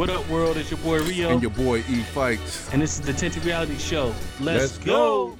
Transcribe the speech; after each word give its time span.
What 0.00 0.08
up, 0.08 0.26
world? 0.30 0.56
It's 0.56 0.70
your 0.70 0.80
boy 0.80 1.02
Rio. 1.02 1.28
And 1.28 1.42
your 1.42 1.50
boy 1.50 1.80
E 1.80 2.00
Fikes. 2.14 2.72
And 2.72 2.80
this 2.80 2.98
is 2.98 3.04
the 3.04 3.12
Tinted 3.12 3.44
Reality 3.44 3.76
Show. 3.76 4.14
Let's, 4.40 4.62
Let's 4.62 4.78
go. 4.78 5.36
go. 5.36 5.38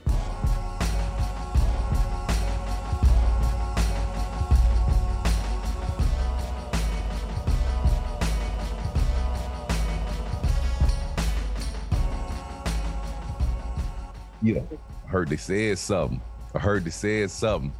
Yeah, 14.42 14.60
I 15.06 15.08
heard 15.08 15.30
they 15.30 15.38
said 15.38 15.78
something. 15.78 16.20
I 16.54 16.58
heard 16.58 16.84
they 16.84 16.90
said 16.90 17.30
something. 17.30 17.72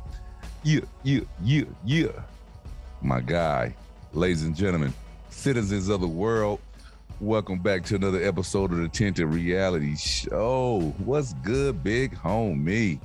Yeah, 0.63 0.81
yeah, 1.03 1.21
yeah, 1.45 1.65
yeah. 1.85 2.09
My 3.03 3.21
guy, 3.21 3.75
ladies 4.15 4.45
and 4.45 4.57
gentlemen, 4.57 4.95
citizens 5.29 5.91
of 5.91 6.01
the 6.01 6.09
world, 6.09 6.59
welcome 7.21 7.59
back 7.59 7.85
to 7.85 7.97
another 7.97 8.23
episode 8.23 8.73
of 8.73 8.79
the 8.79 8.89
Tinted 8.89 9.27
Reality 9.27 9.95
Show. 9.95 10.95
What's 11.05 11.35
good, 11.35 11.85
big 11.85 12.15
homie? 12.15 12.99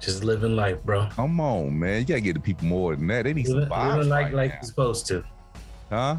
Just 0.00 0.24
living 0.24 0.56
life, 0.56 0.82
bro. 0.84 1.08
Come 1.12 1.40
on, 1.40 1.78
man. 1.78 2.00
You 2.00 2.06
gotta 2.06 2.20
get 2.20 2.34
the 2.34 2.40
people 2.40 2.66
more 2.66 2.96
than 2.96 3.06
that. 3.06 3.22
They 3.24 3.32
need 3.32 3.48
living, 3.48 3.68
some 3.68 3.88
Living 3.96 4.08
life 4.08 4.24
right 4.24 4.34
like 4.34 4.52
you're 4.54 4.62
supposed 4.62 5.06
to. 5.06 5.24
Huh? 5.88 6.16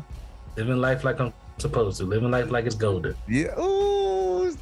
Living 0.55 0.77
life 0.77 1.03
like 1.03 1.19
I'm 1.19 1.33
supposed 1.57 1.97
to. 1.97 2.05
Living 2.05 2.31
life 2.31 2.49
like 2.49 2.65
it's 2.65 2.75
golden. 2.75 3.15
Yeah. 3.27 3.59
Ooh. 3.59 4.55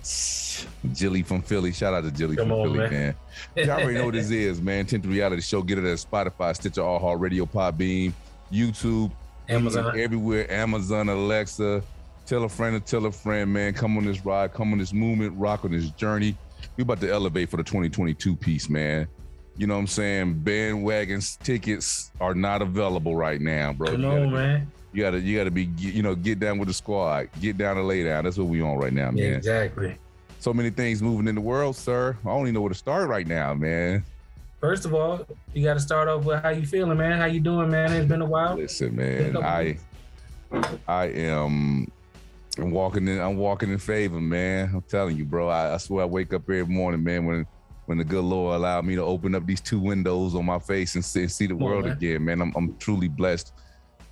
Jilly 0.94 1.22
from 1.22 1.42
Philly. 1.42 1.72
Shout 1.72 1.94
out 1.94 2.04
to 2.04 2.12
Jilly 2.12 2.36
Come 2.36 2.50
from 2.50 2.60
on, 2.60 2.68
Philly, 2.68 2.80
man. 2.80 2.92
man. 2.92 3.16
Y'all 3.68 3.70
already 3.72 3.94
know 4.00 4.06
what 4.06 4.14
this 4.16 4.32
is, 4.32 4.62
man. 4.62 4.86
Tinted 4.86 5.10
Reality 5.10 5.42
Show. 5.42 5.62
Get 5.62 5.78
it 5.78 5.86
at 5.86 5.98
Spotify, 5.98 6.56
Stitcher, 6.56 6.82
iHeartRadio, 6.82 7.48
Podbean, 7.50 8.14
YouTube, 8.52 9.12
Amazon, 9.48 9.98
everywhere. 10.00 10.52
Amazon, 10.52 11.10
Alexa. 11.10 11.84
Tell 12.26 12.44
a 12.44 12.50
friend 12.50 12.76
to 12.76 12.92
tell 12.92 13.06
a 13.06 13.12
friend, 13.12 13.52
man. 13.54 13.74
Come 13.74 13.98
on 13.98 14.06
this 14.06 14.26
ride, 14.26 14.54
come 14.54 14.72
on 14.72 14.80
this 14.80 14.94
movement, 14.94 15.38
rock 15.38 15.66
on 15.66 15.72
this 15.72 15.90
journey. 15.92 16.38
We 16.78 16.82
about 16.82 17.00
to 17.02 17.12
elevate 17.12 17.50
for 17.50 17.58
the 17.58 17.64
2022 17.64 18.36
piece, 18.36 18.70
man. 18.70 19.08
You 19.58 19.68
know 19.68 19.76
what 19.76 19.82
I'm 19.82 19.88
saying? 19.88 20.42
Bandwagons 20.44 21.38
tickets 21.40 22.12
are 22.20 22.34
not 22.34 22.62
available 22.62 23.16
right 23.16 23.40
now, 23.40 23.74
bro. 23.74 23.92
Come 23.92 24.06
on, 24.06 24.34
man. 24.34 24.72
You 24.92 25.04
gotta, 25.04 25.20
you 25.20 25.38
gotta 25.38 25.52
be, 25.52 25.66
you 25.78 26.02
know, 26.02 26.16
get 26.16 26.40
down 26.40 26.58
with 26.58 26.68
the 26.68 26.74
squad, 26.74 27.30
get 27.42 27.58
down 27.58 27.78
and 27.78 27.88
lay 27.88 28.04
down. 28.04 28.24
That's 28.24 28.38
what 28.38 28.48
we 28.48 28.62
on 28.62 28.78
right 28.78 28.94
now, 28.94 29.12
man. 29.12 29.36
Exactly 29.36 29.98
so 30.46 30.54
many 30.54 30.70
things 30.70 31.02
moving 31.02 31.28
in 31.28 31.34
the 31.34 31.42
world, 31.42 31.76
sir. 31.76 32.16
I 32.24 32.28
don't 32.28 32.42
even 32.42 32.54
know 32.54 32.62
where 32.62 32.70
to 32.70 32.76
start 32.76 33.10
right 33.10 33.26
now, 33.26 33.56
man. 33.56 34.04
First 34.62 34.86
of 34.86 34.94
all, 34.94 35.26
you 35.56 35.64
got 35.64 35.74
to 35.74 35.80
start 35.80 36.08
off 36.08 36.24
with 36.24 36.40
how 36.44 36.50
you 36.50 36.68
feeling, 36.68 37.00
man. 37.00 37.18
How 37.18 37.26
you 37.26 37.40
doing, 37.40 37.72
man? 37.72 37.92
It's 37.92 38.08
been 38.08 38.22
a 38.22 38.26
while. 38.26 38.56
Listen, 38.56 38.96
man, 38.96 39.38
I, 39.38 39.80
I 40.88 41.06
am. 41.06 41.92
I'm 42.58 42.72
walking 42.72 43.08
in. 43.08 43.20
I'm 43.20 43.38
walking 43.38 43.72
in 43.72 43.78
favor, 43.78 44.20
man. 44.20 44.72
I'm 44.74 44.82
telling 44.84 45.18
you, 45.18 45.26
bro. 45.26 45.50
I, 45.50 45.74
I 45.74 45.78
swear, 45.78 46.04
I 46.04 46.08
wake 46.08 46.34
up 46.34 46.44
every 46.44 46.66
morning, 46.66 47.04
man. 47.04 47.26
When 47.26 47.46
when 47.86 47.98
the 48.00 48.04
good 48.04 48.24
Lord 48.24 48.56
allowed 48.56 48.86
me 48.86 48.96
to 48.96 49.04
open 49.04 49.36
up 49.36 49.46
these 49.46 49.62
two 49.62 49.80
windows 49.80 50.34
on 50.34 50.46
my 50.46 50.58
face 50.58 50.96
and 50.96 51.06
see, 51.06 51.28
see 51.28 51.46
the 51.46 51.56
world 51.56 51.86
man. 51.86 51.94
again, 51.94 52.26
man. 52.26 52.42
I'm, 52.42 52.52
I'm 52.56 52.76
truly 52.78 53.08
blessed, 53.08 53.54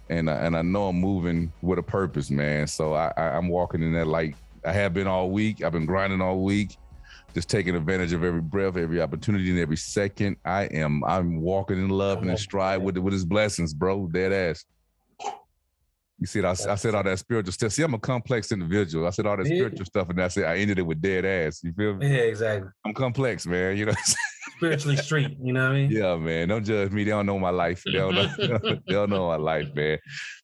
and 0.10 0.30
I, 0.30 0.34
and 0.46 0.56
I 0.56 0.62
know 0.62 0.90
I'm 0.90 0.98
moving 0.98 1.52
with 1.64 1.80
a 1.80 1.84
purpose, 1.84 2.30
man. 2.30 2.68
So 2.68 2.94
I, 2.94 3.12
I 3.18 3.36
am 3.38 3.48
walking 3.48 3.82
in 3.82 3.94
that 3.94 4.06
light 4.06 4.36
I 4.66 4.72
have 4.72 4.94
been 4.94 5.08
all 5.08 5.30
week. 5.30 5.64
I've 5.64 5.72
been 5.72 5.86
grinding 5.86 6.22
all 6.22 6.44
week, 6.44 6.78
just 7.34 7.50
taking 7.50 7.76
advantage 7.76 8.14
of 8.14 8.24
every 8.24 8.42
breath, 8.42 8.78
every 8.78 9.02
opportunity, 9.02 9.50
and 9.50 9.60
every 9.60 9.78
second. 9.78 10.38
I 10.46 10.64
am 10.66 11.04
I'm 11.04 11.42
walking 11.42 11.78
in 11.78 11.90
love 11.90 12.20
and 12.22 12.32
in 12.32 12.38
stride 12.38 12.82
with 12.82 12.98
with 12.98 13.14
His 13.14 13.26
blessings, 13.26 13.74
bro. 13.74 14.08
Dead 14.08 14.32
ass. 14.32 14.66
You 16.20 16.28
see, 16.28 16.44
I, 16.44 16.52
I 16.52 16.76
said 16.76 16.96
all 16.96 17.04
that 17.04 17.20
spiritual 17.20 17.52
stuff. 17.52 17.72
See, 17.72 17.84
I'm 17.84 17.94
a 17.94 18.00
complex 18.00 18.52
individual. 18.52 19.08
I 19.08 19.10
said 19.10 19.26
all 19.26 19.36
that 19.36 19.48
yeah. 19.48 19.56
spiritual 19.56 19.86
stuff, 19.86 20.10
and 20.10 20.22
I 20.22 20.28
said 20.28 20.46
I 20.46 20.58
ended 20.58 20.80
it 20.80 20.84
with 20.84 21.02
dead 21.02 21.26
ass. 21.26 21.62
You 21.64 21.74
feel 21.74 21.96
me? 21.96 22.08
Yeah, 22.08 22.24
exactly. 22.24 22.70
I'm 22.86 22.94
complex, 22.94 23.46
man. 23.46 23.76
You 23.76 23.88
know, 23.88 23.94
spiritually 24.56 24.98
street. 24.98 25.38
You 25.42 25.54
know 25.54 25.64
what 25.64 25.72
I 25.72 25.76
mean? 25.76 25.92
Yeah, 25.92 26.16
man. 26.16 26.48
Don't 26.48 26.64
judge 26.64 26.92
me. 26.92 27.04
They 27.04 27.12
don't 27.12 27.26
know 27.26 27.40
my 27.40 27.50
life. 27.50 27.84
They 27.86 27.94
don't 27.94 28.16
know, 28.16 28.28
they 28.38 28.94
don't 28.94 29.10
know 29.10 29.28
my 29.28 29.36
life, 29.36 29.68
man. 29.74 29.98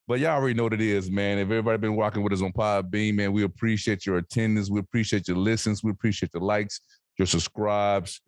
But 0.08 0.20
y'all 0.20 0.32
already 0.32 0.56
know 0.56 0.64
what 0.64 0.74
it 0.74 0.82
is, 0.82 1.10
man. 1.10 1.38
If 1.38 1.46
everybody 1.46 1.78
been 1.78 1.96
walking 1.96 2.24
with 2.24 2.34
us 2.34 2.42
on 2.42 2.52
Podbean, 2.52 3.16
man, 3.16 3.32
we 3.32 3.44
appreciate 3.44 4.06
your 4.06 4.18
attendance. 4.18 4.70
We 4.70 4.80
appreciate 4.80 5.28
your 5.28 5.38
listens. 5.38 5.84
We 5.84 5.92
appreciate 5.92 6.32
the 6.32 6.40
likes, 6.40 6.82
your 7.18 7.28
subscribes. 7.28 8.20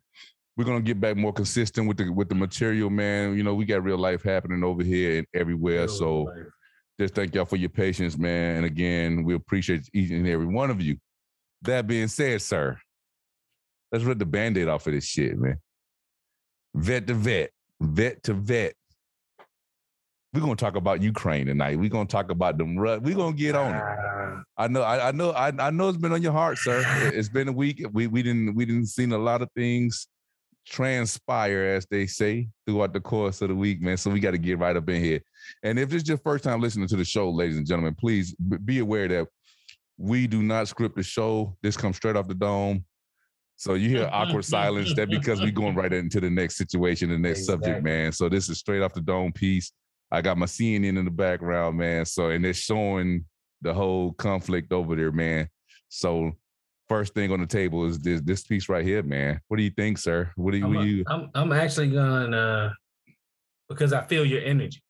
We're 0.58 0.66
gonna 0.66 0.82
get 0.82 1.00
back 1.00 1.18
more 1.18 1.34
consistent 1.34 1.88
with 1.88 1.98
the 1.98 2.10
with 2.10 2.30
the 2.30 2.36
material, 2.36 2.90
man. 2.90 3.36
You 3.36 3.44
know, 3.44 3.56
we 3.56 3.66
got 3.66 3.84
real 3.84 3.98
life 3.98 4.22
happening 4.22 4.64
over 4.64 4.84
here 4.84 5.20
and 5.20 5.28
everywhere. 5.34 5.80
Real 5.80 5.88
so 5.88 6.22
life. 6.24 6.38
Just 7.00 7.16
thank 7.16 7.34
y'all 7.34 7.46
for 7.46 7.56
your 7.56 7.70
patience, 7.70 8.18
man. 8.18 8.58
And 8.58 8.66
again, 8.66 9.24
we 9.24 9.34
appreciate 9.34 9.90
each 9.94 10.12
and 10.12 10.28
every 10.28 10.46
one 10.46 10.70
of 10.70 10.82
you. 10.82 10.98
That 11.64 11.88
being 11.88 12.08
said, 12.08 12.42
sir, 12.42 12.78
let's 13.92 14.04
rip 14.04 14.20
the 14.20 14.26
band-aid 14.26 14.68
off 14.68 14.88
of 14.88 14.94
this 14.94 15.06
shit, 15.06 15.38
man. 15.38 15.58
Vet 16.74 17.08
to 17.08 17.14
vet, 17.14 17.52
vet 17.80 18.24
to 18.24 18.34
vet 18.34 18.74
we're 20.34 20.42
gonna 20.42 20.56
talk 20.56 20.76
about 20.76 21.02
Ukraine 21.02 21.48
tonight. 21.48 21.78
We're 21.78 21.90
gonna 21.90 22.06
talk 22.06 22.32
about 22.32 22.58
them. 22.58 22.76
We're 22.76 23.00
gonna 23.00 23.34
get 23.34 23.56
on 23.56 23.76
it. 23.76 23.82
Ah. 23.82 24.42
I 24.58 24.68
know. 24.68 24.82
I, 24.82 25.10
I, 25.10 25.12
know. 25.12 25.32
I, 25.32 25.52
I 25.60 25.70
know 25.72 25.90
it's 25.90 25.98
been 25.98 26.14
on 26.14 26.22
your 26.22 26.32
heart, 26.32 26.58
sir. 26.58 26.84
It's 27.14 27.28
been 27.28 27.50
a 27.50 27.52
week. 27.52 27.86
We 27.92 28.08
we 28.08 28.24
didn't 28.24 28.56
we 28.56 28.66
didn't 28.66 28.88
seen 28.88 29.12
a 29.12 29.18
lot 29.18 29.42
of 29.42 29.50
things 29.56 30.08
transpire, 30.68 31.64
as 31.64 31.86
they 31.90 32.08
say, 32.08 32.48
throughout 32.66 32.94
the 32.94 33.00
course 33.00 33.42
of 33.42 33.50
the 33.50 33.56
week, 33.56 33.82
man. 33.82 33.98
So 33.98 34.10
we 34.10 34.20
got 34.20 34.32
to 34.32 34.38
get 34.38 34.60
right 34.60 34.76
up 34.76 34.90
in 34.90 35.04
here. 35.04 35.22
And 35.64 35.80
if 35.80 35.94
it's 35.94 36.08
your 36.08 36.18
first 36.18 36.44
time 36.44 36.62
listening 36.62 36.88
to 36.88 36.96
the 36.96 37.06
show, 37.06 37.30
ladies 37.30 37.58
and 37.58 37.68
gentlemen, 37.68 37.96
please 37.96 38.36
be 38.36 38.80
aware 38.80 39.08
that 39.08 39.28
we 39.98 40.28
do 40.28 40.42
not 40.42 40.68
script 40.68 40.96
the 40.96 41.04
show. 41.04 41.56
This 41.62 41.78
comes 41.78 41.98
straight 41.98 42.16
off 42.16 42.28
the 42.28 42.34
dome. 42.34 42.86
So 43.56 43.76
you 43.76 43.90
hear 43.90 44.10
awkward 44.12 44.46
silence. 44.46 44.94
That 44.96 45.10
because 45.10 45.40
we're 45.40 45.52
going 45.52 45.76
right 45.76 45.94
into 45.94 46.20
the 46.20 46.32
next 46.32 46.58
situation, 46.58 47.10
the 47.10 47.18
next 47.18 47.42
exactly. 47.42 47.66
subject, 47.66 47.84
man. 47.84 48.12
So 48.12 48.28
this 48.28 48.50
is 48.50 48.58
straight 48.58 48.82
off 48.82 48.94
the 48.94 49.02
dome 49.02 49.32
piece. 49.32 49.72
I 50.12 50.22
got 50.22 50.38
my 50.38 50.48
CNN 50.48 50.98
in 50.98 51.06
the 51.06 51.12
background, 51.12 51.78
man. 51.78 52.06
So 52.06 52.32
and 52.32 52.44
they're 52.44 52.56
showing 52.56 53.26
the 53.62 53.72
whole 53.72 54.14
conflict 54.14 54.74
over 54.74 54.96
there, 54.96 55.12
man. 55.12 55.48
So 55.90 56.32
first 56.92 57.14
thing 57.14 57.32
on 57.32 57.40
the 57.40 57.48
table 57.48 57.86
is 57.86 58.00
this 58.00 58.20
this 58.20 58.44
piece 58.44 58.68
right 58.68 58.84
here, 58.84 59.02
man. 59.02 59.40
What 59.48 59.56
do 59.56 59.64
you 59.64 59.70
think, 59.70 59.98
sir? 59.98 60.30
What 60.36 60.52
do 60.52 60.58
you? 60.58 60.66
I'm, 60.66 60.76
a, 60.76 60.84
you... 60.84 61.04
I'm, 61.08 61.30
I'm 61.34 61.52
actually 61.54 61.90
gonna 61.90 62.76
because 63.70 63.94
I 63.94 64.04
feel 64.04 64.26
your 64.26 64.42
energy. 64.42 64.84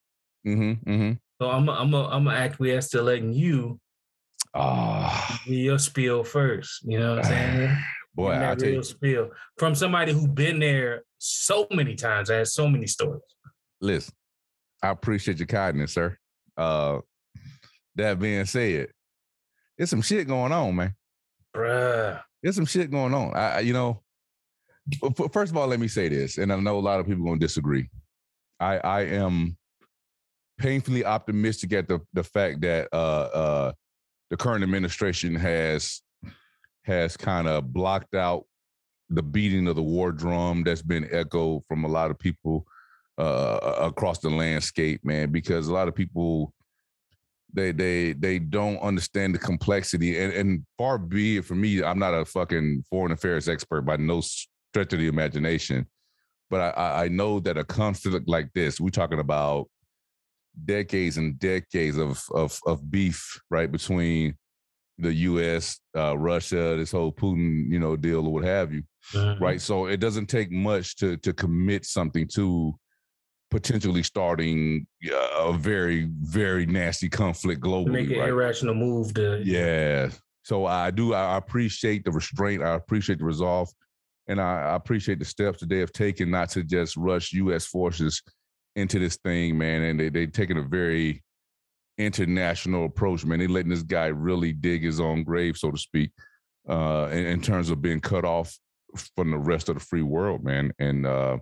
Mm-hmm. 0.47 0.91
mm-hmm. 0.91 1.11
So 1.39 1.49
I'm 1.51 1.69
a, 1.69 1.71
I'm 1.73 1.93
a, 1.93 2.07
I'm 2.07 2.27
a 2.27 2.31
acquiesce 2.31 2.89
to 2.89 3.03
letting 3.03 3.33
you 3.33 3.79
oh. 4.55 5.37
your 5.45 5.77
spiel 5.77 6.23
first. 6.23 6.81
You 6.83 6.99
know 6.99 7.15
what 7.15 7.25
I'm 7.25 7.31
saying? 7.31 7.77
Boy, 8.15 8.31
I 8.31 8.55
tell 8.55 8.69
you, 8.69 8.83
spiel 8.83 9.29
from 9.57 9.75
somebody 9.75 10.11
who's 10.11 10.27
been 10.27 10.59
there 10.59 11.03
so 11.19 11.67
many 11.71 11.95
times, 11.95 12.29
has 12.29 12.53
so 12.53 12.67
many 12.67 12.87
stories. 12.87 13.21
Listen, 13.79 14.13
I 14.81 14.89
appreciate 14.89 15.37
your 15.37 15.47
kindness, 15.47 15.93
sir. 15.93 16.17
Uh, 16.57 16.99
that 17.95 18.19
being 18.19 18.45
said, 18.45 18.87
there's 19.77 19.91
some 19.91 20.01
shit 20.01 20.27
going 20.27 20.51
on, 20.51 20.75
man. 20.75 20.95
Bruh. 21.55 22.21
There's 22.41 22.55
some 22.55 22.65
shit 22.65 22.91
going 22.91 23.13
on. 23.13 23.35
I, 23.35 23.59
you 23.59 23.73
know, 23.73 24.01
first 25.31 25.51
of 25.51 25.57
all, 25.57 25.67
let 25.67 25.79
me 25.79 25.87
say 25.87 26.09
this, 26.09 26.37
and 26.37 26.51
I 26.51 26.59
know 26.59 26.79
a 26.79 26.81
lot 26.81 26.99
of 26.99 27.07
people 27.07 27.23
going 27.23 27.39
to 27.39 27.45
disagree. 27.45 27.89
I, 28.59 28.77
I 28.77 29.01
am 29.01 29.57
painfully 30.57 31.03
optimistic 31.03 31.73
at 31.73 31.87
the 31.87 31.99
the 32.13 32.23
fact 32.23 32.61
that 32.61 32.87
uh, 32.93 32.95
uh, 32.95 33.71
the 34.29 34.37
current 34.37 34.63
administration 34.63 35.35
has 35.35 36.01
has 36.83 37.17
kind 37.17 37.47
of 37.47 37.71
blocked 37.73 38.15
out 38.15 38.45
the 39.09 39.21
beating 39.21 39.67
of 39.67 39.75
the 39.75 39.83
war 39.83 40.11
drum 40.11 40.63
that's 40.63 40.81
been 40.81 41.07
echoed 41.11 41.63
from 41.67 41.83
a 41.83 41.87
lot 41.87 42.09
of 42.09 42.17
people 42.17 42.65
uh, 43.17 43.75
across 43.81 44.19
the 44.19 44.29
landscape, 44.29 45.03
man, 45.03 45.31
because 45.31 45.67
a 45.67 45.73
lot 45.73 45.87
of 45.87 45.93
people 45.93 46.53
they 47.53 47.71
they 47.71 48.13
they 48.13 48.39
don't 48.39 48.77
understand 48.79 49.33
the 49.33 49.39
complexity 49.39 50.17
and, 50.19 50.33
and 50.33 50.65
far 50.77 50.97
be 50.97 51.37
it 51.37 51.45
for 51.45 51.55
me 51.55 51.83
i'm 51.83 51.99
not 51.99 52.13
a 52.13 52.25
fucking 52.25 52.83
foreign 52.89 53.11
affairs 53.11 53.49
expert 53.49 53.81
by 53.81 53.97
no 53.97 54.21
stretch 54.21 54.93
of 54.93 54.99
the 54.99 55.07
imagination 55.07 55.85
but 56.49 56.77
i 56.77 57.03
i 57.05 57.07
know 57.07 57.39
that 57.39 57.57
a 57.57 57.63
conflict 57.63 58.27
like 58.27 58.51
this 58.53 58.79
we're 58.79 58.89
talking 58.89 59.19
about 59.19 59.67
decades 60.65 61.17
and 61.17 61.39
decades 61.39 61.97
of 61.97 62.23
of 62.33 62.59
of 62.65 62.89
beef 62.91 63.39
right 63.49 63.71
between 63.71 64.35
the 64.97 65.11
us 65.11 65.79
uh, 65.97 66.17
russia 66.17 66.75
this 66.77 66.91
whole 66.91 67.11
putin 67.11 67.69
you 67.71 67.79
know 67.79 67.95
deal 67.95 68.27
or 68.27 68.33
what 68.33 68.43
have 68.43 68.73
you 68.73 68.83
mm-hmm. 69.13 69.43
right 69.43 69.61
so 69.61 69.87
it 69.87 69.99
doesn't 69.99 70.27
take 70.27 70.51
much 70.51 70.95
to 70.95 71.17
to 71.17 71.33
commit 71.33 71.85
something 71.85 72.27
to 72.27 72.73
potentially 73.51 74.01
starting 74.01 74.87
a 75.37 75.53
very 75.53 76.09
very 76.21 76.65
nasty 76.65 77.09
conflict 77.09 77.61
globally. 77.61 77.91
Make 77.91 78.11
an 78.11 78.19
right? 78.19 78.29
irrational 78.29 78.73
move 78.73 79.13
to 79.15 79.41
yeah. 79.43 80.09
So 80.43 80.65
I 80.65 80.89
do. 80.89 81.13
I 81.13 81.37
appreciate 81.37 82.03
the 82.03 82.11
restraint. 82.11 82.63
I 82.63 82.73
appreciate 82.73 83.19
the 83.19 83.25
resolve, 83.25 83.69
and 84.27 84.41
I, 84.41 84.73
appreciate 84.73 85.19
the 85.19 85.25
steps 85.25 85.59
that 85.59 85.69
they 85.69 85.77
have 85.77 85.91
taken 85.91 86.31
not 86.31 86.49
to 86.51 86.63
just 86.63 86.97
rush 86.97 87.31
U.S. 87.33 87.67
forces 87.67 88.23
into 88.75 88.97
this 88.97 89.17
thing, 89.17 89.57
man. 89.57 89.83
And 89.83 89.99
they 89.99 90.09
they 90.09 90.25
taken 90.25 90.57
a 90.57 90.63
very 90.63 91.21
international 91.99 92.85
approach, 92.85 93.23
man. 93.23 93.37
They 93.37 93.47
letting 93.47 93.69
this 93.69 93.83
guy 93.83 94.07
really 94.07 94.53
dig 94.53 94.81
his 94.81 94.99
own 94.99 95.23
grave, 95.23 95.57
so 95.57 95.69
to 95.69 95.77
speak, 95.77 96.11
uh, 96.67 97.09
in, 97.11 97.25
in 97.25 97.41
terms 97.41 97.69
of 97.69 97.81
being 97.81 97.99
cut 97.99 98.25
off 98.25 98.57
from 99.15 99.31
the 99.31 99.37
rest 99.37 99.69
of 99.69 99.75
the 99.75 99.85
free 99.85 100.01
world, 100.01 100.43
man. 100.43 100.71
And 100.79 101.05
uh, 101.05 101.37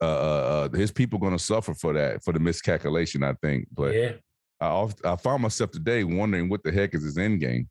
uh, 0.00 0.04
uh, 0.04 0.68
his 0.70 0.92
people 0.92 1.18
going 1.18 1.36
to 1.36 1.42
suffer 1.42 1.74
for 1.74 1.92
that, 1.94 2.22
for 2.22 2.32
the 2.32 2.38
miscalculation, 2.40 3.22
I 3.22 3.34
think. 3.42 3.66
But 3.72 3.94
Yeah. 3.94 4.12
I, 4.60 4.66
oft- 4.66 5.04
I 5.04 5.16
found 5.16 5.42
myself 5.42 5.70
today 5.70 6.04
wondering 6.04 6.48
what 6.48 6.62
the 6.62 6.72
heck 6.72 6.94
is 6.94 7.02
his 7.04 7.18
end 7.18 7.40
game. 7.40 7.68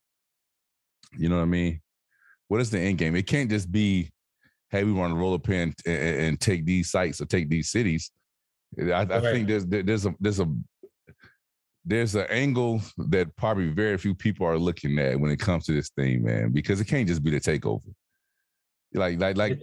You 1.17 1.29
know 1.29 1.37
what 1.37 1.43
I 1.43 1.45
mean? 1.45 1.81
What 2.47 2.61
is 2.61 2.69
the 2.69 2.79
end 2.79 2.97
game? 2.97 3.15
It 3.15 3.27
can't 3.27 3.49
just 3.49 3.71
be, 3.71 4.09
hey, 4.69 4.83
we 4.83 4.91
want 4.93 5.11
to 5.13 5.17
roll 5.19 5.33
a 5.33 5.39
pin 5.39 5.73
and, 5.85 5.97
and 5.97 6.39
take 6.39 6.65
these 6.65 6.89
sites 6.89 7.19
or 7.21 7.25
take 7.25 7.49
these 7.49 7.69
cities. 7.69 8.11
I, 8.79 8.91
I 8.91 9.03
Right. 9.03 9.21
think 9.23 9.47
there's 9.47 9.65
there's 9.65 10.05
a 10.05 10.13
there's 10.19 10.39
a 10.41 10.47
there's 11.85 12.15
an 12.15 12.25
angle 12.29 12.81
that 12.97 13.33
probably 13.37 13.69
very 13.69 13.97
few 13.97 14.13
people 14.13 14.45
are 14.45 14.57
looking 14.57 14.99
at 14.99 15.17
when 15.19 15.31
it 15.31 15.39
comes 15.39 15.65
to 15.65 15.71
this 15.73 15.89
thing, 15.89 16.23
man, 16.23 16.51
because 16.51 16.81
it 16.81 16.85
can't 16.85 17.07
just 17.07 17.23
be 17.23 17.31
the 17.31 17.39
takeover. 17.39 17.81
Like 18.93 19.19
like 19.19 19.37
like. 19.37 19.61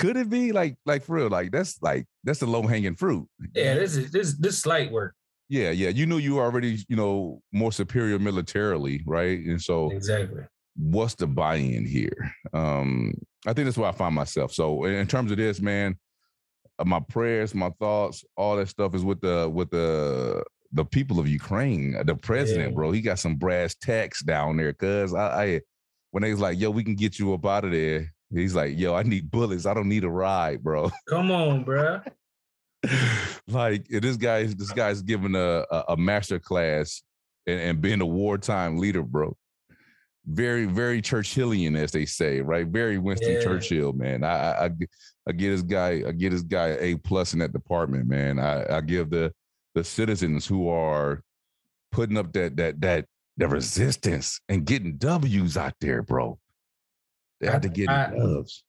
Could 0.00 0.16
it 0.16 0.28
be 0.30 0.52
like 0.52 0.76
like 0.86 1.04
for 1.04 1.16
real? 1.16 1.28
Like 1.28 1.50
that's 1.52 1.80
like 1.82 2.06
that's 2.24 2.40
the 2.40 2.46
low 2.46 2.62
hanging 2.66 2.96
fruit. 2.96 3.26
yeah, 3.54 3.74
this 3.74 3.96
is 3.96 4.10
this 4.10 4.34
this 4.38 4.58
slight 4.58 4.90
work. 4.90 5.14
Yeah, 5.48 5.70
yeah. 5.70 5.88
You 5.88 6.06
knew 6.06 6.18
you 6.18 6.36
were 6.36 6.42
already, 6.42 6.84
you 6.88 6.96
know, 6.96 7.40
more 7.52 7.72
superior 7.72 8.18
militarily, 8.20 9.02
right? 9.06 9.38
And 9.40 9.60
so 9.60 9.90
Exactly. 9.90 10.44
what's 10.76 11.16
the 11.16 11.26
buy-in 11.26 11.84
here? 11.84 12.32
Um, 12.52 13.12
I 13.46 13.52
think 13.52 13.64
that's 13.66 13.76
where 13.76 13.88
I 13.88 13.92
find 13.92 14.14
myself. 14.14 14.52
So 14.52 14.84
in 14.84 15.06
terms 15.08 15.32
of 15.32 15.38
this, 15.38 15.60
man, 15.60 15.98
uh, 16.78 16.84
my 16.84 17.00
prayers, 17.00 17.52
my 17.54 17.70
thoughts, 17.80 18.24
all 18.36 18.56
that 18.56 18.68
stuff 18.68 18.94
is 18.94 19.04
with 19.04 19.20
the 19.20 19.50
with 19.52 19.70
the 19.70 20.42
the 20.72 20.84
people 20.84 21.18
of 21.18 21.26
Ukraine. 21.26 21.96
The 22.06 22.14
president, 22.14 22.70
Yeah. 22.70 22.74
bro, 22.76 22.92
he 22.92 23.00
got 23.00 23.18
some 23.18 23.34
brass 23.34 23.74
tacks 23.74 24.22
down 24.22 24.56
there. 24.56 24.72
Cause 24.72 25.12
I, 25.14 25.44
I 25.44 25.60
when 26.12 26.22
they 26.22 26.30
was 26.30 26.40
like, 26.40 26.60
yo, 26.60 26.70
we 26.70 26.84
can 26.84 26.94
get 26.94 27.18
you 27.18 27.34
up 27.34 27.44
out 27.44 27.64
of 27.64 27.72
there. 27.72 28.12
He's 28.32 28.54
like, 28.54 28.78
yo, 28.78 28.94
I 28.94 29.02
need 29.02 29.30
bullets. 29.30 29.66
I 29.66 29.74
don't 29.74 29.88
need 29.88 30.04
a 30.04 30.08
ride, 30.10 30.62
bro. 30.62 30.90
Come 31.08 31.30
on, 31.30 31.64
bruh. 31.64 32.06
like 33.48 33.86
this 33.88 34.16
guy, 34.16 34.44
this 34.44 34.72
guy's 34.72 35.02
giving 35.02 35.34
a 35.34 35.64
a, 35.70 35.84
a 35.88 35.96
master 35.96 36.38
class 36.38 37.02
and, 37.46 37.60
and 37.60 37.80
being 37.80 38.00
a 38.00 38.06
wartime 38.06 38.78
leader, 38.78 39.02
bro. 39.02 39.36
Very, 40.26 40.66
very 40.66 41.02
Churchillian, 41.02 41.76
as 41.76 41.90
they 41.92 42.06
say, 42.06 42.40
right? 42.40 42.66
Very 42.66 42.98
Winston 42.98 43.32
Yeah. 43.34 43.42
Churchill, 43.42 43.92
man. 43.92 44.22
I 44.22 44.70
I 45.26 45.32
get 45.32 45.50
this 45.50 45.62
guy, 45.62 46.02
I 46.06 46.12
get 46.12 46.30
this 46.30 46.42
guy 46.42 46.76
A 46.80 46.96
plus 46.96 47.32
in 47.32 47.40
that 47.40 47.52
department, 47.52 48.08
man. 48.08 48.38
I, 48.38 48.76
I 48.76 48.80
give 48.80 49.10
the 49.10 49.32
the 49.74 49.84
citizens 49.84 50.46
who 50.46 50.68
are 50.68 51.22
putting 51.92 52.16
up 52.16 52.32
that 52.32 52.56
that 52.56 52.80
that 52.80 53.06
the 53.36 53.48
resistance 53.48 54.40
and 54.48 54.64
getting 54.64 54.96
W's 54.96 55.56
out 55.56 55.74
there, 55.80 56.02
bro. 56.02 56.38
They 57.40 57.48
have 57.48 57.62
to 57.62 57.68
get 57.68 57.88
I- 57.88 58.10
W's. 58.10 58.62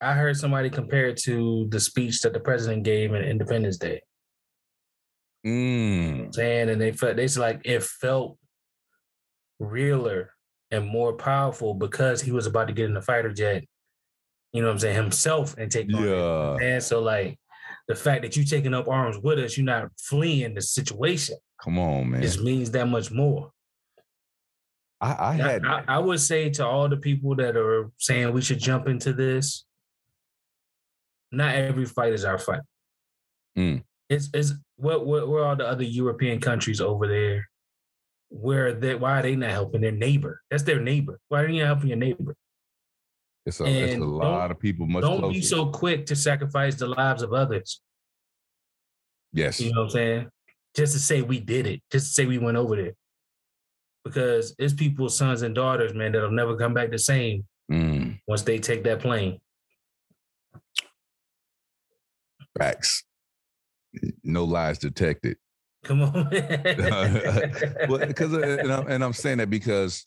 I 0.00 0.12
heard 0.12 0.36
somebody 0.36 0.68
compare 0.68 1.06
it 1.06 1.16
to 1.22 1.66
the 1.70 1.80
speech 1.80 2.20
that 2.22 2.34
the 2.34 2.40
president 2.40 2.82
gave 2.82 3.14
in 3.14 3.22
Independence 3.22 3.78
Day. 3.78 4.02
Mm. 5.46 6.34
saying, 6.34 6.70
and 6.70 6.80
they 6.80 6.92
felt 6.92 7.16
they 7.16 7.28
said 7.28 7.40
like 7.40 7.60
it 7.64 7.82
felt 7.82 8.38
realer 9.58 10.30
and 10.70 10.86
more 10.86 11.12
powerful 11.12 11.74
because 11.74 12.22
he 12.22 12.32
was 12.32 12.46
about 12.46 12.68
to 12.68 12.72
get 12.74 12.86
in 12.86 12.94
the 12.94 13.02
fighter 13.02 13.32
jet. 13.32 13.64
You 14.52 14.62
know 14.62 14.68
what 14.68 14.74
I'm 14.74 14.78
saying 14.78 14.96
himself 14.96 15.56
and 15.58 15.70
take. 15.70 15.90
Yeah. 15.90 16.56
And 16.60 16.82
so 16.82 17.00
like 17.02 17.38
the 17.88 17.94
fact 17.94 18.22
that 18.22 18.36
you 18.36 18.44
taking 18.44 18.72
up 18.72 18.88
arms 18.88 19.18
with 19.18 19.38
us, 19.38 19.56
you're 19.56 19.66
not 19.66 19.88
fleeing 19.98 20.54
the 20.54 20.62
situation. 20.62 21.36
Come 21.62 21.78
on, 21.78 22.10
man. 22.10 22.22
Just 22.22 22.42
means 22.42 22.70
that 22.70 22.88
much 22.88 23.10
more. 23.10 23.50
I, 25.04 25.30
I 25.30 25.32
had 25.34 25.66
I, 25.66 25.84
I 25.86 25.98
would 25.98 26.20
say 26.20 26.48
to 26.50 26.66
all 26.66 26.88
the 26.88 26.96
people 26.96 27.36
that 27.36 27.56
are 27.56 27.90
saying 27.98 28.32
we 28.32 28.40
should 28.40 28.58
jump 28.58 28.88
into 28.88 29.12
this, 29.12 29.64
not 31.30 31.54
every 31.54 31.84
fight 31.84 32.12
is 32.14 32.24
our 32.24 32.38
fight. 32.38 32.60
Mm. 33.58 33.82
It's 34.08 34.30
it's 34.32 34.52
what 34.76 35.04
what 35.04 35.28
where 35.28 35.44
are 35.44 35.56
the 35.56 35.66
other 35.66 35.84
European 35.84 36.40
countries 36.40 36.80
over 36.80 37.06
there? 37.06 37.48
Where 38.30 38.72
they 38.72 38.94
why 38.94 39.18
are 39.18 39.22
they 39.22 39.36
not 39.36 39.50
helping 39.50 39.82
their 39.82 39.92
neighbor? 39.92 40.40
That's 40.50 40.62
their 40.62 40.80
neighbor. 40.80 41.20
Why 41.28 41.42
are 41.42 41.48
you 41.48 41.60
not 41.60 41.66
helping 41.66 41.88
your 41.88 41.98
neighbor? 41.98 42.34
It's 43.44 43.60
a, 43.60 43.64
it's 43.66 43.96
a 43.96 43.98
lot 43.98 44.50
of 44.50 44.58
people 44.58 44.86
much 44.86 45.02
Don't 45.02 45.18
closer. 45.18 45.34
be 45.34 45.42
so 45.42 45.66
quick 45.66 46.06
to 46.06 46.16
sacrifice 46.16 46.76
the 46.76 46.86
lives 46.86 47.22
of 47.22 47.34
others. 47.34 47.82
yes. 49.34 49.60
You 49.60 49.70
know 49.74 49.82
what 49.82 49.84
I'm 49.84 49.90
saying? 49.90 50.28
Just 50.74 50.94
to 50.94 50.98
say 50.98 51.20
we 51.20 51.40
did 51.40 51.66
it, 51.66 51.82
just 51.92 52.06
to 52.06 52.12
say 52.14 52.24
we 52.26 52.38
went 52.38 52.56
over 52.56 52.74
there. 52.74 52.94
Because 54.04 54.54
it's 54.58 54.74
people's 54.74 55.16
sons 55.16 55.42
and 55.42 55.54
daughters, 55.54 55.94
man, 55.94 56.12
that'll 56.12 56.30
never 56.30 56.56
come 56.56 56.74
back 56.74 56.90
the 56.90 56.98
same 56.98 57.44
Mm, 57.72 58.20
once 58.28 58.42
they 58.42 58.58
take 58.58 58.84
that 58.84 59.00
plane. 59.00 59.40
facts. 62.58 63.04
No 64.22 64.44
lies 64.44 64.78
detected. 64.78 65.36
Come 65.84 66.02
on. 66.02 66.28
Well, 67.88 68.06
because 68.06 68.32
and 68.32 68.72
I'm, 68.72 68.86
and 68.88 69.04
I'm 69.04 69.12
saying 69.12 69.38
that 69.38 69.50
because 69.50 70.06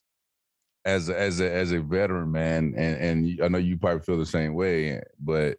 as 0.85 1.09
a, 1.09 1.19
as 1.19 1.39
a 1.41 1.51
as 1.51 1.71
a 1.71 1.81
veteran 1.81 2.31
man, 2.31 2.73
and 2.77 2.97
and 2.97 3.41
I 3.43 3.47
know 3.47 3.57
you 3.57 3.77
probably 3.77 4.01
feel 4.01 4.17
the 4.17 4.25
same 4.25 4.53
way, 4.53 5.01
but 5.19 5.57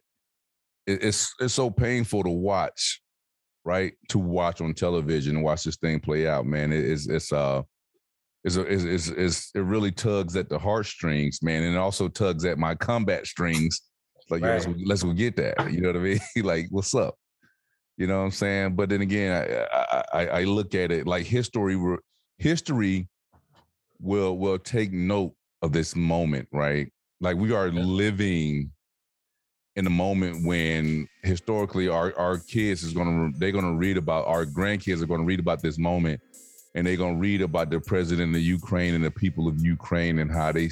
it, 0.87 1.03
it's 1.03 1.33
it's 1.39 1.53
so 1.53 1.69
painful 1.69 2.23
to 2.23 2.29
watch, 2.29 3.01
right? 3.65 3.93
To 4.09 4.19
watch 4.19 4.61
on 4.61 4.73
television 4.73 5.35
and 5.35 5.45
watch 5.45 5.63
this 5.63 5.77
thing 5.77 5.99
play 5.99 6.27
out, 6.27 6.45
man. 6.45 6.71
It, 6.71 6.85
it's 6.85 7.07
it's 7.07 7.31
uh. 7.33 7.63
It's, 8.43 8.55
a, 8.55 8.61
uh, 8.61 8.65
it's, 8.65 8.83
it's, 8.83 9.07
it's, 9.09 9.51
it 9.53 9.59
really 9.59 9.91
tugs 9.91 10.35
at 10.35 10.49
the 10.49 10.57
heartstrings, 10.57 11.43
man, 11.43 11.63
and 11.63 11.75
it 11.75 11.79
also 11.79 12.07
tugs 12.07 12.45
at 12.45 12.57
my 12.57 12.75
combat 12.75 13.27
strings. 13.27 13.81
Like, 14.29 14.41
yo, 14.41 14.47
let's, 14.47 14.67
let's 14.85 15.03
go 15.03 15.13
get 15.13 15.35
that. 15.37 15.71
You 15.71 15.81
know 15.81 15.89
what 15.89 15.97
I 15.97 15.99
mean? 15.99 16.19
like, 16.43 16.67
what's 16.69 16.95
up? 16.95 17.15
You 17.97 18.07
know 18.07 18.19
what 18.19 18.25
I'm 18.25 18.31
saying? 18.31 18.75
But 18.75 18.89
then 18.89 19.01
again, 19.01 19.33
I 19.33 19.77
I, 19.77 20.03
I, 20.13 20.27
I 20.27 20.43
look 20.45 20.73
at 20.73 20.89
it 20.91 21.05
like 21.05 21.25
history. 21.25 21.77
History 22.37 23.09
will 23.99 24.37
will 24.37 24.57
take 24.57 24.93
note 24.93 25.33
of 25.61 25.73
this 25.73 25.97
moment, 25.97 26.47
right? 26.53 26.89
Like 27.19 27.35
we 27.35 27.51
are 27.51 27.69
living 27.69 28.71
in 29.75 29.85
a 29.85 29.89
moment 29.89 30.45
when 30.45 31.07
historically 31.23 31.89
our 31.89 32.17
our 32.17 32.37
kids 32.37 32.83
is 32.83 32.93
gonna 32.93 33.31
they're 33.37 33.51
gonna 33.51 33.73
read 33.73 33.97
about 33.97 34.25
our 34.27 34.45
grandkids 34.45 35.01
are 35.01 35.05
gonna 35.05 35.23
read 35.23 35.39
about 35.39 35.61
this 35.61 35.77
moment, 35.77 36.21
and 36.75 36.85
they're 36.85 36.97
gonna 36.97 37.15
read 37.17 37.41
about 37.41 37.69
the 37.69 37.79
president 37.79 38.35
of 38.35 38.41
Ukraine 38.41 38.93
and 38.93 39.03
the 39.03 39.11
people 39.11 39.47
of 39.47 39.55
Ukraine 39.65 40.19
and 40.19 40.31
how 40.31 40.51
they 40.51 40.69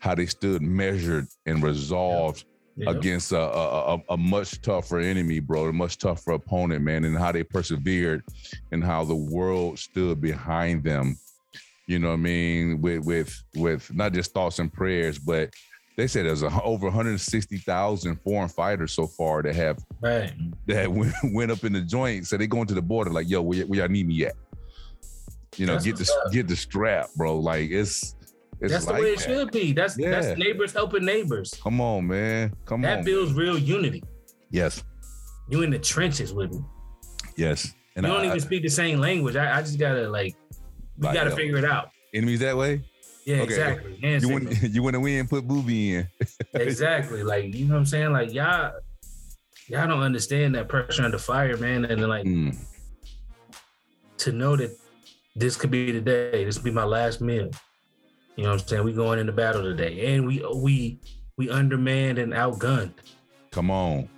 how 0.00 0.14
they 0.14 0.26
stood 0.26 0.62
measured 0.62 1.26
and 1.46 1.62
resolved 1.62 2.44
Yeah. 2.76 2.90
against 2.90 3.32
a, 3.32 3.40
a, 3.40 3.94
a, 3.96 3.98
a 4.10 4.16
much 4.16 4.60
tougher 4.62 5.00
enemy, 5.00 5.40
bro, 5.40 5.66
a 5.66 5.72
much 5.72 5.98
tougher 5.98 6.32
opponent, 6.32 6.84
man, 6.84 7.04
and 7.04 7.18
how 7.18 7.32
they 7.32 7.42
persevered 7.42 8.22
and 8.70 8.84
how 8.84 9.04
the 9.04 9.16
world 9.16 9.78
stood 9.78 10.20
behind 10.20 10.84
them. 10.84 11.16
You 11.88 11.98
know 11.98 12.08
what 12.08 12.14
I 12.14 12.16
mean? 12.18 12.80
With 12.80 13.04
with 13.04 13.42
with 13.56 13.92
not 13.92 14.12
just 14.12 14.32
thoughts 14.32 14.58
and 14.60 14.72
prayers, 14.72 15.18
but 15.18 15.50
they 15.96 16.06
said 16.06 16.26
there's 16.26 16.42
a, 16.44 16.62
over 16.62 16.86
160,000 16.86 18.20
foreign 18.22 18.48
fighters 18.48 18.92
so 18.92 19.06
far 19.06 19.42
that 19.42 19.54
have 19.54 19.78
Right. 20.00 20.32
that 20.66 20.92
went, 20.98 21.12
went 21.32 21.50
up 21.50 21.64
in 21.64 21.72
the 21.72 21.80
joint. 21.80 22.26
So 22.28 22.36
they 22.36 22.46
going 22.46 22.66
to 22.68 22.74
the 22.74 22.82
border 22.82 23.10
like, 23.10 23.28
yo, 23.28 23.42
where, 23.42 23.64
where 23.66 23.80
y'all 23.80 23.88
need 23.88 24.06
me 24.06 24.26
at? 24.26 24.34
You 25.56 25.66
know, 25.66 25.72
That's 25.74 25.84
get 25.84 25.96
the 25.96 26.12
up. 26.26 26.32
get 26.32 26.46
the 26.48 26.56
strap, 26.56 27.08
bro. 27.16 27.38
Like 27.38 27.70
it's 27.70 28.14
it's 28.60 28.72
That's 28.72 28.86
like 28.86 28.96
the 28.96 29.02
way 29.02 29.08
it 29.12 29.18
that. 29.18 29.24
should 29.24 29.50
be. 29.50 29.72
That's 29.72 29.98
Yeah. 29.98 30.10
that's 30.10 30.38
neighbors 30.38 30.72
helping 30.72 31.04
neighbors. 31.04 31.54
Come 31.62 31.80
on, 31.80 32.06
man. 32.06 32.54
Come 32.66 32.82
That 32.82 32.90
on. 32.90 32.96
That 32.98 33.04
builds 33.04 33.32
real 33.32 33.58
unity. 33.58 34.02
yes, 34.50 34.82
You 35.48 35.62
in 35.62 35.70
the 35.70 35.78
trenches 35.78 36.32
with 36.32 36.52
me. 36.52 36.60
yes. 37.36 37.72
And 37.96 38.06
you 38.06 38.12
don't 38.12 38.22
I- 38.22 38.26
even 38.26 38.40
speak 38.40 38.62
the 38.62 38.68
same 38.68 38.98
language. 39.00 39.34
I, 39.36 39.58
I 39.58 39.62
just 39.62 39.78
gotta 39.78 40.08
like 40.08 40.36
we 40.98 41.06
Like, 41.06 41.14
gotta 41.14 41.30
yo, 41.30 41.36
figure 41.36 41.56
it 41.56 41.64
out. 41.64 41.90
enemies 42.14 42.40
that 42.40 42.56
way. 42.56 42.82
Yeah, 43.24 43.36
Okay. 43.42 43.44
exactly. 43.44 43.96
Hand 44.00 44.22
You 44.22 44.28
want 44.30 44.62
you 44.62 44.82
want 44.82 44.94
to 44.94 45.00
win? 45.08 45.26
Put 45.28 45.46
booby 45.46 45.94
in. 45.96 46.08
exactly. 46.54 47.22
Like, 47.22 47.54
you 47.54 47.66
know 47.66 47.74
what 47.74 47.80
I'm 47.80 47.86
saying? 47.86 48.12
Like 48.12 48.32
y'all 48.32 48.72
y'all 49.68 49.86
don't 49.86 50.00
understand 50.02 50.54
that 50.54 50.68
pressure 50.68 51.02
under 51.02 51.18
fire, 51.18 51.56
man. 51.56 51.84
And 51.84 52.00
then 52.02 52.08
like 52.08 52.24
Mm, 52.26 52.56
to 54.18 54.32
know 54.32 54.56
that 54.56 54.76
this 55.38 55.56
could 55.56 55.70
be 55.70 55.92
the 55.92 56.00
day, 56.00 56.44
this 56.44 56.56
could 56.56 56.64
be 56.64 56.70
my 56.70 56.84
last 56.84 57.20
meal. 57.20 57.50
You 58.36 58.44
know 58.44 58.50
what 58.52 58.62
I'm 58.62 58.68
saying? 58.68 58.84
We 58.84 58.92
going 58.92 59.18
into 59.18 59.32
battle 59.32 59.62
today. 59.62 60.14
And 60.14 60.26
we 60.26 60.44
we 60.54 60.98
we 61.36 61.48
undermanned 61.50 62.18
and 62.18 62.32
outgunned. 62.32 62.92
come 63.50 63.70
on, 63.70 64.08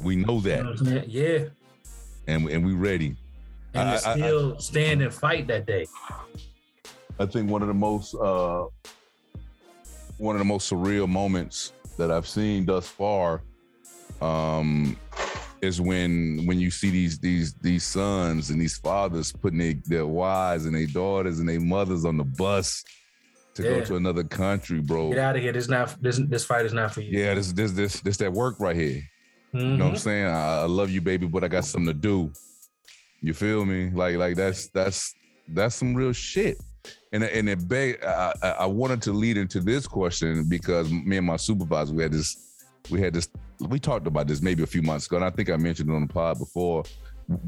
we 0.00 0.16
know 0.16 0.34
You 0.36 0.40
that, 0.42 0.64
know 0.64 0.70
what 0.70 0.80
I'm? 0.80 1.04
Yeah. 1.08 1.38
and 2.26 2.48
and 2.48 2.64
we 2.64 2.72
ready. 2.74 3.16
And 3.74 3.88
I- 3.88 3.98
to 3.98 4.08
I- 4.08 4.12
I- 4.12 4.16
still 4.16 4.58
stand 4.58 5.02
and 5.02 5.12
fight 5.12 5.46
that 5.48 5.66
day. 5.66 5.86
I 7.18 7.26
think 7.26 7.50
one 7.50 7.62
of 7.62 7.68
the 7.68 7.74
most 7.74 8.14
uh, 8.14 8.64
one 10.18 10.34
of 10.36 10.38
the 10.40 10.44
most 10.44 10.70
surreal 10.72 11.08
moments 11.08 11.72
that 11.98 12.10
I've 12.10 12.26
seen 12.26 12.64
thus 12.64 12.88
far 12.88 13.42
um, 14.22 14.96
is 15.62 15.80
when 15.80 16.44
when 16.46 16.58
you 16.58 16.70
see 16.70 16.90
these 16.90 17.18
these 17.18 17.54
these 17.54 17.84
sons 17.84 18.50
and 18.50 18.60
these 18.60 18.78
fathers 18.78 19.32
putting 19.32 19.58
their, 19.58 19.74
their 19.84 20.06
wives 20.06 20.66
and 20.66 20.74
their 20.74 20.86
daughters 20.86 21.38
and 21.38 21.48
their 21.48 21.60
mothers 21.60 22.04
on 22.04 22.16
the 22.16 22.24
bus 22.24 22.82
to 23.54 23.62
Yeah. 23.62 23.68
go 23.70 23.80
to 23.84 23.96
another 23.96 24.24
country, 24.24 24.80
bro. 24.80 25.10
Get 25.10 25.18
out 25.18 25.36
of 25.36 25.42
here. 25.42 25.52
This 25.52 25.68
not 25.68 26.00
this 26.02 26.18
this 26.28 26.44
fight 26.44 26.64
is 26.66 26.72
not 26.72 26.94
for 26.94 27.00
you. 27.02 27.18
Yeah, 27.18 27.34
this 27.34 27.52
this 27.52 27.72
this 27.72 28.00
this 28.00 28.16
that 28.18 28.32
work 28.32 28.58
right 28.60 28.76
here. 28.76 29.02
You 29.52 29.60
know 29.60 29.84
what 29.86 29.90
I'm 29.90 29.94
Mhm. 29.96 29.98
saying? 29.98 30.26
I, 30.26 30.60
I 30.60 30.64
love 30.66 30.90
you, 30.90 31.00
baby, 31.00 31.26
but 31.26 31.42
I 31.42 31.48
got 31.48 31.64
something 31.64 31.92
to 31.92 32.00
do. 32.00 32.32
You 33.20 33.34
feel 33.34 33.64
me? 33.64 33.90
Like 33.90 34.16
like 34.16 34.36
that's 34.36 34.68
that's 34.68 35.14
that's 35.48 35.74
some 35.74 35.94
real 35.94 36.12
shit. 36.12 36.56
And 37.12 37.22
and 37.24 37.48
it 37.48 37.68
beg, 37.68 38.02
I, 38.02 38.32
I 38.42 38.48
I 38.50 38.66
wanted 38.66 39.02
to 39.02 39.12
lead 39.12 39.36
into 39.36 39.60
this 39.60 39.86
question 39.86 40.48
because 40.48 40.90
me 40.90 41.18
and 41.18 41.26
my 41.26 41.36
supervisor 41.36 41.92
we 41.92 42.02
had 42.04 42.12
this 42.12 42.36
we 42.88 43.00
had 43.00 43.12
this 43.12 43.28
we 43.68 43.78
talked 43.78 44.06
about 44.06 44.26
this 44.26 44.40
maybe 44.42 44.62
a 44.62 44.66
few 44.66 44.82
months 44.82 45.06
ago, 45.06 45.16
and 45.16 45.24
I 45.24 45.30
think 45.30 45.50
I 45.50 45.56
mentioned 45.56 45.90
it 45.90 45.94
on 45.94 46.06
the 46.06 46.12
pod 46.12 46.38
before. 46.38 46.84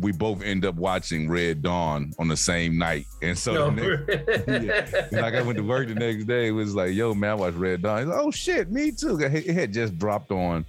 We 0.01 0.13
both 0.13 0.43
end 0.45 0.65
up 0.65 0.77
watching 0.77 1.29
Red 1.29 1.63
Dawn 1.63 2.13
on 2.19 2.29
the 2.29 2.37
same 2.37 2.79
night, 2.79 3.07
and 3.21 3.37
so 3.37 3.53
No. 3.53 3.71
next, 3.71 4.47
yeah. 4.49 5.09
like 5.11 5.35
I 5.35 5.43
went 5.43 5.59
to 5.59 5.65
work 5.65 5.89
the 5.89 5.95
next 5.97 6.25
day. 6.27 6.49
It 6.49 6.53
was 6.53 6.75
like, 6.75 6.95
yo, 6.95 7.15
man, 7.15 7.31
I 7.31 7.35
watched 7.35 7.57
Red 7.57 7.83
Dawn. 7.83 8.09
Like, 8.09 8.19
oh 8.21 8.31
shit, 8.31 8.71
me 8.71 8.93
too. 8.93 9.19
It 9.19 9.47
had 9.55 9.73
just 9.73 9.99
dropped 9.99 10.31
on. 10.31 10.65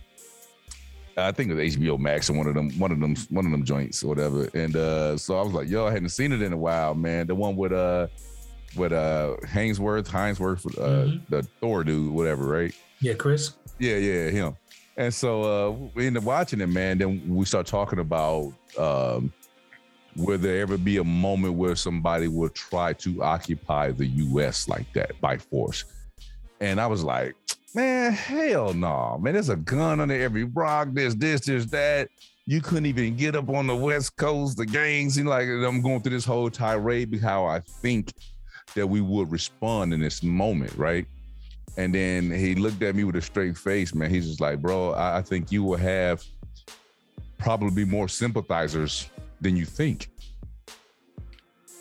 I 1.15 1.31
think 1.31 1.51
it 1.51 1.53
was 1.53 1.75
HBO 1.77 1.99
Max 1.99 2.27
or 2.31 2.33
one 2.33 2.47
of 2.47 2.55
them, 2.55 2.71
one 2.79 2.91
of 2.91 2.99
them, 2.99 3.15
one 3.29 3.45
of 3.45 3.51
them 3.51 3.63
joints 3.63 4.03
or 4.03 4.07
whatever. 4.07 4.49
And 4.55 4.75
uh, 4.75 5.15
so 5.15 5.37
I 5.37 5.43
was 5.43 5.53
like, 5.53 5.69
yo, 5.69 5.85
I 5.85 5.91
hadn't 5.91 6.09
seen 6.09 6.31
it 6.31 6.41
in 6.41 6.51
a 6.53 6.57
while, 6.57 6.95
man. 6.95 7.27
The 7.27 7.35
one 7.35 7.55
with 7.55 7.71
uh 7.71 8.07
with 8.75 8.91
uh 8.93 9.35
Hemsworth, 9.45 10.07
Hemsworth, 10.07 10.65
uh 10.79 11.05
Mhm. 11.11 11.21
the 11.29 11.43
Thor 11.61 11.83
dude, 11.83 12.11
whatever, 12.11 12.45
right? 12.47 12.73
yeah, 12.99 13.13
Chris. 13.13 13.53
Yeah, 13.77 13.97
yeah, 13.97 14.29
him. 14.31 14.55
And 14.97 15.13
so 15.13 15.43
uh 15.43 15.89
we 15.93 16.07
end 16.07 16.17
up 16.17 16.23
watching 16.23 16.61
it, 16.61 16.67
man. 16.67 16.97
Then 16.97 17.21
we 17.27 17.45
start 17.45 17.67
talking 17.67 17.99
about 17.99 18.53
um 18.77 19.31
will 20.15 20.37
there 20.37 20.61
ever 20.61 20.77
be 20.77 20.97
a 20.97 21.03
moment 21.03 21.55
where 21.55 21.75
somebody 21.75 22.27
will 22.27 22.49
try 22.49 22.93
to 22.93 23.23
occupy 23.23 23.91
the 23.91 24.05
US 24.05 24.67
like 24.67 24.91
that 24.93 25.19
by 25.19 25.37
force? 25.37 25.85
And 26.59 26.79
I 26.79 26.87
was 26.87 27.03
like, 27.03 27.35
man, 27.73 28.11
hell 28.11 28.73
no, 28.73 29.17
man. 29.21 29.33
There's 29.33 29.49
a 29.49 29.55
gun 29.55 29.99
under 29.99 30.19
every 30.19 30.43
rock, 30.43 30.89
there's 30.91 31.15
this, 31.15 31.41
there's 31.41 31.67
that. 31.67 32.09
You 32.45 32.59
couldn't 32.59 32.87
even 32.87 33.15
get 33.15 33.37
up 33.37 33.49
on 33.49 33.67
the 33.67 33.75
West 33.75 34.17
Coast, 34.17 34.57
the 34.57 34.65
gangs, 34.65 35.17
and 35.17 35.29
like 35.29 35.47
I'm 35.47 35.81
going 35.81 36.01
through 36.01 36.11
this 36.11 36.25
whole 36.25 36.49
tirade 36.49 37.17
how 37.21 37.45
I 37.45 37.59
think 37.59 38.13
that 38.75 38.85
we 38.85 39.01
would 39.01 39.31
respond 39.31 39.93
in 39.93 40.01
this 40.01 40.21
moment, 40.23 40.75
right? 40.75 41.05
And 41.77 41.93
then 41.93 42.29
he 42.31 42.55
looked 42.55 42.81
at 42.83 42.95
me 42.95 43.03
with 43.03 43.15
a 43.15 43.21
straight 43.21 43.57
face, 43.57 43.95
man. 43.95 44.09
He's 44.09 44.27
just 44.27 44.41
like, 44.41 44.61
bro, 44.61 44.91
I, 44.91 45.17
I 45.17 45.21
think 45.21 45.51
you 45.51 45.63
will 45.63 45.77
have 45.77 46.23
probably 47.39 47.83
more 47.83 48.07
sympathizers 48.07 49.09
than 49.41 49.55
you 49.57 49.65
think. 49.65 50.09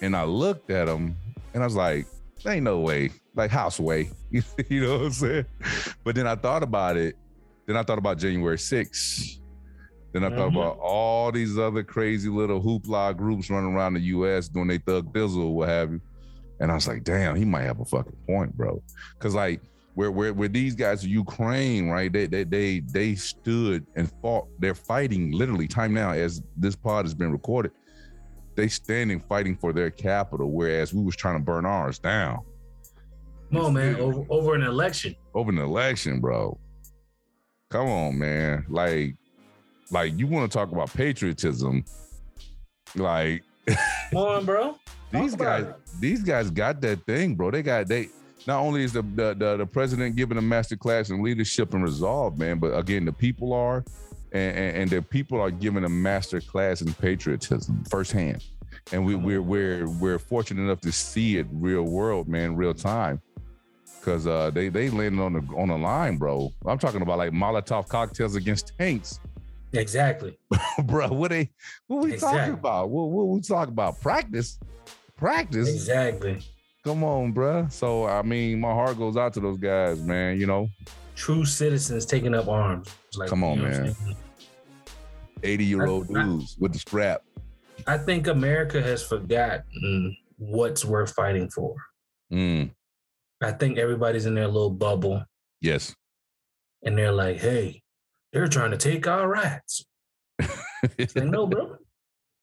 And 0.00 0.16
I 0.16 0.24
looked 0.24 0.70
at 0.70 0.88
him 0.88 1.16
and 1.54 1.62
I 1.62 1.66
was 1.66 1.76
like, 1.76 2.06
ain't 2.46 2.64
no 2.64 2.80
way, 2.80 3.10
like 3.36 3.50
house 3.50 3.78
way. 3.78 4.10
you 4.30 4.80
know 4.80 4.98
what 4.98 5.02
I'm 5.06 5.12
saying? 5.12 5.46
But 6.04 6.14
then 6.14 6.26
I 6.26 6.34
thought 6.34 6.62
about 6.62 6.96
it. 6.96 7.14
Then 7.66 7.76
I 7.76 7.82
thought 7.82 7.98
about 7.98 8.18
January 8.18 8.56
6th. 8.56 9.38
Then 10.12 10.24
I 10.24 10.30
thought 10.30 10.50
Mhm. 10.50 10.56
about 10.56 10.78
all 10.78 11.30
these 11.30 11.56
other 11.58 11.82
crazy 11.84 12.28
little 12.28 12.60
hoopla 12.60 13.16
groups 13.16 13.48
running 13.48 13.74
around 13.74 13.94
the 13.94 14.00
US 14.00 14.48
doing 14.48 14.68
they 14.68 14.78
thug 14.78 15.12
dizzle 15.12 15.44
or 15.44 15.54
what 15.54 15.68
have 15.68 15.92
you. 15.92 16.00
And 16.60 16.70
I 16.70 16.74
was 16.74 16.88
like, 16.88 17.04
damn, 17.04 17.36
he 17.36 17.44
might 17.44 17.62
have 17.62 17.80
a 17.80 17.84
fucking 17.84 18.16
point, 18.26 18.56
bro. 18.56 18.82
Cause 19.20 19.34
like 19.34 19.60
where 19.94 20.10
where 20.10 20.32
where 20.32 20.48
these 20.48 20.74
guys 20.74 21.04
in 21.04 21.10
Ukraine, 21.10 21.88
right? 21.88 22.12
They 22.12 22.26
they 22.26 22.44
they 22.44 22.80
they 22.80 23.14
stood 23.14 23.86
and 23.96 24.10
fought. 24.20 24.48
They're 24.58 24.74
fighting 24.74 25.32
literally 25.32 25.68
time 25.68 25.92
now 25.92 26.12
as 26.12 26.42
this 26.56 26.76
pod 26.76 27.04
has 27.04 27.14
been 27.14 27.32
recorded. 27.32 27.72
They 28.54 28.68
standing 28.68 29.20
fighting 29.20 29.56
for 29.56 29.72
their 29.72 29.90
capital, 29.90 30.50
whereas 30.50 30.92
we 30.92 31.02
was 31.02 31.16
trying 31.16 31.36
to 31.36 31.42
burn 31.44 31.64
ours 31.64 31.98
down 31.98 32.40
Come 33.52 33.66
on, 33.66 33.74
man. 33.74 33.96
Over 33.96 34.24
over 34.30 34.54
an 34.54 34.62
election. 34.62 35.14
over 35.34 35.50
an 35.50 35.58
election, 35.58 36.20
bro. 36.20 36.58
Come 37.68 37.86
on, 37.86 38.18
man. 38.18 38.64
Like, 38.68 39.14
like 39.90 40.18
you 40.18 40.26
want 40.26 40.50
to 40.50 40.56
talk 40.56 40.72
about 40.72 40.92
patriotism? 40.94 41.84
Like 42.96 43.42
Come 44.10 44.22
on, 44.22 44.44
bro. 44.46 44.78
these 45.10 45.34
guys, 45.34 45.66
these 46.00 46.22
guys 46.22 46.50
got 46.50 46.80
that 46.80 47.04
thing, 47.04 47.34
bro. 47.34 47.50
They 47.50 47.62
got 47.62 47.88
they. 47.88 48.08
Not 48.46 48.60
only 48.60 48.84
is 48.84 48.92
the 48.92 49.02
the 49.02 49.34
the, 49.34 49.56
the 49.58 49.66
president 49.66 50.16
giving 50.16 50.38
a 50.38 50.42
master 50.42 50.76
class 50.76 51.10
in 51.10 51.22
leadership 51.22 51.74
and 51.74 51.82
resolve, 51.82 52.38
man, 52.38 52.58
but 52.58 52.76
again, 52.76 53.04
the 53.04 53.12
people 53.12 53.52
are, 53.52 53.84
and, 54.32 54.56
and, 54.56 54.76
and 54.76 54.90
the 54.90 55.02
people 55.02 55.40
are 55.40 55.50
giving 55.50 55.84
a 55.84 55.88
master 55.88 56.40
class 56.40 56.82
in 56.82 56.92
patriotism 56.94 57.84
firsthand. 57.84 58.44
And 58.92 59.04
we, 59.04 59.14
we're 59.14 59.42
we're 59.42 59.88
we're 59.88 60.18
fortunate 60.18 60.62
enough 60.62 60.80
to 60.80 60.92
see 60.92 61.38
it 61.38 61.46
real 61.52 61.84
world, 61.84 62.28
man, 62.28 62.56
real 62.56 62.74
time. 62.74 63.20
Cause 64.02 64.26
uh, 64.26 64.50
they 64.50 64.68
they 64.68 64.90
landed 64.90 65.22
on 65.22 65.32
the 65.34 65.54
on 65.54 65.68
the 65.68 65.78
line, 65.78 66.16
bro. 66.16 66.52
I'm 66.66 66.78
talking 66.78 67.02
about 67.02 67.18
like 67.18 67.30
Molotov 67.30 67.86
cocktails 67.88 68.34
against 68.34 68.72
tanks, 68.76 69.20
Exactly. 69.72 70.38
bro. 70.84 71.08
What 71.08 71.30
they 71.30 71.50
what 71.86 72.04
we 72.04 72.16
talking 72.16 72.54
about? 72.54 72.90
What 72.90 73.10
what 73.10 73.28
we 73.28 73.40
talking 73.40 73.72
about? 73.72 74.00
Practice, 74.00 74.58
practice. 75.16 75.68
Exactly. 75.68 76.42
Come 76.84 77.04
on, 77.04 77.32
bruh. 77.32 77.70
So 77.70 78.06
I 78.06 78.22
mean, 78.22 78.60
my 78.60 78.72
heart 78.72 78.98
goes 78.98 79.16
out 79.16 79.32
to 79.34 79.40
those 79.40 79.58
guys, 79.58 80.00
man. 80.00 80.38
You 80.38 80.46
know, 80.46 80.68
True 81.14 81.44
citizens 81.44 82.06
taking 82.06 82.34
up 82.34 82.48
arms. 82.48 82.88
Like, 83.16 83.28
Come 83.28 83.44
on, 83.44 83.58
you 83.58 83.62
know 83.64 83.70
man. 83.70 83.96
80 85.42 85.64
year 85.64 85.86
old 85.86 86.16
I- 86.16 86.20
I- 86.20 86.24
dudes 86.24 86.56
with 86.58 86.72
the 86.72 86.78
strap. 86.78 87.22
I 87.86 87.98
think 87.98 88.26
America 88.28 88.80
has 88.80 89.02
forgotten 89.04 90.16
what's 90.36 90.84
worth 90.84 91.12
fighting 91.14 91.48
for. 91.50 91.74
Mm, 92.32 92.70
I 93.42 93.52
think 93.52 93.76
everybody's 93.78 94.24
in 94.26 94.34
their 94.34 94.46
little 94.46 94.70
bubble 94.70 95.24
yes. 95.60 95.94
and 96.84 96.96
they're 96.96 97.12
like, 97.12 97.38
hey, 97.38 97.82
they're 98.32 98.46
trying 98.46 98.70
to 98.70 98.76
take 98.76 99.06
our 99.06 99.28
rights. 99.28 99.84
Like, 100.98 101.14
no, 101.16 101.46
bro. 101.46 101.76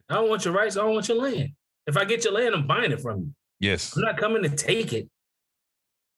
I 0.07 0.15
don't 0.15 0.29
want 0.29 0.45
your 0.45 0.53
rights. 0.53 0.77
I 0.77 0.81
don't 0.81 0.93
want 0.93 1.09
your 1.09 1.17
land. 1.21 1.49
If 1.87 1.97
I 1.97 2.05
get 2.05 2.23
your 2.23 2.31
land, 2.33 2.55
I'm 2.55 2.65
buying 2.67 2.91
it 2.93 3.01
from 3.01 3.19
you. 3.19 3.33
Yes. 3.59 3.95
I'm 3.95 4.03
not 4.03 4.17
coming 4.17 4.43
to 4.43 4.49
take 4.49 4.93
it 4.93 5.09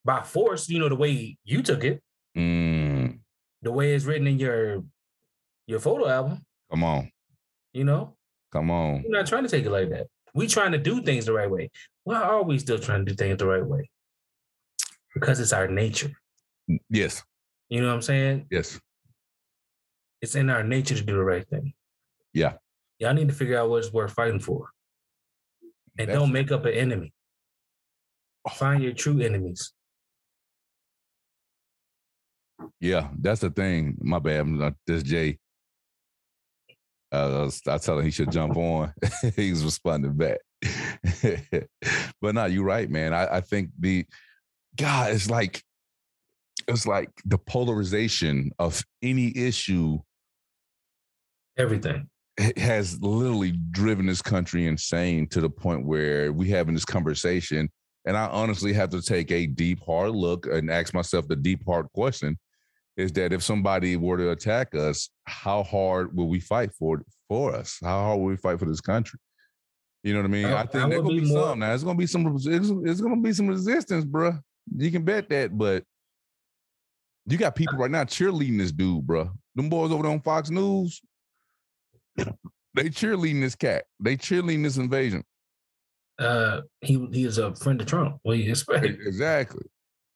by 0.06 0.22
force, 0.24 0.70
you 0.70 0.80
know, 0.80 0.90
the 0.90 0.96
way 0.96 1.38
you 1.44 1.62
took 1.62 1.84
it, 1.84 2.02
Mm, 2.38 3.20
the 3.62 3.72
way 3.72 3.94
it's 3.94 4.06
written 4.06 4.26
in 4.28 4.40
your 4.40 4.84
your 5.68 5.80
photo 5.80 6.08
album, 6.08 6.46
come 6.72 6.84
on. 6.84 7.12
you 7.74 7.84
know. 7.84 8.16
Come 8.52 8.72
on. 8.72 9.04
We're 9.04 9.18
not 9.18 9.28
trying 9.28 9.44
to 9.44 9.50
take 9.50 9.66
it 9.66 9.70
like 9.72 9.90
that. 9.90 10.08
We 10.34 10.48
trying 10.48 10.72
to 10.74 10.78
do 10.78 11.02
things 11.02 11.26
the 11.26 11.34
right 11.34 11.50
way. 11.50 11.72
Why 12.04 12.22
are 12.22 12.42
we 12.44 12.58
still 12.60 12.80
trying 12.80 13.06
to 13.06 13.12
do 13.12 13.16
things 13.16 13.38
the 13.38 13.46
right 13.48 13.66
way? 13.66 13.90
Because 15.14 15.40
it's 15.40 15.54
our 15.54 15.68
nature. 15.68 16.12
Yes. 16.90 17.22
You 17.70 17.82
know 17.82 17.88
what 17.88 17.94
I'm 17.96 18.02
saying? 18.02 18.48
Yes. 18.50 18.80
It's 20.22 20.36
in 20.36 20.50
our 20.50 20.64
nature 20.64 20.96
to 20.96 21.02
do 21.04 21.14
the 21.16 21.24
right 21.24 21.48
thing. 21.48 21.74
Yeah. 22.34 22.54
Y'all 23.00 23.14
need 23.14 23.28
to 23.30 23.34
figure 23.34 23.58
out 23.58 23.70
what's 23.70 23.92
worth 23.92 24.12
fighting 24.14 24.40
for. 24.40 24.70
And 25.98 26.08
That's- 26.08 26.18
don't 26.18 26.32
make 26.32 26.52
up 26.52 26.66
an 26.66 26.74
enemy. 26.74 27.14
Find 28.50 28.82
your 28.82 28.94
true 28.94 29.20
enemies. 29.22 29.74
Yeah, 32.80 33.10
that's 33.20 33.42
the 33.42 33.50
thing. 33.50 33.98
My 34.02 34.20
bad. 34.20 34.76
This 34.88 35.04
Jay. 35.04 35.38
Uh, 37.14 37.40
I, 37.42 37.44
was, 37.44 37.62
I 37.68 37.78
tell 37.78 38.00
him 38.00 38.06
he 38.06 38.12
should 38.12 38.32
jump 38.32 38.56
on. 38.56 38.94
He's 39.36 39.64
responding 39.64 40.14
back. 40.14 40.40
but 42.22 42.36
no, 42.36 42.46
you're 42.46 42.64
right, 42.64 42.90
man. 42.90 43.14
I, 43.14 43.38
I 43.38 43.42
think 43.42 43.70
the 43.78 44.06
God 44.78 45.12
it's 45.12 45.30
like 45.30 45.62
it's 46.68 46.88
like 46.88 47.10
the 47.26 47.38
polarization 47.38 48.52
of 48.60 48.84
any 49.02 49.36
issue 49.36 50.00
Everything. 51.58 52.08
has 52.58 53.02
literally 53.02 53.52
driven 53.72 54.06
this 54.06 54.22
country 54.22 54.68
insane 54.68 55.28
to 55.30 55.42
the 55.42 55.50
point 55.50 55.86
where 55.86 56.32
we 56.32 56.50
having 56.50 56.74
this 56.74 56.86
conversation 56.86 57.70
and 58.06 58.18
i 58.18 58.28
honestly 58.28 58.74
have 58.74 58.90
to 58.90 59.02
take 59.02 59.32
a 59.32 59.46
deep 59.46 59.80
hard 59.86 60.12
look 60.12 60.46
and 60.48 60.70
ask 60.70 60.94
myself 60.94 61.28
the 61.28 61.36
deep 61.36 61.64
hard 61.66 61.88
question 61.94 62.38
is 62.98 63.12
that 63.14 63.32
if 63.34 63.42
somebody 63.42 63.96
were 63.98 64.18
to 64.18 64.32
attack 64.32 64.76
us 64.76 65.10
how 65.26 65.64
hard 65.64 66.16
will 66.16 66.28
we 66.28 66.40
fight 66.40 66.72
for 66.74 67.02
for 67.28 67.54
us 67.56 67.78
how 67.82 68.02
hard 68.04 68.20
will 68.20 68.28
we 68.28 68.38
fight 68.38 68.60
for 68.60 68.66
this 68.66 68.82
country 68.82 69.20
you 70.04 70.14
know 70.14 70.20
what 70.20 70.26
i 70.26 70.30
mean 70.30 70.46
I- 70.46 70.62
i 70.62 70.66
think 70.66 70.90
there's 70.90 71.02
gonna 71.02 71.22
be 71.22 71.22
more- 71.22 71.44
some 71.50 71.60
now 71.60 71.74
it's 71.74 71.84
gonna 71.84 71.98
be 71.98 72.08
some 72.08 72.36
it's, 72.36 72.46
it's 72.46 73.02
gonna 73.02 73.22
be 73.22 73.34
some 73.34 73.48
resistance 73.48 74.06
bruh. 74.06 74.40
you 74.78 74.92
can 74.92 75.04
bet 75.04 75.30
that 75.30 75.58
but 75.58 75.84
you 77.28 77.38
got 77.38 77.56
people 77.56 77.78
right 77.78 77.92
now 77.92 78.04
cheerleading 78.04 78.58
this 78.58 78.72
dude 78.72 79.06
bruh. 79.06 79.32
them 79.56 79.70
boys 79.70 79.92
over 79.92 80.04
there 80.04 80.12
on 80.12 80.22
fox 80.22 80.50
news 80.50 81.02
they 82.74 82.90
cheerleading 82.90 83.42
this 83.42 83.56
cat. 83.56 83.86
They 84.00 84.16
cheerleading 84.18 84.64
this 84.64 84.78
invasion. 84.78 85.24
Uh 86.22 86.62
he 86.82 87.06
he 87.12 87.26
is 87.26 87.38
a 87.38 87.56
friend 87.56 87.82
of 87.82 87.88
Trump. 87.88 88.18
What 88.24 88.36
do 88.36 88.40
you 88.40 88.52
expect? 88.52 88.86
Exactly. 88.86 89.66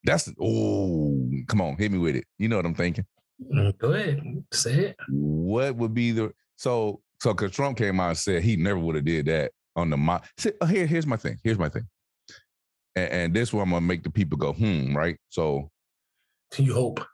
That's 0.03 0.31
oh, 0.39 1.29
come 1.47 1.61
on, 1.61 1.77
hit 1.77 1.91
me 1.91 1.97
with 1.97 2.15
it. 2.15 2.25
You 2.37 2.47
know 2.47 2.57
what 2.57 2.65
I'm 2.65 2.75
thinking. 2.75 3.05
Mm, 3.51 3.77
Go 3.79 3.91
ahead. 3.93 4.21
Say 4.53 4.73
it. 4.73 4.95
What 5.09 5.75
would 5.75 5.93
be 5.93 6.11
the 6.11 6.31
So 6.57 7.01
so 7.19 7.33
because 7.33 7.51
Trump 7.51 7.77
came 7.77 7.99
out 7.99 8.09
and 8.09 8.17
said 8.17 8.43
he 8.43 8.55
never 8.55 8.79
would 8.79 8.95
have 8.95 9.05
did 9.05 9.25
that 9.25 9.51
on 9.75 9.89
the 9.89 10.21
see, 10.37 10.51
uh, 10.61 10.65
here, 10.67 10.85
here's 10.85 11.07
my 11.07 11.17
thing. 11.17 11.37
Here's 11.43 11.59
my 11.59 11.69
thing. 11.69 11.87
And, 12.95 13.11
and 13.11 13.33
this 13.33 13.51
one 13.51 13.63
I'm 13.63 13.71
gonna 13.71 13.81
make 13.81 14.03
the 14.03 14.09
people 14.09 14.37
go, 14.37 14.53
hmm, 14.53 14.95
right? 14.95 15.17
So 15.29 15.69
you 16.57 16.73
hope. 16.73 17.05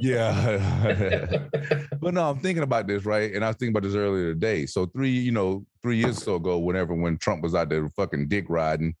yeah. 0.00 1.46
but 2.00 2.14
no, 2.14 2.30
I'm 2.30 2.38
thinking 2.38 2.62
about 2.62 2.86
this, 2.86 3.04
right? 3.04 3.34
And 3.34 3.44
I 3.44 3.48
was 3.48 3.56
thinking 3.56 3.74
about 3.76 3.86
this 3.86 3.96
earlier 3.96 4.32
today. 4.32 4.66
So 4.66 4.86
three, 4.86 5.10
you 5.10 5.32
know, 5.32 5.64
three 5.82 5.96
years 5.96 6.18
or 6.18 6.20
so 6.20 6.34
ago, 6.36 6.58
whenever 6.58 6.94
when 6.94 7.18
Trump 7.18 7.42
was 7.42 7.54
out 7.54 7.68
there 7.68 7.88
fucking 7.90 8.28
dick 8.28 8.46
riding 8.48 8.94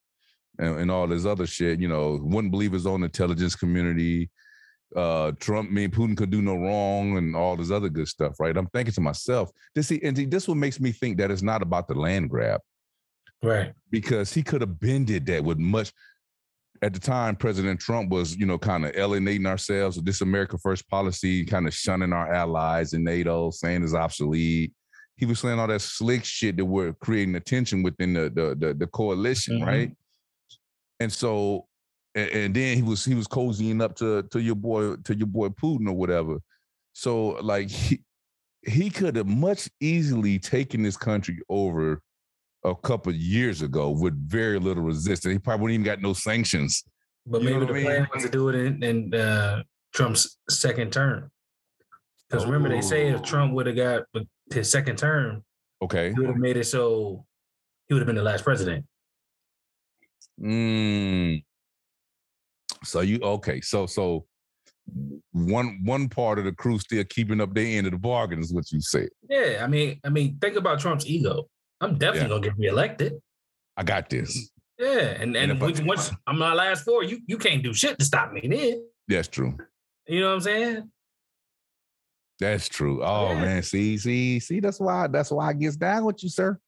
and, 0.58 0.80
and 0.80 0.90
all 0.90 1.06
this 1.06 1.26
other 1.26 1.46
shit, 1.46 1.80
you 1.80 1.88
know, 1.88 2.18
wouldn't 2.22 2.50
believe 2.50 2.72
his 2.72 2.86
own 2.86 3.02
intelligence 3.02 3.54
community. 3.54 4.30
Uh 4.96 5.32
Trump, 5.38 5.70
me, 5.70 5.86
Putin 5.86 6.16
could 6.16 6.30
do 6.30 6.42
no 6.42 6.56
wrong 6.56 7.16
and 7.16 7.36
all 7.36 7.56
this 7.56 7.70
other 7.70 7.88
good 7.88 8.08
stuff, 8.08 8.40
right? 8.40 8.56
I'm 8.56 8.66
thinking 8.68 8.94
to 8.94 9.00
myself, 9.00 9.50
this 9.74 9.86
see, 9.86 10.00
and 10.02 10.16
see, 10.16 10.26
this 10.26 10.48
what 10.48 10.56
makes 10.56 10.80
me 10.80 10.90
think 10.90 11.18
that 11.18 11.30
it's 11.30 11.42
not 11.42 11.62
about 11.62 11.86
the 11.86 11.94
land 11.94 12.28
grab. 12.28 12.60
Right. 13.42 13.72
Because 13.90 14.34
he 14.34 14.42
could 14.42 14.60
have 14.60 14.80
bended 14.80 15.26
that 15.26 15.44
with 15.44 15.58
much 15.58 15.92
at 16.82 16.94
the 16.94 16.98
time, 16.98 17.36
President 17.36 17.78
Trump 17.78 18.10
was, 18.10 18.36
you 18.36 18.46
know, 18.46 18.58
kind 18.58 18.86
of 18.86 18.96
alienating 18.96 19.46
ourselves 19.46 19.96
with 19.96 20.06
this 20.06 20.22
America 20.22 20.56
First 20.56 20.88
policy, 20.88 21.44
kind 21.44 21.66
of 21.66 21.74
shunning 21.74 22.12
our 22.12 22.32
allies 22.32 22.94
in 22.94 23.04
NATO, 23.04 23.50
saying 23.50 23.84
it's 23.84 23.94
obsolete. 23.94 24.72
He 25.16 25.26
was 25.26 25.40
saying 25.40 25.58
all 25.58 25.66
that 25.66 25.82
slick 25.82 26.24
shit 26.24 26.56
that 26.56 26.64
were 26.64 26.94
creating 26.94 27.34
attention 27.34 27.82
within 27.82 28.14
the 28.14 28.30
the 28.30 28.56
the, 28.58 28.74
the 28.74 28.86
coalition, 28.86 29.58
mm-hmm. 29.58 29.68
right? 29.68 29.96
And 31.00 31.12
so, 31.12 31.66
and, 32.14 32.30
and, 32.30 32.54
then 32.54 32.76
he 32.76 32.82
was 32.82 33.04
he 33.04 33.14
was 33.14 33.28
cozying 33.28 33.82
up 33.82 33.94
to 33.96 34.22
to 34.24 34.40
your 34.40 34.54
boy 34.54 34.96
to 34.96 35.14
your 35.14 35.26
boy 35.26 35.48
Putin 35.48 35.86
or 35.86 35.92
whatever. 35.92 36.38
So 36.94 37.38
like 37.42 37.68
he 37.68 38.02
he 38.62 38.88
could 38.88 39.16
have 39.16 39.28
much 39.28 39.68
easily 39.80 40.38
taken 40.38 40.82
this 40.82 40.96
country 40.96 41.40
over 41.50 42.02
a 42.64 42.74
couple 42.74 43.12
years 43.14 43.62
ago 43.62 43.90
with 43.90 44.14
very 44.28 44.58
little 44.58 44.82
resistance. 44.82 45.32
He 45.32 45.38
probably 45.38 45.62
wouldn't 45.62 45.80
even 45.80 45.84
got 45.84 46.02
no 46.02 46.12
sanctions. 46.12 46.84
But 47.26 47.42
maybe 47.42 47.60
the 47.60 47.66
plan 47.66 48.08
was 48.12 48.24
to 48.24 48.28
do 48.28 48.48
it 48.48 48.54
in, 48.54 48.82
in 48.82 49.14
uh, 49.14 49.62
Trump's 49.94 50.38
second 50.48 50.92
term. 50.92 51.30
Because 52.28 52.46
remember, 52.46 52.68
they 52.68 52.80
say 52.80 53.08
if 53.08 53.22
Trump 53.22 53.52
would 53.54 53.66
have 53.66 53.76
got 53.76 54.02
his 54.52 54.70
second 54.70 54.96
term, 54.96 55.44
okay, 55.82 56.12
he 56.12 56.20
would 56.20 56.28
have 56.28 56.36
made 56.36 56.56
it 56.56 56.64
so 56.64 57.24
he 57.88 57.94
would 57.94 58.00
have 58.00 58.06
been 58.06 58.16
the 58.16 58.22
last 58.22 58.44
president. 58.44 58.86
Mm. 60.40 61.42
So 62.84 63.00
you 63.00 63.18
okay? 63.20 63.60
So 63.60 63.86
so 63.86 64.26
one 65.32 65.80
one 65.84 66.08
part 66.08 66.38
of 66.38 66.44
the 66.44 66.52
crew 66.52 66.78
still 66.78 67.04
keeping 67.04 67.40
up 67.40 67.52
their 67.52 67.78
end 67.78 67.86
of 67.86 67.92
the 67.92 67.98
bargain 67.98 68.40
is 68.40 68.52
what 68.52 68.70
you 68.70 68.80
said. 68.80 69.08
Yeah, 69.28 69.60
I 69.62 69.66
mean, 69.66 70.00
I 70.04 70.08
mean, 70.08 70.38
think 70.40 70.56
about 70.56 70.78
Trump's 70.80 71.06
ego. 71.06 71.46
I'm 71.80 71.96
definitely 71.98 72.22
yeah. 72.22 72.28
gonna 72.28 72.40
get 72.40 72.58
reelected. 72.58 73.20
I 73.76 73.82
got 73.82 74.10
this. 74.10 74.50
Yeah, 74.78 75.16
and 75.20 75.36
and, 75.36 75.52
and 75.52 75.60
once, 75.60 75.80
once 75.80 76.10
I'm 76.26 76.38
my 76.38 76.54
last 76.54 76.84
four, 76.84 77.04
you 77.04 77.20
you 77.26 77.38
can't 77.38 77.62
do 77.62 77.72
shit 77.72 77.98
to 77.98 78.04
stop 78.04 78.32
me 78.32 78.46
then. 78.48 78.84
That's 79.08 79.28
true. 79.28 79.56
You 80.06 80.20
know 80.20 80.28
what 80.28 80.34
I'm 80.34 80.40
saying? 80.40 80.90
That's 82.38 82.68
true. 82.68 83.02
Oh 83.04 83.32
yeah. 83.32 83.40
man, 83.40 83.62
see, 83.62 83.98
see, 83.98 84.40
see. 84.40 84.60
That's 84.60 84.80
why. 84.80 85.06
That's 85.08 85.30
why 85.30 85.48
I 85.48 85.52
gets 85.52 85.76
down 85.76 86.04
with 86.04 86.22
you, 86.22 86.30
sir. 86.30 86.58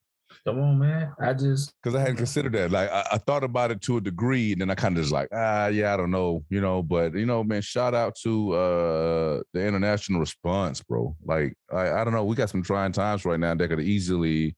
Come 0.47 0.61
on, 0.61 0.79
man. 0.79 1.13
I 1.21 1.33
just 1.33 1.73
because 1.83 1.95
I 1.95 2.01
hadn't 2.01 2.17
considered 2.17 2.53
that. 2.53 2.71
Like 2.71 2.91
I, 2.91 3.07
I, 3.13 3.19
thought 3.19 3.45
about 3.45 3.71
it 3.71 3.81
to 3.83 3.99
a 3.99 4.01
degree, 4.01 4.53
and 4.53 4.61
then 4.61 4.71
I 4.71 4.75
kind 4.75 4.97
of 4.97 5.03
just 5.03 5.13
like, 5.13 5.29
ah, 5.33 5.69
yeah, 5.69 5.93
I 5.93 5.97
don't 5.97 6.11
know, 6.11 6.45
you 6.51 6.61
know. 6.61 6.83
But 6.83 7.15
you 7.15 7.27
know, 7.27 7.45
man, 7.45 7.63
shout 7.63 7.95
out 7.95 8.17
to 8.23 8.53
uh 8.53 9.41
the 9.53 9.67
international 9.67 10.21
response, 10.21 10.83
bro. 10.83 11.17
Like 11.25 11.55
I, 11.73 11.93
I 11.93 12.05
don't 12.05 12.13
know, 12.13 12.25
we 12.25 12.37
got 12.37 12.51
some 12.51 12.63
trying 12.63 12.93
times 12.93 13.25
right 13.25 13.41
now 13.41 13.55
that 13.55 13.69
could 13.69 13.81
easily 13.81 14.57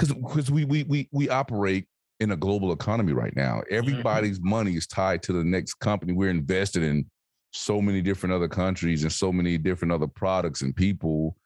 because 0.00 0.14
because 0.14 0.50
we 0.50 0.64
we 0.64 0.84
we 0.84 1.08
we 1.12 1.28
operate 1.28 1.86
in 2.20 2.32
a 2.32 2.36
global 2.36 2.72
economy 2.72 3.12
right 3.12 3.34
now. 3.36 3.56
Mm-hmm. 3.56 3.74
Everybody's 3.74 4.38
mm-hmm. 4.38 4.50
money 4.50 4.76
is 4.76 4.86
tied 4.86 5.22
to 5.24 5.32
the 5.32 5.44
next 5.44 5.74
company. 5.74 6.12
We're 6.12 6.30
invested 6.30 6.82
in 6.82 7.06
so 7.52 7.82
many 7.82 8.00
different 8.00 8.34
other 8.34 8.48
countries 8.48 9.02
and 9.02 9.12
so 9.12 9.32
many 9.32 9.58
different 9.58 9.92
other 9.92 10.06
products 10.06 10.62
and 10.62 10.74
people 10.74 11.36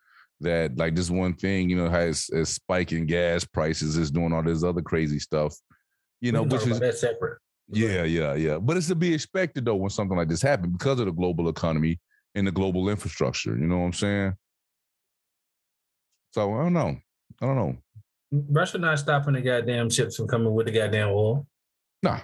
that 0.41 0.77
like 0.77 0.95
this 0.95 1.11
one 1.11 1.35
thing, 1.35 1.71
you 1.71 1.77
know, 1.77 1.89
has 1.89 2.29
a 2.31 2.45
spike 2.45 2.93
in 2.93 3.07
gas 3.07 3.45
prices, 3.45 3.97
is 3.97 4.11
doing 4.11 4.33
all 4.33 4.43
this 4.43 4.63
other 4.63 4.83
crazy 4.83 5.19
stuff. 5.19 5.57
You 6.21 6.33
know, 6.33 6.43
which 6.43 6.67
is 6.67 6.81
that 6.81 6.97
separate. 6.97 7.39
Yeah, 7.69 8.05
yeah, 8.05 8.35
yeah. 8.35 8.59
But 8.59 8.77
it's 8.77 8.89
to 8.89 8.95
be 8.95 9.15
expected 9.15 9.65
though 9.65 9.77
when 9.77 9.91
something 9.91 10.17
like 10.17 10.29
this 10.29 10.43
happens 10.43 10.73
because 10.77 11.01
of 11.01 11.07
the 11.07 11.13
global 11.13 11.49
economy 11.49 11.99
and 12.35 12.47
the 12.47 12.53
global 12.53 12.89
infrastructure. 12.89 13.57
You 13.57 13.67
know 13.67 13.79
what 13.79 13.87
I'm 13.87 13.93
saying? 13.93 14.35
So 16.33 16.55
I 16.55 16.65
don't 16.65 16.73
know. 16.73 16.97
I 17.41 17.47
don't 17.47 17.57
know. 17.57 17.77
Russia 18.51 18.79
not 18.79 18.99
stopping 18.99 19.35
the 19.35 19.41
goddamn 19.41 19.91
ships 19.91 20.17
from 20.17 20.29
coming 20.29 20.53
with 20.55 20.67
the 20.67 20.73
goddamn 20.73 21.09
oil. 21.09 21.47
Nah. 22.03 22.21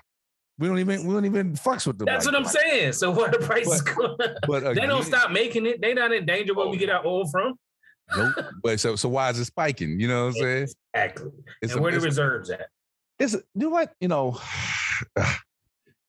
We 0.58 0.68
don't 0.68 0.78
even 0.78 1.06
we 1.06 1.14
don't 1.14 1.24
even 1.24 1.54
fucks 1.54 1.86
with 1.86 1.96
them. 1.98 2.04
That's 2.04 2.26
like 2.26 2.34
what 2.34 2.38
I'm 2.38 2.44
that. 2.44 2.52
saying. 2.52 2.92
So 2.92 3.10
what 3.10 3.32
the 3.32 3.38
prices 3.38 3.82
but, 3.96 4.38
but 4.46 4.58
again, 4.58 4.74
they 4.74 4.86
don't 4.86 5.04
stop 5.04 5.30
making 5.30 5.64
it. 5.64 5.80
They 5.80 5.94
not 5.94 6.12
in 6.12 6.26
danger 6.26 6.52
where 6.54 6.66
oh, 6.66 6.70
we 6.70 6.76
get 6.76 6.90
our 6.90 7.04
oil 7.06 7.26
from. 7.28 7.54
Nope. 8.14 8.34
but 8.62 8.78
so 8.78 8.94
so 8.96 9.08
why 9.08 9.30
is 9.30 9.38
it 9.38 9.46
spiking? 9.46 9.98
You 9.98 10.08
know 10.08 10.26
what 10.26 10.36
I'm 10.36 10.42
saying? 10.42 10.68
Exactly. 10.94 11.30
It's 11.62 11.72
and 11.72 11.80
a, 11.80 11.82
where 11.82 11.92
the 11.92 12.00
reserves 12.00 12.50
at? 12.50 12.68
It's 13.18 13.32
you 13.32 13.42
know 13.54 13.70
what 13.70 13.94
you 14.00 14.08
know. 14.08 14.38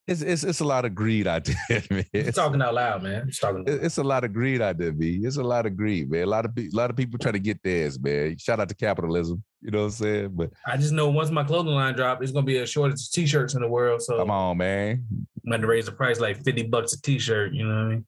It's, 0.07 0.21
it's 0.21 0.43
it's 0.43 0.59
a 0.61 0.65
lot 0.65 0.83
of 0.83 0.95
greed 0.95 1.27
out 1.27 1.47
there, 1.69 1.83
man. 1.91 2.05
It's 2.11 2.35
talking 2.35 2.61
out 2.61 2.73
loud, 2.73 3.03
man. 3.03 3.27
It's 3.27 3.39
talking. 3.39 3.63
It's 3.67 3.97
a 3.97 4.03
lot 4.03 4.23
of 4.23 4.33
greed 4.33 4.61
out 4.61 4.77
there, 4.77 4.91
B. 4.91 5.21
It's 5.23 5.37
a 5.37 5.43
lot 5.43 5.65
of 5.65 5.77
greed, 5.77 6.09
man. 6.09 6.23
A 6.23 6.25
lot 6.25 6.43
of 6.43 6.51
a 6.57 6.69
lot 6.73 6.89
of 6.89 6.95
people 6.95 7.19
trying 7.19 7.33
to 7.33 7.39
get 7.39 7.61
theirs, 7.63 7.99
man. 7.99 8.35
Shout 8.37 8.59
out 8.59 8.67
to 8.69 8.75
capitalism. 8.75 9.43
You 9.61 9.71
know 9.71 9.79
what 9.79 9.85
I'm 9.85 9.91
saying? 9.91 10.31
But 10.33 10.49
I 10.65 10.77
just 10.77 10.91
know 10.91 11.09
once 11.09 11.29
my 11.29 11.43
clothing 11.43 11.73
line 11.73 11.93
drop, 11.93 12.23
it's 12.23 12.31
gonna 12.31 12.45
be 12.45 12.57
a 12.57 12.65
shortage 12.65 12.99
of 12.99 13.11
t-shirts 13.11 13.53
in 13.53 13.61
the 13.61 13.67
world. 13.67 14.01
So 14.01 14.17
come 14.17 14.31
on, 14.31 14.57
man. 14.57 15.05
I'm 15.45 15.61
to 15.61 15.67
raise 15.67 15.85
the 15.85 15.91
price 15.91 16.19
like 16.19 16.43
50 16.43 16.63
bucks 16.63 16.93
a 16.93 17.01
t-shirt. 17.01 17.53
You 17.53 17.67
know 17.67 18.01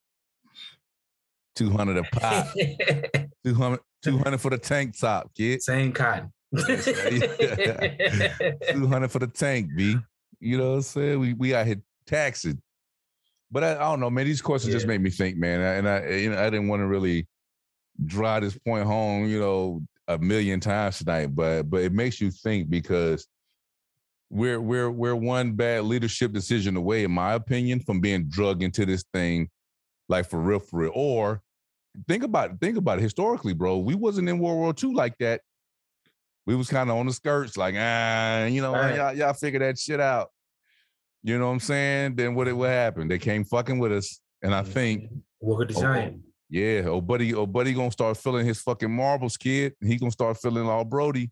200 1.56 1.96
a 1.98 2.02
pop. 2.04 2.46
200, 3.44 3.80
200 4.02 4.38
for 4.38 4.50
the 4.50 4.58
tank 4.58 4.98
top, 4.98 5.30
kid. 5.36 5.62
Same 5.62 5.92
cotton. 5.92 6.32
200 8.70 9.10
for 9.10 9.18
the 9.18 9.26
tank, 9.26 9.70
B. 9.76 9.96
You 10.40 10.58
know 10.58 10.70
what 10.70 10.76
I'm 10.76 10.82
saying? 10.82 11.20
We 11.20 11.34
we 11.34 11.54
out 11.54 11.66
here 11.66 11.82
taxing. 12.06 12.60
But 13.50 13.64
I, 13.64 13.76
I 13.76 13.90
don't 13.90 14.00
know, 14.00 14.10
man. 14.10 14.26
These 14.26 14.42
questions 14.42 14.72
yeah. 14.72 14.76
just 14.76 14.86
made 14.86 15.00
me 15.00 15.10
think, 15.10 15.36
man. 15.36 15.60
And 15.60 15.88
I, 15.88 16.08
you 16.16 16.30
know, 16.30 16.38
I 16.38 16.50
didn't 16.50 16.68
want 16.68 16.80
to 16.80 16.86
really 16.86 17.26
drive 18.04 18.42
this 18.42 18.58
point 18.58 18.86
home, 18.86 19.26
you 19.26 19.38
know, 19.38 19.82
a 20.08 20.18
million 20.18 20.60
times 20.60 20.98
tonight, 20.98 21.34
but 21.34 21.64
but 21.64 21.82
it 21.82 21.92
makes 21.92 22.20
you 22.20 22.30
think 22.30 22.68
because 22.68 23.26
we're 24.30 24.60
we're 24.60 24.90
we're 24.90 25.14
one 25.14 25.52
bad 25.52 25.84
leadership 25.84 26.32
decision 26.32 26.76
away, 26.76 27.04
in 27.04 27.10
my 27.10 27.34
opinion, 27.34 27.80
from 27.80 28.00
being 28.00 28.28
drugged 28.28 28.62
into 28.62 28.84
this 28.84 29.04
thing, 29.14 29.48
like 30.08 30.28
for 30.28 30.40
real, 30.40 30.58
for 30.58 30.80
real. 30.80 30.92
Or 30.94 31.40
think 32.08 32.24
about 32.24 32.60
think 32.60 32.76
about 32.76 32.98
it 32.98 33.02
historically, 33.02 33.54
bro. 33.54 33.78
We 33.78 33.94
wasn't 33.94 34.28
in 34.28 34.38
World 34.38 34.58
War 34.58 34.74
II 34.82 34.94
like 34.94 35.16
that 35.18 35.40
we 36.46 36.54
was 36.54 36.68
kind 36.68 36.90
of 36.90 36.96
on 36.96 37.06
the 37.06 37.12
skirts, 37.12 37.56
like, 37.56 37.74
ah, 37.78 38.44
you 38.44 38.60
know, 38.60 38.74
right. 38.74 38.96
y'all, 38.96 39.14
y'all 39.14 39.32
figure 39.32 39.60
that 39.60 39.78
shit 39.78 40.00
out. 40.00 40.28
You 41.22 41.38
know 41.38 41.46
what 41.46 41.52
I'm 41.52 41.60
saying? 41.60 42.16
Then 42.16 42.34
what 42.34 42.48
it 42.48 42.52
what 42.52 42.68
happened? 42.68 43.10
They 43.10 43.18
came 43.18 43.44
fucking 43.44 43.78
with 43.78 43.92
us. 43.92 44.20
And 44.42 44.54
I 44.54 44.62
think 44.62 45.10
Walker 45.40 45.64
the 45.64 45.72
Giant. 45.72 46.16
Oh, 46.18 46.30
yeah, 46.50 46.82
oh 46.84 47.00
buddy, 47.00 47.34
oh 47.34 47.46
buddy 47.46 47.72
gonna 47.72 47.90
start 47.90 48.18
filling 48.18 48.46
his 48.46 48.60
fucking 48.60 48.94
marbles, 48.94 49.38
kid. 49.38 49.72
He 49.80 49.96
gonna 49.96 50.10
start 50.10 50.36
filling 50.36 50.68
all 50.68 50.84
Brody. 50.84 51.30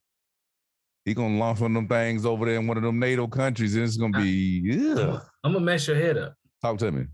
He 1.05 1.13
gonna 1.13 1.37
launch 1.37 1.61
one 1.61 1.73
of 1.73 1.75
them 1.75 1.89
things 1.89 2.25
over 2.25 2.47
there 2.47 2.55
in 2.55 2.67
one 2.67 2.79
of 2.79 2.83
them 2.83 2.99
NATO 2.99 3.27
countries, 3.27 3.75
and 3.75 3.85
it's 3.85 3.99
gonna 3.99 4.19
be 4.19 4.63
yeah. 4.65 5.19
I'm 5.45 5.53
gonna 5.53 5.61
mess 5.61 5.87
your 5.87 5.97
head 5.97 6.17
up. 6.17 6.35
Talk 6.63 6.79
to 6.79 6.91
me. 6.91 7.05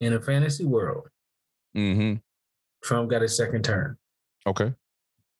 In 0.00 0.14
a 0.14 0.20
fantasy 0.20 0.64
world, 0.64 1.08
mm-hmm. 1.76 2.14
Trump 2.82 3.10
got 3.10 3.22
his 3.22 3.36
second 3.36 3.62
term. 3.62 3.98
Okay. 4.46 4.72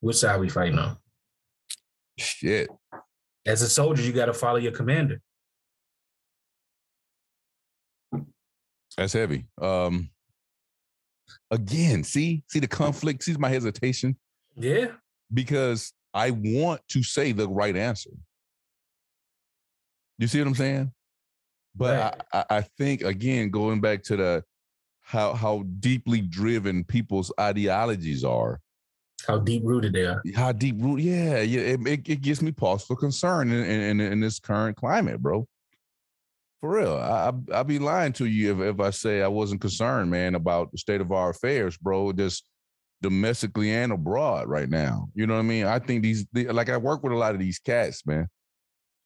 Which 0.00 0.16
side 0.16 0.40
we 0.40 0.50
fighting 0.50 0.78
on? 0.78 0.98
Shit. 2.18 2.68
As 3.46 3.62
a 3.62 3.68
soldier, 3.68 4.02
you 4.02 4.12
got 4.12 4.26
to 4.26 4.34
follow 4.34 4.58
your 4.58 4.72
commander. 4.72 5.20
That's 8.96 9.12
heavy. 9.12 9.46
Um 9.60 10.10
again, 11.50 12.02
see, 12.02 12.42
see 12.48 12.60
the 12.60 12.68
conflict, 12.68 13.22
see 13.22 13.34
my 13.38 13.50
hesitation. 13.50 14.16
Yeah. 14.56 14.92
Because 15.32 15.92
I 16.14 16.30
want 16.30 16.80
to 16.88 17.02
say 17.02 17.32
the 17.32 17.48
right 17.48 17.76
answer. 17.76 18.10
You 20.18 20.26
see 20.28 20.38
what 20.38 20.48
I'm 20.48 20.54
saying? 20.54 20.92
But 21.74 22.14
right. 22.32 22.44
I, 22.50 22.56
I 22.58 22.60
think 22.78 23.02
again, 23.02 23.50
going 23.50 23.80
back 23.80 24.02
to 24.04 24.16
the 24.16 24.44
how 25.02 25.34
how 25.34 25.64
deeply 25.78 26.20
driven 26.20 26.84
people's 26.84 27.30
ideologies 27.38 28.24
are, 28.24 28.60
how 29.26 29.38
deep 29.38 29.62
rooted 29.64 29.92
they 29.92 30.06
are. 30.06 30.22
How 30.34 30.52
deep 30.52 30.76
rooted? 30.78 31.04
Yeah, 31.04 31.40
yeah. 31.40 31.60
It, 31.60 31.86
it, 31.86 32.08
it, 32.08 32.20
gives 32.20 32.42
me 32.42 32.52
pause 32.52 32.84
for 32.84 32.96
concern 32.96 33.50
in, 33.50 33.64
in, 33.64 34.00
in 34.00 34.20
this 34.20 34.38
current 34.38 34.76
climate, 34.76 35.20
bro. 35.20 35.46
For 36.60 36.70
real, 36.70 36.96
I 36.96 37.32
I 37.52 37.60
I'd 37.60 37.66
be 37.66 37.78
lying 37.78 38.12
to 38.14 38.26
you 38.26 38.52
if, 38.52 38.74
if 38.74 38.80
I 38.80 38.90
say 38.90 39.22
I 39.22 39.28
wasn't 39.28 39.60
concerned, 39.60 40.10
man, 40.10 40.34
about 40.34 40.72
the 40.72 40.78
state 40.78 41.00
of 41.00 41.12
our 41.12 41.30
affairs, 41.30 41.76
bro. 41.76 42.12
Just 42.12 42.44
domestically 43.02 43.72
and 43.72 43.92
abroad 43.92 44.48
right 44.48 44.68
now. 44.68 45.08
You 45.14 45.26
know 45.26 45.34
what 45.34 45.40
I 45.40 45.44
mean? 45.44 45.66
I 45.66 45.78
think 45.78 46.02
these, 46.02 46.26
the, 46.32 46.48
like, 46.48 46.70
I 46.70 46.76
work 46.76 47.02
with 47.02 47.12
a 47.12 47.16
lot 47.16 47.34
of 47.34 47.40
these 47.40 47.58
cats, 47.58 48.06
man. 48.06 48.28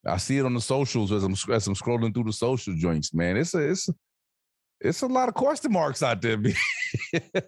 I 0.06 0.16
see 0.16 0.38
it 0.38 0.46
on 0.46 0.54
the 0.54 0.60
socials 0.60 1.12
as 1.12 1.24
I'm 1.24 1.32
as 1.52 1.66
I'm 1.66 1.74
scrolling 1.74 2.14
through 2.14 2.24
the 2.24 2.32
social 2.32 2.74
joints, 2.74 3.12
man. 3.12 3.36
It's 3.36 3.52
a 3.54 3.70
it's 3.70 3.90
it's 4.80 5.02
a 5.02 5.06
lot 5.06 5.28
of 5.28 5.34
question 5.34 5.72
marks 5.72 6.02
out 6.02 6.22
there, 6.22 6.38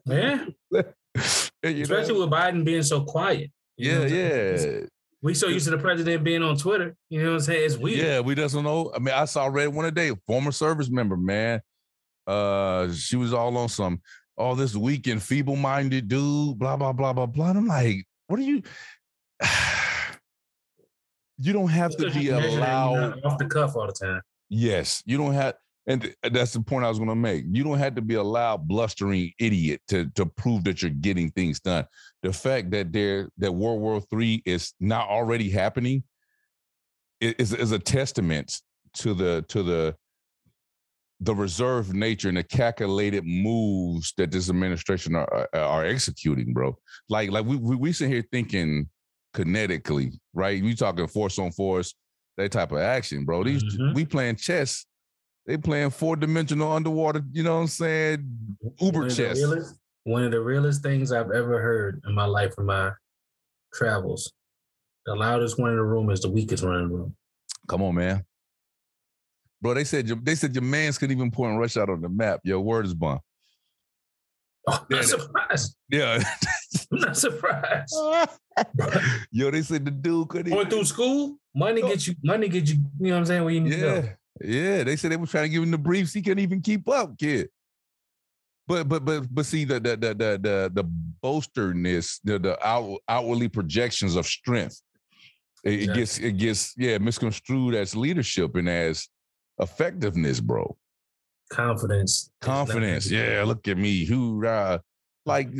man. 1.62 1.82
Especially 1.82 2.14
know? 2.14 2.20
with 2.20 2.30
Biden 2.30 2.64
being 2.64 2.82
so 2.82 3.04
quiet. 3.04 3.50
Yeah, 3.76 4.06
yeah. 4.06 4.80
We 5.22 5.34
so 5.34 5.46
used 5.46 5.66
to 5.66 5.70
the 5.70 5.78
president 5.78 6.24
being 6.24 6.42
on 6.42 6.56
Twitter. 6.56 6.96
You 7.08 7.22
know 7.22 7.30
what 7.30 7.34
I'm 7.34 7.40
saying? 7.40 7.64
It's 7.64 7.76
weird. 7.76 7.98
Yeah, 7.98 8.20
we 8.20 8.34
doesn't 8.34 8.64
know. 8.64 8.92
I 8.94 8.98
mean, 8.98 9.14
I 9.14 9.24
saw 9.24 9.46
Red 9.46 9.68
one 9.68 9.92
day, 9.94 10.12
former 10.26 10.50
service 10.50 10.90
member, 10.90 11.16
man. 11.16 11.60
Uh, 12.26 12.92
she 12.92 13.16
was 13.16 13.32
all 13.32 13.56
on 13.56 13.68
some 13.68 14.00
all 14.36 14.54
this 14.54 14.74
weak 14.74 15.06
and 15.06 15.22
feeble-minded 15.22 16.08
dude, 16.08 16.58
blah, 16.58 16.76
blah, 16.76 16.92
blah, 16.92 17.12
blah, 17.12 17.26
blah. 17.26 17.50
And 17.50 17.58
I'm 17.58 17.66
like, 17.66 18.04
what 18.26 18.40
are 18.40 18.42
you? 18.42 18.62
you 21.38 21.52
don't 21.52 21.68
have 21.68 21.96
to 21.96 22.10
be 22.10 22.30
allowed 22.30 23.24
off 23.24 23.38
the 23.38 23.46
cuff 23.46 23.76
all 23.76 23.86
the 23.86 23.92
time. 23.92 24.22
Yes, 24.48 25.02
you 25.06 25.18
don't 25.18 25.34
have, 25.34 25.54
and 25.86 26.14
that's 26.30 26.52
the 26.52 26.60
point 26.60 26.84
I 26.84 26.88
was 26.88 26.98
going 26.98 27.08
to 27.08 27.16
make. 27.16 27.44
You 27.50 27.64
don't 27.64 27.78
have 27.78 27.96
to 27.96 28.02
be 28.02 28.14
a 28.14 28.22
loud, 28.22 28.68
blustering 28.68 29.32
idiot 29.38 29.80
to 29.88 30.08
to 30.14 30.26
prove 30.26 30.64
that 30.64 30.82
you're 30.82 30.90
getting 30.90 31.30
things 31.30 31.60
done. 31.60 31.86
The 32.22 32.32
fact 32.32 32.70
that 32.70 32.92
there 32.92 33.28
that 33.38 33.52
World 33.52 33.80
War 33.80 34.00
Three 34.00 34.42
is 34.44 34.74
not 34.80 35.08
already 35.08 35.50
happening 35.50 36.04
is 37.20 37.52
is 37.52 37.72
a 37.72 37.78
testament 37.78 38.60
to 38.94 39.14
the 39.14 39.44
to 39.48 39.62
the 39.62 39.96
the 41.20 41.34
reserved 41.34 41.94
nature 41.94 42.28
and 42.28 42.36
the 42.36 42.42
calculated 42.42 43.24
moves 43.24 44.12
that 44.16 44.32
this 44.32 44.50
administration 44.50 45.14
are, 45.14 45.48
are 45.54 45.84
executing, 45.84 46.52
bro. 46.52 46.76
Like 47.08 47.30
like 47.30 47.44
we 47.44 47.56
we, 47.56 47.76
we 47.76 47.92
sit 47.92 48.08
here 48.08 48.24
thinking 48.30 48.88
kinetically, 49.34 50.12
right? 50.34 50.62
We 50.62 50.74
talking 50.74 51.06
force 51.06 51.38
on 51.38 51.52
force, 51.52 51.94
that 52.36 52.52
type 52.52 52.72
of 52.72 52.78
action, 52.78 53.24
bro. 53.24 53.44
These 53.44 53.64
mm-hmm. 53.64 53.94
we 53.94 54.04
playing 54.04 54.36
chess. 54.36 54.84
They 55.46 55.56
playing 55.56 55.90
four 55.90 56.16
dimensional 56.16 56.72
underwater. 56.72 57.22
You 57.32 57.42
know 57.42 57.56
what 57.56 57.62
I'm 57.62 57.66
saying? 57.66 58.56
Uber 58.80 59.00
one 59.00 59.10
chess. 59.10 59.38
Realest, 59.38 59.74
one 60.04 60.24
of 60.24 60.30
the 60.30 60.40
realest 60.40 60.82
things 60.82 61.12
I've 61.12 61.30
ever 61.30 61.60
heard 61.60 62.00
in 62.06 62.14
my 62.14 62.24
life 62.24 62.54
in 62.58 62.66
my 62.66 62.92
travels. 63.74 64.32
The 65.06 65.14
loudest 65.14 65.58
one 65.58 65.70
in 65.70 65.76
the 65.76 65.82
room 65.82 66.10
is 66.10 66.20
the 66.20 66.30
weakest 66.30 66.64
one 66.64 66.76
in 66.76 66.88
the 66.88 66.94
room. 66.94 67.16
Come 67.68 67.82
on, 67.82 67.94
man. 67.96 68.24
Bro, 69.60 69.74
they 69.74 69.84
said 69.84 70.06
they 70.24 70.34
said 70.34 70.54
your 70.54 70.62
man's 70.62 70.98
couldn't 70.98 71.16
even 71.16 71.30
point 71.30 71.58
rush 71.58 71.76
out 71.76 71.88
on 71.88 72.00
the 72.00 72.08
map. 72.08 72.40
Your 72.44 72.60
word 72.60 72.86
is 72.86 72.94
bond. 72.94 73.20
Oh, 74.68 74.86
I'm 74.90 74.96
not 74.96 75.04
surprised. 75.04 75.76
Yeah. 75.90 76.22
I'm 76.92 76.98
not 77.00 77.16
surprised. 77.16 77.92
Yo, 79.32 79.50
they 79.50 79.62
said 79.62 79.84
the 79.84 79.90
dude 79.90 80.28
couldn't 80.28 80.52
going 80.52 80.68
through 80.68 80.84
school. 80.84 81.36
Money 81.52 81.82
get 81.82 82.06
you. 82.06 82.14
Money 82.22 82.46
get 82.46 82.68
you. 82.68 82.76
You 83.00 83.08
know 83.08 83.14
what 83.14 83.18
I'm 83.18 83.26
saying? 83.26 83.42
Where 83.42 83.52
you 83.52 83.60
need 83.60 83.72
yeah. 83.72 83.78
to 83.78 84.02
go. 84.02 84.08
Yeah, 84.40 84.84
they 84.84 84.96
said 84.96 85.12
they 85.12 85.16
were 85.16 85.26
trying 85.26 85.44
to 85.44 85.48
give 85.50 85.62
him 85.62 85.70
the 85.70 85.78
briefs. 85.78 86.12
He 86.12 86.22
couldn't 86.22 86.42
even 86.42 86.60
keep 86.60 86.88
up, 86.88 87.18
kid. 87.18 87.48
But 88.66 88.88
but 88.88 89.04
but 89.04 89.26
but 89.34 89.44
see 89.46 89.64
the 89.64 89.80
the 89.80 89.96
the 89.96 90.08
the 90.14 90.40
the, 90.40 90.70
the 90.72 90.84
boasterness, 90.84 92.20
the 92.24 92.38
the 92.38 92.66
out, 92.66 92.98
outwardly 93.08 93.48
projections 93.48 94.16
of 94.16 94.26
strength. 94.26 94.80
It, 95.64 95.82
it 95.82 95.94
gets 95.94 96.18
it 96.18 96.36
gets 96.38 96.74
yeah 96.76 96.98
misconstrued 96.98 97.74
as 97.74 97.94
leadership 97.94 98.56
and 98.56 98.68
as 98.68 99.08
effectiveness, 99.58 100.40
bro. 100.40 100.76
Confidence. 101.50 102.30
Confidence. 102.40 103.10
Yeah, 103.10 103.44
look 103.46 103.68
at 103.68 103.76
me. 103.76 104.06
Hoorah. 104.06 104.80
Like 105.26 105.50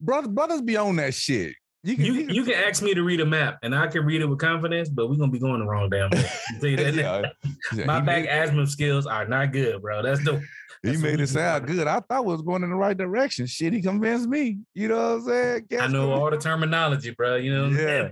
brothers, 0.00 0.30
brothers 0.30 0.62
be 0.62 0.76
on 0.76 0.96
that 0.96 1.14
shit. 1.14 1.54
You 1.82 1.96
can, 1.96 2.04
you, 2.04 2.12
you, 2.12 2.26
can, 2.26 2.34
you 2.34 2.44
can 2.44 2.54
ask 2.54 2.82
me 2.82 2.92
to 2.92 3.02
read 3.02 3.20
a 3.20 3.26
map 3.26 3.58
and 3.62 3.74
I 3.74 3.86
can 3.86 4.04
read 4.04 4.20
it 4.20 4.26
with 4.26 4.38
confidence, 4.38 4.90
but 4.90 5.08
we're 5.08 5.16
gonna 5.16 5.32
be 5.32 5.38
going 5.38 5.60
the 5.60 5.66
wrong 5.66 5.88
damn 5.88 6.10
way. 6.10 6.28
yeah. 7.74 7.84
My 7.86 8.00
back 8.00 8.26
asthma 8.26 8.66
skills 8.66 9.06
are 9.06 9.26
not 9.26 9.52
good, 9.52 9.80
bro. 9.80 10.02
That's 10.02 10.22
the 10.22 10.42
he 10.82 10.96
made 10.98 11.20
it 11.20 11.28
sound 11.28 11.66
good. 11.66 11.86
I 11.86 12.00
thought 12.00 12.26
we 12.26 12.32
was 12.32 12.42
going 12.42 12.64
in 12.64 12.70
the 12.70 12.76
right 12.76 12.96
direction. 12.96 13.46
Shit, 13.46 13.72
he 13.72 13.80
convinced 13.80 14.28
me. 14.28 14.58
You 14.74 14.88
know 14.88 14.96
what 14.96 15.12
I'm 15.12 15.22
saying? 15.22 15.66
Guess 15.70 15.80
I 15.80 15.86
know 15.86 16.12
all 16.12 16.30
the 16.30 16.36
terminology, 16.36 17.10
bro. 17.10 17.36
You 17.36 17.52
know, 17.52 17.68
yeah. 17.68 18.08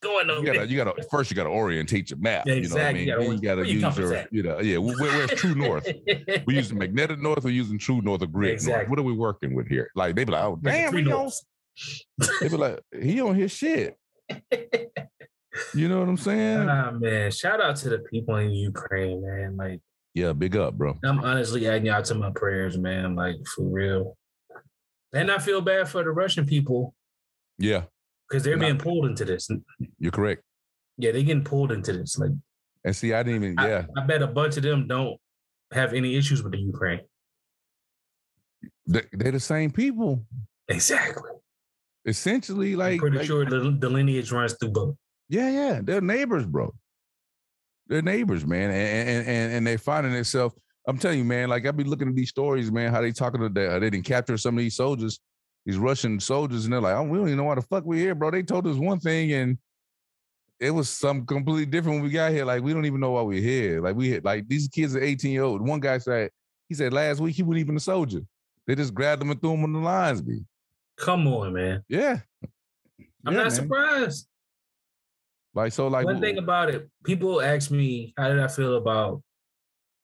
going 0.00 0.30
on. 0.30 0.44
You 0.44 0.52
gotta, 0.52 0.68
you 0.68 0.76
gotta 0.76 1.02
first 1.10 1.30
you 1.30 1.36
gotta 1.36 1.50
orientate 1.50 2.10
your 2.10 2.20
map. 2.20 2.46
Yeah, 2.46 2.54
exactly. 2.54 3.04
You 3.04 3.10
know 3.10 3.18
what 3.18 3.24
I 3.24 3.28
mean? 3.28 3.38
You 3.38 3.42
gotta, 3.42 3.68
you 3.68 3.80
gotta 3.80 4.00
use 4.00 4.10
your, 4.10 4.26
you 4.30 4.42
know, 4.44 4.60
yeah. 4.60 4.78
Where, 4.78 4.96
where's 4.96 5.30
true 5.32 5.56
north? 5.56 5.88
we 6.46 6.54
using 6.54 6.78
magnetic 6.78 7.18
north 7.18 7.44
or 7.44 7.50
using 7.50 7.78
true 7.78 8.00
north 8.00 8.22
or 8.22 8.28
grid 8.28 8.52
exactly. 8.52 8.78
north? 8.78 8.90
What 8.90 8.98
are 9.00 9.02
we 9.02 9.12
working 9.12 9.54
with 9.54 9.66
here? 9.66 9.90
Like 9.96 10.14
they 10.14 10.24
be 10.24 10.32
like, 10.32 10.44
oh 10.44 10.56
damn, 10.62 10.96
he 10.96 11.12
on, 11.12 11.30
they 12.40 12.48
be 12.48 12.56
like, 12.56 12.80
he 13.00 13.20
on 13.20 13.34
his 13.34 13.52
shit. 13.52 13.96
You 15.74 15.88
know 15.88 16.00
what 16.00 16.08
I'm 16.08 16.16
saying? 16.16 16.66
Nah, 16.66 16.92
man. 16.92 17.30
Shout 17.30 17.60
out 17.60 17.76
to 17.76 17.88
the 17.88 17.98
people 17.98 18.36
in 18.36 18.50
Ukraine, 18.50 19.22
man. 19.22 19.56
Like 19.56 19.80
yeah, 20.14 20.32
big 20.32 20.56
up, 20.56 20.74
bro. 20.74 20.96
I'm 21.04 21.20
honestly 21.20 21.68
adding 21.68 21.86
y'all 21.86 22.02
to 22.02 22.14
my 22.14 22.30
prayers, 22.30 22.78
man. 22.78 23.14
Like 23.14 23.36
for 23.54 23.64
real. 23.64 24.16
And 25.12 25.30
I 25.30 25.38
feel 25.38 25.60
bad 25.60 25.88
for 25.88 26.02
the 26.02 26.10
Russian 26.10 26.44
people. 26.44 26.94
Yeah. 27.58 27.84
Because 28.28 28.42
they're 28.42 28.56
Not, 28.56 28.66
being 28.66 28.78
pulled 28.78 29.06
into 29.06 29.24
this. 29.24 29.48
You're 29.98 30.12
correct. 30.12 30.42
Yeah, 30.98 31.12
they're 31.12 31.22
getting 31.22 31.44
pulled 31.44 31.72
into 31.72 31.92
this. 31.92 32.18
Like 32.18 32.32
and 32.84 32.94
see, 32.94 33.12
I 33.12 33.22
didn't 33.22 33.44
even 33.44 33.56
yeah. 33.58 33.86
I, 33.96 34.02
I 34.02 34.06
bet 34.06 34.22
a 34.22 34.26
bunch 34.26 34.56
of 34.56 34.62
them 34.62 34.86
don't 34.86 35.18
have 35.72 35.94
any 35.94 36.16
issues 36.16 36.42
with 36.42 36.52
the 36.52 36.58
Ukraine. 36.58 37.00
They, 38.86 39.02
they're 39.12 39.32
the 39.32 39.40
same 39.40 39.70
people. 39.70 40.24
Exactly. 40.68 41.30
Essentially, 42.08 42.74
like 42.74 42.94
I'm 42.94 42.98
pretty 42.98 43.18
like, 43.18 43.26
sure 43.26 43.44
the, 43.44 43.76
the 43.78 43.88
lineage 43.88 44.32
runs 44.32 44.54
through 44.54 44.70
both. 44.70 44.96
Yeah, 45.28 45.50
yeah. 45.50 45.80
They're 45.82 46.00
neighbors, 46.00 46.46
bro 46.46 46.74
their 47.88 48.02
neighbors, 48.02 48.46
man, 48.46 48.70
and 48.70 49.26
and 49.26 49.52
and 49.52 49.66
they 49.66 49.76
finding 49.76 50.12
themselves. 50.12 50.54
I'm 50.86 50.98
telling 50.98 51.18
you, 51.18 51.24
man. 51.24 51.48
Like 51.48 51.66
I 51.66 51.70
be 51.70 51.84
looking 51.84 52.08
at 52.08 52.14
these 52.14 52.28
stories, 52.28 52.70
man. 52.70 52.92
How 52.92 53.00
they 53.00 53.12
talking 53.12 53.40
to 53.40 53.48
that? 53.48 53.80
They 53.80 53.90
didn't 53.90 54.06
capture 54.06 54.36
some 54.36 54.56
of 54.56 54.60
these 54.60 54.76
soldiers, 54.76 55.18
these 55.66 55.78
Russian 55.78 56.20
soldiers, 56.20 56.64
and 56.64 56.72
they're 56.72 56.80
like, 56.80 56.94
"Oh, 56.94 57.02
we 57.02 57.18
don't 57.18 57.28
even 57.28 57.38
know 57.38 57.44
why 57.44 57.56
the 57.56 57.62
fuck 57.62 57.84
we 57.84 57.98
here, 57.98 58.14
bro." 58.14 58.30
They 58.30 58.42
told 58.42 58.66
us 58.66 58.76
one 58.76 59.00
thing, 59.00 59.32
and 59.32 59.58
it 60.60 60.70
was 60.70 60.88
something 60.90 61.26
completely 61.26 61.66
different 61.66 61.96
when 61.96 62.04
we 62.04 62.10
got 62.10 62.32
here. 62.32 62.44
Like 62.44 62.62
we 62.62 62.72
don't 62.72 62.86
even 62.86 63.00
know 63.00 63.12
why 63.12 63.22
we're 63.22 63.40
here. 63.40 63.80
Like 63.80 63.96
we 63.96 64.20
like 64.20 64.46
these 64.48 64.68
kids 64.68 64.94
are 64.94 65.02
18 65.02 65.32
year 65.32 65.42
old. 65.42 65.66
One 65.66 65.80
guy 65.80 65.98
said 65.98 66.30
he 66.68 66.74
said 66.74 66.92
last 66.92 67.20
week 67.20 67.36
he 67.36 67.42
wasn't 67.42 67.60
even 67.60 67.76
a 67.76 67.80
soldier. 67.80 68.20
They 68.66 68.74
just 68.74 68.92
grabbed 68.92 69.22
him 69.22 69.30
and 69.30 69.40
threw 69.40 69.54
him 69.54 69.64
on 69.64 69.72
the 69.72 69.78
lines. 69.78 70.20
Be 70.20 70.42
come 70.98 71.26
on, 71.28 71.52
man. 71.52 71.82
Yeah, 71.88 72.18
I'm 73.26 73.34
yeah, 73.34 73.38
not 73.38 73.42
man. 73.42 73.50
surprised. 73.50 74.28
Like 75.54 75.72
so, 75.72 75.88
like 75.88 76.04
one 76.04 76.20
thing 76.20 76.38
about 76.38 76.70
it, 76.70 76.88
people 77.04 77.40
ask 77.40 77.70
me, 77.70 78.14
how 78.16 78.28
did 78.28 78.38
I 78.38 78.48
feel 78.48 78.76
about 78.76 79.22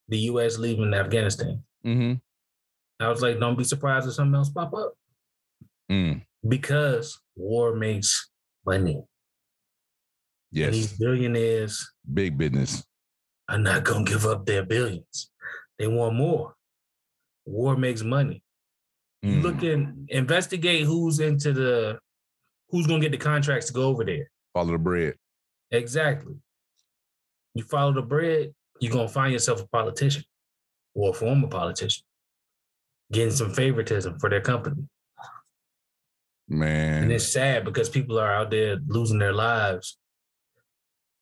the 0.08 0.18
U.S. 0.30 0.58
leaving 0.58 0.94
Afghanistan? 0.94 1.62
Mm-hmm. 1.84 2.14
I 3.00 3.08
was 3.08 3.22
like, 3.22 3.38
don't 3.38 3.58
be 3.58 3.64
surprised 3.64 4.06
if 4.06 4.14
something 4.14 4.34
else 4.34 4.50
pop 4.50 4.72
up. 4.74 4.94
Mm. 5.90 6.22
Because 6.48 7.20
war 7.36 7.74
makes 7.74 8.30
money. 8.64 9.02
Yes. 10.50 10.66
And 10.66 10.74
these 10.74 10.92
billionaires, 10.98 11.92
big 12.12 12.38
business, 12.38 12.84
are 13.48 13.58
not 13.58 13.82
gonna 13.84 14.04
give 14.04 14.24
up 14.24 14.46
their 14.46 14.64
billions. 14.64 15.30
They 15.78 15.88
want 15.88 16.14
more. 16.14 16.54
War 17.44 17.76
makes 17.76 18.02
money. 18.02 18.43
Mm. 19.24 19.36
You 19.36 19.40
look 19.40 19.62
in, 19.62 20.06
investigate 20.10 20.84
who's 20.84 21.18
into 21.18 21.52
the, 21.52 21.98
who's 22.68 22.86
gonna 22.86 23.00
get 23.00 23.12
the 23.12 23.18
contracts 23.18 23.66
to 23.68 23.72
go 23.72 23.84
over 23.84 24.04
there. 24.04 24.30
Follow 24.52 24.72
the 24.72 24.78
bread. 24.78 25.14
Exactly. 25.70 26.34
You 27.54 27.64
follow 27.64 27.92
the 27.92 28.02
bread, 28.02 28.52
you're 28.80 28.92
gonna 28.92 29.08
find 29.08 29.32
yourself 29.32 29.62
a 29.62 29.66
politician 29.68 30.24
or 30.94 31.10
a 31.10 31.12
former 31.12 31.48
politician 31.48 32.04
getting 33.12 33.32
some 33.32 33.52
favoritism 33.52 34.18
for 34.18 34.28
their 34.28 34.40
company. 34.40 34.88
Man. 36.48 37.04
And 37.04 37.12
it's 37.12 37.32
sad 37.32 37.64
because 37.64 37.88
people 37.88 38.18
are 38.18 38.32
out 38.32 38.50
there 38.50 38.76
losing 38.86 39.18
their 39.18 39.32
lives 39.32 39.96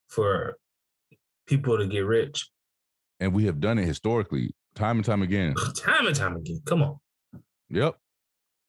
for 0.08 0.56
people 1.46 1.78
to 1.78 1.86
get 1.86 2.00
rich. 2.00 2.48
And 3.20 3.32
we 3.32 3.44
have 3.44 3.60
done 3.60 3.78
it 3.78 3.86
historically, 3.86 4.54
time 4.74 4.96
and 4.96 5.04
time 5.04 5.22
again. 5.22 5.54
time 5.76 6.06
and 6.06 6.16
time 6.16 6.36
again. 6.36 6.60
Come 6.64 6.82
on. 6.82 6.98
Yep. 7.72 7.96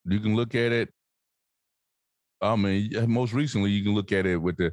You 0.05 0.19
can 0.19 0.35
look 0.35 0.55
at 0.55 0.71
it. 0.71 0.89
I 2.41 2.55
mean, 2.55 2.91
most 3.09 3.33
recently, 3.33 3.71
you 3.71 3.83
can 3.83 3.93
look 3.93 4.11
at 4.11 4.25
it 4.25 4.37
with 4.37 4.57
the 4.57 4.71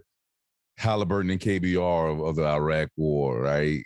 Halliburton 0.79 1.31
and 1.31 1.41
KBR 1.41 2.13
of, 2.13 2.21
of 2.21 2.37
the 2.37 2.47
Iraq 2.47 2.89
War, 2.97 3.41
right? 3.41 3.83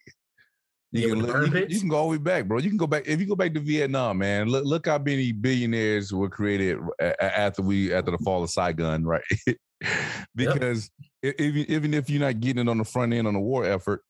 You 0.93 1.09
can, 1.09 1.23
look, 1.27 1.53
you, 1.53 1.67
you, 1.69 1.81
can 1.81 1.89
go 1.89 1.97
all 1.97 2.05
the 2.05 2.19
way 2.19 2.23
back, 2.23 2.47
bro. 2.47 2.59
You 2.59 2.69
can 2.69 2.79
go 2.79 2.87
back 2.87 3.05
if 3.07 3.19
you 3.19 3.27
go 3.27 3.35
back 3.35 3.53
to 3.55 3.61
Vietnam, 3.61 4.19
man. 4.19 4.49
Look, 4.49 4.65
look 4.65 4.87
how 4.87 4.99
many 4.99 5.33
billionaires 5.33 6.13
were 6.13 6.29
created 6.29 6.79
after 7.21 7.63
we 7.63 7.93
after 7.93 8.13
the 8.13 8.19
fall 8.19 8.45
of 8.45 8.51
Saigon, 8.51 9.05
right? 9.05 9.25
because 10.37 10.89
yep. 11.23 11.35
even 11.41 11.65
even 11.69 11.95
if 11.95 12.09
you're 12.09 12.21
not 12.21 12.39
getting 12.39 12.69
it 12.69 12.71
on 12.71 12.79
the 12.79 12.85
front 12.85 13.13
end 13.13 13.27
on 13.27 13.35
the 13.35 13.41
war 13.41 13.65
effort, 13.65 14.03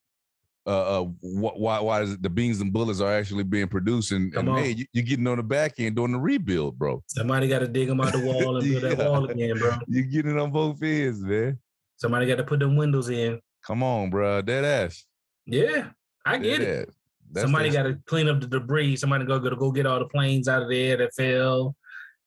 uh, 0.66 1.00
uh 1.00 1.04
why 1.20 1.80
why 1.80 2.02
is 2.02 2.12
it 2.12 2.22
the 2.22 2.30
beans 2.30 2.60
and 2.60 2.72
bullets 2.72 3.00
are 3.00 3.12
actually 3.12 3.44
being 3.44 3.68
produced 3.68 4.12
and, 4.12 4.34
and 4.34 4.48
hey, 4.58 4.70
you, 4.70 5.00
are 5.00 5.04
getting 5.04 5.26
on 5.26 5.36
the 5.36 5.42
back 5.42 5.74
end 5.78 5.96
doing 5.96 6.12
the 6.12 6.18
rebuild, 6.18 6.78
bro. 6.78 7.02
Somebody 7.06 7.48
got 7.48 7.58
to 7.60 7.68
dig 7.68 7.88
them 7.88 8.00
out 8.00 8.12
the 8.12 8.20
wall 8.20 8.56
and 8.56 8.68
build 8.68 8.82
yeah. 8.84 8.94
that 8.94 9.10
wall 9.10 9.28
again, 9.28 9.58
bro. 9.58 9.76
You're 9.88 10.04
getting 10.04 10.38
on 10.38 10.50
both 10.50 10.82
ends, 10.82 11.20
man. 11.20 11.58
Somebody 11.96 12.26
got 12.26 12.36
to 12.36 12.44
put 12.44 12.60
them 12.60 12.76
windows 12.76 13.08
in. 13.08 13.40
Come 13.66 13.82
on, 13.82 14.10
bro. 14.10 14.42
Dead 14.42 14.64
ass. 14.64 15.04
Yeah, 15.46 15.90
I 16.24 16.38
get 16.38 16.58
Dead 16.58 16.88
it. 16.88 16.94
Somebody 17.36 17.70
got 17.70 17.84
to 17.84 17.98
clean 18.06 18.28
up 18.28 18.40
the 18.40 18.46
debris. 18.46 18.96
Somebody 18.96 19.24
go, 19.24 19.38
go 19.38 19.50
to 19.50 19.56
go 19.56 19.72
get 19.72 19.86
all 19.86 19.98
the 19.98 20.06
planes 20.06 20.48
out 20.48 20.62
of 20.62 20.68
there 20.68 20.96
that 20.96 21.14
fell 21.14 21.74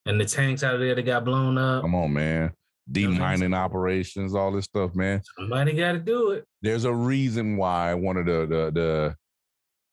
and 0.06 0.19
the 0.19 0.26
tanks 0.26 0.63
out 0.63 0.76
of 0.76 0.80
there 0.82 0.95
that 0.95 1.04
got 1.04 1.26
blown 1.26 1.58
up. 1.58 1.82
Come 1.82 1.95
on, 1.95 2.13
man. 2.13 2.52
Demining 2.91 3.56
operations, 3.56 4.34
all 4.34 4.52
this 4.52 4.65
stuff, 4.65 4.95
man. 4.95 5.21
Somebody 5.38 5.73
got 5.73 5.93
to 5.93 6.00
do 6.00 6.32
it. 6.32 6.45
There's 6.62 6.86
a 6.86 6.93
reason 6.93 7.58
why 7.58 7.93
one 7.93 8.17
of 8.17 8.26
the 8.26 8.45
the 8.45 8.71
the 8.71 9.15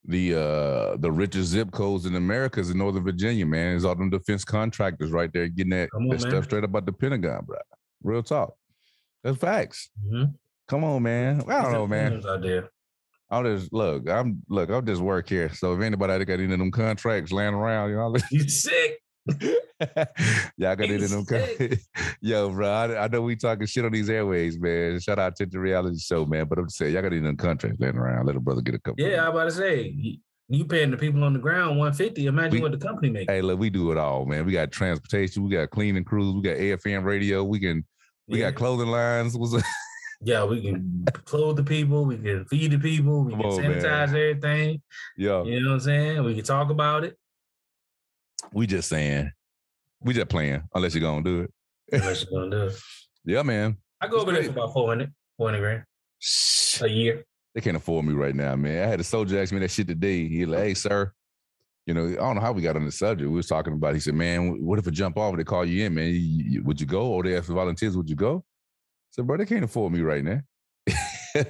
the 0.06 0.38
uh 0.38 0.96
the 0.98 1.10
richest 1.10 1.48
zip 1.48 1.72
codes 1.72 2.06
in 2.06 2.14
America 2.14 2.60
is 2.60 2.70
in 2.70 2.78
Northern 2.78 3.02
Virginia, 3.02 3.46
man. 3.46 3.76
Is 3.76 3.84
all 3.84 3.94
them 3.94 4.10
defense 4.10 4.44
contractors 4.44 5.10
right 5.10 5.32
there 5.32 5.48
getting 5.48 5.70
that, 5.70 5.88
on, 5.94 6.08
that 6.08 6.20
stuff 6.20 6.44
straight 6.44 6.64
up 6.64 6.74
at 6.74 6.86
the 6.86 6.92
Pentagon, 6.92 7.44
bro. 7.44 7.56
Real 8.02 8.22
talk. 8.22 8.54
That's 9.24 9.38
facts. 9.38 9.90
Mm-hmm. 10.06 10.32
Come 10.68 10.84
on, 10.84 11.02
man. 11.02 11.42
I 11.48 11.62
don't 11.62 11.72
know, 11.72 11.86
man. 11.86 12.22
I'll 13.30 13.42
just 13.42 13.72
look. 13.72 14.08
I'm 14.08 14.42
look. 14.48 14.70
I'll 14.70 14.82
just 14.82 15.00
work 15.00 15.28
here. 15.28 15.52
So 15.52 15.74
if 15.74 15.80
anybody 15.80 16.24
got 16.24 16.34
any 16.34 16.52
of 16.52 16.58
them 16.58 16.70
contracts 16.70 17.32
laying 17.32 17.54
around, 17.54 17.90
you 17.90 17.96
know, 17.96 18.14
you 18.30 18.48
sick. 18.48 19.00
Y'all 20.56 20.76
got 20.76 20.80
into 20.80 21.08
them. 21.08 21.78
Yo, 22.20 22.50
bro, 22.50 22.68
I, 22.68 23.04
I, 23.04 23.08
know 23.08 23.22
we 23.22 23.36
talking 23.36 23.66
shit 23.66 23.84
on 23.84 23.92
these 23.92 24.10
airways, 24.10 24.58
man. 24.58 25.00
Shout 25.00 25.18
out 25.18 25.36
to 25.36 25.46
the 25.46 25.58
reality 25.58 25.98
show, 25.98 26.26
man. 26.26 26.46
But 26.46 26.58
I'm 26.58 26.68
saying 26.68 26.92
y'all 26.92 27.02
got 27.02 27.12
into 27.12 27.26
them 27.26 27.36
contracts 27.36 27.80
laying 27.80 27.96
around. 27.96 28.26
Let 28.26 28.36
a 28.36 28.40
brother 28.40 28.60
get 28.60 28.74
a 28.74 28.78
couple. 28.78 29.04
Yeah, 29.04 29.24
I 29.24 29.28
about 29.28 29.44
to 29.44 29.50
say 29.52 30.18
you 30.48 30.64
paying 30.66 30.90
the 30.90 30.96
people 30.96 31.24
on 31.24 31.32
the 31.32 31.38
ground 31.38 31.78
150. 31.78 32.26
Imagine 32.26 32.52
we, 32.52 32.60
what 32.60 32.72
the 32.72 32.86
company 32.86 33.10
makes. 33.10 33.32
Hey, 33.32 33.40
look, 33.40 33.58
we 33.58 33.70
do 33.70 33.90
it 33.92 33.98
all, 33.98 34.26
man. 34.26 34.44
We 34.44 34.52
got 34.52 34.70
transportation, 34.70 35.42
we 35.42 35.50
got 35.50 35.70
cleaning 35.70 36.04
crews, 36.04 36.34
we 36.34 36.42
got 36.42 36.56
AFM 36.56 37.04
radio, 37.04 37.42
we 37.44 37.60
can 37.60 37.84
we 38.28 38.40
yeah. 38.40 38.50
got 38.50 38.56
clothing 38.56 38.88
lines. 38.88 39.36
Was 39.36 39.62
yeah, 40.22 40.44
we 40.44 40.62
can 40.62 41.04
clothe 41.24 41.56
the 41.56 41.64
people, 41.64 42.04
we 42.04 42.18
can 42.18 42.44
feed 42.46 42.72
the 42.72 42.78
people, 42.78 43.24
we 43.24 43.32
Come 43.32 43.40
can 43.40 43.50
on, 43.50 43.58
sanitize 43.58 44.12
man. 44.12 44.16
everything. 44.16 44.82
Yeah. 45.16 45.44
You 45.44 45.60
know 45.60 45.70
what 45.70 45.74
I'm 45.74 45.80
saying? 45.80 46.24
We 46.24 46.34
can 46.34 46.44
talk 46.44 46.70
about 46.70 47.04
it. 47.04 47.18
We 48.52 48.66
just 48.66 48.88
saying. 48.88 49.30
We 50.00 50.14
just 50.14 50.28
playing, 50.28 50.62
unless 50.74 50.94
you're 50.94 51.00
gonna 51.00 51.22
do 51.22 51.40
it. 51.42 51.50
unless 51.92 52.24
you're 52.24 52.40
gonna 52.40 52.50
do 52.50 52.66
it. 52.66 52.76
Yeah, 53.26 53.42
man. 53.42 53.78
I 54.02 54.06
go 54.06 54.16
it's 54.16 54.22
over 54.24 54.32
there 54.32 54.42
for 54.42 54.50
about 54.50 54.74
400, 54.74 55.10
400 55.38 55.58
grand 55.58 55.84
a 56.82 56.88
year. 56.88 57.24
They 57.54 57.62
can't 57.62 57.76
afford 57.76 58.04
me 58.04 58.12
right 58.12 58.34
now, 58.34 58.54
man. 58.54 58.84
I 58.84 58.86
had 58.86 59.00
a 59.00 59.04
soldier 59.04 59.40
ask 59.40 59.50
me 59.50 59.60
that 59.60 59.70
shit 59.70 59.88
today. 59.88 60.28
He 60.28 60.44
like, 60.44 60.60
hey, 60.60 60.74
sir, 60.74 61.10
you 61.86 61.92
know, 61.92 62.06
I 62.06 62.14
don't 62.14 62.36
know 62.36 62.40
how 62.40 62.52
we 62.52 62.62
got 62.62 62.76
on 62.76 62.84
the 62.84 62.92
subject. 62.92 63.28
We 63.28 63.36
was 63.36 63.46
talking 63.46 63.74
about. 63.74 63.94
He 63.94 64.00
said, 64.00 64.14
"Man, 64.14 64.64
what 64.64 64.78
if 64.78 64.86
a 64.86 64.90
jump 64.90 65.18
off? 65.18 65.36
They 65.36 65.44
call 65.44 65.64
you 65.64 65.84
in, 65.84 65.94
man. 65.94 66.06
You, 66.08 66.14
you, 66.14 66.62
would 66.64 66.80
you 66.80 66.86
go? 66.86 67.06
Or 67.06 67.22
they 67.22 67.36
ask 67.36 67.46
for 67.46 67.52
volunteers? 67.52 67.96
Would 67.96 68.08
you 68.08 68.16
go?" 68.16 68.38
I 68.38 69.10
said, 69.10 69.26
"Bro, 69.26 69.36
they 69.38 69.46
can't 69.46 69.64
afford 69.64 69.92
me 69.92 70.00
right 70.00 70.24
now." 70.24 70.40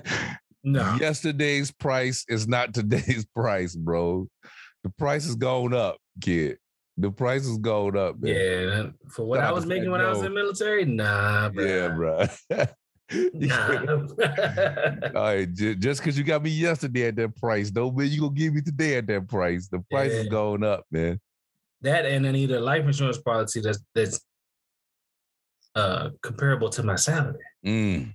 no. 0.64 0.96
Yesterday's 1.00 1.70
price 1.70 2.24
is 2.28 2.48
not 2.48 2.74
today's 2.74 3.26
price, 3.35 3.76
bro. 3.76 4.28
The 4.83 4.90
price 4.90 5.24
has 5.24 5.37
gone 5.37 5.72
up, 5.72 5.98
kid. 6.20 6.59
The 6.96 7.11
price 7.11 7.48
gone 7.59 7.96
up, 7.96 8.20
man. 8.20 8.35
Yeah, 8.35 8.87
for 9.11 9.24
what 9.24 9.40
I 9.40 9.50
was 9.50 9.66
making 9.66 9.90
when. 9.90 10.00
I 10.00 10.11
was 10.11 10.18
in 10.18 10.24
the 10.24 10.30
military, 10.30 10.85
nah, 10.85 11.48
bro. 11.48 11.64
Yeah, 11.64 11.88
bro. 11.88 12.26
Nah. 13.35 14.07
All 15.14 15.22
right, 15.22 15.52
just 15.52 16.00
because 16.00 16.16
you 16.16 16.24
got 16.24 16.42
me 16.42 16.50
yesterday 16.50 17.09
at 17.09 17.16
that 17.16 17.37
price, 17.37 17.70
don't 17.70 17.94
mean 17.94 18.11
you 18.11 18.20
gonna 18.20 18.33
give 18.33 18.54
me 18.54 18.62
today 18.62 18.96
at 18.96 19.07
that 19.09 19.28
price. 19.28 19.68
The 19.68 19.80
price 19.90 20.11
yeah. 20.12 20.20
is 20.20 20.28
going 20.28 20.64
up, 20.64 20.85
man. 20.90 21.20
That 21.83 22.07
and 22.07 22.26
I 22.26 22.33
need 22.33 22.50
a 22.50 22.61
life 22.61 22.85
insurance 22.85 23.18
policy 23.18 23.61
that's 23.61 23.78
that's 23.94 24.20
uh 25.74 26.11
comparable 26.22 26.70
to 26.70 26.83
my 26.83 26.96
salary. 26.96 27.44
Mm. 27.64 28.14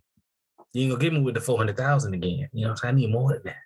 You 0.74 0.82
ain't 0.82 0.92
gonna 0.92 1.02
give 1.02 1.14
me 1.14 1.22
with 1.22 1.36
the 1.36 1.42
four 1.42 1.58
hundred 1.58 1.78
thousand 1.78 2.16
again. 2.16 2.50
You 2.52 2.68
know, 2.68 2.76
so 2.76 2.88
I 2.88 2.92
need 2.92 3.12
more 3.12 3.34
than 3.34 3.42
that. 3.46 3.58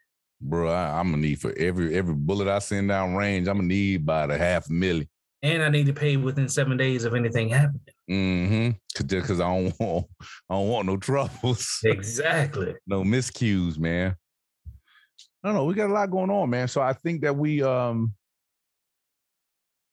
Bro, 0.45 0.69
I, 0.69 0.99
am 0.99 1.11
gonna 1.11 1.21
need 1.21 1.39
for 1.39 1.53
every 1.57 1.95
every 1.95 2.13
bullet 2.13 2.49
I 2.49 2.59
send 2.59 2.89
down 2.89 3.15
range. 3.15 3.47
I'm 3.47 3.57
gonna 3.57 3.67
need 3.67 4.01
about 4.01 4.29
a 4.29 4.37
half 4.37 4.69
a 4.69 4.73
million. 4.73 5.07
And 5.41 5.63
I 5.63 5.69
need 5.69 5.85
to 5.85 5.93
pay 5.93 6.17
within 6.17 6.49
seven 6.49 6.75
days 6.75 7.05
of 7.05 7.15
anything 7.15 7.49
happening. 7.49 7.81
Mm-hmm. 8.09 8.69
Cause, 8.95 9.27
Cause 9.27 9.39
I 9.39 9.45
don't 9.45 9.73
want 9.79 10.07
I 10.49 10.55
don't 10.55 10.67
want 10.67 10.87
no 10.87 10.97
troubles. 10.97 11.79
Exactly. 11.85 12.75
no 12.85 13.03
miscues, 13.03 13.77
man. 13.77 14.15
I 15.43 15.47
don't 15.47 15.55
know. 15.55 15.63
We 15.63 15.75
got 15.75 15.89
a 15.89 15.93
lot 15.93 16.11
going 16.11 16.29
on, 16.29 16.49
man. 16.49 16.67
So 16.67 16.81
I 16.81 16.91
think 16.91 17.21
that 17.21 17.35
we 17.35 17.63
um 17.63 18.13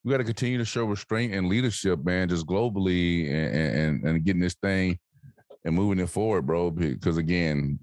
we 0.02 0.10
got 0.10 0.18
to 0.18 0.24
continue 0.24 0.58
to 0.58 0.64
show 0.64 0.84
restraint 0.84 1.34
and 1.34 1.48
leadership, 1.48 2.04
man, 2.04 2.28
just 2.28 2.46
globally 2.46 3.30
and, 3.30 3.54
and 3.54 4.04
and 4.04 4.24
getting 4.24 4.42
this 4.42 4.56
thing 4.60 4.98
and 5.64 5.76
moving 5.76 6.00
it 6.00 6.08
forward, 6.08 6.42
bro. 6.42 6.72
Because 6.72 7.18
again, 7.18 7.78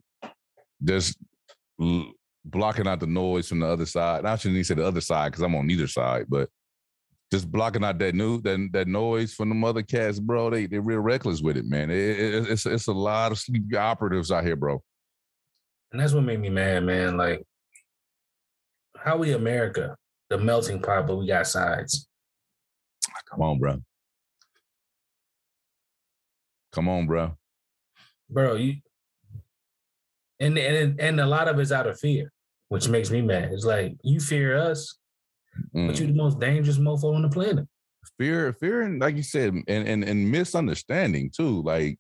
just 0.84 1.18
blocking 2.50 2.88
out 2.88 3.00
the 3.00 3.08
noise 3.08 3.48
from 3.48 3.60
the 3.60 3.68
other 3.68 3.86
side. 3.86 4.26
I 4.26 4.36
shouldn't 4.36 4.56
even 4.56 4.64
say 4.64 4.76
the 4.76 4.86
other 4.86 5.02
side 5.02 5.32
because 5.32 5.44
I'm 5.44 5.56
on 5.56 5.70
either 5.70 5.88
side, 5.88 6.26
but 6.30 6.50
just 7.32 7.52
blocking 7.52 7.84
out 7.84 8.00
that 8.00 8.16
new 8.16 8.42
that, 8.42 8.70
that 8.72 8.88
noise 8.88 9.34
from 9.34 9.50
the 9.50 9.56
mother 9.56 9.84
cats, 9.84 10.20
bro. 10.20 10.50
They 10.50 10.66
they're 10.66 10.82
real 10.82 11.00
reckless 11.00 11.42
with 11.42 11.58
it, 11.58 11.66
man. 11.66 11.92
It, 11.92 11.98
it, 11.98 12.50
it's 12.50 12.66
it's 12.66 12.88
a 12.88 12.94
lot 12.94 13.32
of 13.32 13.38
sleepy 13.38 13.76
operatives 13.76 14.32
out 14.32 14.46
here, 14.46 14.56
bro. 14.56 14.82
And 15.92 16.02
that's 16.02 16.14
what 16.14 16.24
made 16.24 16.40
me 16.40 16.50
mad, 16.50 16.84
man. 16.84 17.18
Like 17.18 17.44
how 18.98 19.18
we 19.18 19.34
America, 19.34 19.96
the 20.30 20.38
melting 20.38 20.82
pot, 20.82 21.08
but 21.08 21.18
we 21.18 21.28
got 21.28 21.48
sides. 21.48 22.08
Ah, 23.10 23.20
come 23.30 23.42
on, 23.42 23.60
bro. 23.60 23.82
Come 26.72 26.90
on, 26.90 27.08
bro. 27.08 27.38
Bro, 28.30 28.56
you 28.56 28.76
and 30.40 30.58
and 30.58 31.00
and 31.00 31.20
a 31.20 31.26
lot 31.26 31.48
of 31.48 31.60
it's 31.60 31.72
out 31.72 31.88
of 31.88 32.00
fear, 32.00 32.32
which 32.70 32.90
makes 32.90 33.10
me 33.10 33.22
mad. 33.22 33.52
It's 33.52 33.66
like 33.66 33.96
you 34.04 34.20
fear 34.20 34.58
us, 34.58 34.98
Mm. 35.76 35.88
But 35.88 36.00
you're 36.00 36.08
the 36.08 36.14
most 36.14 36.40
dangerous 36.40 36.78
mofo 36.78 37.16
on 37.16 37.22
the 37.22 37.30
planet. 37.30 37.68
Fear, 38.18 38.54
fear, 38.54 38.82
and 38.82 39.00
like 39.00 39.16
you 39.16 39.24
said, 39.24 39.54
and 39.54 39.66
and, 39.68 40.04
and 40.04 40.32
misunderstanding 40.32 41.32
too. 41.36 41.62
Like 41.62 41.98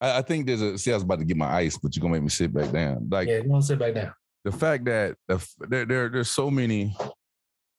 I, 0.00 0.18
I 0.18 0.22
think 0.22 0.46
there's 0.46 0.62
a 0.62 0.78
see, 0.78 0.90
I 0.90 0.94
was 0.94 1.02
about 1.02 1.18
to 1.18 1.24
get 1.24 1.36
my 1.36 1.52
ice, 1.52 1.76
but 1.76 1.94
you're 1.94 2.02
gonna 2.02 2.14
make 2.14 2.22
me 2.22 2.28
sit 2.28 2.52
back 2.52 2.70
down. 2.72 3.08
Like 3.10 3.28
yeah, 3.28 3.38
you 3.38 3.48
want 3.48 3.62
to 3.62 3.66
sit 3.68 3.78
back 3.78 3.94
down. 3.94 4.12
The 4.44 4.52
fact 4.52 4.84
that 4.86 5.16
the, 5.26 5.46
there, 5.68 5.84
there 5.84 6.08
there's 6.08 6.30
so 6.30 6.50
many 6.50 6.96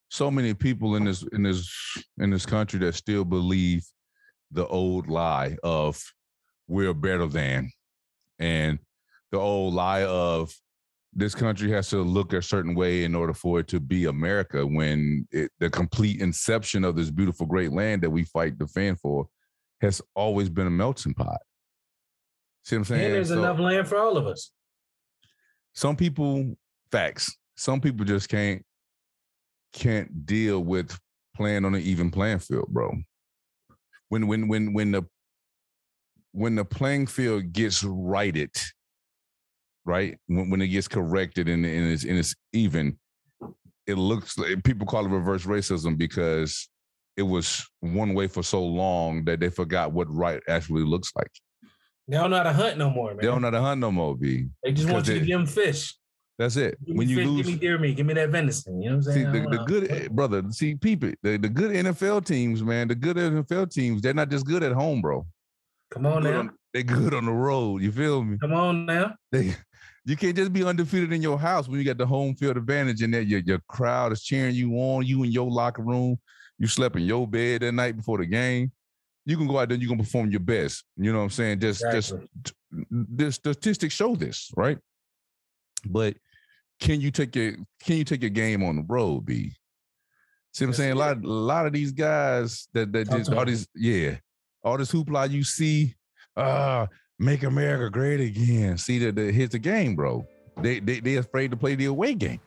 so 0.09 0.29
many 0.29 0.53
people 0.53 0.95
in 0.95 1.05
this 1.05 1.23
in 1.33 1.43
this 1.43 1.69
in 2.19 2.29
this 2.29 2.45
country 2.45 2.79
that 2.79 2.93
still 2.95 3.25
believe 3.25 3.85
the 4.51 4.67
old 4.67 5.07
lie 5.07 5.57
of 5.63 6.01
we're 6.67 6.93
better 6.93 7.27
than 7.27 7.71
and 8.37 8.79
the 9.31 9.37
old 9.37 9.73
lie 9.73 10.03
of 10.03 10.53
this 11.13 11.33
country 11.33 11.71
has 11.71 11.89
to 11.89 12.01
look 12.01 12.33
a 12.33 12.41
certain 12.41 12.75
way 12.75 13.03
in 13.03 13.15
order 13.15 13.33
for 13.33 13.59
it 13.59 13.67
to 13.69 13.79
be 13.79 14.05
America 14.05 14.65
when 14.65 15.27
it, 15.31 15.51
the 15.59 15.69
complete 15.69 16.21
inception 16.21 16.83
of 16.83 16.95
this 16.95 17.09
beautiful 17.09 17.45
great 17.45 17.71
land 17.71 18.03
that 18.03 18.09
we 18.09 18.23
fight 18.23 18.57
defend 18.57 18.99
for 18.99 19.27
has 19.81 20.01
always 20.15 20.49
been 20.49 20.67
a 20.67 20.71
melting 20.71 21.13
pot. 21.13 21.39
See 22.63 22.75
what 22.75 22.81
I'm 22.81 22.85
saying? 22.85 23.05
And 23.05 23.13
there's 23.15 23.29
so, 23.29 23.39
enough 23.39 23.59
land 23.59 23.87
for 23.87 23.97
all 23.97 24.17
of 24.17 24.27
us. 24.27 24.51
Some 25.73 25.95
people, 25.95 26.55
facts. 26.91 27.35
Some 27.55 27.81
people 27.81 28.05
just 28.05 28.29
can't 28.29 28.63
can't 29.73 30.25
deal 30.25 30.61
with 30.61 30.97
playing 31.35 31.65
on 31.65 31.75
an 31.75 31.81
even 31.81 32.09
playing 32.09 32.39
field, 32.39 32.67
bro. 32.69 32.91
When 34.09 34.27
when 34.27 34.47
when 34.47 34.73
when 34.73 34.91
the 34.91 35.03
when 36.31 36.55
the 36.55 36.65
playing 36.65 37.07
field 37.07 37.53
gets 37.53 37.83
righted 37.83 38.51
right? 39.85 40.17
When, 40.27 40.49
when 40.49 40.61
it 40.61 40.67
gets 40.67 40.87
corrected 40.87 41.49
and, 41.49 41.65
and, 41.65 41.91
it's, 41.91 42.03
and 42.03 42.17
it's 42.17 42.35
even, 42.53 42.97
it 43.87 43.95
looks 43.95 44.37
like 44.37 44.63
people 44.63 44.85
call 44.85 45.05
it 45.05 45.09
reverse 45.09 45.45
racism 45.45 45.97
because 45.97 46.69
it 47.17 47.23
was 47.23 47.67
one 47.81 48.13
way 48.13 48.27
for 48.27 48.43
so 48.43 48.63
long 48.63 49.25
that 49.25 49.39
they 49.39 49.49
forgot 49.49 49.91
what 49.91 50.07
right 50.13 50.41
actually 50.47 50.83
looks 50.83 51.11
like. 51.15 51.31
They 52.07 52.17
don't 52.17 52.31
know 52.31 52.37
how 52.37 52.43
to 52.43 52.53
hunt 52.53 52.77
no 52.77 52.89
more, 52.89 53.09
man. 53.09 53.17
They 53.17 53.27
don't 53.27 53.41
know 53.41 53.47
how 53.47 53.51
to 53.51 53.61
hunt 53.61 53.81
no 53.81 53.91
more, 53.91 54.15
B. 54.15 54.47
They 54.63 54.71
just 54.71 54.89
want 54.89 55.07
you 55.07 55.19
to 55.19 55.25
give 55.25 55.37
them 55.37 55.45
fish. 55.45 55.95
That's 56.39 56.55
it. 56.55 56.77
Give 56.85 56.95
when 56.95 57.09
you 57.09 57.17
fish, 57.17 57.27
lose, 57.27 57.45
give 57.45 57.53
me 57.53 57.59
deer 57.59 57.77
meat, 57.77 57.97
give 57.97 58.05
me 58.05 58.13
that 58.13 58.29
venison. 58.29 58.81
You 58.81 58.91
know 58.91 58.95
what 58.95 59.07
I'm 59.07 59.13
saying? 59.13 59.33
See, 59.33 59.39
the, 59.41 59.57
the 59.57 59.63
good 59.65 59.91
eh, 59.91 60.07
brother. 60.09 60.43
See, 60.51 60.75
people, 60.75 61.11
the, 61.21 61.37
the 61.37 61.49
good 61.49 61.71
NFL 61.71 62.25
teams, 62.25 62.63
man. 62.63 62.87
The 62.87 62.95
good 62.95 63.17
NFL 63.17 63.71
teams, 63.71 64.01
they're 64.01 64.13
not 64.13 64.29
just 64.29 64.45
good 64.45 64.63
at 64.63 64.71
home, 64.71 65.01
bro. 65.01 65.27
Come 65.91 66.05
on 66.05 66.23
they're 66.23 66.33
now. 66.33 66.39
On, 66.39 66.51
they're 66.73 66.83
good 66.83 67.13
on 67.13 67.25
the 67.25 67.31
road. 67.31 67.81
You 67.81 67.91
feel 67.91 68.23
me? 68.23 68.37
Come 68.37 68.53
on 68.53 68.85
now. 68.85 69.15
They 69.31 69.55
you 70.05 70.15
can't 70.15 70.35
just 70.35 70.53
be 70.53 70.63
undefeated 70.63 71.13
in 71.13 71.21
your 71.21 71.37
house 71.37 71.67
when 71.67 71.77
you 71.77 71.85
got 71.85 71.97
the 71.97 72.05
home 72.05 72.33
field 72.33 72.57
advantage 72.57 73.01
and 73.01 73.13
that 73.13 73.25
your, 73.25 73.41
your 73.41 73.59
crowd 73.67 74.11
is 74.11 74.23
cheering 74.23 74.55
you 74.55 74.73
on, 74.73 75.05
you 75.05 75.23
in 75.23 75.31
your 75.31 75.49
locker 75.49 75.83
room, 75.83 76.17
you 76.57 76.67
slept 76.67 76.95
in 76.95 77.03
your 77.03 77.27
bed 77.27 77.61
that 77.61 77.73
night 77.73 77.95
before 77.95 78.17
the 78.17 78.25
game. 78.25 78.71
You 79.25 79.37
can 79.37 79.45
go 79.45 79.59
out 79.59 79.69
there 79.69 79.75
and 79.75 79.83
you 79.83 79.89
can 79.89 79.99
perform 79.99 80.31
your 80.31 80.39
best. 80.39 80.83
You 80.97 81.11
know 81.11 81.19
what 81.19 81.25
I'm 81.25 81.29
saying? 81.29 81.59
Just 81.59 81.83
exactly. 81.85 82.27
just 82.37 82.53
the 82.91 83.31
statistics 83.31 83.93
show 83.93 84.15
this, 84.15 84.51
right? 84.55 84.79
But 85.85 86.15
can 86.79 87.01
you 87.01 87.11
take 87.11 87.35
your 87.35 87.53
can 87.83 87.97
you 87.97 88.03
take 88.03 88.21
your 88.21 88.31
game 88.31 88.63
on 88.63 88.77
the 88.77 88.85
road, 88.87 89.25
B? 89.25 89.53
See 90.53 90.65
what 90.65 90.69
I'm 90.69 90.73
saying? 90.73 90.91
A 90.93 90.95
lot, 90.95 91.23
a 91.23 91.27
lot 91.27 91.67
of 91.67 91.73
these 91.73 91.91
guys 91.91 92.67
that 92.73 92.91
that 92.93 93.09
just 93.11 93.31
all 93.31 93.45
these, 93.45 93.67
yeah, 93.75 94.15
all 94.63 94.77
this 94.77 94.91
hoopla 94.91 95.29
you 95.29 95.43
see, 95.43 95.93
uh, 96.39 96.87
make 97.19 97.43
America 97.43 97.89
great 97.89 98.19
again. 98.19 98.77
See 98.77 98.99
that 98.99 99.15
the, 99.15 99.31
here's 99.31 99.49
the 99.49 99.59
game, 99.59 99.95
bro. 99.95 100.25
They 100.61 100.79
they 100.79 100.99
they 100.99 101.15
afraid 101.15 101.51
to 101.51 101.57
play 101.57 101.75
the 101.75 101.85
away 101.85 102.13
game. 102.15 102.39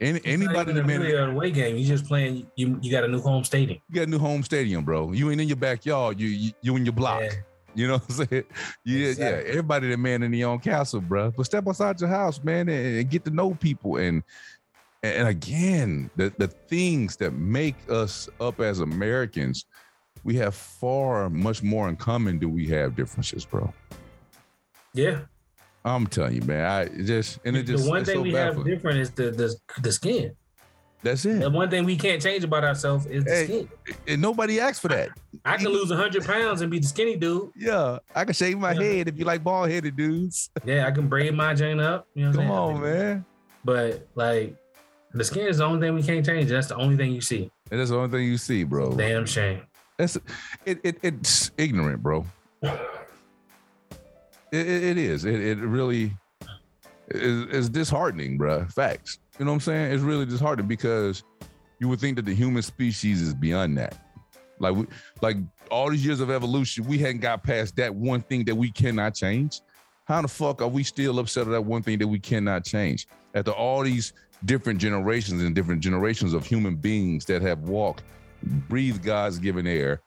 Any, 0.00 0.20
anybody 0.24 0.72
in 0.72 0.86
the 0.86 1.30
away 1.30 1.50
game, 1.50 1.76
you 1.76 1.86
just 1.86 2.06
playing. 2.06 2.46
You 2.56 2.78
you 2.82 2.90
got 2.90 3.04
a 3.04 3.08
new 3.08 3.20
home 3.20 3.44
stadium. 3.44 3.80
You 3.88 3.94
got 3.94 4.08
a 4.08 4.10
new 4.10 4.18
home 4.18 4.42
stadium, 4.42 4.84
bro. 4.84 5.12
You 5.12 5.30
ain't 5.30 5.40
in 5.40 5.48
your 5.48 5.56
backyard. 5.56 6.18
You 6.20 6.28
you, 6.28 6.52
you 6.62 6.76
in 6.76 6.84
your 6.84 6.94
block. 6.94 7.22
Yeah. 7.22 7.30
You 7.76 7.88
know 7.88 7.94
what 7.94 8.04
I'm 8.08 8.26
saying? 8.28 8.44
Yeah, 8.84 9.08
exactly. 9.08 9.42
yeah. 9.46 9.50
Everybody 9.50 9.88
that 9.88 9.98
man 9.98 10.22
in 10.22 10.30
their 10.30 10.46
own 10.46 10.60
castle, 10.60 11.00
bro. 11.00 11.32
But 11.36 11.44
step 11.44 11.66
outside 11.66 12.00
your 12.00 12.08
house, 12.08 12.40
man, 12.44 12.68
and, 12.68 12.98
and 12.98 13.10
get 13.10 13.24
to 13.24 13.32
know 13.32 13.52
people. 13.54 13.96
And 13.96 14.22
and 15.02 15.26
again, 15.26 16.08
the 16.14 16.32
the 16.38 16.46
things 16.46 17.16
that 17.16 17.32
make 17.32 17.74
us 17.90 18.28
up 18.38 18.60
as 18.60 18.78
Americans, 18.78 19.66
we 20.24 20.34
have 20.36 20.54
far 20.54 21.30
much 21.30 21.62
more 21.62 21.88
in 21.88 21.96
common 21.96 22.38
than 22.38 22.52
we 22.52 22.66
have 22.68 22.96
differences, 22.96 23.44
bro. 23.44 23.72
Yeah. 24.94 25.20
I'm 25.84 26.06
telling 26.06 26.34
you, 26.34 26.42
man. 26.42 26.64
I 26.64 27.02
just 27.02 27.38
and 27.44 27.56
it 27.56 27.64
just 27.64 27.84
the 27.84 27.90
one 27.90 28.04
thing 28.04 28.16
so 28.16 28.22
we 28.22 28.32
have 28.32 28.64
different 28.64 29.00
is 29.00 29.10
the, 29.10 29.30
the 29.30 29.54
the 29.82 29.92
skin. 29.92 30.34
That's 31.02 31.26
it. 31.26 31.40
The 31.40 31.50
one 31.50 31.68
thing 31.68 31.84
we 31.84 31.96
can't 31.96 32.22
change 32.22 32.44
about 32.44 32.64
ourselves 32.64 33.04
is 33.04 33.24
the 33.24 33.30
hey, 33.30 33.44
skin. 33.44 33.68
And 34.08 34.22
nobody 34.22 34.58
asked 34.58 34.80
for 34.80 34.88
that. 34.88 35.10
I, 35.44 35.54
I 35.54 35.56
can 35.58 35.68
lose 35.68 35.92
hundred 35.92 36.24
pounds 36.24 36.62
and 36.62 36.70
be 36.70 36.78
the 36.78 36.86
skinny 36.86 37.16
dude. 37.16 37.50
Yeah, 37.54 37.98
I 38.14 38.24
can 38.24 38.32
shave 38.32 38.58
my 38.58 38.72
yeah. 38.72 38.82
head 38.82 39.08
if 39.08 39.18
you 39.18 39.26
like 39.26 39.44
bald 39.44 39.68
headed 39.68 39.94
dudes. 39.94 40.48
Yeah, 40.64 40.86
I 40.86 40.90
can 40.90 41.06
braid 41.06 41.34
my 41.34 41.52
jane 41.52 41.80
up. 41.80 42.08
You 42.14 42.30
know 42.30 42.32
Come 42.32 42.50
on, 42.50 42.80
man. 42.80 43.24
But 43.62 44.08
like, 44.14 44.56
the 45.12 45.24
skin 45.24 45.46
is 45.46 45.58
the 45.58 45.64
only 45.64 45.86
thing 45.86 45.94
we 45.94 46.02
can't 46.02 46.24
change. 46.24 46.48
That's 46.48 46.68
the 46.68 46.76
only 46.76 46.96
thing 46.96 47.12
you 47.12 47.20
see. 47.20 47.50
And 47.70 47.78
that's 47.78 47.90
the 47.90 47.98
only 47.98 48.10
thing 48.10 48.26
you 48.26 48.38
see, 48.38 48.64
bro. 48.64 48.96
Damn 48.96 49.26
shame. 49.26 49.60
That's 49.96 50.16
it. 50.64 50.80
it 50.82 50.98
it's 51.02 51.50
ignorant, 51.58 52.02
bro. 52.02 52.26
It, 54.52 54.68
it 54.68 54.98
is. 54.98 55.24
It, 55.24 55.40
it 55.40 55.58
really 55.58 56.16
is, 57.08 57.46
is 57.48 57.68
disheartening, 57.68 58.38
bro. 58.38 58.66
Facts. 58.66 59.18
You 59.36 59.44
know 59.44 59.50
what 59.50 59.56
I'm 59.56 59.60
saying? 59.62 59.92
It's 59.92 60.02
really 60.04 60.26
disheartening 60.26 60.68
because 60.68 61.24
you 61.80 61.88
would 61.88 61.98
think 61.98 62.14
that 62.16 62.24
the 62.24 62.34
human 62.36 62.62
species 62.62 63.20
is 63.20 63.34
beyond 63.34 63.76
that. 63.78 63.98
Like 64.60 64.76
we, 64.76 64.86
like 65.20 65.38
all 65.72 65.90
these 65.90 66.06
years 66.06 66.20
of 66.20 66.30
evolution, 66.30 66.84
we 66.84 66.98
hadn't 66.98 67.20
got 67.20 67.42
past 67.42 67.74
that 67.76 67.92
one 67.92 68.20
thing 68.20 68.44
that 68.44 68.54
we 68.54 68.70
cannot 68.70 69.14
change. 69.14 69.60
How 70.04 70.22
the 70.22 70.28
fuck 70.28 70.62
are 70.62 70.68
we 70.68 70.84
still 70.84 71.18
upset 71.18 71.46
at 71.48 71.50
that 71.50 71.64
one 71.64 71.82
thing 71.82 71.98
that 71.98 72.06
we 72.06 72.20
cannot 72.20 72.64
change? 72.64 73.08
After 73.34 73.50
all 73.50 73.82
these 73.82 74.12
different 74.44 74.78
generations 74.78 75.42
and 75.42 75.54
different 75.54 75.80
generations 75.80 76.32
of 76.32 76.46
human 76.46 76.76
beings 76.76 77.24
that 77.24 77.42
have 77.42 77.60
walked, 77.60 78.04
breathed 78.44 79.02
God's 79.02 79.38
given 79.38 79.66
air, 79.66 80.00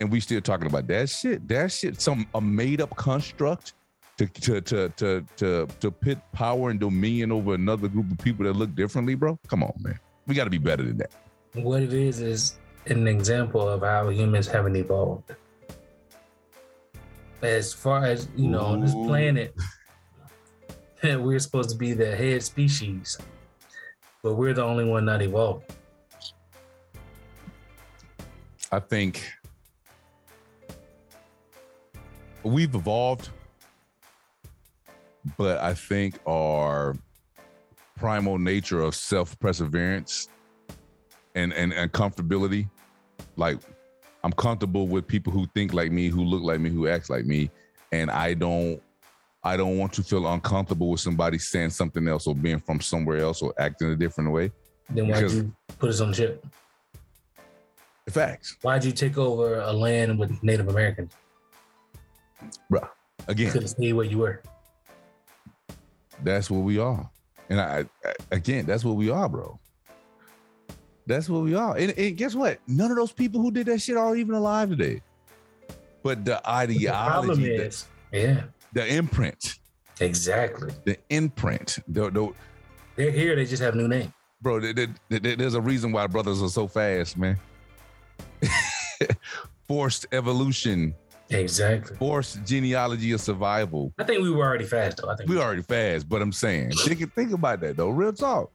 and 0.00 0.10
we 0.10 0.20
still 0.20 0.40
talking 0.40 0.66
about 0.66 0.86
that 0.88 1.08
shit. 1.08 1.46
That 1.48 1.72
shit, 1.72 2.00
some 2.00 2.26
a 2.34 2.40
made 2.40 2.80
up 2.80 2.94
construct 2.96 3.74
to 4.18 4.26
to 4.26 4.60
to 4.60 4.88
to 4.90 5.24
to 5.36 5.68
to 5.80 5.90
pit 5.90 6.18
power 6.32 6.70
and 6.70 6.80
dominion 6.80 7.32
over 7.32 7.54
another 7.54 7.88
group 7.88 8.10
of 8.10 8.18
people 8.18 8.44
that 8.44 8.54
look 8.54 8.74
differently, 8.74 9.14
bro. 9.14 9.38
Come 9.48 9.62
on, 9.62 9.72
man. 9.78 9.98
We 10.26 10.34
got 10.34 10.44
to 10.44 10.50
be 10.50 10.58
better 10.58 10.82
than 10.82 10.98
that. 10.98 11.10
What 11.54 11.82
it 11.82 11.92
is 11.92 12.20
is 12.20 12.58
an 12.86 13.06
example 13.06 13.68
of 13.68 13.82
how 13.82 14.08
humans 14.08 14.46
haven't 14.46 14.76
evolved. 14.76 15.34
As 17.42 17.72
far 17.72 18.04
as 18.04 18.28
you 18.36 18.48
know, 18.48 18.60
Ooh. 18.60 18.74
on 18.74 18.80
this 18.80 18.94
planet, 18.94 19.54
we're 21.02 21.38
supposed 21.38 21.70
to 21.70 21.76
be 21.76 21.92
the 21.92 22.14
head 22.14 22.42
species, 22.42 23.18
but 24.22 24.34
we're 24.34 24.54
the 24.54 24.62
only 24.62 24.84
one 24.84 25.04
not 25.04 25.22
evolved. 25.22 25.74
I 28.72 28.80
think 28.80 29.30
we've 32.42 32.74
evolved, 32.74 33.28
but 35.36 35.58
I 35.58 35.74
think 35.74 36.18
our 36.26 36.96
primal 37.98 38.38
nature 38.38 38.80
of 38.80 38.94
self 38.94 39.38
perseverance 39.40 40.30
and, 41.34 41.52
and 41.52 41.74
and 41.74 41.92
comfortability, 41.92 42.70
like 43.36 43.58
I'm 44.24 44.32
comfortable 44.32 44.88
with 44.88 45.06
people 45.06 45.34
who 45.34 45.46
think 45.54 45.74
like 45.74 45.92
me, 45.92 46.08
who 46.08 46.24
look 46.24 46.42
like 46.42 46.58
me, 46.58 46.70
who 46.70 46.88
act 46.88 47.10
like 47.10 47.26
me, 47.26 47.50
and 47.92 48.10
I 48.10 48.32
don't 48.32 48.82
I 49.44 49.58
don't 49.58 49.76
want 49.76 49.92
to 49.94 50.02
feel 50.02 50.26
uncomfortable 50.26 50.88
with 50.88 51.00
somebody 51.00 51.36
saying 51.36 51.70
something 51.70 52.08
else 52.08 52.26
or 52.26 52.34
being 52.34 52.60
from 52.60 52.80
somewhere 52.80 53.18
else 53.18 53.42
or 53.42 53.52
acting 53.58 53.90
a 53.90 53.96
different 53.96 54.32
way. 54.32 54.50
Then 54.88 55.08
why 55.08 55.22
would 55.22 55.30
you 55.30 55.54
put 55.78 55.90
us 55.90 56.00
on 56.00 56.08
the 56.08 56.14
ship? 56.14 56.46
Facts. 58.10 58.56
Why'd 58.62 58.84
you 58.84 58.92
take 58.92 59.16
over 59.16 59.60
a 59.60 59.72
land 59.72 60.18
with 60.18 60.42
Native 60.42 60.68
Americans? 60.68 61.12
bro. 62.68 62.80
Again, 63.28 63.52
couldn't 63.52 63.68
stay 63.68 63.92
where 63.92 64.04
you 64.04 64.18
were. 64.18 64.42
That's 66.22 66.50
what 66.50 66.60
we 66.60 66.78
are, 66.78 67.08
and 67.48 67.60
I, 67.60 67.84
I 68.04 68.14
again, 68.30 68.66
that's 68.66 68.84
what 68.84 68.96
we 68.96 69.10
are, 69.10 69.28
bro. 69.28 69.58
That's 71.06 71.28
what 71.28 71.42
we 71.42 71.54
are. 71.54 71.76
And, 71.76 71.92
and, 71.98 72.16
guess 72.16 72.34
what? 72.34 72.60
None 72.68 72.90
of 72.90 72.96
those 72.96 73.12
people 73.12 73.40
who 73.40 73.50
did 73.50 73.66
that 73.66 73.80
shit 73.80 73.96
are 73.96 74.14
even 74.14 74.34
alive 74.36 74.70
today. 74.70 75.02
But 76.02 76.24
the 76.24 76.48
ideology, 76.48 77.56
the 77.56 77.66
is, 77.66 77.86
the, 78.10 78.18
yeah, 78.18 78.42
the 78.72 78.94
imprint, 78.94 79.58
exactly, 80.00 80.72
the 80.84 80.96
imprint. 81.10 81.78
The, 81.88 82.10
the, 82.10 82.32
They're 82.96 83.10
here. 83.10 83.36
They 83.36 83.46
just 83.46 83.62
have 83.62 83.74
new 83.74 83.88
name, 83.88 84.12
bro. 84.40 84.60
there's 84.60 85.54
a 85.54 85.60
reason 85.60 85.92
why 85.92 86.06
brothers 86.08 86.42
are 86.42 86.48
so 86.48 86.66
fast, 86.66 87.16
man. 87.16 87.38
Forced 89.68 90.06
evolution 90.12 90.94
Exactly. 91.32 91.96
Forced 91.96 92.44
genealogy 92.44 93.12
of 93.12 93.20
survival. 93.20 93.92
I 93.98 94.04
think 94.04 94.22
we 94.22 94.30
were 94.30 94.44
already 94.44 94.64
fast 94.64 94.98
though. 94.98 95.10
I 95.10 95.16
think 95.16 95.28
we 95.30 95.36
were 95.36 95.42
already 95.42 95.62
fast, 95.62 96.08
but 96.08 96.22
I'm 96.22 96.32
saying 96.32 96.72
think 96.84 97.14
think 97.14 97.32
about 97.32 97.60
that 97.60 97.76
though. 97.76 97.90
Real 97.90 98.12
talk. 98.12 98.50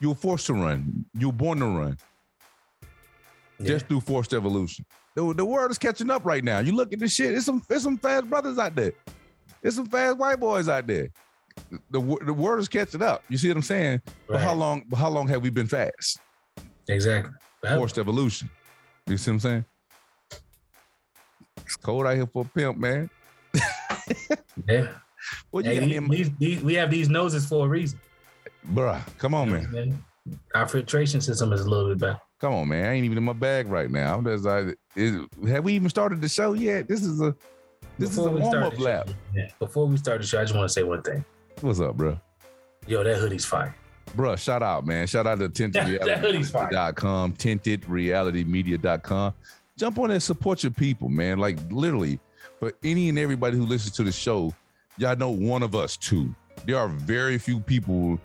You 0.00 0.10
were 0.10 0.14
forced 0.14 0.46
to 0.46 0.54
run. 0.54 1.04
You 1.14 1.28
were 1.28 1.34
born 1.34 1.58
to 1.58 1.66
run. 1.66 1.98
Yeah. 3.58 3.66
Just 3.66 3.86
through 3.86 4.00
forced 4.00 4.32
evolution. 4.32 4.86
The, 5.14 5.34
the 5.34 5.44
world 5.44 5.70
is 5.70 5.78
catching 5.78 6.10
up 6.10 6.24
right 6.24 6.42
now. 6.42 6.60
You 6.60 6.72
look 6.72 6.92
at 6.92 6.98
this 6.98 7.14
shit. 7.14 7.32
There's 7.32 7.44
some 7.44 7.62
there's 7.68 7.82
some 7.82 7.98
fast 7.98 8.28
brothers 8.28 8.58
out 8.58 8.74
there. 8.74 8.92
There's 9.60 9.76
some 9.76 9.86
fast 9.86 10.16
white 10.18 10.40
boys 10.40 10.68
out 10.68 10.86
there. 10.86 11.10
The 11.90 12.00
the 12.24 12.32
world 12.32 12.60
is 12.60 12.68
catching 12.68 13.02
up. 13.02 13.22
You 13.28 13.38
see 13.38 13.48
what 13.48 13.58
I'm 13.58 13.62
saying? 13.62 14.02
Right. 14.06 14.14
But 14.28 14.40
how 14.40 14.54
long? 14.54 14.84
How 14.96 15.08
long 15.08 15.28
have 15.28 15.42
we 15.42 15.50
been 15.50 15.66
fast? 15.66 16.18
Exactly. 16.88 17.32
Forced 17.62 17.98
evolution. 17.98 18.48
You 19.10 19.18
see 19.18 19.32
what 19.32 19.34
I'm 19.34 19.40
saying? 19.40 19.64
It's 21.64 21.76
cold 21.76 22.06
out 22.06 22.14
here 22.14 22.26
for 22.26 22.42
a 22.42 22.48
pimp, 22.48 22.78
man. 22.78 23.10
yeah. 24.68 24.88
Well, 25.50 25.64
yeah, 25.64 25.72
hey, 25.72 25.98
these, 25.98 26.30
these, 26.38 26.62
we 26.62 26.74
have 26.74 26.90
these 26.90 27.08
noses 27.08 27.46
for 27.46 27.66
a 27.66 27.68
reason. 27.68 28.00
Bruh, 28.72 29.00
come 29.18 29.34
on, 29.34 29.50
man. 29.50 30.04
Our 30.54 30.68
filtration 30.68 31.20
system 31.20 31.52
is 31.52 31.62
a 31.62 31.68
little 31.68 31.88
bit 31.88 31.98
better. 31.98 32.20
Come 32.40 32.54
on, 32.54 32.68
man. 32.68 32.86
I 32.86 32.92
ain't 32.92 33.04
even 33.04 33.18
in 33.18 33.24
my 33.24 33.32
bag 33.32 33.68
right 33.68 33.90
now. 33.90 34.16
I'm 34.16 34.24
just 34.24 34.44
like, 34.44 34.76
is, 34.94 35.26
have 35.48 35.64
we 35.64 35.74
even 35.74 35.90
started 35.90 36.20
the 36.20 36.28
show 36.28 36.52
yet? 36.52 36.88
This 36.88 37.02
is 37.02 37.20
a 37.20 37.34
this 37.98 38.10
Before 38.10 38.38
is 38.38 38.46
a 38.46 38.50
warm 38.50 38.62
up 38.62 38.78
lap. 38.78 39.10
Yeah. 39.34 39.50
Before 39.58 39.86
we 39.86 39.96
start 39.96 40.20
the 40.20 40.26
show, 40.26 40.40
I 40.40 40.44
just 40.44 40.54
want 40.54 40.68
to 40.68 40.72
say 40.72 40.82
one 40.82 41.02
thing. 41.02 41.24
What's 41.60 41.80
up, 41.80 41.96
bro? 41.96 42.18
Yo, 42.86 43.02
that 43.04 43.18
hoodie's 43.18 43.44
fire. 43.44 43.74
Bruh, 44.16 44.38
shout 44.38 44.62
out, 44.62 44.86
man. 44.86 45.06
Shout 45.06 45.26
out 45.26 45.38
to 45.38 45.48
tintedreality.com, 45.48 47.34
tintedrealitymedia.com 47.34 49.34
jump 49.80 49.98
on 49.98 50.10
and 50.10 50.22
support 50.22 50.62
your 50.62 50.72
people, 50.72 51.08
man. 51.08 51.38
Like 51.38 51.58
literally, 51.70 52.20
for 52.58 52.72
any 52.84 53.08
and 53.08 53.18
everybody 53.18 53.56
who 53.56 53.64
listens 53.64 53.96
to 53.96 54.04
the 54.04 54.12
show, 54.12 54.54
y'all 54.98 55.16
know 55.16 55.30
one 55.30 55.62
of 55.62 55.74
us 55.74 55.96
too. 55.96 56.34
There 56.66 56.76
are 56.76 56.88
very 56.88 57.38
few 57.38 57.60
people 57.60 58.20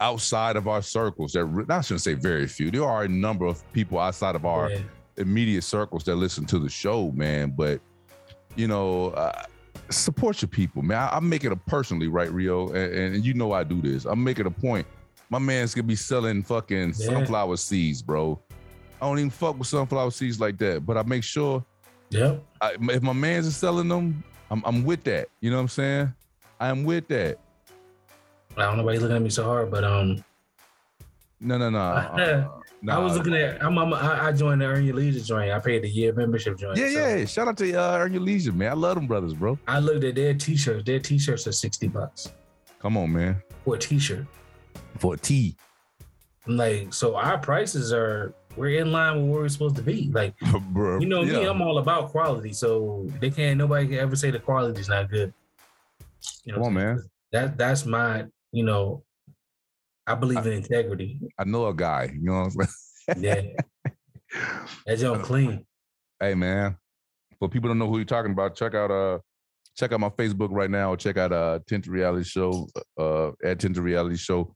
outside 0.00 0.56
of 0.56 0.66
our 0.66 0.80
circles 0.80 1.32
that 1.32 1.66
I 1.68 1.82
shouldn't 1.82 2.00
say 2.00 2.14
very 2.14 2.46
few. 2.46 2.70
There 2.70 2.84
are 2.84 3.04
a 3.04 3.08
number 3.08 3.44
of 3.44 3.70
people 3.74 3.98
outside 3.98 4.34
of 4.34 4.46
our 4.46 4.70
yeah. 4.70 4.80
immediate 5.18 5.64
circles 5.64 6.04
that 6.04 6.16
listen 6.16 6.46
to 6.46 6.58
the 6.58 6.70
show, 6.70 7.12
man. 7.12 7.50
But 7.50 7.80
you 8.56 8.68
know, 8.68 9.10
uh, 9.10 9.42
support 9.90 10.42
your 10.42 10.48
people, 10.48 10.82
man. 10.82 10.98
I, 10.98 11.16
am 11.16 11.28
making 11.28 11.50
it 11.50 11.54
a 11.54 11.56
personally, 11.56 12.08
right, 12.08 12.30
Rio? 12.32 12.68
And, 12.68 13.14
and, 13.14 13.24
you 13.24 13.34
know 13.34 13.52
I 13.52 13.64
do 13.64 13.80
this. 13.80 14.04
I'm 14.04 14.22
making 14.22 14.46
a 14.46 14.50
point. 14.50 14.86
My 15.30 15.38
man's 15.38 15.74
gonna 15.74 15.86
be 15.86 15.96
selling 15.96 16.42
fucking 16.42 16.94
yeah. 16.96 17.06
sunflower 17.06 17.56
seeds, 17.56 18.02
bro. 18.02 18.40
I 19.00 19.06
don't 19.06 19.18
even 19.18 19.30
fuck 19.30 19.58
with 19.58 19.68
sunflower 19.68 20.10
seeds 20.10 20.40
like 20.40 20.58
that, 20.58 20.84
but 20.84 20.96
I 20.96 21.02
make 21.02 21.22
sure. 21.22 21.64
Yeah. 22.10 22.36
if 22.62 23.02
my 23.02 23.12
man's 23.12 23.46
is 23.46 23.56
selling 23.56 23.88
them, 23.88 24.24
I'm, 24.50 24.62
I'm 24.64 24.84
with 24.84 25.04
that. 25.04 25.28
You 25.40 25.50
know 25.50 25.56
what 25.56 25.62
I'm 25.62 25.68
saying? 25.68 26.14
I 26.58 26.68
am 26.68 26.84
with 26.84 27.06
that. 27.08 27.38
I 28.56 28.62
don't 28.62 28.78
know 28.78 28.82
why 28.82 28.94
you 28.94 29.00
looking 29.00 29.16
at 29.16 29.22
me 29.22 29.30
so 29.30 29.44
hard, 29.44 29.70
but 29.70 29.84
um. 29.84 30.24
No, 31.40 31.58
no, 31.58 31.70
no. 31.70 31.78
Uh, 32.58 32.58
nah. 32.82 32.96
I 32.96 32.98
was 32.98 33.16
looking 33.16 33.34
at. 33.34 33.62
I'm, 33.62 33.76
I'm, 33.78 33.92
I 33.94 34.32
joined 34.32 34.60
the 34.60 34.66
Earn 34.66 34.84
Your 34.84 34.96
Leisure 34.96 35.20
joint. 35.20 35.50
I 35.52 35.58
paid 35.58 35.82
the 35.82 35.88
year 35.88 36.12
membership 36.12 36.58
joint. 36.58 36.78
Yeah, 36.78 36.88
so. 36.88 36.98
yeah. 36.98 37.24
Shout 37.24 37.48
out 37.48 37.56
to 37.58 37.74
uh, 37.74 37.98
Earn 37.98 38.12
Your 38.12 38.22
Leisure, 38.22 38.52
man. 38.52 38.70
I 38.70 38.74
love 38.74 38.96
them 38.96 39.06
brothers, 39.06 39.34
bro. 39.34 39.58
I 39.66 39.78
looked 39.78 40.04
at 40.04 40.14
their 40.14 40.34
t-shirts. 40.34 40.84
Their 40.84 41.00
t-shirts 41.00 41.46
are 41.46 41.52
sixty 41.52 41.88
bucks. 41.88 42.32
Come 42.78 42.96
on, 42.96 43.12
man. 43.12 43.42
For 43.64 43.74
a 43.74 43.78
t-shirt. 43.78 44.26
For 44.98 45.14
a 45.14 45.16
tee. 45.16 45.56
Like, 46.46 46.94
so 46.94 47.16
our 47.16 47.38
prices 47.38 47.92
are 47.92 48.34
we're 48.56 48.80
in 48.80 48.92
line 48.92 49.22
with 49.22 49.30
where 49.30 49.40
we're 49.42 49.48
supposed 49.48 49.76
to 49.76 49.82
be. 49.82 50.10
Like, 50.12 50.34
Bro, 50.70 51.00
you 51.00 51.06
know 51.06 51.22
yeah. 51.22 51.38
me, 51.38 51.44
I'm 51.46 51.62
all 51.62 51.78
about 51.78 52.10
quality. 52.10 52.52
So 52.52 53.06
they 53.20 53.30
can't 53.30 53.58
nobody 53.58 53.88
can 53.88 53.98
ever 53.98 54.16
say 54.16 54.30
the 54.30 54.38
quality 54.38 54.80
is 54.80 54.88
not 54.88 55.10
good. 55.10 55.32
You 56.44 56.52
know, 56.52 56.58
Come 56.58 56.66
on, 56.68 56.74
man. 56.74 57.04
That 57.32 57.56
that's 57.56 57.86
my, 57.86 58.24
you 58.52 58.64
know, 58.64 59.02
I 60.08 60.14
believe 60.14 60.44
in 60.46 60.52
integrity. 60.52 61.20
I 61.38 61.44
know 61.44 61.66
a 61.66 61.74
guy, 61.74 62.10
you 62.14 62.22
know 62.22 62.44
what 62.44 62.66
I'm 63.08 63.20
saying? 63.20 63.22
yeah. 63.22 63.90
That's 64.86 65.02
young 65.02 65.22
clean. 65.22 65.66
Hey 66.18 66.34
man. 66.34 66.76
For 67.38 67.48
people 67.48 67.68
don't 67.68 67.78
know 67.78 67.88
who 67.88 67.98
you're 67.98 68.04
talking 68.04 68.32
about, 68.32 68.56
check 68.56 68.74
out 68.74 68.90
uh 68.90 69.18
check 69.76 69.92
out 69.92 70.00
my 70.00 70.08
Facebook 70.08 70.48
right 70.50 70.70
now. 70.70 70.96
Check 70.96 71.18
out 71.18 71.32
uh 71.32 71.58
Tinted 71.68 71.92
Reality 71.92 72.24
Show, 72.24 72.68
uh 72.98 73.32
at 73.44 73.60
Tinted 73.60 73.82
Reality 73.82 74.16
Show 74.16 74.54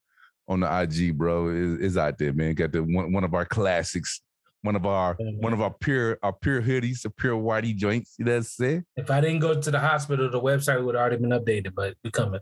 on 0.49 0.61
the 0.61 0.81
IG, 0.81 1.17
bro. 1.17 1.49
Is 1.49 1.79
is 1.81 1.97
out 1.97 2.19
there, 2.19 2.33
man. 2.33 2.55
Got 2.55 2.73
the 2.73 2.83
one, 2.83 3.13
one 3.13 3.25
of 3.25 3.35
our 3.35 3.45
classics, 3.45 4.23
one 4.63 4.75
of 4.75 4.87
our 4.87 5.17
mm-hmm. 5.17 5.43
one 5.43 5.53
of 5.53 5.61
our 5.61 5.75
pure 5.81 6.19
our 6.23 6.33
pure 6.33 6.63
hoodies, 6.63 7.03
the 7.03 7.11
pure 7.11 7.37
whitey 7.37 7.77
joints. 7.77 8.15
You 8.19 8.25
know 8.25 8.33
what 8.33 8.39
I'm 8.39 8.43
saying? 8.45 8.85
If 8.97 9.11
I 9.11 9.21
didn't 9.21 9.41
go 9.41 9.61
to 9.61 9.71
the 9.71 9.81
hospital, 9.81 10.31
the 10.31 10.41
website 10.41 10.83
would 10.83 10.95
have 10.95 11.03
already 11.03 11.17
been 11.17 11.31
updated, 11.31 11.75
but 11.75 11.95
we 12.03 12.11
coming. 12.11 12.41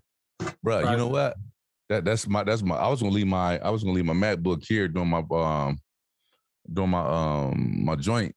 Bro, 0.63 0.91
you 0.91 0.97
know 0.97 1.09
what? 1.09 1.37
That 1.91 2.05
that's 2.05 2.29
my 2.29 2.45
that's 2.45 2.63
my 2.63 2.77
I 2.77 2.89
was 2.89 3.03
gonna 3.03 3.13
leave 3.13 3.27
my 3.27 3.59
I 3.59 3.69
was 3.69 3.83
gonna 3.83 3.97
leave 3.97 4.05
my 4.05 4.13
MacBook 4.15 4.65
here 4.67 4.87
during 4.87 5.09
my 5.09 5.25
um 5.33 5.77
during 6.73 6.91
my 6.91 7.05
um 7.05 7.85
my 7.85 7.97
joint, 7.97 8.33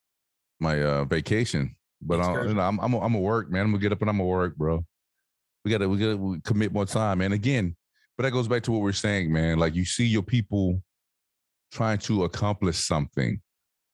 my 0.58 0.82
uh 0.82 1.04
vacation. 1.04 1.76
But 2.02 2.20
I, 2.20 2.46
you 2.46 2.54
know, 2.54 2.60
I'm 2.60 2.80
I'm 2.80 2.92
a, 2.94 3.00
I'm 3.00 3.14
a 3.14 3.20
work, 3.20 3.52
man. 3.52 3.62
I'm 3.62 3.70
gonna 3.70 3.80
get 3.80 3.92
up 3.92 4.00
and 4.00 4.10
I'm 4.10 4.16
gonna 4.18 4.28
work, 4.28 4.56
bro. 4.56 4.84
We 5.64 5.70
gotta 5.70 5.88
we 5.88 5.98
gotta 5.98 6.40
commit 6.44 6.72
more 6.72 6.84
time. 6.84 7.20
And 7.20 7.32
again, 7.32 7.76
but 8.18 8.24
that 8.24 8.32
goes 8.32 8.48
back 8.48 8.64
to 8.64 8.72
what 8.72 8.82
we're 8.82 8.90
saying, 8.92 9.32
man. 9.32 9.60
Like 9.60 9.76
you 9.76 9.84
see 9.84 10.04
your 10.04 10.24
people 10.24 10.82
trying 11.70 11.98
to 11.98 12.24
accomplish 12.24 12.78
something. 12.78 13.40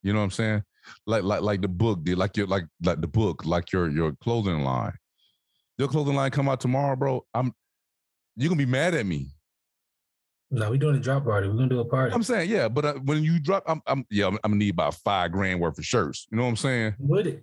You 0.02 0.14
know 0.14 0.20
what 0.20 0.24
I'm 0.24 0.30
saying? 0.30 0.62
Like 1.06 1.22
like 1.22 1.42
like 1.42 1.60
the 1.60 1.68
book, 1.68 2.02
did 2.02 2.16
like 2.16 2.34
your 2.34 2.46
like 2.46 2.64
like 2.82 3.02
the 3.02 3.08
book, 3.08 3.44
like 3.44 3.72
your 3.74 3.90
your 3.90 4.12
clothing 4.22 4.64
line. 4.64 4.94
Your 5.76 5.88
clothing 5.88 6.16
line 6.16 6.30
come 6.30 6.48
out 6.48 6.60
tomorrow, 6.60 6.96
bro. 6.96 7.26
I'm 7.34 7.52
you're 8.36 8.48
gonna 8.48 8.58
be 8.58 8.64
mad 8.64 8.94
at 8.94 9.04
me. 9.04 9.32
No, 10.52 10.70
we're 10.70 10.78
doing 10.78 10.96
a 10.96 11.00
drop 11.00 11.24
party. 11.24 11.48
We're 11.48 11.54
gonna 11.54 11.68
do 11.68 11.80
a 11.80 11.84
party. 11.84 12.12
I'm 12.12 12.22
saying, 12.24 12.50
yeah, 12.50 12.68
but 12.68 12.84
uh, 12.84 12.94
when 13.04 13.22
you 13.22 13.38
drop, 13.38 13.62
I'm, 13.66 13.80
I'm 13.86 14.04
yeah, 14.10 14.26
I'm, 14.26 14.34
I'm, 14.42 14.52
gonna 14.52 14.56
need 14.56 14.74
about 14.74 14.94
five 14.94 15.30
grand 15.30 15.60
worth 15.60 15.78
of 15.78 15.84
shirts. 15.84 16.26
You 16.30 16.38
know 16.38 16.42
what 16.42 16.50
I'm 16.50 16.56
saying? 16.56 16.94
Would 16.98 17.26
it? 17.28 17.42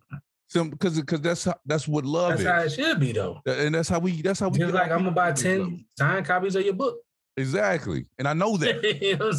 because 0.53 0.99
because 0.99 1.21
that's 1.21 1.45
how, 1.45 1.55
that's 1.65 1.87
what 1.87 2.05
love 2.05 2.29
that's 2.29 2.41
is. 2.41 2.47
how 2.47 2.59
it 2.61 2.71
should 2.71 2.99
be 2.99 3.11
though. 3.11 3.41
And 3.45 3.75
that's 3.75 3.89
how 3.89 3.99
we 3.99 4.21
that's 4.21 4.39
how 4.39 4.49
we 4.49 4.59
just 4.59 4.73
like 4.73 4.91
I'm 4.91 4.99
gonna 4.99 5.11
buy 5.11 5.31
10 5.31 5.85
signed 5.97 6.25
copies 6.25 6.55
of 6.55 6.63
your 6.63 6.73
book. 6.73 6.97
Exactly. 7.35 8.07
And 8.17 8.27
I 8.27 8.33
know 8.33 8.57
that. 8.57 8.83
you, 9.01 9.17
know 9.17 9.31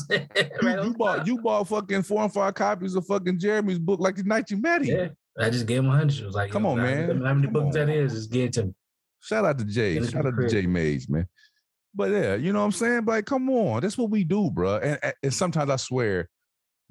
you, 0.62 0.84
you 0.84 0.94
bought 0.94 1.26
you 1.26 1.40
bought 1.40 1.66
fucking 1.66 2.02
four 2.02 2.22
and 2.22 2.32
five 2.32 2.54
copies 2.54 2.94
of 2.94 3.06
fucking 3.06 3.38
Jeremy's 3.38 3.78
book 3.78 4.00
like 4.00 4.16
the 4.16 4.22
night 4.22 4.50
you 4.50 4.58
met 4.58 4.82
him. 4.82 4.98
Yeah. 4.98 5.08
I 5.44 5.50
just 5.50 5.66
gave 5.66 5.78
him 5.78 5.88
a 5.88 5.96
hundred. 5.96 6.20
It 6.20 6.26
was 6.26 6.34
like, 6.34 6.50
come 6.50 6.66
on, 6.66 6.78
man. 6.78 7.22
How 7.22 7.34
many 7.34 7.46
books 7.46 7.76
on. 7.76 7.86
that 7.86 7.88
is? 7.88 8.12
Just 8.12 8.32
get 8.32 8.52
to 8.54 8.66
me. 8.66 8.74
Shout 9.20 9.44
out 9.44 9.58
to 9.58 9.64
Jay. 9.64 10.00
Shout 10.04 10.26
out 10.26 10.34
to 10.36 10.48
Jay 10.48 10.66
Mays, 10.66 11.08
man. 11.08 11.26
But 11.98 12.12
yeah, 12.12 12.36
you 12.36 12.52
know 12.52 12.60
what 12.60 12.66
I'm 12.66 12.72
saying? 12.72 13.06
Like, 13.06 13.26
come 13.26 13.50
on. 13.50 13.80
That's 13.80 13.98
what 13.98 14.08
we 14.08 14.22
do, 14.22 14.52
bro. 14.52 14.76
And, 14.76 15.14
and 15.20 15.34
sometimes 15.34 15.68
I 15.68 15.74
swear, 15.74 16.28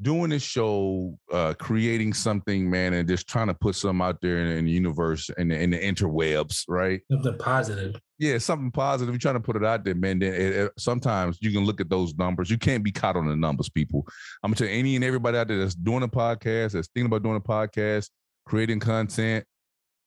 doing 0.01 0.31
this 0.31 0.43
show, 0.43 1.17
uh, 1.31 1.53
creating 1.57 2.13
something, 2.13 2.69
man, 2.69 2.93
and 2.93 3.07
just 3.07 3.25
trying 3.25 3.47
to 3.47 3.53
put 3.53 3.75
something 3.75 4.05
out 4.05 4.19
there 4.21 4.39
in, 4.39 4.47
in 4.47 4.65
the 4.65 4.71
universe 4.71 5.29
and 5.37 5.49
in, 5.49 5.61
in, 5.61 5.69
the 5.69 5.79
interwebs, 5.79 6.65
right? 6.67 6.99
Something 7.09 7.37
positive. 7.37 7.95
Yeah, 8.19 8.37
something 8.37 8.69
positive. 8.69 9.13
You're 9.13 9.19
trying 9.19 9.35
to 9.35 9.39
put 9.39 9.55
it 9.55 9.63
out 9.63 9.85
there, 9.85 9.95
man. 9.95 10.19
Then 10.19 10.33
it, 10.33 10.55
it, 10.55 10.71
sometimes 10.77 11.37
you 11.39 11.53
can 11.53 11.63
look 11.63 11.79
at 11.79 11.89
those 11.89 12.13
numbers. 12.17 12.51
You 12.51 12.57
can't 12.57 12.83
be 12.83 12.91
caught 12.91 13.15
on 13.15 13.29
the 13.29 13.35
numbers, 13.37 13.69
people. 13.69 14.05
I'm 14.43 14.51
gonna 14.51 14.57
tell 14.57 14.77
any 14.77 14.97
and 14.97 15.05
everybody 15.05 15.37
out 15.37 15.47
there 15.47 15.57
that's 15.57 15.73
doing 15.73 16.03
a 16.03 16.09
podcast, 16.09 16.73
that's 16.73 16.89
thinking 16.89 17.05
about 17.05 17.23
doing 17.23 17.37
a 17.37 17.39
podcast, 17.39 18.09
creating 18.45 18.81
content. 18.81 19.45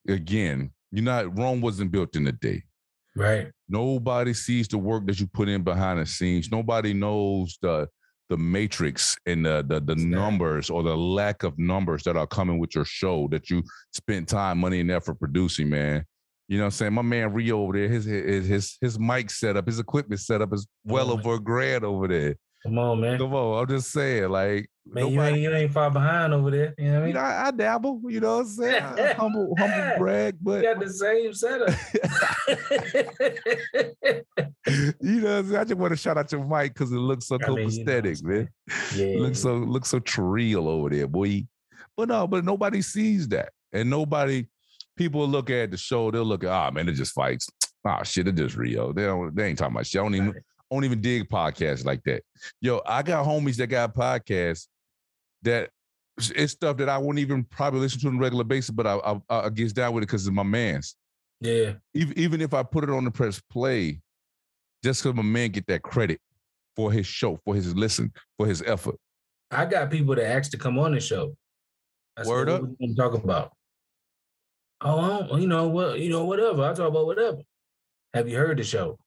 Again, 0.07 0.73
you're 0.93 1.05
not 1.05 1.39
Rome 1.39 1.63
wasn't 1.63 1.91
built 1.91 2.17
in 2.17 2.27
a 2.27 2.33
day. 2.33 2.65
Right. 3.17 3.51
Nobody 3.71 4.35
sees 4.35 4.67
the 4.67 4.79
work 4.79 5.07
that 5.07 5.21
you 5.21 5.29
put 5.29 5.49
in 5.49 5.63
behind 5.63 6.01
the 6.01 6.07
scenes. 6.07 6.51
Nobody 6.51 6.93
knows 6.93 7.57
the 7.63 7.89
the 8.29 8.37
matrix 8.37 9.17
and 9.27 9.47
the 9.47 9.65
the, 9.67 9.81
the 9.81 9.95
numbers 9.95 10.71
or 10.71 10.83
the 10.83 10.97
lack 10.97 11.45
of 11.45 11.59
numbers 11.59 12.03
that 12.03 12.17
are 12.17 12.27
coming 12.27 12.59
with 12.59 12.75
your 12.75 12.85
show 12.85 13.29
that 13.31 13.49
you 13.49 13.63
spent 13.93 14.29
time, 14.29 14.59
money, 14.59 14.81
and 14.81 14.91
effort 14.91 15.21
producing, 15.21 15.69
man. 15.69 16.05
You 16.49 16.59
know 16.59 16.65
what 16.65 16.67
I'm 16.67 16.71
saying? 16.73 16.93
My 16.95 17.03
man 17.03 17.33
Rio 17.33 17.61
over 17.61 17.75
there, 17.75 17.89
his 17.89 18.05
his 18.05 18.49
his 18.49 18.79
his 18.81 18.99
mic 18.99 19.31
setup, 19.31 19.67
his 19.67 19.79
equipment 19.79 20.21
setup 20.21 20.53
is 20.53 20.67
well 20.85 21.13
over 21.13 21.35
a 21.35 21.41
grand 21.41 21.85
over 21.85 22.09
there. 22.09 22.35
Come 22.63 22.79
on, 22.79 23.01
man. 23.01 23.19
Come 23.19 23.35
on. 23.35 23.63
I'm 23.63 23.69
just 23.69 23.91
saying, 23.91 24.29
like, 24.29 24.69
man, 24.87 25.05
nobody, 25.05 25.15
you, 25.15 25.23
ain't, 25.23 25.39
you 25.41 25.55
ain't 25.55 25.73
far 25.73 25.91
behind 25.91 26.35
over 26.35 26.51
there. 26.51 26.75
You 26.77 26.85
know 26.85 26.93
what 26.93 26.97
I 26.97 27.01
mean? 27.01 27.09
You 27.09 27.15
know, 27.15 27.21
I, 27.21 27.47
I 27.47 27.51
dabble. 27.53 28.03
You 28.09 28.21
know 28.21 28.35
what 28.35 28.41
I'm 28.41 28.47
saying? 28.49 28.83
humble, 29.17 29.55
humble 29.59 29.99
brag, 29.99 30.37
but 30.43 30.63
you 30.63 30.63
got 30.63 30.81
the 30.81 30.93
same 30.93 31.33
setup. 31.33 31.71
you 35.01 35.21
know, 35.21 35.31
what 35.31 35.39
I'm 35.39 35.47
saying? 35.47 35.57
I 35.57 35.65
just 35.65 35.81
want 35.81 35.93
to 35.93 35.97
shout 35.97 36.19
out 36.19 36.31
your 36.31 36.45
mic 36.45 36.75
because 36.75 36.93
it 36.93 36.97
looks 36.97 37.29
so 37.29 37.39
copacetic, 37.39 38.23
you 38.23 38.29
know 38.29 38.35
man. 38.35 38.49
Yeah, 38.95 39.07
it 39.07 39.21
looks 39.21 39.41
so 39.41 39.55
looks 39.55 39.89
so 39.89 39.99
trill 39.99 40.69
over 40.69 40.91
there, 40.91 41.07
boy. 41.07 41.47
But 41.97 42.09
no, 42.09 42.27
but 42.27 42.45
nobody 42.45 42.83
sees 42.83 43.27
that, 43.29 43.53
and 43.73 43.89
nobody. 43.89 44.47
People 44.97 45.27
look 45.27 45.49
at 45.49 45.71
the 45.71 45.79
show. 45.79 46.11
They'll 46.11 46.25
look 46.25 46.45
at, 46.45 46.51
ah, 46.51 46.69
oh, 46.69 46.73
man, 46.73 46.87
it 46.87 46.93
just 46.93 47.17
Fikes. 47.17 47.49
Ah, 47.87 47.99
oh, 48.01 48.05
shit, 48.05 48.29
it 48.29 48.35
just 48.35 48.55
Rio. 48.55 48.93
They 48.93 49.05
don't. 49.05 49.35
They 49.35 49.47
ain't 49.47 49.57
talking 49.57 49.75
about 49.75 49.87
shit. 49.87 49.99
I 49.99 50.05
don't 50.05 50.15
even 50.15 50.35
don't 50.71 50.85
even 50.85 51.01
dig 51.01 51.29
podcasts 51.29 51.85
like 51.85 52.03
that. 52.05 52.23
Yo, 52.61 52.81
I 52.87 53.03
got 53.03 53.27
homies 53.27 53.57
that 53.57 53.67
got 53.67 53.95
podcasts 53.95 54.69
that 55.43 55.71
it's 56.19 56.53
stuff 56.53 56.77
that 56.77 56.89
I 56.89 56.99
wouldn't 56.99 57.19
even 57.19 57.45
probably 57.45 57.81
listen 57.81 58.01
to 58.01 58.09
on 58.09 58.17
a 58.17 58.19
regular 58.19 58.45
basis, 58.45 58.71
but 58.71 58.87
I 58.87 58.97
I, 58.97 59.21
I 59.29 59.49
get 59.49 59.75
down 59.75 59.95
with 59.95 60.03
it 60.03 60.07
because 60.07 60.27
it's 60.27 60.35
my 60.35 60.43
man's. 60.43 60.97
Yeah. 61.41 61.75
Even 61.95 62.19
even 62.19 62.41
if 62.41 62.55
I 62.55 62.63
put 62.63 62.85
it 62.85 62.91
on 62.91 63.05
the 63.05 63.11
press 63.11 63.41
play, 63.51 64.01
just 64.85 65.03
because 65.03 65.17
my 65.17 65.23
man 65.23 65.51
get 65.51 65.67
that 65.67 65.83
credit 65.83 66.21
for 66.77 66.93
his 66.93 67.07
show, 67.07 67.41
for 67.45 67.55
his 67.55 67.75
listen, 67.75 68.13
for 68.39 68.47
his 68.47 68.63
effort. 68.63 68.97
I 69.51 69.67
got 69.67 69.91
people 69.91 70.15
that 70.15 70.31
asked 70.31 70.53
to 70.53 70.59
come 70.59 70.79
on 70.79 70.93
the 70.93 71.01
show. 71.01 71.35
That's 72.17 72.29
Word 72.29 72.49
up. 72.49 72.63
We 72.79 72.95
talk 72.95 73.15
about. 73.15 73.53
Oh, 74.83 75.37
you 75.37 75.47
know 75.47 75.69
what? 75.69 75.99
You 75.99 76.11
know 76.11 76.25
whatever. 76.25 76.65
I 76.65 76.73
talk 76.73 76.89
about 76.89 77.07
whatever. 77.07 77.39
Have 78.15 78.29
you 78.29 78.37
heard 78.37 78.59
the 78.59 78.65
show? 78.65 78.99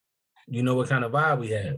You 0.47 0.63
know 0.63 0.75
what 0.75 0.89
kind 0.89 1.03
of 1.03 1.11
vibe 1.11 1.39
we 1.39 1.49
have. 1.51 1.75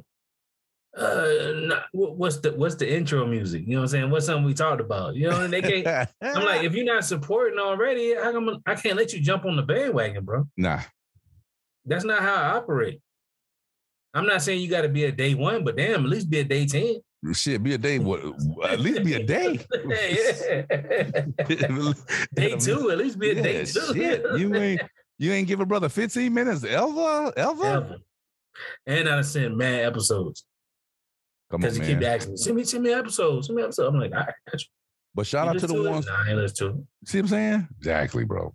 Uh, 0.97 1.51
not, 1.55 1.83
what's 1.91 2.37
the 2.37 2.53
what's 2.53 2.75
the 2.75 2.89
intro 2.89 3.25
music? 3.25 3.63
You 3.65 3.73
know 3.73 3.79
what 3.79 3.83
I'm 3.83 3.87
saying? 3.89 4.09
What's 4.11 4.27
something 4.27 4.45
we 4.45 4.53
talked 4.53 4.79
about? 4.79 5.15
You 5.15 5.29
know, 5.29 5.41
and 5.41 5.51
they 5.51 5.61
can't. 5.61 6.09
I'm 6.21 6.45
like, 6.45 6.63
if 6.63 6.73
you're 6.73 6.85
not 6.85 7.03
supporting 7.03 7.59
already, 7.59 8.15
I, 8.15 8.29
am 8.29 8.61
I 8.65 8.75
can't 8.75 8.95
let 8.95 9.11
you 9.11 9.19
jump 9.19 9.43
on 9.43 9.57
the 9.57 9.63
bandwagon, 9.63 10.23
bro. 10.23 10.47
Nah, 10.57 10.79
that's 11.85 12.05
not 12.05 12.21
how 12.21 12.35
I 12.35 12.55
operate. 12.55 13.01
I'm 14.13 14.25
not 14.25 14.41
saying 14.41 14.61
you 14.61 14.69
got 14.69 14.83
to 14.83 14.89
be 14.89 15.03
a 15.03 15.11
day 15.11 15.33
one, 15.33 15.65
but 15.65 15.75
damn, 15.75 16.05
at 16.05 16.09
least 16.09 16.29
be 16.29 16.39
a 16.39 16.45
day 16.45 16.65
ten. 16.65 17.01
Shit, 17.33 17.61
be 17.61 17.73
a 17.73 17.77
day. 17.77 17.99
What? 17.99 18.21
At 18.63 18.79
least 18.79 19.03
be 19.03 19.15
a 19.15 19.23
day. 19.23 19.57
day 22.33 22.55
two. 22.55 22.91
At 22.91 22.97
least 22.97 23.19
be 23.19 23.31
a 23.31 23.35
yeah, 23.35 23.41
day 23.41 23.65
two. 23.65 23.93
Shit. 23.93 24.23
You 24.37 24.55
ain't 24.55 24.81
you 25.17 25.31
ain't 25.31 25.47
give 25.47 25.59
a 25.59 25.65
brother 25.65 25.89
15 25.89 26.33
minutes 26.33 26.63
Elva, 26.63 27.33
Elva, 27.37 27.65
ever. 27.65 27.97
And 28.85 29.07
I 29.09 29.21
sent 29.21 29.55
mad 29.55 29.85
episodes. 29.85 30.45
Because 31.49 31.77
he 31.77 31.85
keep 31.85 32.03
asking 32.03 32.33
me, 32.33 32.37
send 32.37 32.55
me, 32.55 32.63
send 32.63 32.83
me 32.83 32.93
episodes, 32.93 33.47
send 33.47 33.57
me 33.57 33.63
episodes. 33.63 33.93
I'm 33.93 33.99
like, 33.99 34.11
all 34.11 34.19
right, 34.19 34.33
got 34.49 34.61
you. 34.61 34.67
But 35.13 35.27
shout 35.27 35.45
you 35.45 35.51
out 35.51 35.59
to 35.59 35.67
the 35.67 35.89
ones. 35.89 36.05
Nah, 36.05 36.33
let's 36.33 36.53
do 36.53 36.85
See 37.05 37.19
what 37.19 37.23
I'm 37.23 37.27
saying? 37.29 37.67
Exactly, 37.77 38.25
bro. 38.25 38.53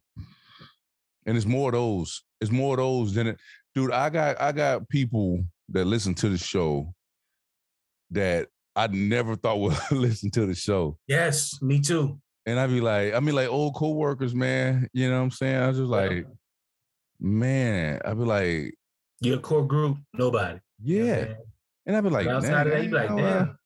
And 1.27 1.37
it's 1.37 1.47
more 1.47 1.71
of 1.71 1.75
those. 1.75 2.23
It's 2.41 2.51
more 2.51 2.75
of 2.75 2.79
those 2.79 3.15
than 3.15 3.29
it. 3.29 3.39
Dude, 3.75 3.93
I 3.93 4.11
got 4.11 4.41
I 4.41 4.53
got 4.53 4.89
people 4.89 5.45
that 5.71 5.87
listen 5.87 6.15
to 6.17 6.29
the 6.29 6.37
show 6.37 6.93
that 8.11 8.49
I 8.77 8.89
never 8.89 9.37
thought 9.37 9.61
would 9.61 9.77
listen 9.91 10.31
to 10.33 10.47
the 10.47 10.55
show. 10.55 10.99
Yes, 11.07 11.61
me 11.63 11.81
too. 11.81 12.21
And 12.47 12.59
I'd 12.59 12.71
be 12.71 12.81
like, 12.81 13.15
I 13.15 13.21
mean, 13.21 13.35
like 13.35 13.49
old 13.49 13.75
co-workers, 13.75 14.35
man. 14.35 14.89
You 14.93 15.09
know 15.09 15.19
what 15.19 15.25
I'm 15.25 15.31
saying? 15.31 15.57
I 15.57 15.69
was 15.69 15.79
just 15.79 15.91
like, 15.91 16.27
man, 17.21 18.01
I'd 18.05 18.19
be 18.19 18.25
like, 18.25 18.75
your 19.21 19.39
core 19.39 19.67
group, 19.67 19.99
nobody. 20.15 20.59
Yeah. 20.83 21.35
And 21.87 21.97
I'd 21.97 22.05
be 22.05 22.11
like, 22.11 22.27
outside 22.27 22.67
of 22.67 22.73
that, 22.73 22.83
you'd 22.83 22.91
be 22.91 22.97
like, 22.97 23.09
damn. 23.09 23.59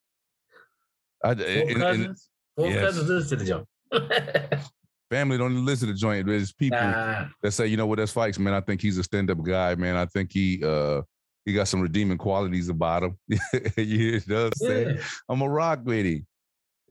I, 1.22 1.34
Four 1.34 1.46
and, 1.46 1.76
cousins. 1.76 2.06
And, 2.06 2.18
Four 2.56 2.70
yes. 2.70 2.80
cousins 2.80 3.08
listen 3.08 3.38
to 3.38 3.44
the 3.44 3.50
joint. 3.50 4.62
Family 5.10 5.38
don't 5.38 5.64
listen 5.64 5.88
to 5.88 5.94
the 5.94 5.98
joint. 5.98 6.26
There's 6.26 6.52
people 6.52 6.80
nah. 6.80 7.26
that 7.42 7.52
say, 7.52 7.66
you 7.66 7.76
know 7.76 7.86
what, 7.86 7.98
that's 7.98 8.12
Fikes, 8.12 8.38
man. 8.38 8.54
I 8.54 8.60
think 8.60 8.80
he's 8.80 8.98
a 8.98 9.02
stand-up 9.02 9.42
guy, 9.42 9.74
man. 9.74 9.96
I 9.96 10.06
think 10.06 10.32
he 10.32 10.62
uh 10.64 11.02
he 11.44 11.52
got 11.52 11.68
some 11.68 11.80
redeeming 11.80 12.18
qualities 12.18 12.68
about 12.68 13.02
him. 13.02 13.18
you 13.76 14.20
know 14.26 14.44
what 14.44 14.46
I'm 14.46 14.52
saying? 14.54 14.98
I'm 15.28 15.42
a 15.42 15.48
rock 15.48 15.80
with 15.84 16.06
him. 16.06 16.26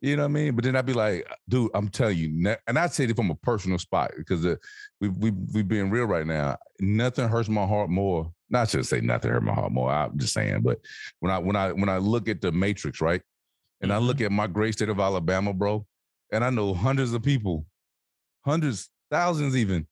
You 0.03 0.17
know 0.17 0.23
what 0.23 0.29
I 0.29 0.33
mean? 0.33 0.55
But 0.55 0.65
then 0.65 0.75
I'd 0.75 0.85
be 0.85 0.93
like, 0.93 1.25
dude, 1.47 1.71
I'm 1.73 1.87
telling 1.87 2.17
you, 2.17 2.55
and 2.67 2.77
I'd 2.77 2.91
say 2.91 3.05
it 3.05 3.15
from 3.15 3.31
a 3.31 3.35
personal 3.35 3.79
spot 3.79 4.11
because 4.17 4.45
uh, 4.45 4.57
we 4.99 5.07
we 5.07 5.31
we 5.31 5.63
being 5.63 5.89
real 5.89 6.05
right 6.05 6.27
now. 6.27 6.57
Nothing 6.81 7.29
hurts 7.29 7.47
my 7.47 7.65
heart 7.65 7.89
more. 7.89 8.29
Not 8.53 8.69
to 8.69 8.83
say 8.83 9.01
nothing 9.01 9.31
hurt 9.31 9.41
my 9.41 9.51
heart 9.51 9.71
more. 9.71 9.91
I'm 9.91 10.15
just 10.15 10.31
saying, 10.31 10.61
but 10.61 10.79
when 11.19 11.31
I 11.31 11.39
when 11.39 11.55
I 11.55 11.71
when 11.71 11.89
I 11.89 11.97
look 11.97 12.29
at 12.29 12.39
the 12.39 12.51
Matrix, 12.51 13.01
right, 13.01 13.19
and 13.81 13.89
mm-hmm. 13.89 13.99
I 13.99 14.05
look 14.05 14.17
mm-hmm. 14.17 14.25
at 14.27 14.31
my 14.31 14.45
great 14.45 14.75
state 14.75 14.89
of 14.89 14.99
Alabama, 14.99 15.53
bro, 15.53 15.87
and 16.31 16.43
I 16.43 16.51
know 16.51 16.75
hundreds 16.75 17.13
of 17.13 17.23
people, 17.23 17.65
hundreds, 18.45 18.91
thousands 19.09 19.57
even. 19.57 19.87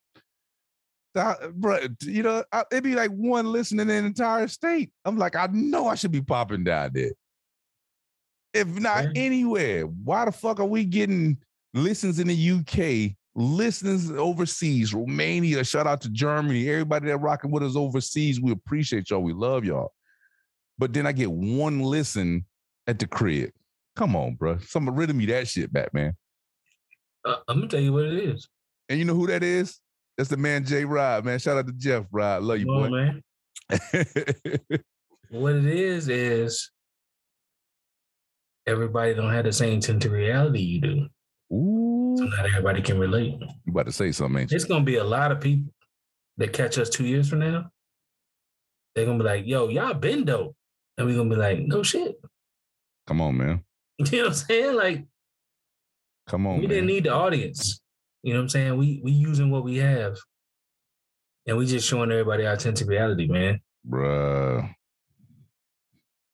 That, 1.15 1.53
bro, 1.55 1.79
you 2.03 2.21
know, 2.21 2.43
it'd 2.71 2.83
be 2.83 2.93
like 2.93 3.09
one 3.09 3.51
listening 3.51 3.81
in 3.81 3.87
the 3.87 3.95
entire 3.95 4.47
state. 4.47 4.91
I'm 5.05 5.17
like, 5.17 5.35
I 5.35 5.47
know 5.51 5.87
I 5.87 5.95
should 5.95 6.11
be 6.11 6.21
popping 6.21 6.63
down 6.63 6.91
there. 6.93 7.11
If 8.53 8.67
not 8.79 9.07
anywhere, 9.15 9.85
why 9.85 10.25
the 10.25 10.31
fuck 10.31 10.59
are 10.59 10.65
we 10.65 10.85
getting 10.85 11.39
listens 11.73 12.19
in 12.19 12.27
the 12.27 12.51
UK, 12.51 13.17
listens 13.35 14.11
overseas, 14.11 14.93
Romania? 14.93 15.63
Shout 15.63 15.87
out 15.87 16.01
to 16.01 16.09
Germany, 16.09 16.69
everybody 16.69 17.07
that 17.07 17.17
rocking 17.17 17.51
with 17.51 17.63
us 17.63 17.75
overseas. 17.75 18.41
We 18.41 18.51
appreciate 18.51 19.09
y'all. 19.09 19.21
We 19.21 19.33
love 19.33 19.65
y'all. 19.65 19.93
But 20.77 20.93
then 20.93 21.05
I 21.05 21.11
get 21.11 21.31
one 21.31 21.81
listen 21.81 22.45
at 22.87 22.99
the 22.99 23.07
crib. 23.07 23.51
Come 23.95 24.15
on, 24.15 24.35
bro. 24.35 24.57
Someone 24.59 24.95
rid 24.95 25.09
of 25.09 25.15
me 25.15 25.25
that 25.27 25.47
shit 25.47 25.71
back, 25.71 25.93
man. 25.93 26.15
Uh, 27.23 27.35
I'm 27.47 27.57
gonna 27.57 27.67
tell 27.67 27.79
you 27.79 27.93
what 27.93 28.05
it 28.05 28.13
is. 28.13 28.47
And 28.89 28.97
you 28.97 29.05
know 29.05 29.13
who 29.13 29.27
that 29.27 29.43
is? 29.43 29.79
That's 30.17 30.29
the 30.29 30.37
man 30.37 30.65
Jay 30.65 30.85
Rod, 30.85 31.25
man. 31.25 31.39
Shout 31.39 31.57
out 31.57 31.67
to 31.67 31.73
Jeff 31.73 32.05
Rod. 32.11 32.43
Love 32.43 32.59
you, 32.59 32.65
boy. 32.65 32.89
man. 32.89 33.21
what 35.29 35.55
it 35.55 35.65
is 35.65 36.09
is 36.09 36.71
everybody 38.67 39.13
don't 39.13 39.31
have 39.31 39.45
the 39.45 39.53
same 39.53 39.81
sense 39.81 40.05
of 40.05 40.11
reality 40.11 40.59
you 40.59 40.81
do. 40.81 41.07
Ooh. 42.11 42.17
So 42.17 42.25
mm. 42.25 42.37
not 42.37 42.45
everybody 42.45 42.81
can 42.81 42.99
relate. 42.99 43.37
You 43.39 43.71
about 43.71 43.85
to 43.85 43.91
say 43.91 44.11
something, 44.11 44.47
It's 44.49 44.65
gonna 44.65 44.83
be 44.83 44.97
a 44.97 45.03
lot 45.03 45.31
of 45.31 45.41
people 45.41 45.73
that 46.37 46.53
catch 46.53 46.77
us 46.77 46.89
two 46.89 47.05
years 47.05 47.29
from 47.29 47.39
now. 47.39 47.69
They're 48.95 49.05
gonna 49.05 49.17
be 49.17 49.23
like, 49.23 49.45
yo, 49.45 49.69
y'all 49.69 49.93
been 49.93 50.25
dope. 50.25 50.55
And 50.97 51.07
we're 51.07 51.15
gonna 51.15 51.29
be 51.29 51.35
like, 51.35 51.59
no 51.59 51.83
shit. 51.83 52.15
Come 53.07 53.21
on, 53.21 53.37
man. 53.37 53.63
You 53.99 54.17
know 54.17 54.23
what 54.23 54.27
I'm 54.29 54.33
saying? 54.33 54.75
Like, 54.75 55.05
come 56.27 56.47
on. 56.47 56.55
We 56.55 56.61
man. 56.61 56.69
didn't 56.69 56.87
need 56.87 57.03
the 57.03 57.13
audience. 57.13 57.81
You 58.23 58.33
know 58.33 58.39
what 58.39 58.43
I'm 58.43 58.49
saying? 58.49 58.77
We 58.77 58.99
we 59.03 59.11
using 59.11 59.51
what 59.51 59.63
we 59.63 59.77
have. 59.77 60.17
And 61.47 61.57
we 61.57 61.67
just 61.67 61.87
showing 61.87 62.11
everybody 62.11 62.45
our 62.45 62.53
authentic 62.53 62.87
reality, 62.87 63.27
man. 63.27 63.59
Bruh. 63.87 64.73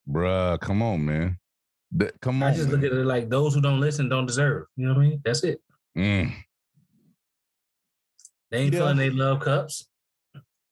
Bruh, 0.09 0.59
come 0.59 0.81
on, 0.81 1.05
man. 1.05 1.37
That, 1.91 2.19
come 2.21 2.41
on. 2.41 2.51
I 2.51 2.55
just 2.55 2.69
man. 2.69 2.81
look 2.81 2.91
at 2.91 2.97
it 2.97 3.05
like 3.05 3.29
those 3.29 3.53
who 3.53 3.61
don't 3.61 3.79
listen 3.79 4.07
don't 4.07 4.25
deserve. 4.25 4.65
You 4.75 4.87
know 4.87 4.93
what 4.93 4.99
I 4.99 5.09
mean? 5.09 5.21
That's 5.23 5.43
it. 5.43 5.59
Mm. 5.97 6.33
They 8.51 8.57
ain't 8.59 8.73
yeah. 8.73 8.79
filling 8.79 8.97
their 8.97 9.11
love 9.11 9.41
cups. 9.41 9.89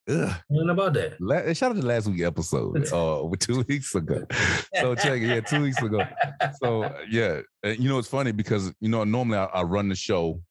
Ugh. 0.07 0.35
Nothing 0.49 0.69
about 0.69 0.93
that. 0.93 1.19
La- 1.19 1.51
shout 1.53 1.71
out 1.71 1.81
to 1.81 1.85
last 1.85 2.07
week's 2.07 2.23
episode, 2.23 2.77
uh, 2.93 3.27
two 3.39 3.65
weeks 3.67 3.95
ago. 3.95 4.25
So 4.75 4.93
check 4.93 5.21
it, 5.21 5.27
yeah, 5.27 5.39
two 5.39 5.63
weeks 5.63 5.81
ago. 5.81 6.01
So 6.61 6.93
yeah, 7.09 7.41
you 7.63 7.89
know 7.89 7.97
it's 7.97 8.07
funny 8.07 8.31
because 8.31 8.71
you 8.79 8.89
know 8.89 9.03
normally 9.03 9.39
I, 9.39 9.45
I 9.45 9.63
run 9.63 9.89
the 9.89 9.95
show, 9.95 10.41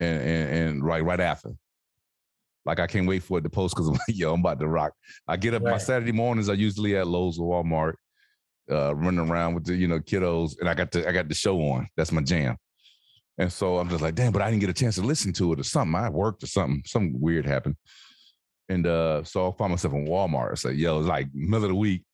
and, 0.00 0.20
and 0.20 0.50
and 0.50 0.84
right 0.84 1.04
right 1.04 1.20
after, 1.20 1.50
like 2.64 2.80
I 2.80 2.88
can't 2.88 3.06
wait 3.06 3.22
for 3.22 3.38
it 3.38 3.42
to 3.42 3.50
post 3.50 3.76
because 3.76 3.86
I'm 3.86 3.94
like, 3.94 4.02
yo, 4.08 4.34
I'm 4.34 4.40
about 4.40 4.58
to 4.58 4.66
rock. 4.66 4.94
I 5.28 5.36
get 5.36 5.54
up 5.54 5.62
right. 5.62 5.72
my 5.72 5.78
Saturday 5.78 6.12
mornings. 6.12 6.48
I 6.48 6.54
usually 6.54 6.96
at 6.96 7.06
Lowe's 7.06 7.38
or 7.38 7.62
Walmart, 7.62 7.94
uh, 8.68 8.96
running 8.96 9.30
around 9.30 9.54
with 9.54 9.64
the 9.64 9.76
you 9.76 9.86
know 9.86 10.00
kiddos, 10.00 10.58
and 10.58 10.68
I 10.68 10.74
got 10.74 10.90
the 10.90 11.08
I 11.08 11.12
got 11.12 11.28
the 11.28 11.34
show 11.34 11.56
on. 11.70 11.88
That's 11.96 12.10
my 12.10 12.22
jam. 12.22 12.56
And 13.40 13.50
so 13.50 13.78
I'm 13.78 13.88
just 13.88 14.02
like, 14.02 14.14
damn, 14.14 14.32
but 14.32 14.42
I 14.42 14.50
didn't 14.50 14.60
get 14.60 14.68
a 14.68 14.74
chance 14.74 14.96
to 14.96 15.00
listen 15.00 15.32
to 15.32 15.54
it 15.54 15.60
or 15.60 15.62
something. 15.62 15.94
I 15.94 16.10
worked 16.10 16.42
or 16.42 16.46
something. 16.46 16.82
Something 16.84 17.18
weird 17.18 17.46
happened. 17.46 17.76
And 18.68 18.86
uh, 18.86 19.24
so 19.24 19.48
I 19.48 19.56
found 19.56 19.70
myself 19.70 19.94
in 19.94 20.06
Walmart. 20.06 20.52
I 20.52 20.56
said, 20.56 20.76
yo, 20.76 20.98
it's 20.98 21.08
like 21.08 21.28
middle 21.32 21.64
of 21.64 21.70
the 21.70 21.74
week. 21.74 22.04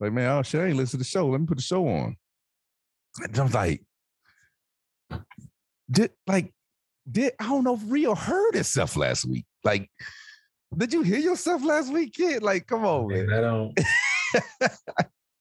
Like, 0.00 0.12
man, 0.12 0.30
oh 0.30 0.42
shit, 0.42 0.62
I 0.62 0.68
ain't 0.68 0.76
listen 0.78 0.92
to 0.92 1.04
the 1.04 1.04
show. 1.04 1.28
Let 1.28 1.42
me 1.42 1.46
put 1.46 1.58
the 1.58 1.62
show 1.62 1.86
on. 1.86 2.16
And 3.22 3.38
I 3.38 3.42
was 3.42 3.52
like, 3.52 3.84
did 5.90 6.12
like 6.26 6.52
did 7.10 7.34
I 7.38 7.44
don't 7.44 7.64
know 7.64 7.74
if 7.74 7.82
Rio 7.84 8.14
heard 8.14 8.54
itself 8.54 8.96
last 8.96 9.26
week. 9.26 9.44
Like, 9.64 9.90
did 10.74 10.94
you 10.94 11.02
hear 11.02 11.18
yourself 11.18 11.62
last 11.62 11.92
week, 11.92 12.14
kid? 12.14 12.42
Like, 12.42 12.66
come 12.66 12.86
on, 12.86 13.08
man. 13.08 13.26
man 13.26 13.38
I 13.38 13.40
don't 13.42 13.78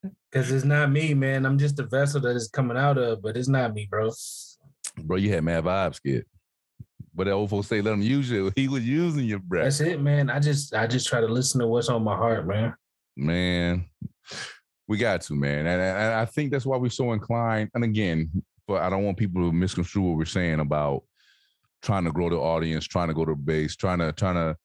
Cause 0.34 0.52
it's 0.52 0.66
not 0.66 0.92
me, 0.92 1.14
man. 1.14 1.46
I'm 1.46 1.58
just 1.58 1.78
the 1.78 1.84
vessel 1.84 2.20
that 2.22 2.36
is 2.36 2.50
coming 2.50 2.78
out 2.78 2.98
of, 2.98 3.22
but 3.22 3.38
it's 3.38 3.48
not 3.48 3.74
me, 3.74 3.88
bro. 3.90 4.12
Bro, 5.04 5.18
you 5.18 5.34
had 5.34 5.44
mad 5.44 5.64
vibes, 5.64 6.02
kid. 6.02 6.26
But 7.14 7.26
that 7.26 7.32
old 7.32 7.50
folks 7.50 7.68
say 7.68 7.82
let 7.82 7.94
him 7.94 8.02
use 8.02 8.30
you. 8.30 8.52
He 8.56 8.68
was 8.68 8.88
using 8.88 9.26
your 9.26 9.40
breath. 9.40 9.66
That's 9.66 9.82
it, 9.82 10.02
man. 10.02 10.30
I 10.30 10.40
just 10.40 10.74
I 10.74 10.88
just 10.88 11.08
try 11.08 11.22
to 11.22 11.28
listen 11.28 11.60
to 11.62 11.68
what's 11.68 11.90
on 11.90 12.04
my 12.04 12.16
heart, 12.16 12.46
man. 12.46 12.76
Man, 13.16 13.86
we 14.88 14.98
got 14.98 15.22
to, 15.22 15.34
man. 15.34 15.66
And, 15.66 15.82
and 15.82 16.14
I 16.14 16.26
think 16.26 16.52
that's 16.52 16.66
why 16.66 16.78
we're 16.78 16.90
so 16.90 17.14
inclined. 17.14 17.72
And 17.74 17.84
again, 17.84 18.44
but 18.68 18.82
I 18.84 18.90
don't 18.90 19.04
want 19.04 19.18
people 19.18 19.42
to 19.42 19.52
misconstrue 19.52 20.04
what 20.04 20.18
we're 20.18 20.26
saying 20.26 20.60
about 20.60 21.04
trying 21.82 22.04
to 22.04 22.12
grow 22.12 22.30
the 22.30 22.38
audience, 22.38 22.86
trying 22.86 23.08
to 23.08 23.14
go 23.14 23.26
to 23.26 23.36
base, 23.36 23.76
trying 23.76 24.00
to 24.00 24.12
trying 24.12 24.36
to 24.36 24.56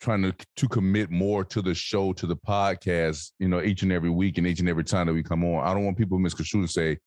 trying 0.00 0.22
to 0.22 0.34
to 0.56 0.68
commit 0.68 1.10
more 1.10 1.44
to 1.44 1.62
the 1.62 1.74
show, 1.74 2.12
to 2.12 2.26
the 2.26 2.36
podcast, 2.36 3.32
you 3.38 3.48
know, 3.48 3.62
each 3.62 3.82
and 3.82 3.92
every 3.92 4.10
week 4.10 4.38
and 4.38 4.46
each 4.46 4.60
and 4.60 4.68
every 4.68 4.84
time 4.84 5.06
that 5.06 5.14
we 5.14 5.22
come 5.22 5.44
on. 5.44 5.66
I 5.66 5.74
don't 5.74 5.84
want 5.84 5.98
people 5.98 6.18
misconstrue 6.18 6.62
to 6.62 6.68
say, 6.68 6.98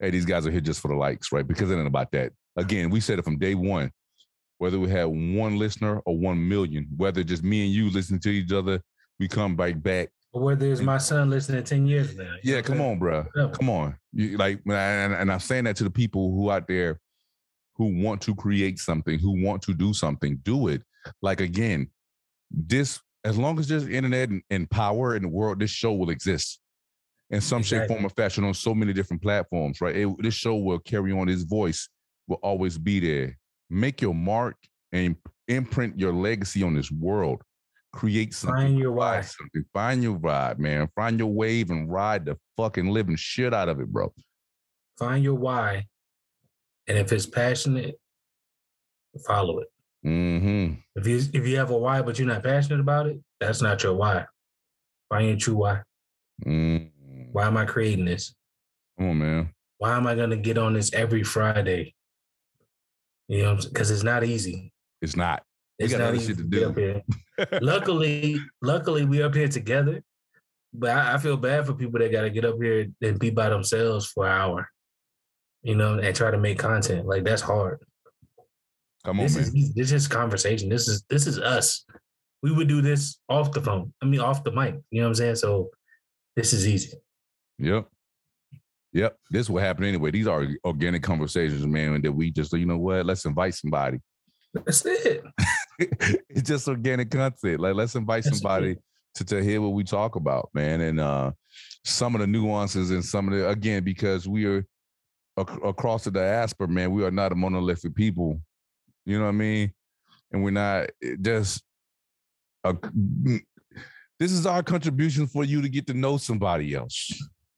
hey, 0.00 0.10
these 0.10 0.24
guys 0.24 0.46
are 0.46 0.50
here 0.50 0.60
just 0.60 0.80
for 0.80 0.88
the 0.88 0.94
likes, 0.94 1.30
right? 1.30 1.46
Because 1.46 1.70
it 1.70 1.76
ain't 1.76 1.86
about 1.86 2.10
that. 2.12 2.32
Again, 2.56 2.90
we 2.90 3.00
said 3.00 3.18
it 3.18 3.24
from 3.24 3.38
day 3.38 3.54
one. 3.54 3.92
Whether 4.58 4.78
we 4.78 4.90
had 4.90 5.04
one 5.04 5.58
listener 5.58 6.00
or 6.04 6.16
one 6.18 6.46
million, 6.46 6.86
whether 6.96 7.22
just 7.22 7.42
me 7.42 7.64
and 7.64 7.72
you 7.72 7.90
listening 7.90 8.20
to 8.20 8.30
each 8.30 8.52
other, 8.52 8.82
we 9.18 9.28
come 9.28 9.56
right 9.56 9.80
back. 9.80 10.10
Or 10.32 10.42
whether 10.42 10.70
it's 10.70 10.80
my 10.80 10.98
son 10.98 11.30
listening 11.30 11.64
10 11.64 11.86
years 11.86 12.14
now. 12.14 12.34
Yeah, 12.42 12.60
come 12.60 12.80
on, 12.80 12.98
bro. 12.98 13.26
Come 13.52 13.70
on. 13.70 13.96
You, 14.12 14.36
like, 14.36 14.60
and, 14.66 15.14
and 15.14 15.32
I'm 15.32 15.40
saying 15.40 15.64
that 15.64 15.76
to 15.76 15.84
the 15.84 15.90
people 15.90 16.32
who 16.32 16.50
out 16.50 16.68
there 16.68 17.00
who 17.74 18.02
want 18.02 18.20
to 18.20 18.34
create 18.34 18.78
something, 18.78 19.18
who 19.18 19.42
want 19.42 19.62
to 19.62 19.72
do 19.72 19.94
something, 19.94 20.38
do 20.42 20.68
it. 20.68 20.82
Like 21.22 21.40
again, 21.40 21.88
this 22.50 23.00
as 23.24 23.38
long 23.38 23.58
as 23.58 23.68
there's 23.68 23.88
internet 23.88 24.28
and, 24.28 24.42
and 24.50 24.70
power 24.70 25.16
in 25.16 25.22
the 25.22 25.28
world, 25.28 25.60
this 25.60 25.70
show 25.70 25.94
will 25.94 26.10
exist 26.10 26.60
in 27.30 27.40
some 27.40 27.60
exactly. 27.60 27.78
shape, 27.78 27.88
form, 27.88 28.06
or 28.06 28.10
fashion 28.10 28.44
on 28.44 28.54
so 28.54 28.74
many 28.74 28.92
different 28.92 29.22
platforms, 29.22 29.80
right? 29.80 29.96
It, 29.96 30.22
this 30.22 30.34
show 30.34 30.56
will 30.56 30.80
carry 30.80 31.12
on. 31.12 31.28
His 31.28 31.44
voice 31.44 31.88
will 32.26 32.38
always 32.42 32.76
be 32.76 33.00
there. 33.00 33.38
Make 33.68 34.02
your 34.02 34.14
mark 34.14 34.56
and 34.92 35.16
imprint 35.46 35.98
your 35.98 36.12
legacy 36.12 36.62
on 36.62 36.74
this 36.74 36.90
world. 36.90 37.42
Create 37.92 38.34
something. 38.34 38.56
Find 38.56 38.78
your 38.78 38.92
vibe. 38.92 39.24
Something. 39.24 39.64
Find 39.72 40.02
your 40.02 40.18
vibe, 40.18 40.58
man. 40.58 40.88
Find 40.94 41.18
your 41.18 41.28
wave 41.28 41.70
and 41.70 41.90
ride 41.90 42.24
the 42.24 42.36
fucking 42.56 42.88
living 42.88 43.16
shit 43.16 43.52
out 43.52 43.68
of 43.68 43.80
it, 43.80 43.88
bro. 43.88 44.12
Find 44.98 45.24
your 45.24 45.34
why. 45.34 45.86
And 46.86 46.98
if 46.98 47.12
it's 47.12 47.26
passionate, 47.26 47.96
follow 49.26 49.58
it. 49.58 49.68
Mm-hmm. 50.04 50.74
If 50.96 51.06
you 51.06 51.16
if 51.32 51.46
you 51.46 51.56
have 51.58 51.70
a 51.70 51.78
why 51.78 52.02
but 52.02 52.18
you're 52.18 52.28
not 52.28 52.42
passionate 52.42 52.80
about 52.80 53.06
it, 53.06 53.20
that's 53.38 53.60
not 53.60 53.82
your 53.82 53.94
why. 53.94 54.26
Find 55.08 55.28
your 55.28 55.36
true 55.36 55.56
why. 55.56 55.82
Mm. 56.46 56.90
Why 57.32 57.46
am 57.46 57.56
I 57.56 57.64
creating 57.64 58.04
this? 58.04 58.34
Come 58.98 59.10
on, 59.10 59.18
man. 59.18 59.50
Why 59.78 59.96
am 59.96 60.06
I 60.06 60.14
gonna 60.14 60.36
get 60.36 60.58
on 60.58 60.74
this 60.74 60.92
every 60.92 61.22
Friday? 61.22 61.94
You 63.28 63.42
know, 63.42 63.56
because 63.56 63.90
it's 63.90 64.02
not 64.02 64.24
easy. 64.24 64.72
It's 65.00 65.16
not. 65.16 65.42
It's 65.78 65.94
not 65.94 66.14
easy 66.14 66.34
to 66.34 66.42
do. 66.42 67.00
Luckily, 67.62 68.38
luckily 68.60 69.06
we 69.06 69.22
up 69.22 69.34
here 69.34 69.48
together. 69.48 70.02
But 70.74 70.90
I, 70.90 71.14
I 71.14 71.18
feel 71.18 71.38
bad 71.38 71.66
for 71.66 71.72
people 71.72 71.98
that 71.98 72.12
got 72.12 72.22
to 72.22 72.30
get 72.30 72.44
up 72.44 72.56
here 72.60 72.88
and 73.00 73.18
be 73.18 73.30
by 73.30 73.48
themselves 73.48 74.06
for 74.06 74.26
an 74.26 74.32
hour. 74.32 74.68
You 75.62 75.74
know, 75.74 75.98
and 75.98 76.14
try 76.14 76.30
to 76.30 76.38
make 76.38 76.58
content. 76.58 77.06
Like 77.06 77.24
that's 77.24 77.42
hard. 77.42 77.80
Come 79.04 79.20
on, 79.20 79.24
this 79.24 79.36
man. 79.36 79.44
Is, 79.56 79.74
this 79.74 79.92
is 79.92 80.08
conversation. 80.08 80.68
This 80.68 80.88
is 80.88 81.02
this 81.08 81.26
is 81.26 81.38
us. 81.38 81.84
We 82.42 82.52
would 82.52 82.68
do 82.68 82.82
this 82.82 83.18
off 83.28 83.52
the 83.52 83.60
phone. 83.60 83.92
I 84.02 84.06
mean, 84.06 84.20
off 84.20 84.44
the 84.44 84.52
mic. 84.52 84.76
You 84.90 85.00
know 85.00 85.06
what 85.06 85.08
I'm 85.08 85.14
saying? 85.14 85.36
So 85.36 85.70
this 86.36 86.52
is 86.52 86.66
easy. 86.66 86.92
Yep. 87.60 87.86
Yep. 88.92 89.16
This 89.30 89.48
will 89.48 89.60
happen 89.60 89.84
anyway. 89.84 90.10
These 90.10 90.26
are 90.26 90.46
organic 90.64 91.02
conversations, 91.02 91.66
man. 91.66 92.02
That 92.02 92.12
we 92.12 92.30
just, 92.30 92.52
you 92.52 92.66
know 92.66 92.78
what? 92.78 93.06
Let's 93.06 93.24
invite 93.24 93.54
somebody. 93.54 94.00
That's 94.52 94.84
it. 94.84 95.22
it's 95.78 96.42
just 96.42 96.66
organic 96.66 97.10
content. 97.10 97.60
Like 97.60 97.74
let's 97.74 97.94
invite 97.94 98.24
That's 98.24 98.38
somebody 98.38 98.76
to, 99.14 99.24
to 99.24 99.42
hear 99.42 99.60
what 99.60 99.74
we 99.74 99.84
talk 99.84 100.16
about, 100.16 100.50
man. 100.54 100.80
And 100.80 100.98
uh 100.98 101.32
some 101.84 102.14
of 102.14 102.20
the 102.20 102.26
nuances 102.26 102.90
and 102.90 103.04
some 103.04 103.28
of 103.28 103.34
the 103.34 103.48
again, 103.48 103.84
because 103.84 104.26
we 104.26 104.44
are 104.46 104.66
ac- 105.38 105.60
across 105.64 106.04
the 106.04 106.10
diaspora, 106.10 106.66
man, 106.66 106.90
we 106.90 107.04
are 107.04 107.12
not 107.12 107.30
a 107.30 107.36
monolithic 107.36 107.94
people 107.94 108.40
you 109.04 109.18
know 109.18 109.24
what 109.24 109.30
I 109.30 109.32
mean? 109.32 109.72
And 110.32 110.44
we're 110.44 110.50
not 110.50 110.90
just 111.20 111.62
a, 112.64 112.76
this 114.18 114.32
is 114.32 114.46
our 114.46 114.62
contribution 114.62 115.26
for 115.26 115.44
you 115.44 115.62
to 115.62 115.68
get 115.68 115.86
to 115.88 115.94
know 115.94 116.16
somebody 116.16 116.74
else. 116.74 117.10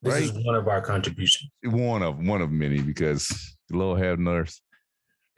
This 0.02 0.14
right? 0.14 0.22
is 0.24 0.32
one 0.44 0.56
of 0.56 0.66
our 0.66 0.80
contributions. 0.80 1.50
One 1.64 2.02
of 2.02 2.18
one 2.18 2.42
of 2.42 2.50
many 2.50 2.82
because 2.82 3.28
the 3.68 3.76
Lord 3.76 4.00
have 4.00 4.18
nurse. 4.18 4.60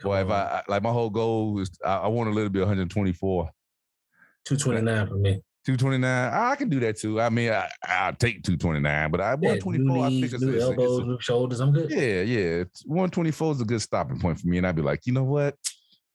Boy, 0.02 0.20
if 0.22 0.30
I 0.30 0.62
like 0.68 0.82
my 0.82 0.90
whole 0.90 1.10
goal 1.10 1.60
is 1.60 1.70
I, 1.84 1.96
I 1.96 2.06
want 2.08 2.30
a 2.30 2.32
little 2.32 2.50
bit 2.50 2.60
124. 2.60 3.50
229 4.46 5.06
for 5.06 5.14
me. 5.16 5.40
229. 5.66 6.32
I 6.32 6.54
can 6.56 6.68
do 6.68 6.80
that 6.80 6.98
too. 6.98 7.20
I 7.20 7.30
mean, 7.30 7.50
I, 7.50 7.68
I'll 7.86 8.14
take 8.14 8.42
229, 8.42 9.10
but 9.10 9.20
I 9.20 9.30
Yeah, 9.30 9.56
124, 9.56 9.96
new 9.96 10.02
I 10.02 10.08
think 10.08 10.32
it's, 10.32 10.42
new 10.42 10.48
it's, 10.48 10.56
it's, 10.56 10.64
elbows, 10.64 10.98
a- 10.98 11.04
new 11.04 11.20
shoulders. 11.20 11.60
I'm 11.60 11.72
good. 11.72 11.90
yeah, 11.90 12.20
yeah. 12.20 12.60
It's- 12.60 12.82
124 12.86 13.52
is 13.52 13.60
a 13.62 13.64
good 13.64 13.80
stopping 13.80 14.20
point 14.20 14.38
for 14.40 14.46
me. 14.48 14.58
And 14.58 14.66
I'd 14.66 14.76
be 14.76 14.82
like, 14.82 15.06
you 15.06 15.12
know 15.14 15.24
what? 15.24 15.56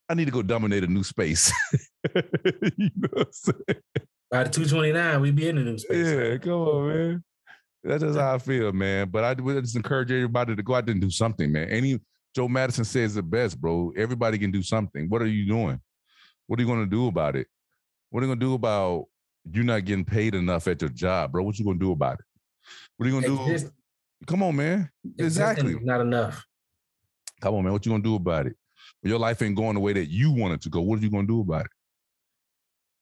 I 0.07 0.13
need 0.13 0.25
to 0.25 0.31
go 0.31 0.43
dominate 0.43 0.83
a 0.83 0.87
new 0.87 1.03
space. 1.03 1.51
you 2.15 2.91
know 2.95 3.09
what 3.11 3.27
I'm 3.27 3.31
saying? 3.31 3.81
By 4.29 4.43
the 4.43 4.49
229, 4.51 5.21
we 5.21 5.31
be 5.31 5.49
in 5.49 5.55
the 5.55 5.63
new 5.63 5.77
space. 5.79 6.07
Yeah, 6.07 6.37
come 6.37 6.51
on, 6.53 6.87
man. 6.87 7.23
That's 7.83 8.03
just 8.03 8.19
how 8.19 8.35
I 8.35 8.37
feel, 8.37 8.71
man. 8.73 9.09
But 9.09 9.23
I 9.23 9.33
would 9.41 9.63
just 9.63 9.75
encourage 9.75 10.11
everybody 10.11 10.55
to 10.55 10.63
go 10.63 10.75
out 10.75 10.85
there 10.85 10.93
and 10.93 11.01
do 11.01 11.09
something, 11.09 11.51
man. 11.51 11.69
Any 11.69 11.99
Joe 12.35 12.47
Madison 12.47 12.85
says 12.85 13.15
the 13.15 13.23
best, 13.23 13.59
bro. 13.59 13.91
Everybody 13.97 14.37
can 14.37 14.51
do 14.51 14.61
something. 14.61 15.09
What 15.09 15.21
are 15.21 15.27
you 15.27 15.47
doing? 15.47 15.79
What 16.47 16.59
are 16.59 16.61
you 16.61 16.67
going 16.67 16.83
to 16.83 16.89
do 16.89 17.07
about 17.07 17.35
it? 17.35 17.47
What 18.09 18.21
are 18.21 18.25
you 18.25 18.29
going 18.29 18.39
to 18.39 18.45
do 18.45 18.53
about 18.53 19.05
you 19.51 19.63
not 19.63 19.85
getting 19.85 20.05
paid 20.05 20.35
enough 20.35 20.67
at 20.67 20.81
your 20.81 20.89
job, 20.89 21.31
bro? 21.31 21.43
What 21.43 21.57
you 21.57 21.65
going 21.65 21.79
to 21.79 21.85
do 21.85 21.91
about 21.91 22.19
it? 22.19 22.25
What 22.97 23.05
are 23.05 23.09
you 23.09 23.21
going 23.21 23.37
to 23.37 23.57
do? 23.57 23.71
Come 24.27 24.43
on, 24.43 24.55
man. 24.55 24.89
Exactly. 25.17 25.75
Not 25.81 26.01
enough. 26.01 26.43
Come 27.41 27.55
on, 27.55 27.63
man. 27.63 27.71
What 27.71 27.85
you 27.85 27.91
going 27.91 28.03
to 28.03 28.09
do 28.09 28.15
about 28.15 28.47
it? 28.47 28.55
Your 29.01 29.19
life 29.19 29.41
ain't 29.41 29.55
going 29.55 29.75
the 29.75 29.79
way 29.79 29.93
that 29.93 30.07
you 30.09 30.31
want 30.31 30.53
it 30.53 30.61
to 30.61 30.69
go, 30.69 30.81
what 30.81 30.99
are 30.99 31.01
you 31.01 31.09
going 31.09 31.25
to 31.25 31.33
do 31.33 31.41
about 31.41 31.65
it? 31.65 31.71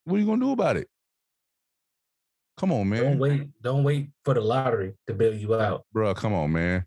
What 0.04 0.16
are 0.16 0.20
you 0.20 0.26
going 0.26 0.40
to 0.40 0.46
do 0.46 0.52
about 0.52 0.76
it? 0.76 0.88
Come 2.58 2.72
on, 2.72 2.88
man. 2.88 3.04
Don't 3.04 3.18
wait. 3.18 3.62
Don't 3.62 3.84
wait 3.84 4.10
for 4.24 4.34
the 4.34 4.40
lottery 4.40 4.94
to 5.06 5.14
bail 5.14 5.32
you 5.32 5.54
out. 5.54 5.84
Bro, 5.92 6.14
come 6.14 6.34
on, 6.34 6.52
man. 6.52 6.84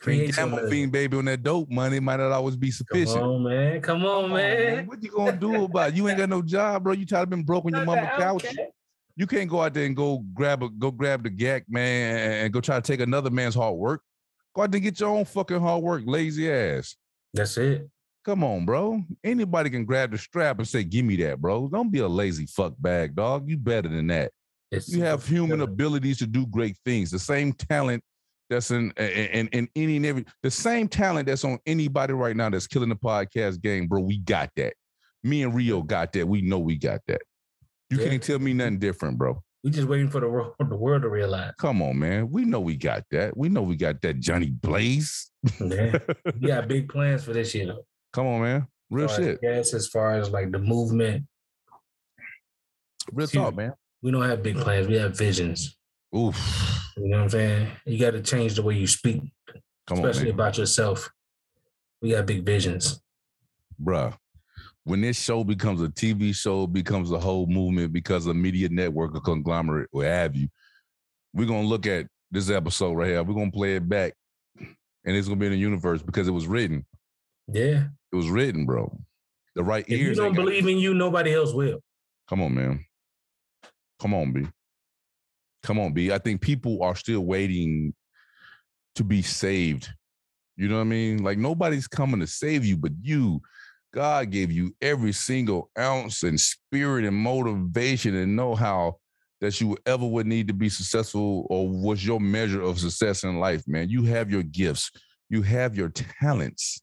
Create 0.00 0.34
gamble, 0.34 0.66
fiend 0.70 0.92
baby 0.92 1.18
on 1.18 1.26
that 1.26 1.42
dope 1.42 1.68
money 1.68 2.00
might 2.00 2.16
not 2.16 2.32
always 2.32 2.56
be 2.56 2.70
sufficient. 2.70 3.20
Come 3.20 3.28
on, 3.28 3.42
man. 3.42 3.82
Come 3.82 4.06
on, 4.06 4.22
Come 4.22 4.24
on, 4.24 4.30
man. 4.32 4.86
What 4.86 5.02
you 5.02 5.10
gonna 5.10 5.36
do 5.36 5.64
about 5.64 5.90
it? 5.90 5.96
You 5.96 6.08
ain't 6.08 6.16
got 6.16 6.30
no 6.30 6.40
job, 6.40 6.84
bro. 6.84 6.94
You 6.94 7.04
tired 7.04 7.24
of 7.24 7.30
being 7.30 7.44
broke 7.44 7.66
on 7.66 7.72
your 7.72 7.84
mama 7.84 8.10
couch. 8.16 8.46
You 9.14 9.26
can't 9.26 9.50
go 9.50 9.60
out 9.60 9.74
there 9.74 9.84
and 9.84 9.94
go 9.94 10.24
grab 10.32 10.62
a 10.62 10.70
go 10.70 10.90
grab 10.90 11.22
the 11.22 11.28
gack, 11.28 11.64
man, 11.68 12.44
and 12.44 12.52
go 12.52 12.62
try 12.62 12.76
to 12.76 12.82
take 12.82 13.00
another 13.00 13.28
man's 13.28 13.54
hard 13.54 13.76
work. 13.76 14.00
Go 14.54 14.62
out 14.62 14.70
there 14.70 14.78
and 14.78 14.84
get 14.84 14.98
your 14.98 15.10
own 15.10 15.26
fucking 15.26 15.60
hard 15.60 15.82
work, 15.82 16.02
lazy 16.06 16.50
ass. 16.50 16.96
That's 17.34 17.58
it. 17.58 17.86
Come 18.24 18.42
on, 18.42 18.64
bro. 18.64 19.02
Anybody 19.22 19.68
can 19.68 19.84
grab 19.84 20.12
the 20.12 20.18
strap 20.18 20.58
and 20.58 20.66
say, 20.66 20.82
"Give 20.82 21.04
me 21.04 21.16
that, 21.16 21.38
bro." 21.38 21.68
Don't 21.68 21.90
be 21.90 21.98
a 21.98 22.08
lazy 22.08 22.46
fuck 22.46 22.72
bag, 22.78 23.14
dog. 23.14 23.50
You 23.50 23.58
better 23.58 23.90
than 23.90 24.06
that. 24.06 24.32
It's 24.70 24.88
You 24.88 25.02
have 25.02 25.26
human 25.26 25.60
abilities 25.62 26.18
to 26.18 26.26
do 26.26 26.46
great 26.46 26.76
things. 26.84 27.10
The 27.10 27.18
same 27.18 27.52
talent 27.52 28.02
that's 28.48 28.70
in 28.70 28.90
in, 28.92 29.48
in 29.48 29.68
any 29.76 29.96
and 29.96 30.06
every 30.06 30.24
the 30.42 30.50
same 30.50 30.88
talent 30.88 31.26
that's 31.26 31.44
on 31.44 31.58
anybody 31.66 32.12
right 32.12 32.36
now 32.36 32.50
that's 32.50 32.66
killing 32.66 32.88
the 32.88 32.96
podcast 32.96 33.60
game, 33.62 33.86
bro. 33.88 34.00
We 34.00 34.18
got 34.18 34.50
that. 34.56 34.74
Me 35.22 35.42
and 35.42 35.54
Rio 35.54 35.82
got 35.82 36.12
that. 36.14 36.26
We 36.26 36.42
know 36.42 36.58
we 36.58 36.76
got 36.76 37.00
that. 37.08 37.20
You 37.90 37.98
Yeah. 37.98 38.08
can't 38.08 38.22
tell 38.22 38.38
me 38.38 38.52
nothing 38.54 38.78
different, 38.78 39.18
bro. 39.18 39.42
We 39.62 39.70
just 39.70 39.88
waiting 39.88 40.08
for 40.08 40.20
the 40.20 40.28
world, 40.28 40.54
the 40.58 40.64
world 40.76 41.02
to 41.02 41.08
realize. 41.08 41.52
Come 41.58 41.82
on, 41.82 41.98
man. 41.98 42.30
We 42.30 42.44
know 42.44 42.60
we 42.60 42.76
got 42.76 43.04
that. 43.10 43.36
We 43.36 43.48
know 43.48 43.62
we 43.62 43.76
got 43.76 44.00
that 44.02 44.20
Johnny 44.20 44.50
Blaze. 44.50 45.30
Yeah. 45.60 45.98
we 46.40 46.46
got 46.48 46.66
big 46.68 46.88
plans 46.88 47.24
for 47.24 47.32
this 47.32 47.54
year. 47.54 47.66
though. 47.66 47.84
Come 48.12 48.26
on, 48.26 48.40
man. 48.42 48.66
Real 48.90 49.10
As 49.10 49.16
shit. 49.16 49.38
Yes, 49.42 49.74
as 49.74 49.86
far 49.88 50.14
as 50.14 50.30
like 50.30 50.50
the 50.50 50.58
movement, 50.58 51.26
Real 53.12 53.26
talk, 53.26 53.54
man. 53.56 53.72
We 54.02 54.10
don't 54.10 54.22
have 54.28 54.42
big 54.42 54.56
plans. 54.56 54.86
We 54.86 54.96
have 54.96 55.16
visions. 55.16 55.76
Oof. 56.16 56.36
You 56.96 57.08
know 57.08 57.18
what 57.18 57.22
I'm 57.24 57.30
saying? 57.30 57.68
You 57.86 57.98
got 57.98 58.12
to 58.12 58.22
change 58.22 58.54
the 58.54 58.62
way 58.62 58.74
you 58.74 58.86
speak, 58.86 59.22
Come 59.86 59.98
especially 59.98 60.24
man. 60.30 60.34
about 60.34 60.58
yourself. 60.58 61.10
We 62.02 62.10
got 62.10 62.26
big 62.26 62.44
visions. 62.44 63.00
bruh, 63.82 64.16
when 64.84 65.02
this 65.02 65.20
show 65.22 65.44
becomes 65.44 65.82
a 65.82 65.88
TV 65.88 66.34
show, 66.34 66.66
becomes 66.66 67.10
a 67.12 67.18
whole 67.20 67.46
movement 67.46 67.92
because 67.92 68.26
a 68.26 68.34
media 68.34 68.68
network, 68.70 69.14
a 69.14 69.20
conglomerate, 69.20 69.88
what 69.92 70.06
have 70.06 70.34
you, 70.34 70.48
we're 71.34 71.46
gonna 71.46 71.66
look 71.68 71.86
at 71.86 72.06
this 72.30 72.50
episode 72.50 72.94
right 72.94 73.08
here. 73.08 73.22
We're 73.22 73.34
gonna 73.34 73.50
play 73.50 73.76
it 73.76 73.88
back, 73.88 74.14
and 74.58 75.16
it's 75.16 75.28
gonna 75.28 75.38
be 75.38 75.46
in 75.46 75.52
the 75.52 75.58
universe 75.58 76.02
because 76.02 76.26
it 76.26 76.32
was 76.32 76.46
written. 76.46 76.86
Yeah. 77.46 77.84
It 78.12 78.16
was 78.16 78.28
written, 78.28 78.64
bro. 78.66 78.98
The 79.54 79.62
right 79.62 79.84
If 79.86 80.00
you 80.00 80.14
don't 80.14 80.26
ain't 80.28 80.36
got- 80.36 80.44
believe 80.44 80.66
in 80.66 80.78
you, 80.78 80.94
nobody 80.94 81.34
else 81.34 81.52
will. 81.52 81.80
Come 82.28 82.42
on, 82.42 82.54
man. 82.54 82.84
Come 84.00 84.14
on, 84.14 84.32
B. 84.32 84.46
Come 85.62 85.78
on, 85.78 85.92
B. 85.92 86.10
I 86.10 86.18
think 86.18 86.40
people 86.40 86.82
are 86.82 86.96
still 86.96 87.20
waiting 87.20 87.94
to 88.94 89.04
be 89.04 89.22
saved. 89.22 89.88
You 90.56 90.68
know 90.68 90.76
what 90.76 90.82
I 90.82 90.84
mean? 90.84 91.22
Like 91.22 91.38
nobody's 91.38 91.86
coming 91.86 92.20
to 92.20 92.26
save 92.26 92.64
you, 92.64 92.76
but 92.76 92.92
you. 93.00 93.40
God 93.92 94.30
gave 94.30 94.52
you 94.52 94.74
every 94.80 95.12
single 95.12 95.70
ounce 95.78 96.22
and 96.22 96.38
spirit 96.38 97.04
and 97.04 97.16
motivation 97.16 98.14
and 98.14 98.36
know-how 98.36 98.98
that 99.40 99.60
you 99.60 99.76
ever 99.86 100.06
would 100.06 100.26
need 100.26 100.46
to 100.48 100.54
be 100.54 100.68
successful 100.68 101.46
or 101.50 101.68
was 101.68 102.04
your 102.04 102.20
measure 102.20 102.62
of 102.62 102.78
success 102.78 103.24
in 103.24 103.40
life, 103.40 103.66
man. 103.66 103.88
You 103.88 104.04
have 104.04 104.30
your 104.30 104.42
gifts, 104.42 104.90
you 105.28 105.42
have 105.42 105.76
your 105.76 105.88
talents. 105.88 106.80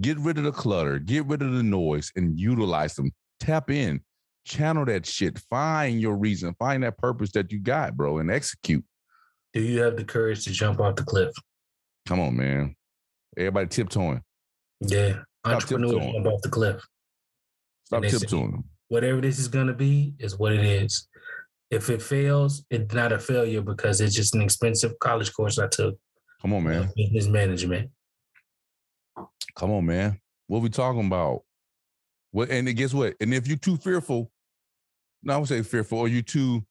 Get 0.00 0.18
rid 0.18 0.38
of 0.38 0.44
the 0.44 0.52
clutter, 0.52 1.00
get 1.00 1.26
rid 1.26 1.42
of 1.42 1.52
the 1.52 1.62
noise, 1.62 2.12
and 2.14 2.38
utilize 2.38 2.94
them. 2.94 3.10
Tap 3.40 3.70
in, 3.70 4.00
channel 4.48 4.84
that 4.86 5.06
shit, 5.06 5.38
find 5.50 6.00
your 6.00 6.16
reason, 6.16 6.54
find 6.58 6.82
that 6.82 6.98
purpose 6.98 7.30
that 7.32 7.52
you 7.52 7.60
got, 7.60 7.96
bro, 7.96 8.18
and 8.18 8.30
execute. 8.30 8.84
Do 9.52 9.60
you 9.62 9.80
have 9.82 9.96
the 9.96 10.04
courage 10.04 10.44
to 10.44 10.50
jump 10.50 10.80
off 10.80 10.96
the 10.96 11.04
cliff? 11.04 11.32
Come 12.06 12.20
on, 12.20 12.36
man. 12.36 12.74
Everybody 13.36 13.68
tiptoeing. 13.68 14.22
Yeah. 14.80 15.10
Stop 15.10 15.22
Entrepreneurs 15.54 15.90
tiptoeing. 15.92 16.12
jump 16.14 16.26
off 16.26 16.42
the 16.42 16.48
cliff. 16.48 16.82
Stop 17.84 18.02
they 18.02 18.08
say- 18.08 18.18
tiptoeing. 18.18 18.64
Whatever 18.88 19.20
this 19.20 19.38
is 19.38 19.48
gonna 19.48 19.74
be 19.74 20.14
is 20.18 20.38
what 20.38 20.52
it 20.54 20.64
is. 20.64 21.08
If 21.70 21.90
it 21.90 22.00
fails, 22.00 22.64
it's 22.70 22.94
not 22.94 23.12
a 23.12 23.18
failure 23.18 23.60
because 23.60 24.00
it's 24.00 24.14
just 24.14 24.34
an 24.34 24.40
expensive 24.40 24.98
college 24.98 25.30
course 25.34 25.58
I 25.58 25.68
took. 25.68 25.98
Come 26.40 26.54
on, 26.54 26.64
man. 26.64 26.90
Business 26.96 27.26
management. 27.26 27.90
Come 29.56 29.70
on, 29.72 29.84
man. 29.84 30.18
What 30.46 30.62
we 30.62 30.70
talking 30.70 31.04
about? 31.06 31.42
What 32.30 32.48
and 32.50 32.74
guess 32.74 32.94
what? 32.94 33.14
And 33.20 33.34
if 33.34 33.46
you're 33.46 33.58
too 33.58 33.76
fearful, 33.76 34.30
no, 35.22 35.34
I 35.34 35.36
would 35.38 35.48
say 35.48 35.62
fearful, 35.62 35.98
or 35.98 36.08
you 36.08 36.22
too 36.22 36.62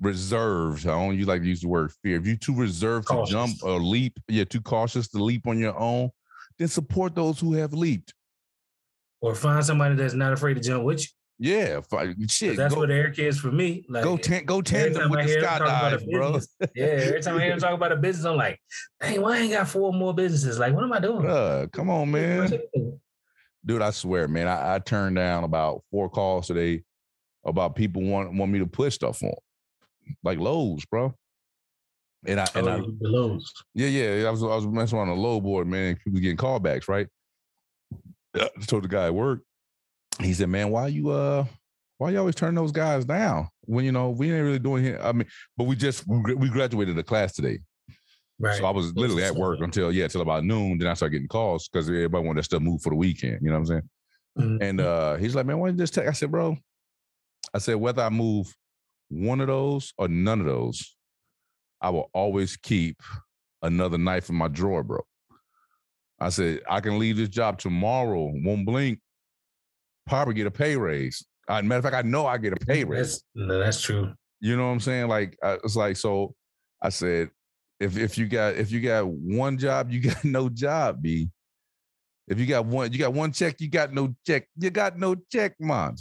reserved. 0.00 0.86
I 0.86 0.90
don't 0.90 1.16
you 1.16 1.24
like 1.24 1.42
to 1.42 1.48
use 1.48 1.60
the 1.60 1.68
word 1.68 1.92
fear. 2.02 2.16
If 2.16 2.26
you're 2.26 2.36
too 2.36 2.54
reserved 2.54 3.06
Cautious. 3.06 3.28
to 3.28 3.32
jump 3.32 3.56
or 3.62 3.80
leap, 3.80 4.18
yeah, 4.28 4.44
too 4.44 4.60
cautious 4.60 5.08
to 5.08 5.22
leap 5.22 5.46
on 5.46 5.58
your 5.58 5.78
own, 5.78 6.10
then 6.58 6.68
support 6.68 7.14
those 7.14 7.38
who 7.38 7.54
have 7.54 7.72
leaped. 7.72 8.12
Or 9.20 9.34
find 9.34 9.64
somebody 9.64 9.94
that's 9.94 10.14
not 10.14 10.32
afraid 10.32 10.54
to 10.54 10.60
jump 10.60 10.84
with 10.84 11.00
you. 11.00 11.06
Yeah, 11.38 11.80
shit. 12.28 12.56
That's 12.56 12.74
go, 12.74 12.80
what 12.80 12.90
Eric 12.90 13.18
is 13.18 13.38
for 13.38 13.50
me. 13.50 13.84
Like 13.88 14.04
go, 14.04 14.16
tan- 14.16 14.44
go 14.44 14.62
tandem 14.62 15.10
with 15.10 15.20
I 15.20 15.22
the 15.24 15.28
hear 15.28 15.40
talk 15.40 15.60
about 15.60 15.92
a 15.92 15.98
skydive, 15.98 16.12
bro. 16.12 16.38
yeah, 16.74 16.84
every 16.84 17.20
time 17.20 17.36
I 17.36 17.44
hear 17.44 17.52
him 17.52 17.58
talk 17.60 17.74
about 17.74 17.90
a 17.90 17.96
business, 17.96 18.26
I'm 18.26 18.36
like, 18.36 18.60
hey, 19.02 19.18
why 19.18 19.38
I 19.38 19.40
ain't 19.40 19.52
got 19.52 19.68
four 19.68 19.92
more 19.92 20.14
businesses? 20.14 20.58
Like, 20.58 20.74
what 20.74 20.84
am 20.84 20.92
I 20.92 21.00
doing? 21.00 21.22
Bruh, 21.22 21.72
come 21.72 21.90
on, 21.90 22.10
man. 22.10 22.52
dude, 23.64 23.82
I 23.82 23.90
swear, 23.90 24.28
man, 24.28 24.46
I, 24.46 24.74
I 24.74 24.78
turned 24.78 25.16
down 25.16 25.42
about 25.42 25.82
four 25.90 26.08
calls 26.08 26.46
today 26.46 26.84
about 27.44 27.74
people 27.74 28.02
want 28.02 28.32
want 28.34 28.50
me 28.52 28.58
to 28.58 28.66
put 28.66 28.92
stuff 28.92 29.22
on, 29.22 29.34
like 30.22 30.38
Lowe's, 30.38 30.84
bro. 30.86 31.14
And 32.26 32.38
I 32.40 32.46
and 32.54 32.68
I, 32.68 32.74
Oh, 32.78 32.92
the 33.00 33.08
Lowe's. 33.08 33.52
yeah, 33.74 33.88
yeah, 33.88 34.28
I 34.28 34.30
was 34.30 34.42
I 34.42 34.46
was 34.46 34.66
messing 34.66 34.98
around 34.98 35.08
on 35.08 35.16
the 35.16 35.22
low 35.22 35.40
board, 35.40 35.66
man. 35.66 35.96
People 36.04 36.20
getting 36.20 36.36
callbacks, 36.36 36.88
right? 36.88 37.08
I 38.34 38.48
told 38.66 38.84
the 38.84 38.88
guy 38.88 39.06
at 39.06 39.14
work. 39.14 39.40
He 40.20 40.32
said, 40.34 40.48
"Man, 40.48 40.70
why 40.70 40.86
you 40.88 41.10
uh, 41.10 41.44
why 41.98 42.10
you 42.10 42.18
always 42.18 42.34
turn 42.34 42.54
those 42.54 42.72
guys 42.72 43.04
down 43.04 43.48
when 43.62 43.84
you 43.84 43.92
know 43.92 44.10
we 44.10 44.32
ain't 44.32 44.44
really 44.44 44.58
doing 44.58 44.84
here? 44.84 45.00
I 45.02 45.12
mean, 45.12 45.26
but 45.56 45.64
we 45.64 45.74
just 45.76 46.06
we 46.06 46.48
graduated 46.48 46.96
the 46.96 47.02
class 47.02 47.32
today, 47.32 47.58
Right. 48.38 48.56
so 48.56 48.64
I 48.66 48.70
was 48.70 48.94
literally 48.94 49.24
at 49.24 49.34
work 49.34 49.60
until 49.60 49.90
yeah, 49.92 50.06
till 50.08 50.20
about 50.20 50.44
noon. 50.44 50.78
Then 50.78 50.88
I 50.88 50.94
started 50.94 51.12
getting 51.12 51.28
calls 51.28 51.68
because 51.68 51.88
everybody 51.88 52.24
wanted 52.24 52.38
that 52.40 52.44
stuff 52.44 52.62
moved 52.62 52.84
for 52.84 52.90
the 52.90 52.96
weekend. 52.96 53.40
You 53.42 53.48
know 53.48 53.54
what 53.54 53.58
I'm 53.60 53.66
saying? 53.66 53.82
Mhm. 54.38 54.58
And 54.62 54.80
uh, 54.80 55.16
he's 55.16 55.34
like, 55.34 55.44
man, 55.44 55.58
why 55.58 55.68
don't 55.68 55.76
you 55.78 55.82
just 55.82 55.92
take? 55.94 56.06
I 56.08 56.12
said, 56.12 56.30
bro, 56.30 56.56
I 57.54 57.58
said, 57.58 57.76
whether 57.76 58.02
I 58.02 58.08
move 58.08 58.54
one 59.08 59.40
of 59.40 59.48
those 59.48 59.92
or 59.98 60.08
none 60.08 60.40
of 60.40 60.46
those, 60.46 60.96
I 61.80 61.90
will 61.90 62.10
always 62.14 62.56
keep 62.56 62.96
another 63.62 63.98
knife 63.98 64.28
in 64.28 64.36
my 64.36 64.48
drawer, 64.48 64.82
bro. 64.82 65.00
I 66.18 66.28
said, 66.28 66.60
I 66.68 66.80
can 66.80 66.98
leave 66.98 67.16
this 67.16 67.28
job 67.28 67.58
tomorrow, 67.58 68.30
won't 68.32 68.64
blink, 68.64 69.00
probably 70.06 70.34
get 70.34 70.46
a 70.46 70.50
pay 70.50 70.76
raise. 70.76 71.24
Uh, 71.48 71.60
matter 71.62 71.78
of 71.78 71.84
fact, 71.84 71.96
I 71.96 72.08
know 72.08 72.26
I 72.26 72.38
get 72.38 72.52
a 72.52 72.56
pay 72.56 72.84
raise. 72.84 73.12
that's, 73.12 73.24
no, 73.34 73.58
that's 73.58 73.80
true. 73.80 74.12
You 74.40 74.56
know 74.56 74.66
what 74.66 74.72
I'm 74.72 74.80
saying? 74.80 75.08
Like, 75.08 75.36
uh, 75.42 75.58
it's 75.64 75.76
like, 75.76 75.96
so 75.96 76.34
I 76.80 76.88
said, 76.90 77.30
if 77.80 77.98
if 77.98 78.16
you 78.16 78.26
got 78.26 78.54
if 78.54 78.70
you 78.70 78.80
got 78.80 79.06
one 79.06 79.58
job, 79.58 79.90
you 79.90 80.00
got 80.10 80.24
no 80.24 80.48
job, 80.48 81.02
B. 81.02 81.28
If 82.28 82.38
you 82.38 82.46
got 82.46 82.64
one, 82.64 82.92
you 82.92 82.98
got 82.98 83.12
one 83.12 83.32
check, 83.32 83.60
you 83.60 83.68
got 83.68 83.92
no 83.92 84.14
check. 84.24 84.46
You 84.56 84.70
got 84.70 84.96
no 84.96 85.16
check, 85.30 85.54
man. 85.58 85.96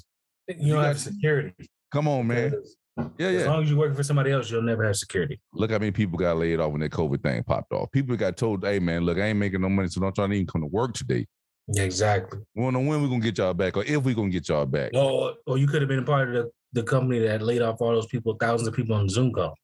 You 0.60 0.74
don't 0.74 0.84
have 0.84 1.00
security. 1.00 1.54
Come 1.92 2.08
on, 2.08 2.28
man. 2.28 2.52
Because 2.52 2.78
Yeah, 3.18 3.28
As 3.28 3.48
long 3.48 3.64
as 3.64 3.70
you're 3.70 3.80
working 3.80 3.96
for 3.96 4.04
somebody 4.04 4.32
else, 4.32 4.50
you'll 4.52 4.62
never 4.62 4.84
have 4.86 4.96
security. 4.96 5.40
Look 5.54 5.72
how 5.72 5.80
many 5.80 5.92
people 5.92 6.18
got 6.18 6.38
laid 6.38 6.60
off 6.60 6.72
when 6.72 6.82
that 6.82 6.92
COVID 6.92 7.24
thing 7.24 7.44
popped 7.44 7.72
off. 7.72 7.92
People 7.92 8.16
got 8.16 8.38
told, 8.38 8.64
"Hey, 8.66 8.80
man, 8.80 9.04
look, 9.04 9.18
I 9.18 9.28
ain't 9.28 9.40
making 9.40 9.62
no 9.62 9.70
money, 9.70 9.88
so 9.88 10.02
don't 10.02 10.14
try 10.14 10.28
to 10.28 10.34
even 10.34 10.48
come 10.48 10.62
to 10.62 10.68
work 10.68 10.94
today." 10.94 11.26
Yeah, 11.68 11.84
exactly. 11.84 12.40
We 12.56 12.64
don't 12.64 12.74
know 12.74 12.80
when 12.80 13.02
we're 13.02 13.08
gonna 13.08 13.22
get 13.22 13.38
y'all 13.38 13.54
back, 13.54 13.78
or 13.78 13.84
if 13.84 14.04
we're 14.04 14.16
gonna 14.16 14.30
get 14.30 14.50
y'all 14.50 14.66
back. 14.66 14.92
Or, 14.94 15.36
or 15.46 15.58
you 15.58 15.68
could 15.68 15.82
have 15.82 15.90
been 15.90 16.00
a 16.00 16.04
part 16.04 16.28
of 16.28 16.34
the, 16.34 16.52
the 16.74 16.84
company 16.84 17.20
that 17.20 17.42
laid 17.42 17.62
off 17.62 17.82
all 17.82 17.94
those 17.94 18.08
people, 18.08 18.36
thousands 18.40 18.68
of 18.68 18.74
people 18.74 18.96
on 18.96 19.08
Zoom 19.08 19.32
call. 19.32 19.56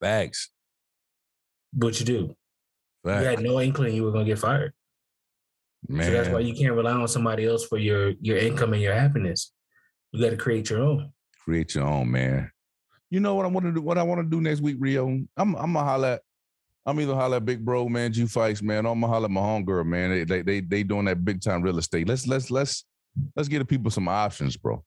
Facts. 0.00 0.50
But 1.72 1.98
you 2.00 2.06
do. 2.06 2.36
Facts. 3.04 3.22
You 3.22 3.28
had 3.28 3.40
no 3.40 3.60
inkling 3.60 3.94
you 3.94 4.02
were 4.02 4.12
going 4.12 4.26
to 4.26 4.30
get 4.30 4.38
fired. 4.38 4.72
Man. 5.88 6.06
So 6.06 6.12
that's 6.12 6.28
why 6.28 6.40
you 6.40 6.54
can't 6.54 6.74
rely 6.74 6.92
on 6.92 7.08
somebody 7.08 7.44
else 7.46 7.64
for 7.66 7.78
your 7.78 8.12
your 8.20 8.38
income 8.38 8.72
and 8.72 8.82
your 8.82 8.94
happiness. 8.94 9.52
You 10.12 10.22
got 10.22 10.30
to 10.30 10.36
create 10.36 10.70
your 10.70 10.82
own. 10.82 11.12
create 11.44 11.74
your 11.74 11.84
own, 11.84 12.10
man. 12.10 12.50
You 13.10 13.20
know 13.20 13.34
what 13.34 13.44
I 13.46 13.48
want 13.48 13.66
to 13.66 13.72
do? 13.72 13.80
What 13.80 13.98
I 13.98 14.02
want 14.02 14.20
to 14.20 14.28
do 14.28 14.40
next 14.40 14.60
week, 14.60 14.76
Rio? 14.78 15.06
I'm 15.08 15.26
I'm 15.36 15.54
gonna 15.54 15.80
holler 15.80 16.08
at. 16.08 16.22
I'm 16.84 17.00
either 17.00 17.14
holler 17.14 17.38
at 17.38 17.44
Big 17.44 17.64
Bro, 17.64 17.88
man, 17.88 18.12
G 18.12 18.24
Fikes, 18.24 18.62
man. 18.62 18.86
Or 18.86 18.92
I'm 18.92 19.00
gonna 19.00 19.12
holler 19.12 19.24
at 19.26 19.30
my 19.30 19.40
homegirl, 19.40 19.86
man. 19.86 20.10
They, 20.10 20.24
they 20.24 20.42
they 20.42 20.60
they 20.60 20.82
doing 20.82 21.04
that 21.06 21.24
big 21.24 21.40
time 21.40 21.62
real 21.62 21.78
estate. 21.78 22.08
Let's 22.08 22.26
let's 22.26 22.50
let's 22.50 22.84
let's 23.34 23.48
get 23.48 23.60
the 23.60 23.64
people 23.64 23.90
some 23.90 24.08
options, 24.08 24.56
bro. 24.56 24.84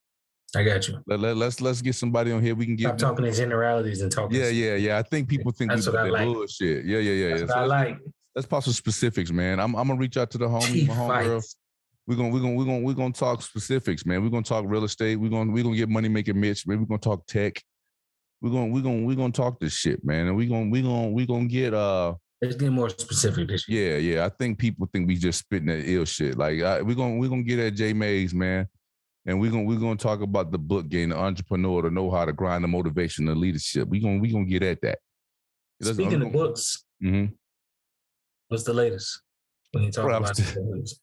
I 0.56 0.64
got 0.64 0.88
you. 0.88 1.00
Let, 1.06 1.20
let, 1.20 1.38
let's 1.38 1.62
let's 1.62 1.82
get 1.82 1.96
somebody 1.96 2.32
on 2.32 2.42
here. 2.42 2.56
We 2.56 2.66
can 2.66 2.76
get 2.76 2.88
Stop 2.88 2.98
talking 2.98 3.26
in 3.26 3.34
generalities 3.34 4.02
and 4.02 4.12
talking. 4.12 4.40
Yeah, 4.40 4.50
yeah, 4.50 4.76
yeah. 4.76 4.98
I 4.98 5.04
think 5.04 5.28
people 5.30 5.52
think 5.52 5.72
That's 5.72 5.86
we 5.86 5.94
what 5.94 6.02
I 6.02 6.10
like. 6.10 6.26
bullshit. 6.26 6.86
Yeah, 6.86 7.00
yeah, 7.00 7.12
yeah. 7.12 7.30
That's 7.30 7.42
yeah. 7.42 7.46
what 7.48 7.54
So 7.54 7.60
I 7.60 7.66
like. 7.66 7.98
Let's 8.36 8.48
pop 8.48 8.64
some 8.64 8.74
specifics, 8.74 9.32
man. 9.32 9.60
I'm 9.60 9.76
I'm 9.76 9.88
gonna 9.88 10.00
reach 10.00 10.18
out 10.18 10.32
to 10.32 10.38
the 10.38 10.48
homie, 10.48 10.88
my 10.88 10.94
homegirl. 10.94 11.56
We're 12.08 12.16
gonna 12.16 12.30
we're 12.30 12.40
gonna 12.42 12.56
we're 12.56 12.66
gonna 12.66 12.80
we're 12.80 12.94
gonna 12.94 13.14
talk 13.14 13.42
specifics, 13.42 14.06
man. 14.06 14.24
We're 14.24 14.30
gonna 14.30 14.44
talk 14.44 14.66
real 14.68 14.84
estate. 14.84 15.18
We're 15.18 15.30
gonna 15.30 15.52
we're 15.52 15.64
gonna 15.64 15.76
get 15.76 15.90
money 15.90 16.10
making 16.10 16.40
Mitch. 16.40 16.66
Maybe 16.66 16.80
we're 16.80 16.88
gonna 16.88 17.00
talk 17.00 17.26
tech. 17.28 17.62
We're 18.42 18.52
gonna 18.52 18.68
we're 18.74 18.82
gonna 18.82 19.06
we're 19.06 19.16
gonna 19.16 19.32
talk 19.34 19.60
this 19.60 19.74
shit, 19.74 20.04
man. 20.04 20.28
And 20.28 20.36
we're 20.36 20.50
gonna 20.50 20.70
we're 20.70 20.82
gonna 20.84 21.10
we're 21.10 21.26
gonna 21.28 21.46
get 21.46 21.74
uh 21.74 22.16
Let's 22.42 22.56
get 22.56 22.72
more 22.72 22.88
specific 22.90 23.50
this 23.50 23.68
year. 23.68 23.98
yeah, 24.00 24.14
yeah. 24.16 24.26
I 24.26 24.30
think 24.30 24.58
people 24.60 24.88
think 24.94 25.08
we 25.08 25.18
just 25.18 25.40
spitting 25.40 25.68
that 25.68 25.84
ill 25.88 26.06
shit. 26.06 26.38
Like 26.38 26.62
I, 26.62 26.82
we're 26.82 26.96
gonna 26.96 27.18
we're 27.18 27.28
gonna 27.30 27.44
get 27.44 27.60
at 27.60 27.76
J 27.76 27.94
Mays, 27.94 28.34
man. 28.34 28.68
And 29.26 29.40
we're 29.42 29.52
gonna 29.52 29.64
we're 29.66 29.76
gonna 29.78 29.98
talk 29.98 30.22
about 30.22 30.52
the 30.52 30.58
book 30.58 30.88
game, 30.88 31.10
the 31.10 31.18
entrepreneur 31.18 31.82
to 31.84 31.92
know 31.92 32.10
how 32.10 32.24
to 32.26 32.32
grind 32.34 32.64
the 32.64 32.70
motivation, 32.70 33.26
the 33.26 33.36
leadership. 33.36 33.88
We're 33.90 34.02
gonna 34.02 34.20
we 34.20 34.32
gonna 34.32 34.46
get 34.46 34.64
at 34.64 34.82
that. 34.82 35.00
Let's- 35.82 35.96
Speaking 35.98 36.14
I'm 36.16 36.22
of 36.28 36.32
gonna- 36.34 36.46
books, 36.48 36.86
Mhm. 37.04 37.34
What's 38.50 38.64
the 38.64 38.74
latest? 38.74 39.22
When 39.72 39.84
you 39.84 39.92
talk 39.92 40.06
Bro, 40.06 40.18
about 40.18 40.36
still- 40.36 40.84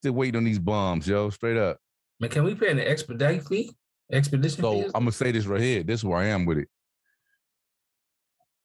Still 0.00 0.12
waiting 0.12 0.36
on 0.36 0.44
these 0.44 0.58
bombs, 0.58 1.08
yo. 1.08 1.30
Straight 1.30 1.56
up. 1.56 1.78
Man, 2.20 2.28
can 2.30 2.44
we 2.44 2.54
pay 2.54 2.70
an 2.70 2.78
expedite 2.78 3.42
fee? 3.46 3.72
Expedition 4.12 4.60
So 4.62 4.72
fee? 4.82 4.86
I'm 4.88 5.02
gonna 5.02 5.12
say 5.12 5.32
this 5.32 5.46
right 5.46 5.60
here. 5.62 5.82
This 5.82 6.00
is 6.00 6.04
where 6.04 6.18
I 6.18 6.26
am 6.26 6.44
with 6.44 6.58
it. 6.58 6.68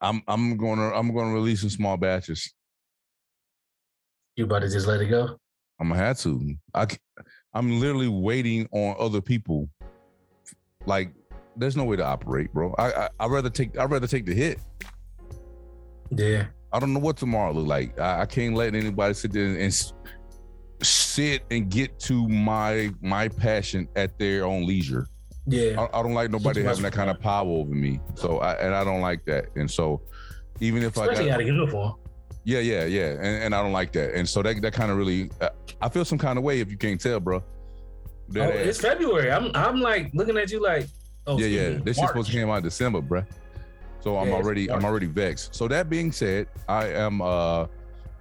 I'm 0.02 0.22
I'm 0.28 0.58
gonna 0.58 0.92
I'm 0.94 1.14
gonna 1.14 1.34
release 1.34 1.64
in 1.64 1.70
small 1.70 1.96
batches. 1.96 2.54
you 4.36 4.44
about 4.46 4.60
to 4.64 4.70
just 4.70 4.86
let 4.88 5.00
it 5.02 5.08
go? 5.08 5.38
I'm 5.80 5.88
gonna 5.90 6.02
have 6.02 6.18
to. 6.20 6.56
I 6.74 6.88
I'm 7.54 7.80
literally 7.80 8.10
waiting 8.10 8.68
on 8.72 8.96
other 9.00 9.22
people. 9.22 9.70
Like, 10.86 11.14
there's 11.56 11.76
no 11.78 11.86
way 11.86 11.96
to 11.96 12.06
operate, 12.06 12.52
bro. 12.54 12.74
I, 12.78 12.92
I 12.92 13.10
I'd 13.22 13.32
rather 13.32 13.50
take 13.50 13.78
I'd 13.78 13.90
rather 13.90 14.08
take 14.08 14.26
the 14.26 14.34
hit. 14.34 14.60
Yeah. 16.12 16.48
I 16.72 16.80
don't 16.80 16.94
know 16.94 17.00
what 17.00 17.18
tomorrow 17.18 17.52
look 17.52 17.68
like. 17.68 18.00
I, 18.00 18.22
I 18.22 18.26
can't 18.26 18.54
let 18.56 18.76
anybody 18.76 19.14
sit 19.14 19.34
there 19.34 19.46
and 19.46 19.58
s- 19.62 19.94
sit 20.82 21.44
and 21.52 21.70
get 21.70 22.00
to 22.02 22.28
my 22.28 22.92
my 23.02 23.28
passion 23.28 23.88
at 23.96 24.18
their 24.20 24.46
own 24.46 24.66
leisure. 24.66 25.08
Yeah. 25.48 25.88
I, 25.94 26.00
I 26.00 26.04
don't 26.04 26.14
like 26.14 26.30
nobody 26.30 26.62
having 26.62 26.84
that 26.84 26.94
kind 26.94 27.10
of 27.10 27.20
power 27.20 27.48
over 27.50 27.74
me. 27.74 28.00
So 28.16 28.38
I 28.40 28.54
and 28.54 28.74
I 28.76 28.84
don't 28.84 29.02
like 29.02 29.26
that. 29.26 29.46
And 29.56 29.70
so 29.70 30.02
even 30.60 30.84
if 30.84 30.96
Especially 30.96 31.26
I 31.26 31.34
got 31.34 31.42
of 31.42 31.48
uniform. 31.48 31.96
yeah 32.44 32.60
yeah 32.60 32.86
yeah, 32.86 33.12
and, 33.14 33.44
and 33.44 33.56
I 33.56 33.62
don't 33.64 33.72
like 33.72 33.92
that. 33.94 34.14
And 34.14 34.28
so 34.30 34.42
that 34.44 34.62
that 34.62 34.74
kind 34.74 34.92
of 34.92 34.98
really 34.98 35.32
uh, 35.42 35.50
I 35.82 35.90
feel 35.90 36.06
some 36.06 36.18
kind 36.20 36.38
of 36.38 36.44
way 36.44 36.60
if 36.60 36.70
you 36.70 36.78
can't 36.78 37.00
tell, 37.02 37.20
bro. 37.20 37.44
Oh, 38.36 38.42
it's. 38.42 38.80
February. 38.80 39.32
I'm 39.32 39.50
I'm 39.56 39.82
like 39.82 40.12
looking 40.14 40.38
at 40.38 40.52
you 40.52 40.62
like, 40.62 40.88
oh 41.26 41.40
yeah 41.40 41.48
yeah. 41.48 41.80
This 41.84 41.98
shit 41.98 42.08
supposed 42.10 42.30
to 42.30 42.34
came 42.38 42.50
out 42.50 42.62
December, 42.62 43.02
bro. 43.02 43.24
So 44.02 44.18
I'm 44.18 44.34
already 44.34 44.72
I'm 44.72 44.86
already 44.86 45.08
vexed. 45.08 45.56
So 45.56 45.68
that 45.68 45.90
being 45.90 46.12
said, 46.12 46.48
I 46.68 46.88
am 46.88 47.22
uh 47.22 47.68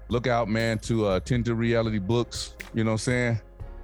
look 0.08 0.26
out 0.26 0.48
man 0.48 0.78
to 0.80 1.06
uh 1.06 1.20
Tinted 1.20 1.54
Reality 1.54 1.98
Books. 1.98 2.56
You 2.74 2.84
know 2.84 2.90
what 2.90 2.94
I'm 2.94 2.98
saying? 2.98 3.40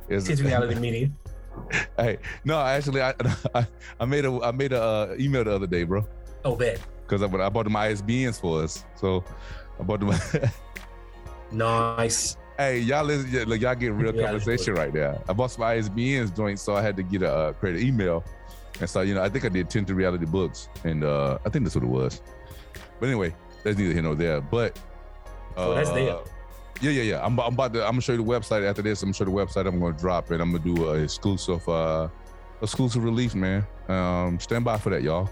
It's, 0.08 0.28
It's 0.28 0.40
reality 0.42 0.74
media. 0.74 1.10
hey, 1.96 2.18
no, 2.44 2.58
actually, 2.60 3.00
I 3.00 3.14
I, 3.54 3.66
I 4.00 4.04
made 4.04 4.24
a 4.24 4.40
I 4.42 4.50
made 4.50 4.72
a 4.72 4.82
uh, 4.82 5.16
email 5.18 5.44
the 5.44 5.54
other 5.54 5.66
day, 5.66 5.84
bro. 5.84 6.06
Oh, 6.44 6.54
bet. 6.56 6.78
because 7.06 7.22
I, 7.22 7.26
I 7.26 7.48
bought 7.48 7.64
them 7.64 7.72
ISBNs 7.74 8.40
for 8.40 8.62
us. 8.62 8.84
So 8.96 9.24
I 9.78 9.82
bought 9.82 10.00
them. 10.00 10.12
Nice. 11.52 12.36
hey, 12.58 12.80
y'all 12.80 13.04
listen, 13.04 13.48
like, 13.48 13.60
y'all 13.60 13.74
get 13.76 13.92
real 13.92 14.14
Yeah, 14.14 14.24
conversation 14.24 14.74
right 14.74 14.92
there. 14.92 15.20
I 15.28 15.32
bought 15.32 15.52
some 15.52 15.62
ISBNs 15.62 16.34
joints, 16.34 16.62
so 16.62 16.74
I 16.74 16.82
had 16.82 16.96
to 16.96 17.02
get 17.04 17.22
a 17.22 17.32
uh, 17.32 17.52
create 17.52 17.76
an 17.76 17.86
email. 17.86 18.24
And 18.80 18.90
so, 18.90 19.02
you 19.02 19.14
know, 19.14 19.22
I 19.22 19.28
think 19.28 19.44
I 19.44 19.48
did 19.48 19.70
Tinted 19.70 19.96
Reality 19.96 20.26
Books. 20.26 20.68
And 20.84 21.04
uh 21.04 21.38
I 21.44 21.48
think 21.48 21.64
that's 21.64 21.74
what 21.74 21.84
it 21.84 21.88
was. 21.90 22.22
But 23.00 23.06
anyway, 23.06 23.34
that's 23.62 23.78
neither 23.78 23.92
here 23.92 24.02
nor 24.02 24.14
there. 24.14 24.40
But 24.40 24.78
uh, 25.56 25.68
Oh, 25.68 25.74
that's 25.74 25.90
there. 25.90 26.18
Yeah, 26.80 26.90
yeah, 26.90 27.02
yeah. 27.02 27.24
I'm, 27.24 27.38
I'm 27.38 27.54
about 27.54 27.72
to 27.74 27.80
I'm 27.84 27.92
gonna 27.92 28.00
show 28.00 28.12
you 28.12 28.18
the 28.18 28.24
website 28.24 28.68
after 28.68 28.82
this. 28.82 29.02
I'm 29.02 29.08
gonna 29.08 29.14
show 29.14 29.24
you 29.24 29.30
the 29.30 29.36
website 29.36 29.66
I'm 29.66 29.78
gonna 29.80 29.96
drop 29.96 30.30
and 30.30 30.42
I'm 30.42 30.52
gonna 30.52 30.64
do 30.64 30.88
a 30.88 30.94
exclusive 30.94 31.66
uh 31.68 32.08
exclusive 32.62 33.04
release, 33.04 33.34
man. 33.34 33.66
Um 33.88 34.38
stand 34.40 34.64
by 34.64 34.78
for 34.78 34.90
that, 34.90 35.02
y'all. 35.02 35.30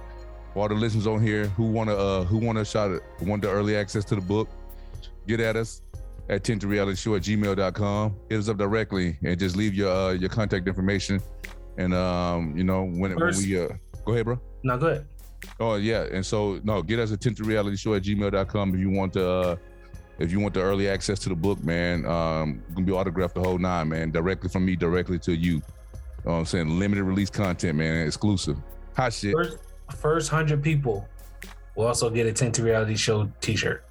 All 0.55 0.69
the 0.69 0.75
listeners 0.75 1.07
on 1.07 1.21
here 1.23 1.47
who 1.49 1.65
wanna 1.65 1.95
uh 1.95 2.25
who 2.25 2.39
wanna 2.39 2.65
shot 2.65 2.91
it, 2.93 3.03
want 3.23 3.43
the 3.43 3.51
early 3.51 3.75
access 3.77 4.05
to 4.07 4.15
the 4.15 4.21
book, 4.21 4.49
get 5.27 5.41
at 5.41 5.57
us 5.57 5.83
at 6.29 6.45
tintedrealityshow 6.45 7.17
at 7.17 7.23
gmail.com. 7.23 8.15
Hit 8.31 8.39
us 8.39 8.49
up 8.49 8.57
directly 8.57 9.19
and 9.25 9.39
just 9.39 9.57
leave 9.57 9.75
your 9.75 9.91
uh 9.91 10.13
your 10.13 10.29
contact 10.29 10.69
information. 10.69 11.21
And 11.79 11.95
um, 11.95 12.57
you 12.57 12.65
know, 12.65 12.85
when, 12.85 13.15
when 13.19 13.37
we 13.37 13.59
uh 13.59 13.69
go 14.05 14.13
ahead, 14.13 14.25
bro. 14.27 14.41
No, 14.63 14.77
go 14.79 14.87
ahead. 14.89 15.07
Oh 15.59 15.75
yeah, 15.75 16.03
and 16.13 16.25
so 16.25 16.61
no, 16.63 16.83
get 16.83 16.99
us 16.99 17.11
a 17.11 17.17
tinted 17.17 17.47
reality 17.47 17.77
show 17.77 17.95
at 17.95 18.03
gmail.com 18.03 18.75
if 18.75 18.81
you 18.81 18.91
want 18.91 19.13
to 19.15 19.29
uh, 19.29 19.57
if 20.19 20.31
you 20.31 20.39
want 20.39 20.55
the 20.55 20.61
early 20.61 20.89
access 20.89 21.19
to 21.21 21.29
the 21.29 21.35
book, 21.35 21.63
man. 21.65 22.07
Um, 22.07 22.63
gonna 22.75 22.87
be 22.87 22.93
autographed 22.93 23.35
the 23.35 23.43
whole 23.43 23.59
nine, 23.59 23.89
man, 23.89 24.11
directly 24.11 24.49
from 24.49 24.65
me, 24.65 24.77
directly 24.77 25.19
to 25.21 25.33
you. 25.35 25.55
You 25.55 25.59
know 25.59 25.63
what 26.25 26.33
I'm 26.35 26.45
saying? 26.45 26.79
Limited 26.79 27.03
release 27.05 27.31
content, 27.31 27.77
man, 27.79 28.07
exclusive. 28.07 28.57
Hot 28.97 29.13
shit. 29.13 29.33
First, 29.33 29.57
first 29.97 30.29
hundred 30.29 30.63
people 30.63 31.09
will 31.75 31.87
also 31.87 32.09
get 32.11 32.27
a 32.27 32.33
Tinted 32.33 32.65
Reality 32.65 32.95
Show 32.95 33.29
T-shirt. 33.41 33.85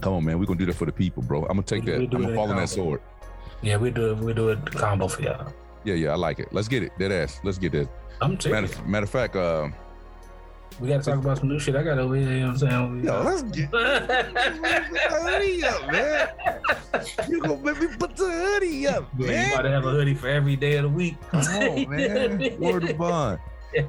Come 0.00 0.12
on, 0.14 0.24
man. 0.24 0.38
We're 0.38 0.46
gonna 0.46 0.58
do 0.58 0.66
that 0.66 0.76
for 0.76 0.86
the 0.86 0.92
people, 0.92 1.22
bro. 1.22 1.40
I'm 1.42 1.48
gonna 1.48 1.62
take 1.62 1.84
We- 1.84 1.90
that. 1.92 1.98
we 1.98 2.04
I'm 2.04 2.10
gonna 2.22 2.34
fall 2.34 2.50
on 2.50 2.56
that 2.56 2.68
sword. 2.68 3.00
Yeah, 3.62 3.76
we 3.76 3.90
do 3.90 4.14
we 4.14 4.32
do 4.32 4.50
a 4.50 4.56
combo 4.56 5.08
for 5.08 5.22
y'all. 5.22 5.52
Yeah, 5.84 5.94
yeah, 5.94 6.10
I 6.12 6.16
like 6.16 6.38
it. 6.38 6.48
Let's 6.52 6.68
get 6.68 6.82
it. 6.82 6.92
Dead 6.98 7.12
ass. 7.12 7.40
Let's 7.42 7.58
get 7.58 7.72
that. 7.72 7.88
I'm 8.20 8.32
Matter, 8.46 8.68
matter 8.84 9.04
of 9.04 9.10
fact, 9.10 9.34
uh, 9.34 9.68
We 10.78 10.88
got 10.88 11.02
to 11.02 11.10
talk 11.10 11.18
about 11.18 11.38
some 11.38 11.48
new 11.48 11.58
shit 11.58 11.74
I 11.74 11.82
got 11.82 11.98
over 11.98 12.14
here. 12.16 12.30
You 12.30 12.40
know 12.40 12.46
what 12.52 12.62
I'm 12.62 13.02
saying? 13.02 13.04
yo, 13.04 13.22
let's 13.22 13.42
get 13.42 13.70
hoodie 15.10 15.64
up, 15.64 15.90
man. 15.90 16.28
You 17.28 17.40
gonna 17.40 17.56
make 17.56 17.80
me 17.80 17.88
put 17.98 18.16
the 18.16 18.30
hoodie 18.30 18.86
up, 18.86 19.08
Yeah, 19.18 19.26
man. 19.26 19.46
you 19.48 19.54
about 19.54 19.62
to 19.62 19.70
have 19.70 19.86
a 19.86 19.90
hoodie 19.90 20.14
for 20.14 20.28
every 20.28 20.56
day 20.56 20.76
of 20.76 20.82
the 20.82 20.88
week. 20.90 21.16
Come 21.30 21.40
on, 21.40 21.90
man. 21.96 22.60
Word 22.60 22.90
of 22.90 22.98
bond. 22.98 23.38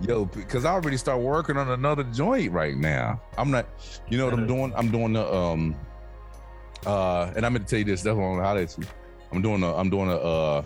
Yo, 0.01 0.25
because 0.25 0.63
I 0.63 0.71
already 0.71 0.97
start 0.97 1.19
working 1.19 1.57
on 1.57 1.69
another 1.71 2.03
joint 2.03 2.51
right 2.51 2.77
now. 2.77 3.19
I'm 3.37 3.49
not, 3.51 3.65
you 4.09 4.17
know 4.17 4.25
what 4.25 4.33
I'm 4.35 4.47
doing? 4.47 4.71
I'm 4.75 4.91
doing 4.91 5.13
the 5.13 5.33
um 5.33 5.75
uh 6.85 7.31
and 7.35 7.45
I'm 7.45 7.53
gonna 7.53 7.65
tell 7.65 7.79
you 7.79 7.85
this, 7.85 8.01
that's 8.01 8.15
what 8.15 8.23
I'm 8.23 8.37
gonna 8.37 8.61
you. 8.61 8.85
I'm 9.31 9.41
doing 9.41 9.63
a 9.63 9.75
I'm 9.75 9.89
doing 9.89 10.09
a 10.09 10.15
uh 10.15 10.63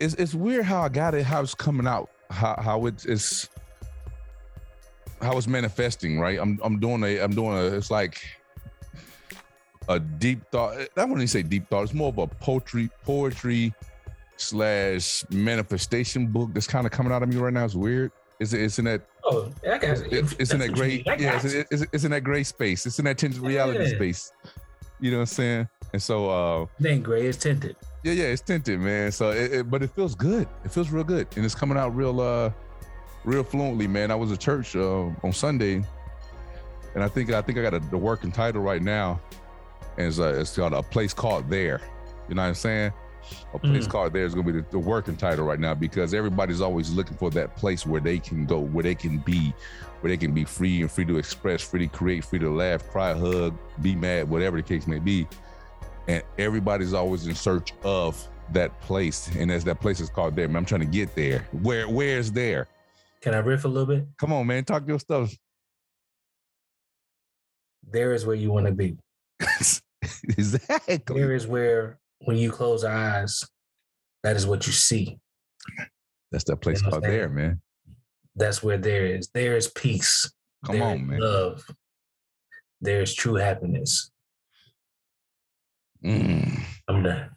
it's 0.00 0.14
it's 0.14 0.34
weird 0.34 0.64
how 0.64 0.82
I 0.82 0.88
got 0.88 1.14
it, 1.14 1.24
how 1.24 1.42
it's 1.42 1.54
coming 1.54 1.86
out, 1.86 2.10
how 2.30 2.56
how 2.60 2.86
it's 2.86 3.04
it's 3.04 3.48
how 5.20 5.36
it's 5.36 5.46
manifesting, 5.46 6.18
right? 6.18 6.38
I'm 6.40 6.58
I'm 6.62 6.80
doing 6.80 7.04
a 7.04 7.20
I'm 7.20 7.32
doing 7.34 7.56
a 7.56 7.76
it's 7.76 7.90
like 7.90 8.20
a 9.88 10.00
deep 10.00 10.40
thought. 10.50 10.76
I 10.76 10.84
wouldn't 11.04 11.18
even 11.18 11.28
say 11.28 11.42
deep 11.42 11.68
thought, 11.68 11.82
it's 11.82 11.94
more 11.94 12.08
of 12.08 12.18
a 12.18 12.26
poetry, 12.26 12.88
poetry 13.04 13.72
slash 14.38 15.24
manifestation 15.30 16.26
book 16.28 16.50
that's 16.54 16.66
kind 16.66 16.86
of 16.86 16.92
coming 16.92 17.12
out 17.12 17.22
of 17.22 17.28
me 17.28 17.36
right 17.36 17.52
now. 17.52 17.64
It's 17.64 17.74
weird. 17.74 18.10
It's 18.40 18.52
it's 18.54 18.78
in 18.78 18.86
that 18.86 19.02
Oh, 19.24 19.52
I 19.70 19.76
got 19.76 19.98
it. 19.98 20.12
it's, 20.12 20.32
it's 20.38 20.52
in 20.54 20.60
that 20.60 20.72
gray 20.72 21.04
I 21.06 21.16
yeah 21.16 21.34
it's, 21.34 21.44
it's, 21.44 21.86
it's 21.92 22.04
in 22.04 22.10
that 22.12 22.22
gray 22.22 22.42
space. 22.42 22.86
It's 22.86 22.98
in 22.98 23.04
that 23.04 23.18
tinted 23.18 23.40
reality 23.40 23.80
Yeah. 23.84 23.96
space. 23.96 24.32
You 24.98 25.10
know 25.10 25.18
what 25.18 25.22
I'm 25.22 25.26
saying? 25.26 25.68
And 25.92 26.02
so 26.02 26.30
uh 26.30 26.66
It 26.78 26.86
ain't 26.86 27.02
gray, 27.02 27.26
it's 27.26 27.36
tinted. 27.36 27.76
Yeah 28.02 28.12
yeah 28.12 28.24
it's 28.24 28.42
tinted 28.42 28.80
man. 28.80 29.12
So 29.12 29.30
it, 29.30 29.52
it- 29.52 29.70
but 29.70 29.82
it 29.82 29.90
feels 29.90 30.14
good. 30.14 30.48
It 30.64 30.72
feels 30.72 30.90
real 30.90 31.04
good 31.04 31.26
and 31.36 31.44
it's 31.44 31.54
coming 31.54 31.76
out 31.78 31.94
real 31.94 32.20
uh 32.20 32.50
real 33.24 33.44
fluently 33.44 33.86
man. 33.86 34.10
I 34.10 34.14
was 34.14 34.32
at 34.32 34.40
church 34.40 34.74
uh, 34.76 35.10
on 35.22 35.32
Sunday 35.32 35.82
and 36.94 37.04
I 37.04 37.08
think 37.08 37.30
I 37.32 37.42
think 37.42 37.58
I 37.58 37.62
got 37.62 37.74
a, 37.74 37.80
the 37.80 37.98
working 37.98 38.32
title 38.32 38.62
right 38.62 38.82
now 38.82 39.20
and 39.98 40.06
it's 40.08 40.18
uh, 40.18 40.34
it's 40.38 40.56
called 40.56 40.72
a 40.72 40.82
place 40.82 41.12
called 41.12 41.48
there. 41.50 41.80
You 42.28 42.34
know 42.34 42.42
what 42.42 42.48
I'm 42.48 42.54
saying? 42.54 42.92
A 43.52 43.58
place 43.58 43.86
Mm. 43.86 43.90
called 43.90 44.12
there 44.14 44.24
is 44.24 44.34
going 44.34 44.46
to 44.46 44.52
be 44.52 44.60
the, 44.60 44.66
the 44.70 44.78
working 44.78 45.14
title 45.16 45.44
right 45.44 45.60
now 45.60 45.74
because 45.74 46.14
everybody's 46.14 46.60
always 46.60 46.90
looking 46.90 47.16
for 47.16 47.30
that 47.32 47.54
place 47.56 47.84
where 47.86 48.00
they 48.00 48.18
can 48.18 48.46
go, 48.46 48.58
where 48.60 48.82
they 48.82 48.94
can 48.94 49.18
be, 49.18 49.52
where 50.00 50.10
they 50.10 50.16
can 50.16 50.32
be 50.32 50.44
free 50.44 50.80
and 50.80 50.90
free 50.90 51.04
to 51.04 51.18
express, 51.18 51.60
free 51.62 51.80
to 51.80 51.86
create, 51.86 52.24
free 52.24 52.38
to 52.38 52.50
laugh, 52.50 52.88
cry, 52.88 53.12
hug, 53.12 53.54
be 53.82 53.94
mad, 53.94 54.28
whatever 54.28 54.56
the 54.56 54.62
case 54.62 54.86
may 54.86 54.98
be. 54.98 55.28
And 56.10 56.24
everybody's 56.38 56.92
always 56.92 57.28
in 57.28 57.36
search 57.36 57.72
of 57.84 58.26
that 58.52 58.80
place. 58.80 59.30
And 59.36 59.48
as 59.48 59.62
that 59.62 59.80
place 59.80 60.00
is 60.00 60.10
called 60.10 60.34
there, 60.34 60.48
man, 60.48 60.56
I'm 60.56 60.64
trying 60.64 60.80
to 60.80 60.86
get 60.86 61.14
there. 61.14 61.46
Where 61.62 61.88
where's 61.88 62.32
there? 62.32 62.66
Can 63.22 63.32
I 63.32 63.38
riff 63.38 63.64
a 63.64 63.68
little 63.68 63.86
bit? 63.86 64.08
Come 64.18 64.32
on, 64.32 64.44
man, 64.44 64.64
talk 64.64 64.88
your 64.88 64.98
stuff. 64.98 65.32
There 67.88 68.12
is 68.12 68.26
where 68.26 68.34
you 68.34 68.50
want 68.50 68.66
to 68.66 68.72
be. 68.72 68.96
exactly. 70.24 71.00
There 71.06 71.32
is 71.32 71.46
where, 71.46 72.00
when 72.22 72.36
you 72.36 72.50
close 72.50 72.82
your 72.82 72.90
eyes, 72.90 73.44
that 74.24 74.34
is 74.34 74.48
what 74.48 74.66
you 74.66 74.72
see. 74.72 75.16
That's 76.32 76.44
that 76.44 76.56
place 76.56 76.80
You 76.80 76.86
know 76.86 76.90
called 76.90 77.04
there, 77.04 77.28
man. 77.28 77.60
That's 78.34 78.64
where 78.64 78.78
there 78.78 79.06
is. 79.06 79.28
There 79.32 79.56
is 79.56 79.68
peace. 79.68 80.28
Come 80.66 80.78
There 80.78 80.88
on, 80.88 81.06
man. 81.06 81.20
Love. 81.20 81.64
There 82.80 83.00
is 83.00 83.14
true 83.14 83.34
happiness. 83.34 84.10
Mm. 86.04 86.60
I'm 86.88 87.02
done. 87.02 87.30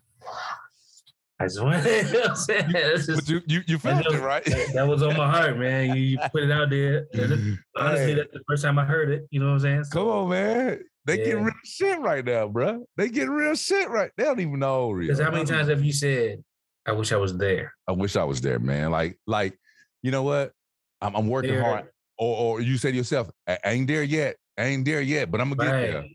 I 1.40 1.46
just 1.46 1.62
want 1.62 1.84
you 1.86 1.92
know 2.04 2.20
what 2.22 2.30
I'm 2.30 2.36
saying? 2.36 2.72
That's 2.72 3.06
just- 3.08 3.20
But 3.20 3.30
you 3.30 3.42
you, 3.48 3.62
you 3.68 3.78
felt 3.78 4.04
that, 4.06 4.14
it, 4.14 4.22
right? 4.22 4.46
that- 4.46 4.72
that 4.74 4.88
was 4.88 5.04
on 5.04 5.18
my 5.18 5.30
heart, 5.30 5.58
man. 5.58 5.90
You, 5.96 6.02
you 6.04 6.18
put 6.32 6.44
it 6.44 6.52
out 6.52 6.70
there. 6.70 7.08
It- 7.12 7.60
Honestly, 7.76 8.06
Hey, 8.06 8.14
that's 8.16 8.32
the 8.32 8.42
first 8.48 8.64
time 8.64 8.80
I 8.80 8.86
heard 8.86 9.10
it. 9.10 9.28
You 9.32 9.40
know 9.42 9.48
what 9.48 9.54
I'm 9.54 9.60
saying? 9.60 9.84
So, 9.86 10.00
come 10.00 10.08
on, 10.08 10.30
man. 10.30 10.80
They 11.06 11.18
get 11.18 11.38
real 11.38 11.52
shit 11.66 12.00
right 12.00 12.24
now, 12.24 12.48
bro. 12.48 12.86
They 12.96 13.10
get 13.10 13.30
real 13.30 13.56
shit 13.56 13.90
right. 13.90 14.12
They 14.16 14.24
don't 14.24 14.40
even 14.40 14.60
know 14.60 14.92
real. 14.92 15.08
Because 15.10 15.22
how 15.22 15.32
many 15.32 15.44
times 15.44 15.68
have 15.68 15.84
you 15.84 15.92
said, 15.92 16.42
I 16.86 16.94
wish 16.94 17.12
I 17.12 17.18
was 17.18 17.36
there? 17.38 17.74
I 17.90 17.92
wish 17.92 18.16
I 18.16 18.24
was 18.24 18.40
there, 18.40 18.60
man. 18.60 18.92
Like, 18.92 19.18
like, 19.28 19.60
you 20.02 20.12
know 20.12 20.24
what? 20.24 20.54
I'm, 21.02 21.14
I'm 21.16 21.28
working 21.28 21.52
There- 21.52 21.62
hard. 21.64 21.90
Or, 22.18 22.38
or 22.38 22.62
you 22.62 22.78
say 22.78 22.92
to 22.92 22.98
yourself, 22.98 23.30
I 23.48 23.58
I 23.66 23.72
ain't 23.72 23.88
there 23.88 24.04
yet. 24.04 24.38
I 24.58 24.66
ain't 24.66 24.86
there 24.86 25.02
yet, 25.02 25.32
but 25.32 25.42
I'm 25.42 25.52
gonna 25.52 25.70
get 25.82 25.92
there. 25.92 26.06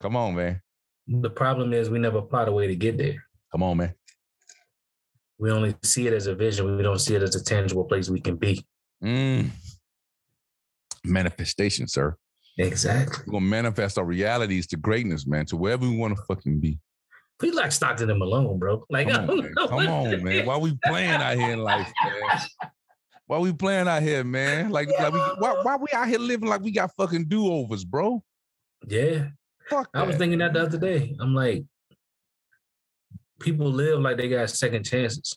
Come 0.00 0.14
on, 0.16 0.36
man. 0.36 0.62
The 1.08 1.30
problem 1.30 1.72
is 1.72 1.88
we 1.88 1.98
never 1.98 2.20
plot 2.20 2.48
a 2.48 2.52
way 2.52 2.66
to 2.66 2.74
get 2.74 2.98
there. 2.98 3.24
Come 3.52 3.62
on, 3.62 3.76
man. 3.76 3.94
We 5.38 5.50
only 5.50 5.74
see 5.82 6.06
it 6.06 6.12
as 6.12 6.26
a 6.26 6.34
vision. 6.34 6.76
We 6.76 6.82
don't 6.82 6.98
see 6.98 7.14
it 7.14 7.22
as 7.22 7.36
a 7.36 7.44
tangible 7.44 7.84
place 7.84 8.08
we 8.08 8.20
can 8.20 8.36
be. 8.36 8.64
Mm. 9.04 9.50
Manifestation, 11.04 11.86
sir. 11.86 12.16
Exactly. 12.58 13.24
We're 13.26 13.32
gonna 13.32 13.44
manifest 13.44 13.98
our 13.98 14.04
realities 14.04 14.66
to 14.68 14.76
greatness, 14.76 15.26
man, 15.26 15.44
to 15.46 15.56
wherever 15.56 15.86
we 15.86 15.96
want 15.96 16.16
to 16.16 16.22
fucking 16.22 16.58
be. 16.58 16.78
We 17.42 17.50
like 17.50 17.70
Stockton 17.70 18.08
and 18.08 18.18
Malone, 18.18 18.58
bro. 18.58 18.84
Like, 18.88 19.08
Come 19.08 19.28
on, 19.28 19.36
man. 19.36 19.54
Come 19.54 19.72
on, 19.74 20.24
man. 20.24 20.46
Why 20.46 20.56
we 20.56 20.78
playing 20.86 21.10
out 21.10 21.36
here 21.36 21.52
in 21.52 21.58
life, 21.58 21.92
man? 22.04 22.40
Why 23.26 23.38
we 23.38 23.52
playing 23.52 23.88
out 23.88 24.02
here, 24.02 24.24
man? 24.24 24.70
Like, 24.70 24.88
like 24.88 25.12
we, 25.12 25.18
why, 25.18 25.60
why 25.62 25.76
we 25.76 25.88
out 25.92 26.08
here 26.08 26.18
living 26.18 26.48
like 26.48 26.62
we 26.62 26.70
got 26.70 26.92
fucking 26.96 27.26
do 27.26 27.52
overs, 27.52 27.84
bro? 27.84 28.22
Yeah. 28.86 29.26
Fuck 29.68 29.88
I 29.94 30.02
was 30.02 30.14
that. 30.14 30.18
thinking 30.18 30.38
that 30.38 30.52
the 30.52 30.62
other 30.62 30.78
day. 30.78 31.14
I'm 31.18 31.34
like, 31.34 31.64
people 33.40 33.66
live 33.66 34.00
like 34.00 34.16
they 34.16 34.28
got 34.28 34.48
second 34.50 34.84
chances. 34.84 35.36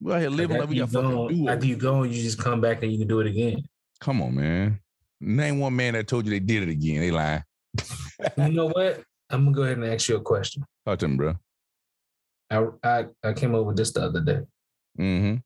We 0.00 0.12
out 0.12 0.20
here 0.20 0.30
living 0.30 0.58
like 0.58 0.68
we 0.68 0.76
got 0.76 0.84
after 0.84 0.98
you 0.98 1.02
fucking 1.02 1.44
do 1.44 1.48
after 1.48 1.66
you 1.66 1.76
go, 1.76 2.02
you 2.02 2.22
just 2.22 2.38
come 2.38 2.60
back 2.60 2.82
and 2.82 2.92
you 2.92 2.98
can 2.98 3.08
do 3.08 3.20
it 3.20 3.26
again. 3.26 3.62
Come 4.00 4.22
on, 4.22 4.34
man. 4.34 4.80
Name 5.20 5.60
one 5.60 5.74
man 5.74 5.94
that 5.94 6.06
told 6.06 6.26
you 6.26 6.30
they 6.30 6.40
did 6.40 6.64
it 6.64 6.68
again. 6.68 7.00
They 7.00 7.10
lying. 7.10 7.42
You 8.36 8.48
know 8.48 8.66
what? 8.66 9.02
I'm 9.30 9.44
gonna 9.44 9.56
go 9.56 9.62
ahead 9.62 9.78
and 9.78 9.86
ask 9.86 10.08
you 10.08 10.16
a 10.16 10.20
question. 10.20 10.64
Talk 10.84 10.98
to 10.98 11.06
him, 11.06 11.16
bro. 11.16 11.34
I 12.50 12.66
I, 12.82 13.06
I 13.22 13.32
came 13.32 13.54
over 13.54 13.72
this 13.72 13.92
the 13.92 14.02
other 14.02 14.20
day. 14.20 14.40
Mm-hmm. 14.98 15.36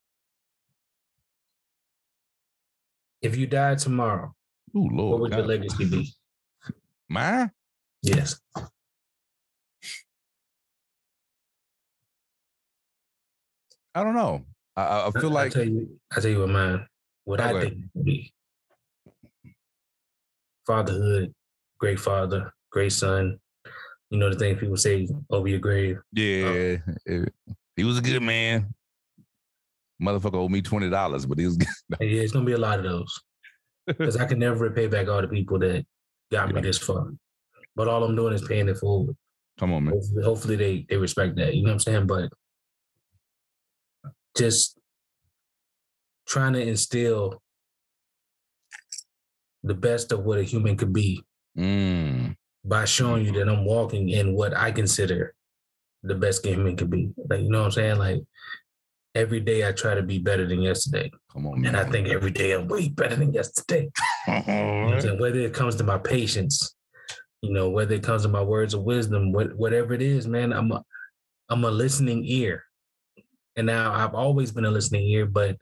If 3.22 3.36
you 3.36 3.46
died 3.46 3.78
tomorrow, 3.78 4.34
Ooh, 4.76 4.82
what 4.82 4.92
Lord. 4.92 5.20
would 5.20 5.32
your 5.32 5.46
legacy 5.46 5.84
be? 5.84 6.12
Mine? 7.08 7.50
Yes. 8.02 8.40
I 13.94 14.04
don't 14.04 14.14
know. 14.14 14.44
I- 14.76 14.82
I, 14.82 15.06
I 15.08 15.10
feel 15.10 15.30
I 15.30 15.42
like 15.44 15.52
tell 15.52 15.64
you, 15.64 15.98
I 16.16 16.20
tell 16.20 16.30
you 16.30 16.40
what 16.40 16.48
mine. 16.50 16.86
What 17.24 17.40
I 17.40 17.60
think 17.60 17.84
would 17.94 18.04
be. 18.04 18.32
Fatherhood, 20.66 21.34
great 21.78 21.98
father, 21.98 22.52
great 22.70 22.92
son. 22.92 23.38
You 24.10 24.18
know 24.18 24.30
the 24.30 24.36
things 24.38 24.60
people 24.60 24.76
say 24.76 25.08
over 25.30 25.48
your 25.48 25.58
grave. 25.58 25.98
Yeah, 26.12 26.76
um, 26.86 26.94
it- 27.06 27.34
he 27.76 27.84
was 27.84 27.98
a 27.98 28.02
good 28.02 28.22
man. 28.22 28.72
Motherfucker 30.02 30.34
owed 30.34 30.50
me 30.50 30.62
twenty 30.62 30.88
dollars, 30.90 31.26
but 31.26 31.38
he 31.38 31.46
was 31.46 31.56
good. 31.56 31.68
Yeah, 32.00 32.22
it's 32.22 32.32
gonna 32.32 32.44
be 32.44 32.52
a 32.52 32.58
lot 32.58 32.78
of 32.78 32.84
those. 32.84 33.20
Because 33.86 34.16
I 34.16 34.26
can 34.26 34.38
never 34.38 34.68
repay 34.68 34.86
back 34.86 35.08
all 35.08 35.20
the 35.22 35.28
people 35.28 35.58
that 35.60 35.84
got 36.30 36.52
me 36.52 36.60
this 36.60 36.78
far. 36.78 37.08
But 37.78 37.86
all 37.86 38.02
I'm 38.02 38.16
doing 38.16 38.34
is 38.34 38.42
paying 38.42 38.68
it 38.68 38.76
forward. 38.76 39.16
Come 39.60 39.72
on, 39.72 39.84
man. 39.84 39.94
Hopefully, 39.94 40.24
hopefully 40.24 40.56
they 40.56 40.86
they 40.88 40.96
respect 40.96 41.36
that. 41.36 41.54
You 41.54 41.62
know 41.62 41.68
what 41.68 41.74
I'm 41.74 41.78
saying? 41.78 42.06
But 42.08 42.28
just 44.36 44.78
trying 46.26 46.54
to 46.54 46.60
instill 46.60 47.40
the 49.62 49.74
best 49.74 50.10
of 50.10 50.24
what 50.24 50.38
a 50.38 50.42
human 50.42 50.76
could 50.76 50.92
be 50.92 51.22
Mm, 51.56 52.36
by 52.64 52.84
showing 52.84 53.24
you 53.24 53.32
that 53.32 53.48
I'm 53.48 53.64
walking 53.64 54.08
in 54.10 54.34
what 54.34 54.56
I 54.56 54.70
consider 54.70 55.34
the 56.04 56.14
best 56.14 56.44
human 56.44 56.76
could 56.76 56.90
be. 56.90 57.10
Like, 57.28 57.40
you 57.42 57.50
know 57.50 57.60
what 57.60 57.66
I'm 57.66 57.72
saying? 57.72 57.98
Like 57.98 58.20
every 59.14 59.40
day 59.40 59.66
I 59.66 59.72
try 59.72 59.94
to 59.94 60.02
be 60.02 60.18
better 60.18 60.46
than 60.46 60.62
yesterday. 60.62 61.10
come 61.32 61.46
on, 61.46 61.60
man. 61.60 61.74
And 61.74 61.76
I 61.76 61.90
think 61.90 62.08
every 62.08 62.30
day 62.30 62.52
I'm 62.52 62.66
way 62.68 62.88
better 62.88 63.14
than 63.14 63.32
yesterday. 63.32 63.88
You 64.26 64.34
know 64.34 64.84
what 64.84 64.94
I'm 64.94 65.00
saying? 65.00 65.20
Whether 65.20 65.40
it 65.40 65.54
comes 65.54 65.76
to 65.76 65.84
my 65.84 65.98
patience, 65.98 66.74
you 67.42 67.52
know, 67.52 67.70
whether 67.70 67.94
it 67.94 68.02
comes 68.02 68.22
to 68.22 68.28
my 68.28 68.42
words 68.42 68.74
of 68.74 68.82
wisdom, 68.82 69.32
what, 69.32 69.54
whatever 69.56 69.94
it 69.94 70.02
is, 70.02 70.26
man, 70.26 70.52
I'm 70.52 70.72
a, 70.72 70.82
I'm 71.48 71.64
a 71.64 71.70
listening 71.70 72.24
ear. 72.24 72.64
And 73.56 73.66
now 73.66 73.92
I've 73.92 74.14
always 74.14 74.52
been 74.52 74.64
a 74.64 74.70
listening 74.70 75.08
ear, 75.08 75.26
but 75.26 75.56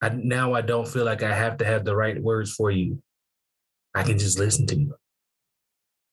I, 0.00 0.10
now 0.10 0.54
I 0.54 0.60
don't 0.60 0.88
feel 0.88 1.04
like 1.04 1.22
I 1.22 1.34
have 1.34 1.58
to 1.58 1.64
have 1.64 1.84
the 1.84 1.96
right 1.96 2.22
words 2.22 2.52
for 2.52 2.70
you. 2.70 3.02
I 3.94 4.02
can 4.02 4.18
just 4.18 4.38
listen 4.38 4.66
to 4.66 4.78
you. 4.78 4.94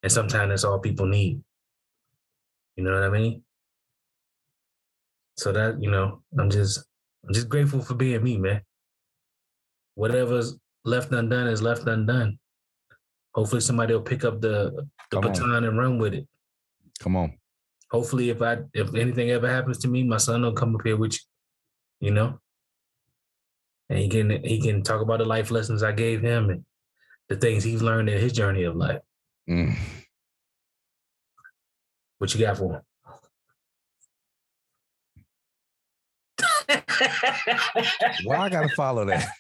And 0.02 0.12
sometimes 0.12 0.50
that's 0.50 0.64
all 0.64 0.80
people 0.80 1.06
need. 1.06 1.42
You 2.76 2.84
know 2.84 2.94
what 2.94 3.04
I 3.04 3.10
mean? 3.10 3.44
So 5.38 5.52
that, 5.52 5.82
you 5.82 5.92
know, 5.92 6.22
I'm 6.40 6.50
just 6.50 6.84
I'm 7.28 7.34
just 7.34 7.50
grateful 7.50 7.82
for 7.82 7.96
being 7.96 8.24
me, 8.24 8.38
man. 8.38 8.62
Whatever's 9.96 10.58
left 10.84 11.12
undone 11.12 11.48
is 11.48 11.62
left 11.62 11.88
undone. 11.88 12.40
Hopefully 13.36 13.62
somebody 13.62 13.94
will 13.94 14.02
pick 14.02 14.24
up 14.24 14.40
the 14.40 14.88
the 15.12 15.18
Come 15.18 15.26
on. 15.26 15.32
baton 15.34 15.64
and 15.66 15.78
run 15.78 16.00
with 16.00 16.14
it. 16.14 16.28
Come 17.00 17.18
on. 17.18 17.38
Hopefully 17.92 18.30
if 18.30 18.42
I 18.42 18.60
if 18.74 18.96
anything 18.96 19.30
ever 19.30 19.50
happens 19.50 19.78
to 19.80 19.90
me, 19.90 20.04
my 20.04 20.18
son 20.18 20.42
will 20.42 20.54
come 20.54 20.74
up 20.74 20.82
here 20.86 20.96
with 20.96 21.14
you, 21.14 22.08
you 22.08 22.12
know? 22.12 22.40
And 23.90 24.00
he 24.00 24.08
can 24.08 24.44
he 24.44 24.62
can 24.62 24.82
talk 24.84 25.02
about 25.02 25.20
the 25.20 25.26
life 25.26 25.52
lessons 25.52 25.84
I 25.84 25.92
gave 25.92 26.22
him 26.22 26.50
and 26.50 26.66
the 27.28 27.36
things 27.36 27.64
he's 27.64 27.82
learned 27.82 28.10
in 28.10 28.20
his 28.20 28.32
journey 28.32 28.64
of 28.64 28.76
life. 28.78 29.02
Mm. 29.50 29.76
What 32.18 32.34
you 32.34 32.40
got 32.40 32.58
for 32.58 32.76
him? 32.76 32.82
Why 38.24 38.38
I 38.38 38.50
gotta 38.50 38.70
follow 38.70 39.06
that? 39.06 39.28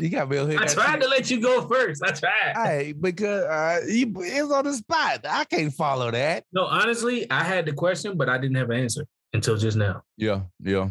You 0.00 0.08
got 0.08 0.28
me 0.28 0.36
here. 0.38 0.58
I 0.58 0.66
tried 0.66 1.00
to 1.02 1.08
let 1.08 1.30
you 1.30 1.40
go 1.40 1.68
first. 1.68 2.02
I 2.02 2.10
tried. 2.10 2.54
Hey, 2.56 2.94
because 2.98 3.44
uh, 3.44 3.80
you, 3.86 4.12
it's 4.18 4.50
on 4.50 4.64
the 4.64 4.72
spot. 4.72 5.24
I 5.28 5.44
can't 5.44 5.72
follow 5.72 6.10
that. 6.10 6.44
No, 6.52 6.64
honestly, 6.64 7.30
I 7.30 7.44
had 7.44 7.66
the 7.66 7.72
question, 7.72 8.16
but 8.16 8.28
I 8.28 8.38
didn't 8.38 8.56
have 8.56 8.70
an 8.70 8.80
answer 8.80 9.06
until 9.32 9.56
just 9.56 9.76
now. 9.76 10.02
Yeah, 10.16 10.42
yeah. 10.60 10.90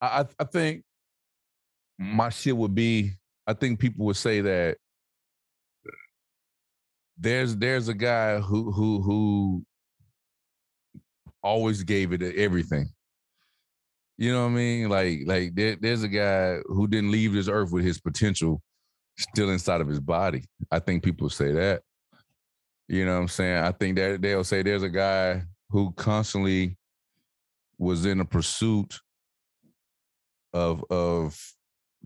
I 0.00 0.20
I, 0.20 0.26
I 0.38 0.44
think 0.44 0.84
my 1.98 2.28
shit 2.28 2.56
would 2.56 2.74
be. 2.74 3.12
I 3.46 3.54
think 3.54 3.80
people 3.80 4.06
would 4.06 4.16
say 4.16 4.40
that 4.42 4.76
there's 7.18 7.56
there's 7.56 7.88
a 7.88 7.94
guy 7.94 8.40
who 8.40 8.70
who 8.70 9.02
who 9.02 9.64
always 11.42 11.82
gave 11.82 12.12
it 12.12 12.22
everything. 12.22 12.90
You 14.22 14.32
know 14.32 14.42
what 14.44 14.52
I 14.52 14.54
mean? 14.54 14.88
Like 14.88 15.22
like 15.26 15.52
there, 15.56 15.74
there's 15.74 16.04
a 16.04 16.08
guy 16.08 16.58
who 16.66 16.86
didn't 16.86 17.10
leave 17.10 17.32
this 17.32 17.48
earth 17.48 17.72
with 17.72 17.84
his 17.84 18.00
potential 18.00 18.62
still 19.18 19.50
inside 19.50 19.80
of 19.80 19.88
his 19.88 19.98
body. 19.98 20.44
I 20.70 20.78
think 20.78 21.02
people 21.02 21.28
say 21.28 21.50
that. 21.50 21.82
You 22.86 23.04
know 23.04 23.14
what 23.16 23.22
I'm 23.22 23.26
saying? 23.26 23.64
I 23.64 23.72
think 23.72 23.96
that 23.96 24.22
they'll 24.22 24.44
say 24.44 24.62
there's 24.62 24.84
a 24.84 24.88
guy 24.88 25.42
who 25.70 25.90
constantly 25.96 26.76
was 27.78 28.06
in 28.06 28.20
a 28.20 28.24
pursuit 28.24 28.96
of 30.52 30.84
of 30.88 31.36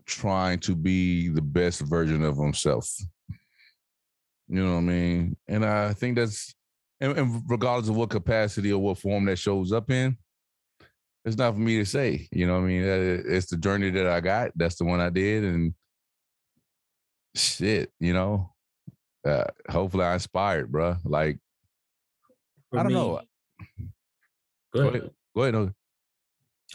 trying 0.07 0.61
to 0.61 0.75
be 0.75 1.29
the 1.29 1.43
best 1.43 1.83
version 1.83 2.25
of 2.25 2.39
himself. 2.39 2.91
You 4.49 4.65
know 4.65 4.73
what 4.73 4.79
I 4.79 4.81
mean? 4.81 5.37
And 5.49 5.67
I 5.67 5.93
think 5.93 6.17
that's 6.17 6.55
and, 6.99 7.19
and 7.19 7.43
regardless 7.47 7.91
of 7.91 7.97
what 7.97 8.09
capacity 8.09 8.73
or 8.73 8.79
what 8.79 8.97
form 8.97 9.27
that 9.27 9.37
shows 9.37 9.71
up 9.71 9.91
in, 9.91 10.17
it's 11.27 11.37
not 11.37 11.55
for 11.55 11.61
me 11.61 11.79
to 11.79 11.85
say. 11.85 12.29
You 12.31 12.47
know, 12.47 12.55
what 12.55 12.65
I 12.65 12.69
mean, 12.69 12.83
it's 12.85 13.47
the 13.47 13.57
journey 13.57 13.91
that 13.91 14.07
I 14.07 14.21
got. 14.21 14.53
That's 14.55 14.77
the 14.77 14.85
one 14.85 15.01
I 15.01 15.11
did, 15.11 15.43
and 15.43 15.75
shit, 17.35 17.91
you 17.99 18.15
know. 18.15 18.53
Uh, 19.27 19.45
hopefully, 19.69 20.05
I 20.05 20.15
inspired, 20.15 20.71
bro. 20.71 20.97
Like, 21.05 21.39
for 22.71 22.79
I 22.79 22.83
don't 22.85 22.93
me, 22.93 22.95
know. 22.95 23.21
Go 24.73 24.81
ahead. 24.81 24.93
Go 24.93 24.99
ahead. 24.99 25.11
Go 25.35 25.43
ahead. 25.43 25.55
No. 25.55 25.71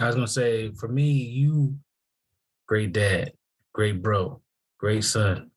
I 0.02 0.08
was 0.08 0.16
gonna 0.16 0.28
say, 0.28 0.72
for 0.74 0.90
me, 0.90 1.10
you, 1.10 1.78
great 2.68 2.92
dad, 2.92 3.32
great 3.72 4.02
bro, 4.02 4.42
great 4.78 5.06
son. 5.06 5.50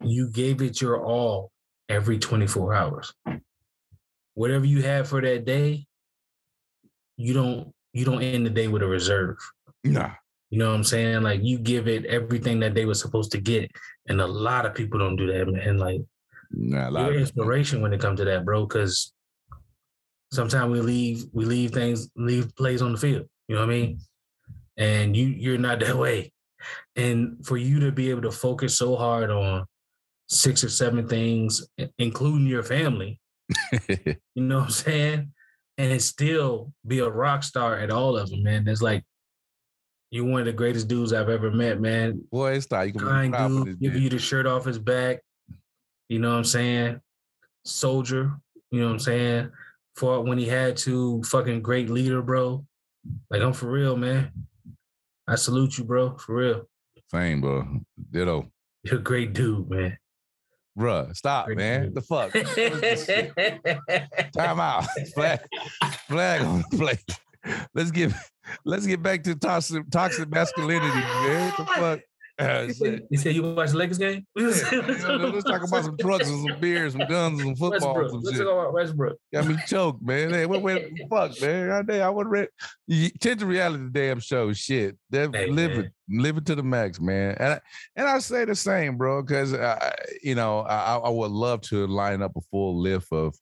You 0.00 0.30
gave 0.30 0.62
it 0.62 0.80
your 0.80 1.04
all 1.04 1.50
every 1.90 2.18
24 2.18 2.74
hours. 2.74 3.12
Whatever 4.32 4.64
you 4.64 4.82
had 4.82 5.06
for 5.06 5.20
that 5.20 5.44
day, 5.44 5.86
you 7.16 7.32
don't 7.32 7.72
you 7.92 8.04
don't 8.04 8.22
end 8.22 8.44
the 8.44 8.50
day 8.50 8.68
with 8.68 8.82
a 8.82 8.86
reserve. 8.86 9.36
Nah. 9.84 10.10
You 10.50 10.58
know 10.58 10.68
what 10.68 10.76
I'm 10.76 10.84
saying? 10.84 11.22
Like 11.22 11.42
you 11.42 11.58
give 11.58 11.88
it 11.88 12.04
everything 12.06 12.60
that 12.60 12.74
they 12.74 12.84
were 12.84 12.94
supposed 12.94 13.32
to 13.32 13.40
get. 13.40 13.70
And 14.08 14.20
a 14.20 14.26
lot 14.26 14.66
of 14.66 14.74
people 14.74 14.98
don't 14.98 15.16
do 15.16 15.26
that, 15.32 15.48
man. 15.48 15.78
Like 15.78 16.00
nah, 16.50 16.88
a 16.88 16.90
lot 16.90 17.12
you're 17.12 17.20
inspiration 17.20 17.80
when 17.80 17.92
it 17.92 18.00
comes 18.00 18.18
to 18.18 18.24
that, 18.24 18.44
bro. 18.44 18.66
Cause 18.66 19.12
sometimes 20.32 20.72
we 20.72 20.80
leave 20.80 21.24
we 21.32 21.44
leave 21.44 21.70
things, 21.70 22.08
leave 22.16 22.54
plays 22.56 22.82
on 22.82 22.92
the 22.92 22.98
field. 22.98 23.26
You 23.48 23.56
know 23.56 23.62
what 23.62 23.70
I 23.70 23.72
mean? 23.72 23.98
And 24.76 25.16
you 25.16 25.26
you're 25.26 25.58
not 25.58 25.80
that 25.80 25.96
way. 25.98 26.32
And 26.96 27.44
for 27.44 27.56
you 27.56 27.80
to 27.80 27.92
be 27.92 28.10
able 28.10 28.22
to 28.22 28.30
focus 28.30 28.78
so 28.78 28.96
hard 28.96 29.30
on 29.30 29.66
six 30.28 30.64
or 30.64 30.70
seven 30.70 31.06
things, 31.06 31.66
including 31.98 32.46
your 32.46 32.62
family, 32.62 33.20
you 33.88 34.16
know 34.36 34.58
what 34.58 34.64
I'm 34.64 34.70
saying? 34.70 35.32
And 35.76 36.00
still 36.00 36.72
be 36.86 37.00
a 37.00 37.08
rock 37.08 37.42
star 37.42 37.78
at 37.78 37.90
all 37.90 38.16
of 38.16 38.30
them, 38.30 38.44
man. 38.44 38.68
It's 38.68 38.80
like 38.80 39.04
you're 40.10 40.24
one 40.24 40.40
of 40.40 40.46
the 40.46 40.52
greatest 40.52 40.86
dudes 40.86 41.12
I've 41.12 41.28
ever 41.28 41.50
met, 41.50 41.80
man. 41.80 42.22
Boy, 42.30 42.52
it's 42.52 42.70
like 42.70 42.94
you 42.94 43.00
can 43.00 43.32
kind 43.32 43.64
dude, 43.64 43.80
give 43.80 43.96
you 43.96 44.08
the 44.08 44.18
shirt 44.18 44.46
off 44.46 44.64
his 44.64 44.78
back. 44.78 45.20
You 46.08 46.20
know 46.20 46.30
what 46.30 46.36
I'm 46.36 46.44
saying? 46.44 47.00
Soldier, 47.64 48.36
you 48.70 48.80
know 48.80 48.86
what 48.86 48.92
I'm 48.92 48.98
saying? 49.00 49.50
Fought 49.96 50.26
when 50.26 50.38
he 50.38 50.46
had 50.46 50.76
to, 50.78 51.22
fucking 51.24 51.62
great 51.62 51.90
leader, 51.90 52.22
bro. 52.22 52.64
Like 53.30 53.42
I'm 53.42 53.52
for 53.52 53.66
real, 53.66 53.96
man. 53.96 54.30
I 55.26 55.34
salute 55.34 55.76
you, 55.78 55.84
bro, 55.84 56.16
for 56.18 56.36
real. 56.36 56.68
Same, 57.10 57.40
bro. 57.40 57.80
Ditto. 58.12 58.48
You're 58.84 59.00
a 59.00 59.02
great 59.02 59.32
dude, 59.32 59.68
man. 59.68 59.98
Bruh, 60.76 61.14
stop, 61.16 61.46
Great 61.46 61.58
man. 61.58 61.82
Dude. 61.84 61.94
The 61.94 62.02
fuck? 62.02 62.32
Time 64.32 64.60
out. 64.60 64.84
Flag, 65.14 65.40
flag 66.08 66.42
on 66.42 66.64
the 66.70 66.76
play. 66.76 66.98
Let's 67.74 67.90
get 67.90 68.12
let's 68.64 68.86
get 68.86 69.02
back 69.02 69.22
to 69.24 69.34
toxic 69.36 69.88
toxic 69.90 70.28
masculinity, 70.28 70.88
man. 70.88 71.50
What 71.50 71.56
the 71.58 71.64
fuck? 71.76 72.00
Uh, 72.36 72.66
you 73.10 73.16
said 73.16 73.34
you 73.34 73.42
watched 73.42 73.72
the 73.72 73.78
Lakers 73.78 73.98
game? 73.98 74.26
Yeah, 74.36 74.46
let's 74.46 75.44
talk 75.44 75.62
about 75.62 75.84
some 75.84 75.96
trucks 75.96 76.28
and 76.28 76.48
some 76.48 76.60
beers, 76.60 76.92
some 76.92 77.06
guns, 77.08 77.40
and 77.40 77.56
some 77.56 77.70
football. 77.70 77.94
Westbrook. 77.94 78.24
Let's 78.24 78.38
talk 78.38 78.48
about 78.48 78.72
Westbrook. 78.72 79.18
Got 79.32 79.46
me 79.46 79.56
choked, 79.66 80.02
man. 80.02 80.30
Hey, 80.30 80.46
what, 80.46 80.62
what, 80.62 80.82
fuck, 81.08 81.40
man? 81.40 81.86
I, 81.88 81.98
I 82.00 82.10
would 82.10 82.26
read. 82.26 82.48
Tinted 82.88 83.42
Reality, 83.42 83.84
damn 83.92 84.18
show. 84.18 84.52
Shit, 84.52 84.96
they 85.10 85.28
hey, 85.32 85.48
living, 85.48 85.84
it, 85.84 85.92
live 86.08 86.44
to 86.44 86.54
the 86.56 86.62
max, 86.62 87.00
man. 87.00 87.36
And 87.38 87.52
I, 87.54 87.60
and 87.94 88.08
I 88.08 88.18
say 88.18 88.44
the 88.44 88.56
same, 88.56 88.96
bro, 88.96 89.22
because 89.22 89.52
you 90.22 90.34
know 90.34 90.60
I, 90.60 90.96
I 90.96 91.08
would 91.08 91.30
love 91.30 91.60
to 91.62 91.86
line 91.86 92.20
up 92.20 92.32
a 92.36 92.40
full 92.50 92.80
list 92.80 93.12
of 93.12 93.36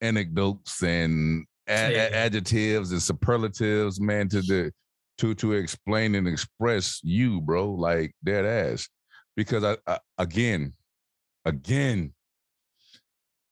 anecdotes 0.00 0.82
and 0.82 1.46
yeah. 1.68 2.08
adjectives 2.12 2.92
and 2.92 3.02
superlatives, 3.02 4.00
man, 4.00 4.28
to 4.30 4.40
the 4.40 4.72
to 5.18 5.34
to 5.36 5.52
explain 5.52 6.14
and 6.14 6.26
express 6.26 7.00
you, 7.02 7.40
bro, 7.40 7.70
like 7.70 8.14
dead 8.24 8.44
ass. 8.44 8.88
Because 9.36 9.64
I, 9.64 9.76
I 9.86 9.98
again, 10.18 10.72
again, 11.44 12.12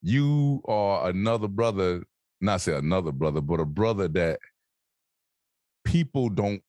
you 0.03 0.63
are 0.67 1.09
another 1.09 1.49
brother, 1.49 2.03
not 2.41 2.61
say 2.61 2.75
another 2.75 3.13
brother, 3.13 3.41
but 3.41 3.61
a 3.61 3.65
brother 3.65 4.09
that 4.09 4.39
people 5.85 6.29
don't 6.29 6.63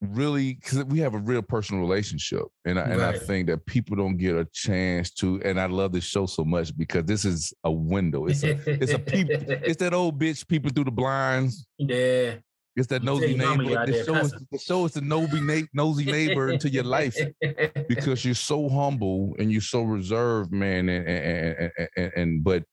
really 0.00 0.54
because 0.54 0.82
we 0.84 0.98
have 0.98 1.14
a 1.14 1.18
real 1.18 1.42
personal 1.42 1.82
relationship 1.82 2.42
and 2.64 2.78
I, 2.78 2.82
right. 2.82 2.92
and 2.92 3.02
I 3.02 3.18
think 3.18 3.48
that 3.48 3.66
people 3.66 3.96
don't 3.96 4.16
get 4.16 4.34
a 4.34 4.46
chance 4.50 5.10
to 5.14 5.42
and 5.44 5.60
I 5.60 5.66
love 5.66 5.92
this 5.92 6.04
show 6.04 6.24
so 6.24 6.42
much 6.42 6.74
because 6.74 7.04
this 7.04 7.26
is 7.26 7.52
a 7.64 7.70
window 7.70 8.26
it's 8.26 8.42
a 8.42 8.58
it's 8.66 8.92
a 8.92 8.98
people 8.98 9.34
it's 9.48 9.76
that 9.76 9.92
old 9.92 10.18
bitch 10.18 10.48
people 10.48 10.70
through 10.74 10.84
the 10.84 10.90
blinds 10.90 11.66
yeah 11.76 12.36
it's 12.80 12.88
that 12.88 13.04
nosy 13.04 13.34
neighbor. 13.34 13.86
The 13.86 14.04
show, 14.04 14.16
is, 14.16 14.34
the 14.50 14.58
show 14.58 14.86
is 14.86 14.92
the 14.92 15.02
nosy, 15.02 15.68
nosy 15.74 16.04
neighbor 16.06 16.48
into 16.50 16.70
your 16.70 16.84
life 16.84 17.14
because 17.88 18.24
you're 18.24 18.34
so 18.34 18.68
humble 18.68 19.36
and 19.38 19.52
you're 19.52 19.60
so 19.60 19.82
reserved, 19.82 20.50
man. 20.50 20.88
And 20.88 21.06
and, 21.06 21.70
and, 21.76 21.88
and, 21.96 22.12
and 22.16 22.44
but 22.44 22.64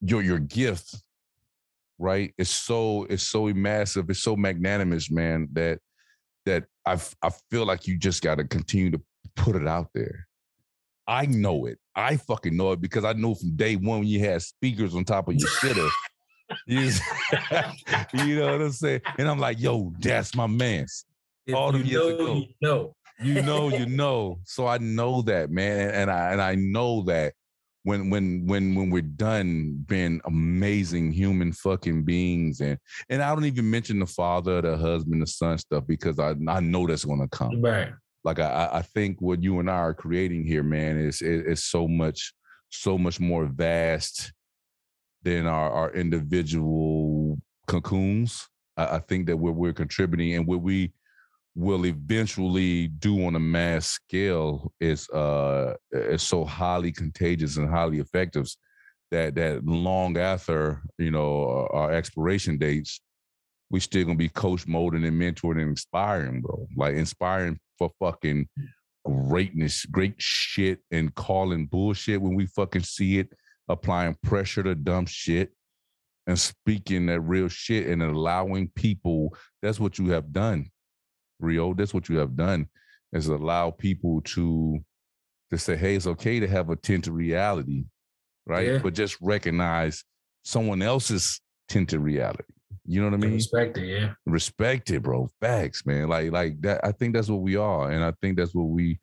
your 0.00 0.22
your 0.22 0.38
gift, 0.38 0.96
right? 1.98 2.32
It's 2.38 2.50
so 2.50 3.04
it's 3.10 3.22
so 3.22 3.46
massive. 3.48 4.08
It's 4.08 4.22
so 4.22 4.34
magnanimous, 4.34 5.10
man. 5.10 5.48
That 5.52 5.78
that 6.46 6.64
I 6.86 6.98
I 7.22 7.30
feel 7.50 7.66
like 7.66 7.86
you 7.86 7.98
just 7.98 8.22
got 8.22 8.36
to 8.36 8.44
continue 8.44 8.90
to 8.92 9.02
put 9.36 9.56
it 9.56 9.68
out 9.68 9.88
there. 9.94 10.26
I 11.06 11.26
know 11.26 11.66
it. 11.66 11.78
I 11.94 12.16
fucking 12.16 12.56
know 12.56 12.72
it 12.72 12.80
because 12.80 13.04
I 13.04 13.12
know 13.12 13.34
from 13.34 13.56
day 13.56 13.76
one 13.76 14.00
when 14.00 14.08
you 14.08 14.20
had 14.20 14.40
speakers 14.40 14.94
on 14.94 15.04
top 15.04 15.28
of 15.28 15.34
your 15.34 15.48
shitter 15.48 15.90
you, 16.70 16.92
you 18.26 18.36
know 18.36 18.52
what 18.52 18.62
I'm 18.62 18.70
saying? 18.70 19.00
And 19.18 19.28
I'm 19.28 19.38
like, 19.38 19.60
yo, 19.60 19.92
that's 19.98 20.34
my 20.34 20.46
man. 20.46 20.86
All 21.52 21.72
them 21.72 21.84
years 21.84 22.14
ago. 22.14 22.34
You 22.34 22.54
know. 22.62 22.94
you 23.20 23.42
know, 23.42 23.68
you 23.68 23.86
know. 23.86 24.38
So 24.44 24.66
I 24.66 24.78
know 24.78 25.22
that, 25.22 25.50
man. 25.50 25.90
And 25.90 26.10
I 26.10 26.32
and 26.32 26.40
I 26.40 26.54
know 26.54 27.02
that 27.04 27.34
when 27.82 28.08
when 28.10 28.46
when 28.46 28.74
when 28.74 28.90
we're 28.90 29.02
done 29.02 29.84
being 29.88 30.20
amazing 30.26 31.10
human 31.10 31.52
fucking 31.52 32.04
beings 32.04 32.60
and 32.60 32.78
and 33.08 33.22
I 33.22 33.34
don't 33.34 33.46
even 33.46 33.68
mention 33.68 33.98
the 33.98 34.06
father, 34.06 34.60
the 34.60 34.76
husband, 34.76 35.22
the 35.22 35.26
son 35.26 35.58
stuff 35.58 35.84
because 35.88 36.18
I 36.18 36.34
I 36.46 36.60
know 36.60 36.86
that's 36.86 37.04
gonna 37.04 37.28
come. 37.28 37.60
Right. 37.60 37.92
Like 38.22 38.38
I 38.38 38.68
I 38.74 38.82
think 38.82 39.20
what 39.20 39.42
you 39.42 39.58
and 39.58 39.70
I 39.70 39.74
are 39.74 39.94
creating 39.94 40.44
here, 40.44 40.62
man, 40.62 40.98
is 40.98 41.20
is 41.20 41.64
so 41.64 41.88
much 41.88 42.32
so 42.70 42.96
much 42.96 43.18
more 43.18 43.46
vast 43.46 44.32
than 45.22 45.46
our, 45.46 45.70
our 45.70 45.92
individual 45.92 47.38
cocoons. 47.66 48.48
I, 48.76 48.96
I 48.96 48.98
think 49.00 49.26
that 49.26 49.36
what 49.36 49.54
we're 49.54 49.72
contributing 49.72 50.34
and 50.34 50.46
what 50.46 50.62
we 50.62 50.92
will 51.54 51.84
eventually 51.86 52.88
do 52.88 53.26
on 53.26 53.34
a 53.34 53.40
mass 53.40 53.86
scale 53.86 54.72
is 54.80 55.08
uh 55.10 55.74
is 55.92 56.22
so 56.22 56.44
highly 56.44 56.92
contagious 56.92 57.56
and 57.56 57.68
highly 57.68 57.98
effective 57.98 58.46
that 59.10 59.34
that 59.34 59.64
long 59.64 60.16
after 60.16 60.80
you 60.98 61.10
know 61.10 61.66
our 61.72 61.92
expiration 61.92 62.56
dates 62.56 63.00
we 63.68 63.80
still 63.80 64.04
gonna 64.04 64.16
be 64.16 64.28
coach 64.28 64.66
molding 64.66 65.04
and 65.04 65.20
mentoring 65.20 65.60
and 65.60 65.70
inspiring 65.70 66.40
bro 66.40 66.66
like 66.76 66.94
inspiring 66.94 67.58
for 67.76 67.90
fucking 67.98 68.48
greatness 69.04 69.84
great 69.86 70.14
shit 70.18 70.78
and 70.92 71.14
calling 71.16 71.66
bullshit 71.66 72.22
when 72.22 72.34
we 72.34 72.46
fucking 72.46 72.82
see 72.82 73.18
it 73.18 73.28
applying 73.70 74.16
pressure 74.22 74.62
to 74.62 74.74
dumb 74.74 75.06
shit 75.06 75.52
and 76.26 76.38
speaking 76.38 77.06
that 77.06 77.20
real 77.20 77.48
shit 77.48 77.86
and 77.86 78.02
allowing 78.02 78.68
people 78.74 79.34
that's 79.62 79.80
what 79.80 79.98
you 79.98 80.10
have 80.10 80.32
done 80.32 80.70
rio. 81.40 81.74
That's 81.74 81.94
what 81.94 82.08
you 82.08 82.18
have 82.18 82.36
done 82.36 82.68
is 83.12 83.28
allow 83.28 83.70
people 83.70 84.20
to 84.22 84.78
to 85.50 85.58
say 85.58 85.76
hey 85.76 85.96
it's 85.96 86.06
okay 86.06 86.40
to 86.40 86.46
have 86.46 86.70
a 86.70 86.76
tinted 86.76 87.12
reality 87.12 87.84
right? 88.46 88.66
Yeah. 88.66 88.78
but 88.78 88.94
just 88.94 89.16
recognize 89.20 90.04
someone 90.42 90.82
else's 90.82 91.40
tinted 91.68 92.00
reality. 92.00 92.44
You 92.84 93.00
know 93.00 93.08
what 93.08 93.14
i 93.14 93.18
mean? 93.18 93.34
respect 93.34 93.78
it 93.78 93.86
yeah. 93.86 94.12
Respect 94.26 94.90
it 94.90 95.02
bro. 95.02 95.28
Facts 95.40 95.86
man. 95.86 96.08
Like 96.08 96.32
like 96.32 96.60
that 96.62 96.80
i 96.84 96.92
think 96.92 97.14
that's 97.14 97.28
what 97.28 97.40
we 97.42 97.56
are 97.56 97.90
and 97.90 98.04
i 98.04 98.12
think 98.20 98.36
that's 98.36 98.54
what 98.54 98.68
we 98.68 98.98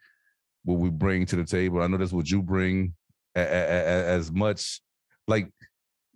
what 0.67 0.79
we 0.79 0.89
bring 0.89 1.25
to 1.25 1.37
the 1.37 1.45
table. 1.45 1.81
I 1.81 1.87
know 1.87 1.97
that's 1.97 2.11
what 2.11 2.29
you 2.29 2.41
bring 2.41 2.93
as 3.37 4.31
much 4.31 4.81
like 5.27 5.49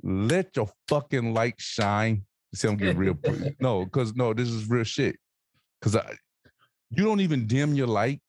let 0.04 0.56
your 0.56 0.70
fucking 0.88 1.34
light 1.34 1.56
shine. 1.58 2.24
See, 2.54 2.68
I'm 2.68 2.78
getting 2.78 2.98
real. 2.98 3.18
no, 3.60 3.86
because 3.86 4.16
no, 4.16 4.34
this 4.34 4.50
is 4.50 4.70
real 4.70 4.84
shit. 4.84 5.18
Because 5.80 5.96
I, 5.96 6.16
you 6.90 7.04
don't 7.04 7.22
even 7.22 7.48
dim 7.48 7.74
your 7.74 7.88
light, 7.88 8.20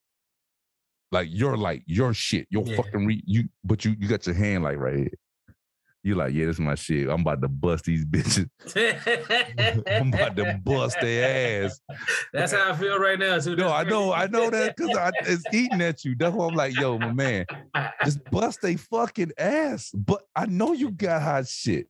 like 1.10 1.28
your 1.30 1.56
light, 1.56 1.82
your 1.86 2.14
shit, 2.14 2.46
your 2.50 2.64
yeah. 2.64 2.76
fucking 2.76 3.06
re- 3.06 3.22
you. 3.26 3.44
But 3.64 3.84
you 3.84 3.94
you 3.98 4.08
got 4.08 4.26
your 4.26 4.34
hand 4.34 4.64
like 4.64 4.78
right 4.78 4.96
here. 4.96 5.10
You 6.04 6.16
like, 6.16 6.34
yeah, 6.34 6.46
this 6.46 6.56
is 6.56 6.60
my 6.60 6.74
shit. 6.74 7.08
I'm 7.08 7.20
about 7.20 7.40
to 7.42 7.48
bust 7.48 7.84
these 7.84 8.04
bitches. 8.04 8.48
I'm 9.86 10.12
about 10.12 10.34
to 10.36 10.60
bust 10.64 10.96
their 11.00 11.64
ass. 11.64 11.80
That's 12.32 12.52
how 12.52 12.72
I 12.72 12.76
feel 12.76 12.98
right 12.98 13.18
now, 13.18 13.38
too. 13.38 13.54
No, 13.54 13.72
I 13.72 13.84
know, 13.84 14.12
I 14.12 14.26
know 14.26 14.50
that 14.50 14.76
because 14.76 15.12
it's 15.26 15.44
eating 15.52 15.80
at 15.80 16.04
you. 16.04 16.16
That's 16.18 16.34
why 16.34 16.48
I'm 16.48 16.54
like, 16.54 16.74
yo, 16.74 16.98
my 16.98 17.12
man, 17.12 17.46
just 18.04 18.18
bust 18.32 18.62
they 18.62 18.76
fucking 18.76 19.30
ass. 19.38 19.92
But 19.94 20.22
I 20.34 20.46
know 20.46 20.72
you 20.72 20.90
got 20.90 21.22
hot 21.22 21.46
shit. 21.46 21.86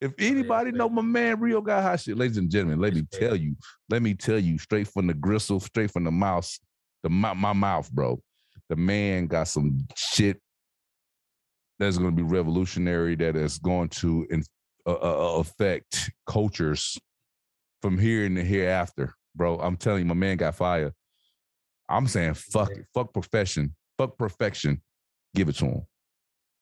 If 0.00 0.12
oh, 0.12 0.14
anybody 0.18 0.70
know 0.70 0.90
my 0.90 1.02
man 1.02 1.40
Rio 1.40 1.62
got 1.62 1.82
hot 1.82 2.00
shit, 2.00 2.18
ladies 2.18 2.36
and 2.36 2.50
gentlemen, 2.50 2.80
let 2.80 2.94
me 2.94 3.02
tell 3.10 3.34
you, 3.34 3.56
let 3.88 4.02
me 4.02 4.12
tell 4.12 4.38
you, 4.38 4.58
straight 4.58 4.88
from 4.88 5.06
the 5.06 5.14
gristle, 5.14 5.58
straight 5.58 5.90
from 5.90 6.04
the 6.04 6.10
mouth, 6.10 6.48
the 7.02 7.08
my, 7.08 7.32
my 7.32 7.54
mouth, 7.54 7.90
bro. 7.90 8.20
The 8.68 8.76
man 8.76 9.26
got 9.26 9.48
some 9.48 9.86
shit 9.96 10.38
that's 11.78 11.98
going 11.98 12.10
to 12.10 12.16
be 12.16 12.22
revolutionary. 12.22 13.14
That 13.16 13.36
is 13.36 13.58
going 13.58 13.88
to 13.90 14.26
in, 14.30 14.42
uh, 14.86 14.92
uh, 14.92 15.38
affect 15.40 16.10
cultures 16.26 16.98
from 17.82 17.98
here 17.98 18.24
and 18.26 18.36
the 18.36 18.42
hereafter, 18.42 19.14
bro. 19.34 19.58
I'm 19.58 19.76
telling 19.76 20.00
you, 20.00 20.06
my 20.06 20.14
man 20.14 20.36
got 20.36 20.54
fire. 20.56 20.92
I'm 21.88 22.06
saying 22.06 22.34
fuck 22.34 22.70
it, 22.70 22.86
fuck 22.92 23.12
profession, 23.12 23.74
fuck 23.96 24.18
perfection. 24.18 24.82
Give 25.34 25.48
it 25.48 25.56
to 25.56 25.66
him. 25.66 25.82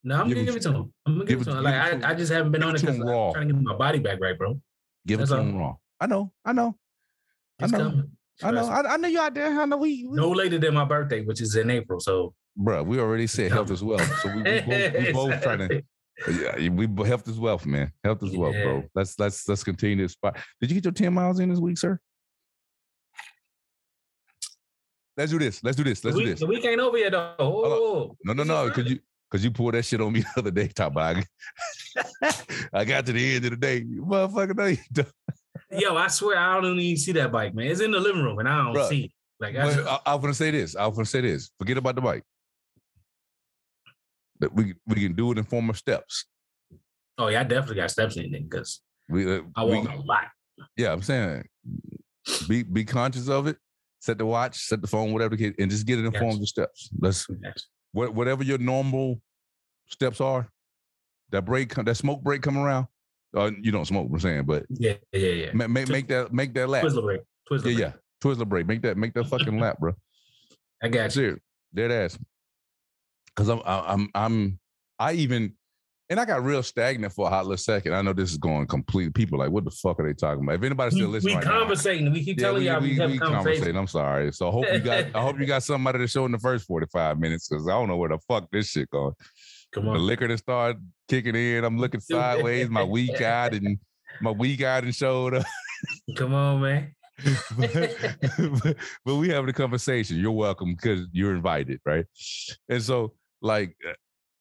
No, 0.04 0.20
I'm 0.20 0.28
Give 0.28 0.36
gonna 0.36 0.42
it 0.42 0.46
give 0.46 0.56
it 0.56 0.62
to 0.62 0.68
him. 0.72 0.92
I'm 1.06 1.14
gonna 1.14 1.24
give 1.24 1.38
give 1.38 1.48
it 1.48 1.50
to 1.50 1.58
him. 1.58 1.64
Like 1.64 1.74
I, 1.74 2.10
I 2.10 2.14
just 2.14 2.32
haven't 2.32 2.52
been 2.52 2.60
give 2.60 2.68
on 2.68 2.76
it 2.76 2.80
because 2.80 2.96
I'm 2.96 3.02
raw. 3.08 3.32
trying 3.32 3.48
to 3.48 3.54
get 3.54 3.62
my 3.62 3.74
body 3.76 3.98
back 3.98 4.20
right, 4.20 4.38
bro. 4.38 4.60
Give 5.06 5.18
That's 5.18 5.30
it 5.30 5.34
to 5.34 5.40
all. 5.40 5.46
him 5.46 5.56
raw. 5.56 5.76
I 6.00 6.06
know, 6.06 6.32
I 6.44 6.52
know, 6.52 6.76
I 7.60 7.66
know. 7.66 7.78
coming. 7.78 8.10
I 8.42 8.50
know. 8.50 8.66
I, 8.68 8.94
I 8.94 8.96
know 8.98 9.08
you 9.08 9.18
out 9.18 9.34
there. 9.34 9.58
I 9.60 9.64
know 9.64 9.78
we, 9.78 10.04
we 10.06 10.14
No 10.16 10.30
later 10.30 10.58
than 10.58 10.74
my 10.74 10.84
birthday, 10.84 11.24
which 11.24 11.40
is 11.40 11.56
in 11.56 11.70
April. 11.70 12.00
So 12.00 12.34
bro. 12.56 12.82
We 12.82 12.98
already 12.98 13.26
said 13.26 13.52
health 13.52 13.70
is 13.70 13.82
wealth, 13.82 14.06
so 14.20 14.28
we, 14.28 14.42
we 14.42 14.60
both, 14.60 14.94
we 14.94 15.12
both 15.12 15.42
trying 15.42 15.68
to. 15.68 15.82
Yeah, 16.28 16.68
we 16.70 17.06
health 17.06 17.28
is 17.28 17.38
wealth, 17.38 17.66
man. 17.66 17.92
Health 18.02 18.22
is 18.22 18.36
wealth, 18.36 18.54
bro. 18.54 18.84
Let's 18.94 19.18
let's 19.18 19.46
let's 19.48 19.62
continue 19.62 19.96
this 19.96 20.12
spot. 20.12 20.38
Did 20.60 20.70
you 20.70 20.76
get 20.76 20.84
your 20.84 20.92
ten 20.92 21.12
miles 21.12 21.40
in 21.40 21.50
this 21.50 21.58
week, 21.58 21.78
sir? 21.78 21.98
Let's 25.16 25.30
do 25.30 25.38
this. 25.38 25.62
Let's 25.64 25.76
do 25.76 25.84
this. 25.84 26.04
Let's 26.04 26.16
do 26.16 26.22
week, 26.22 26.32
this. 26.32 26.40
the 26.40 26.46
week 26.46 26.64
ain't 26.64 26.80
over 26.80 26.98
yet, 26.98 27.12
though. 27.12 27.34
Oh, 27.38 28.16
No, 28.24 28.34
no, 28.34 28.42
no. 28.42 28.68
Because 28.68 28.90
you 28.90 28.98
because 29.30 29.44
you 29.44 29.50
pulled 29.50 29.74
that 29.74 29.84
shit 29.84 30.00
on 30.00 30.12
me 30.12 30.20
the 30.20 30.28
other 30.36 30.50
day, 30.50 30.68
top 30.68 30.96
I, 30.96 31.24
I 32.72 32.84
got 32.84 33.06
to 33.06 33.12
the 33.12 33.36
end 33.36 33.44
of 33.44 33.50
the 33.52 33.56
day, 33.56 33.82
motherfucker. 33.82 34.56
No, 34.56 34.66
you 34.66 34.78
don't. 34.92 35.08
Yo, 35.70 35.96
I 35.96 36.06
swear 36.08 36.38
I 36.38 36.60
don't 36.60 36.78
even 36.78 36.96
see 36.96 37.12
that 37.12 37.32
bike, 37.32 37.54
man. 37.54 37.66
It's 37.66 37.80
in 37.80 37.90
the 37.90 37.98
living 37.98 38.22
room 38.22 38.38
and 38.38 38.48
I 38.48 38.64
don't 38.64 38.74
Bruh. 38.74 38.88
see 38.88 39.04
it. 39.04 39.10
Like 39.40 39.56
I, 39.56 39.68
I, 39.82 39.98
I'm 40.06 40.20
gonna 40.20 40.32
say 40.32 40.50
this. 40.50 40.76
I'm 40.76 40.92
gonna 40.92 41.04
say 41.04 41.20
this. 41.22 41.50
Forget 41.58 41.76
about 41.76 41.96
the 41.96 42.00
bike. 42.00 42.22
That 44.40 44.52
we 44.54 44.74
we 44.86 44.96
can 44.96 45.14
do 45.14 45.32
it 45.32 45.38
in 45.38 45.44
form 45.44 45.70
of 45.70 45.76
steps. 45.78 46.26
oh 47.18 47.28
yeah, 47.28 47.40
I 47.40 47.44
definitely 47.44 47.76
got 47.76 47.90
steps 47.90 48.16
in 48.16 48.34
it 48.34 48.50
because 48.50 48.80
We, 49.08 49.24
uh, 49.36 49.42
I 49.56 49.64
we- 49.64 49.76
walk 49.78 49.88
a 49.90 49.96
lot. 49.96 50.24
yeah, 50.76 50.92
I'm 50.92 51.02
saying 51.02 51.44
be 52.48 52.62
be 52.62 52.84
conscious 52.84 53.28
of 53.28 53.46
it. 53.46 53.56
Set 54.00 54.18
the 54.18 54.26
watch, 54.26 54.56
set 54.58 54.80
the 54.82 54.86
phone, 54.86 55.12
whatever, 55.12 55.34
the 55.36 55.42
case, 55.42 55.54
and 55.58 55.70
just 55.70 55.86
get 55.86 55.98
it 55.98 56.04
in 56.04 56.12
Yes. 56.12 56.20
form 56.22 56.36
of 56.40 56.46
steps. 56.48 56.90
Let's 57.00 57.26
what, 57.92 58.14
whatever 58.14 58.44
your 58.44 58.58
normal 58.58 59.20
steps 59.88 60.20
are. 60.20 60.48
That 61.30 61.44
break, 61.44 61.74
that 61.74 61.96
smoke 61.96 62.22
break 62.22 62.42
come 62.42 62.56
around. 62.58 62.86
Uh, 63.34 63.50
you 63.60 63.72
don't 63.72 63.84
smoke. 63.86 64.08
I'm 64.12 64.20
saying, 64.20 64.44
but 64.44 64.64
Yeah, 64.70 64.94
yeah, 65.12 65.28
yeah. 65.30 65.50
ma- 65.54 65.66
make 65.66 65.88
make 65.88 66.06
that 66.08 66.32
make 66.32 66.52
that 66.54 66.68
lap. 66.68 66.84
Twizzler 66.84 67.02
break. 67.02 67.20
Twizzler 67.50 67.56
Yeah, 67.58 67.62
break. 67.62 67.78
yeah. 67.78 67.92
Twizzler 68.22 68.48
break. 68.48 68.66
Make 68.66 68.82
that 68.82 68.96
make 68.96 69.14
that 69.14 69.26
fucking 69.26 69.58
lap, 69.58 69.78
bro. 69.80 69.94
I 70.82 70.88
got 70.88 70.98
That's 71.04 71.16
you. 71.16 71.32
it. 71.34 71.42
Dead 71.74 71.90
ass. 71.90 72.18
Cause 73.36 73.48
I'm 73.48 73.60
I'm 73.64 74.08
I'm 74.14 74.58
I 74.98 75.12
even 75.12 75.54
and 76.08 76.20
I 76.20 76.24
got 76.24 76.44
real 76.44 76.62
stagnant 76.62 77.12
for 77.12 77.26
a 77.26 77.30
hot 77.30 77.46
little 77.46 77.56
second. 77.56 77.92
I 77.92 78.00
know 78.00 78.12
this 78.12 78.30
is 78.30 78.38
going 78.38 78.66
complete. 78.68 79.12
People 79.12 79.38
like, 79.38 79.50
what 79.50 79.64
the 79.64 79.72
fuck 79.72 79.98
are 79.98 80.06
they 80.06 80.14
talking 80.14 80.44
about? 80.44 80.54
If 80.54 80.62
anybody's 80.62 80.94
We, 80.94 81.00
still 81.00 81.08
we 81.08 81.14
listening, 81.14 81.36
right 81.36 81.44
now, 81.44 81.58
conversating. 81.58 82.12
We 82.12 82.24
keep 82.24 82.38
yeah, 82.38 82.46
telling 82.46 82.62
we, 82.62 82.68
y'all 82.68 82.80
we, 82.80 82.90
we, 82.90 82.96
have 82.96 83.10
we 83.10 83.18
conversation. 83.18 83.44
conversating. 83.44 83.76
I'm 83.76 83.86
sorry. 83.88 84.32
So 84.32 84.48
I 84.48 84.52
hope 84.52 84.66
you 84.72 84.78
got 84.78 85.04
I 85.14 85.20
hope 85.20 85.40
you 85.40 85.46
got 85.46 85.62
something 85.64 85.86
out 85.88 85.96
of 85.96 86.00
the 86.00 86.06
show 86.06 86.24
in 86.24 86.32
the 86.32 86.38
first 86.38 86.66
45 86.66 87.18
minutes 87.18 87.48
because 87.48 87.66
I 87.66 87.72
don't 87.72 87.88
know 87.88 87.96
where 87.96 88.10
the 88.10 88.18
fuck 88.28 88.48
this 88.52 88.70
shit 88.70 88.88
going. 88.90 89.14
Come 89.72 89.88
on, 89.88 89.94
The 89.94 90.00
liquor 90.00 90.28
to 90.28 90.38
start 90.38 90.76
kicking 91.08 91.34
in. 91.34 91.64
I'm 91.64 91.78
looking 91.78 92.00
sideways. 92.00 92.70
My 92.70 92.84
weak 92.84 93.20
eyed 93.20 93.54
and 93.54 93.78
my 94.20 94.30
weak 94.30 94.62
eyed 94.62 94.84
and 94.84 94.94
showed 94.94 95.34
up. 95.34 95.46
Come 96.16 96.34
on, 96.34 96.60
man. 96.60 96.94
but, 97.58 98.76
but 99.04 99.14
we 99.16 99.28
having 99.30 99.48
a 99.50 99.52
conversation. 99.52 100.18
You're 100.18 100.32
welcome 100.32 100.74
because 100.74 101.06
you're 101.12 101.34
invited, 101.34 101.80
right? 101.84 102.04
And 102.68 102.82
so, 102.82 103.14
like, 103.42 103.76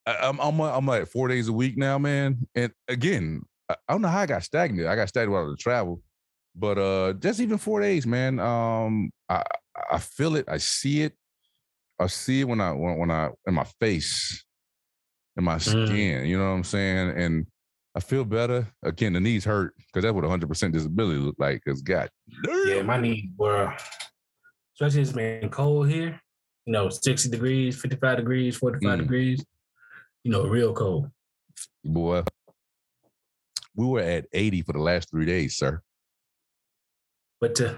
I, 0.06 0.18
I'm 0.22 0.40
I'm 0.40 0.60
I'm 0.60 0.86
like 0.86 1.08
four 1.08 1.28
days 1.28 1.48
a 1.48 1.54
week 1.54 1.78
now, 1.78 1.98
man. 1.98 2.48
And 2.56 2.72
again, 2.88 3.42
I, 3.70 3.76
don't 3.90 4.02
know 4.02 4.08
how 4.08 4.20
I 4.22 4.26
got 4.26 4.44
stagnant. 4.44 4.88
I 4.88 4.96
got 4.96 5.10
stagnant 5.10 5.34
while 5.34 5.44
I 5.44 5.48
was 5.48 5.60
travel, 5.60 6.02
but 6.56 6.78
uh, 6.78 7.14
just 7.14 7.40
even 7.40 7.58
four 7.58 7.82
days, 7.82 8.06
man. 8.06 8.40
Um, 8.40 9.12
I 9.30 9.44
I 9.92 9.98
feel 9.98 10.36
it. 10.36 10.46
I 10.48 10.58
see 10.58 11.02
it. 11.02 11.14
I 12.00 12.08
see 12.08 12.42
it 12.42 12.48
when 12.48 12.62
I 12.62 12.72
when, 12.72 12.98
when 12.98 13.12
I 13.12 13.30
in 13.48 13.54
my 13.54 13.66
face, 13.80 14.46
in 15.38 15.44
my 15.44 15.56
Mm. 15.58 15.88
skin. 15.88 16.26
You 16.26 16.38
know 16.38 16.46
what 16.50 16.58
I'm 16.58 16.64
saying? 16.64 17.10
And 17.18 17.46
I 17.96 18.02
feel 18.02 18.26
better. 18.26 18.68
Again, 18.84 19.14
the 19.14 19.22
knees 19.22 19.46
hurt 19.46 19.74
because 19.78 20.04
that's 20.04 20.14
what 20.14 20.24
100% 20.26 20.72
disability 20.74 21.20
look 21.20 21.36
like. 21.40 21.62
Cause 21.66 21.82
God, 21.82 22.10
Yeah, 22.66 22.82
my 22.84 23.00
knees 23.00 23.30
were 23.38 23.74
especially 24.76 25.02
it's 25.02 25.14
been 25.14 25.50
cold 25.50 25.90
here. 25.90 26.20
You 26.66 26.74
know, 26.74 26.90
60 26.90 27.30
degrees, 27.30 27.80
55 27.80 28.18
degrees, 28.18 28.58
45 28.58 28.98
Mm. 28.98 29.02
degrees. 29.04 29.46
You 30.24 30.32
know, 30.32 30.44
real 30.48 30.74
cold. 30.74 31.10
boy. 31.84 32.24
We 33.76 33.86
were 33.86 34.00
at 34.00 34.26
80 34.34 34.62
for 34.64 34.74
the 34.74 34.80
last 34.80 35.10
three 35.12 35.26
days, 35.26 35.58
sir. 35.58 35.82
But 37.42 37.60
uh, 37.62 37.76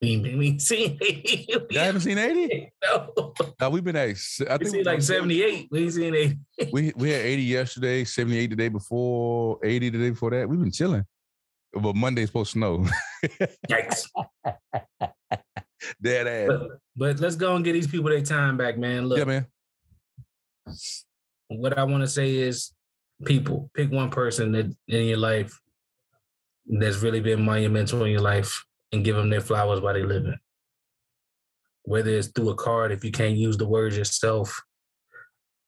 we 0.00 0.16
we 0.18 0.46
ain't 0.48 0.62
seen 0.70 0.98
You 1.00 1.78
haven't 1.78 2.00
seen 2.00 2.18
80? 2.18 2.72
no. 2.82 3.32
No, 3.60 3.70
we've 3.70 3.84
been 3.84 3.94
at, 3.96 4.08
I 4.08 4.10
We 4.10 4.64
think 4.64 4.68
seen 4.70 4.84
like 4.84 5.02
78. 5.02 5.68
We 5.70 5.82
ain't 5.84 5.92
seen 5.92 6.14
80. 6.14 6.38
We 6.72 6.92
we 6.96 7.10
had 7.10 7.20
80 7.26 7.42
yesterday, 7.42 8.04
78 8.04 8.50
the 8.50 8.56
day 8.56 8.68
before, 8.68 9.58
80 9.62 9.90
the 9.90 9.98
day 9.98 10.10
before 10.10 10.30
that. 10.30 10.48
We've 10.48 10.58
been 10.60 10.72
chilling. 10.72 11.04
But 11.72 11.94
Monday's 11.94 12.28
supposed 12.30 12.52
to 12.54 12.58
snow. 12.58 12.86
Yikes. 13.70 14.06
Dead 16.02 16.26
ass. 16.26 16.48
But, 16.48 16.68
but 16.96 17.20
let's 17.20 17.36
go 17.36 17.54
and 17.56 17.64
get 17.64 17.72
these 17.72 17.86
people 17.86 18.10
their 18.10 18.22
time 18.22 18.56
back, 18.56 18.78
man. 18.78 19.06
Look, 19.06 19.18
Yeah, 19.18 19.24
man. 19.24 19.46
what 21.48 21.78
I 21.78 21.84
want 21.84 22.02
to 22.02 22.08
say 22.08 22.36
is 22.36 22.72
people, 23.24 23.70
pick 23.74 23.90
one 23.90 24.10
person 24.10 24.52
that 24.52 24.66
in 24.88 25.04
your 25.04 25.18
life 25.18 25.58
that's 26.66 26.98
really 27.02 27.20
been 27.20 27.42
monumental 27.44 28.04
in 28.04 28.10
your 28.10 28.20
life 28.20 28.64
and 28.92 29.04
give 29.04 29.16
them 29.16 29.30
their 29.30 29.40
flowers 29.40 29.80
while 29.80 29.94
they're 29.94 30.06
living. 30.06 30.36
Whether 31.82 32.10
it's 32.10 32.28
through 32.28 32.50
a 32.50 32.54
card, 32.56 32.90
if 32.90 33.04
you 33.04 33.12
can't 33.12 33.36
use 33.36 33.56
the 33.56 33.66
words 33.68 33.96
yourself, 33.96 34.60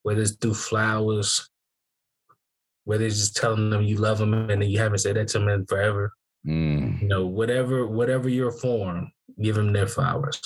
whether 0.03 0.21
it's 0.21 0.33
through 0.33 0.55
flowers, 0.55 1.49
whether 2.85 3.05
it's 3.05 3.19
just 3.19 3.37
telling 3.37 3.71
them 3.71 3.83
you 3.83 3.97
love 3.97 4.19
them 4.19 4.35
and 4.35 4.65
you 4.65 4.79
haven't 4.79 4.99
said 4.99 5.17
that 5.17 5.29
to 5.29 5.39
them 5.39 5.49
in 5.49 5.67
forever. 5.67 6.13
Mm, 6.47 7.03
You 7.03 7.09
know, 7.09 7.27
whatever, 7.27 7.87
whatever 7.87 8.29
your 8.29 8.51
form, 8.51 9.13
give 9.41 9.57
them 9.57 9.73
their 9.73 9.87
flowers. 9.87 10.41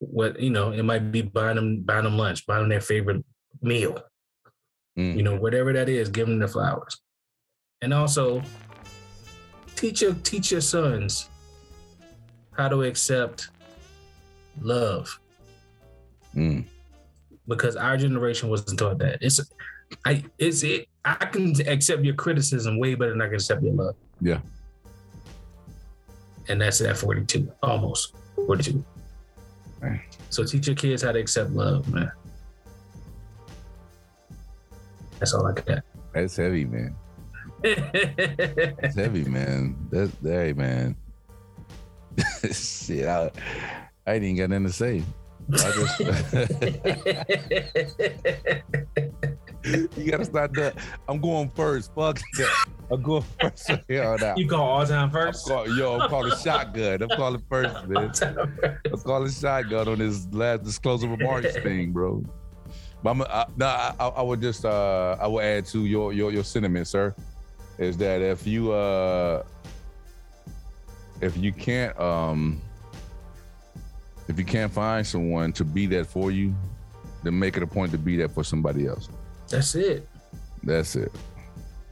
What 0.00 0.38
you 0.40 0.50
know, 0.50 0.70
it 0.72 0.84
might 0.84 1.10
be 1.10 1.22
buying 1.22 1.56
them, 1.56 1.82
buying 1.82 2.04
them 2.04 2.16
lunch, 2.16 2.46
buying 2.46 2.62
them 2.62 2.68
their 2.68 2.80
favorite 2.80 3.24
meal 3.60 4.02
mm. 4.98 5.16
you 5.16 5.22
know, 5.22 5.36
whatever 5.36 5.72
that 5.72 5.88
is, 5.88 6.08
give 6.08 6.26
them 6.26 6.38
the 6.38 6.48
flowers. 6.48 7.00
And 7.80 7.94
also 7.94 8.42
teach 9.76 10.02
your 10.02 10.14
teach 10.14 10.50
your 10.50 10.60
sons 10.60 11.28
how 12.52 12.68
to 12.68 12.82
accept 12.82 13.50
love 14.60 15.18
Mm. 16.36 16.66
because 17.46 17.74
our 17.74 17.96
generation 17.96 18.50
wasn't 18.50 18.78
taught 18.78 18.98
that. 18.98 19.18
It's 19.22 19.40
I 20.04 20.22
it's 20.38 20.62
it 20.62 20.88
I 21.04 21.14
can 21.14 21.54
accept 21.66 22.04
your 22.04 22.14
criticism 22.14 22.78
way 22.78 22.94
better 22.94 23.12
than 23.12 23.22
I 23.22 23.26
can 23.26 23.36
accept 23.36 23.62
your 23.62 23.72
love. 23.72 23.94
Yeah. 24.20 24.40
And 26.48 26.60
that's 26.60 26.80
at 26.80 26.96
42, 26.96 27.52
almost 27.62 28.14
42. 28.46 28.84
Right. 29.80 30.00
So 30.30 30.44
teach 30.44 30.66
your 30.66 30.76
kids 30.76 31.02
how 31.02 31.12
to 31.12 31.18
accept 31.18 31.50
love, 31.50 31.92
man. 31.92 32.10
That's 35.18 35.34
all 35.34 35.46
I 35.46 35.52
got. 35.52 35.82
That's 36.12 36.36
heavy, 36.36 36.64
man. 36.64 36.94
That's 37.62 38.94
heavy, 38.94 39.24
man. 39.24 39.76
That's 39.90 40.12
hey, 40.22 40.52
man. 40.52 40.96
Shit, 42.52 43.06
I, 43.06 43.30
I 44.06 44.14
ain't 44.14 44.24
even 44.24 44.36
got 44.36 44.50
nothing 44.50 44.66
to 44.66 44.72
say. 44.72 45.02
you 49.96 50.10
gotta 50.10 50.24
start 50.24 50.54
that. 50.54 50.76
I'm 51.08 51.20
going 51.20 51.50
first. 51.50 51.94
Fuck 51.94 52.20
that. 52.38 52.66
I'm 52.90 53.02
going 53.02 53.24
first. 53.40 53.66
from 53.66 53.80
here 53.88 54.04
on 54.04 54.22
out. 54.22 54.38
you 54.38 54.48
call 54.48 54.66
all 54.66 54.86
time 54.86 55.04
I'm 55.04 55.10
first? 55.10 55.46
call, 55.46 55.68
yo, 55.76 55.98
I'm 55.98 56.08
calling 56.08 56.32
shotgun. 56.38 57.02
I'm 57.02 57.08
calling 57.10 57.42
first, 57.48 57.88
man. 57.88 58.12
I'm 58.84 59.00
calling 59.00 59.30
shotgun 59.30 59.88
on 59.88 59.98
this 59.98 60.26
last 60.32 60.64
disclosure 60.64 61.08
remarks 61.08 61.54
thing, 61.62 61.92
bro. 61.92 62.22
But 63.02 63.10
I'm, 63.10 63.22
I, 63.22 63.46
no, 63.56 63.66
I, 63.66 63.94
I 64.08 64.22
would 64.22 64.40
just 64.40 64.64
uh, 64.64 65.16
I 65.20 65.26
would 65.26 65.44
add 65.44 65.66
to 65.66 65.84
your 65.84 66.12
your 66.12 66.32
your 66.32 66.44
sentiment, 66.44 66.88
sir, 66.88 67.14
is 67.78 67.96
that 67.98 68.20
if 68.22 68.46
you 68.46 68.72
uh 68.72 69.44
if 71.20 71.36
you 71.36 71.52
can't 71.52 71.98
um 72.00 72.60
if 74.28 74.38
you 74.38 74.44
can't 74.44 74.70
find 74.70 75.06
someone 75.06 75.52
to 75.54 75.64
be 75.64 75.86
that 75.86 76.06
for 76.06 76.30
you, 76.30 76.54
then 77.22 77.38
make 77.38 77.56
it 77.56 77.62
a 77.62 77.66
point 77.66 77.92
to 77.92 77.98
be 77.98 78.16
that 78.18 78.30
for 78.30 78.44
somebody 78.44 78.86
else. 78.86 79.08
That's 79.48 79.74
it. 79.74 80.08
That's 80.62 80.96
it. 80.96 81.12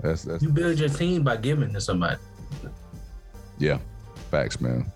That's 0.01 0.23
that's 0.23 0.43
you 0.43 0.51
build 0.51 0.79
your 0.79 0.89
team 0.89 1.23
by 1.23 1.37
giving 1.37 1.73
to 1.73 1.81
somebody. 1.81 2.21
Yeah, 3.59 3.79
facts, 4.31 4.61
man. 4.61 4.93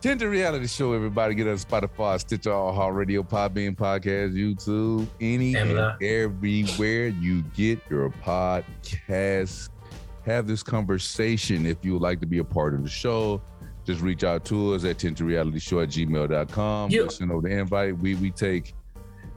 Tinted 0.00 0.28
Reality 0.28 0.66
Show, 0.66 0.92
everybody. 0.92 1.34
Get 1.34 1.48
on 1.48 1.56
Spotify, 1.56 2.18
Stitcher, 2.20 2.50
iHeartRadio, 2.50 3.28
Podbean 3.28 3.76
Podcast, 3.76 4.34
YouTube, 4.34 5.06
any 5.20 5.54
and 5.56 6.02
everywhere 6.02 7.08
you 7.08 7.42
get 7.54 7.80
your 7.90 8.10
podcast. 8.10 9.68
Have 10.24 10.46
this 10.46 10.62
conversation 10.62 11.66
if 11.66 11.84
you 11.84 11.94
would 11.94 12.02
like 12.02 12.20
to 12.20 12.26
be 12.26 12.38
a 12.38 12.44
part 12.44 12.74
of 12.74 12.82
the 12.82 12.88
show 12.88 13.42
just 13.86 14.00
reach 14.00 14.24
out 14.24 14.44
to 14.44 14.74
us 14.74 14.84
at 14.84 14.98
tintedrealityshow 14.98 15.84
at 15.84 15.88
gmail.com. 15.90 16.90
Yep. 16.90 17.12
Send 17.12 17.30
over 17.30 17.48
the 17.48 17.56
invite. 17.56 17.96
We 17.96 18.16
we 18.16 18.32
take 18.32 18.74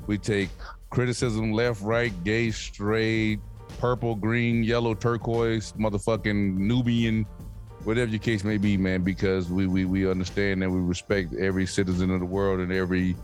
we 0.09 0.17
take 0.17 0.49
criticism 0.89 1.53
left, 1.53 1.83
right, 1.83 2.11
gay, 2.23 2.49
straight, 2.49 3.39
purple, 3.77 4.15
green, 4.15 4.63
yellow, 4.63 4.95
turquoise, 4.95 5.71
motherfucking 5.73 6.57
Nubian, 6.57 7.27
whatever 7.83 8.09
your 8.09 8.19
case 8.19 8.43
may 8.43 8.57
be, 8.57 8.75
man, 8.75 9.03
because 9.03 9.51
we 9.51 9.67
we 9.67 9.85
we 9.85 10.09
understand 10.09 10.63
and 10.63 10.73
we 10.73 10.79
respect 10.81 11.35
every 11.35 11.67
citizen 11.67 12.09
of 12.09 12.21
the 12.21 12.25
world 12.25 12.59
and 12.59 12.71
every 12.71 13.15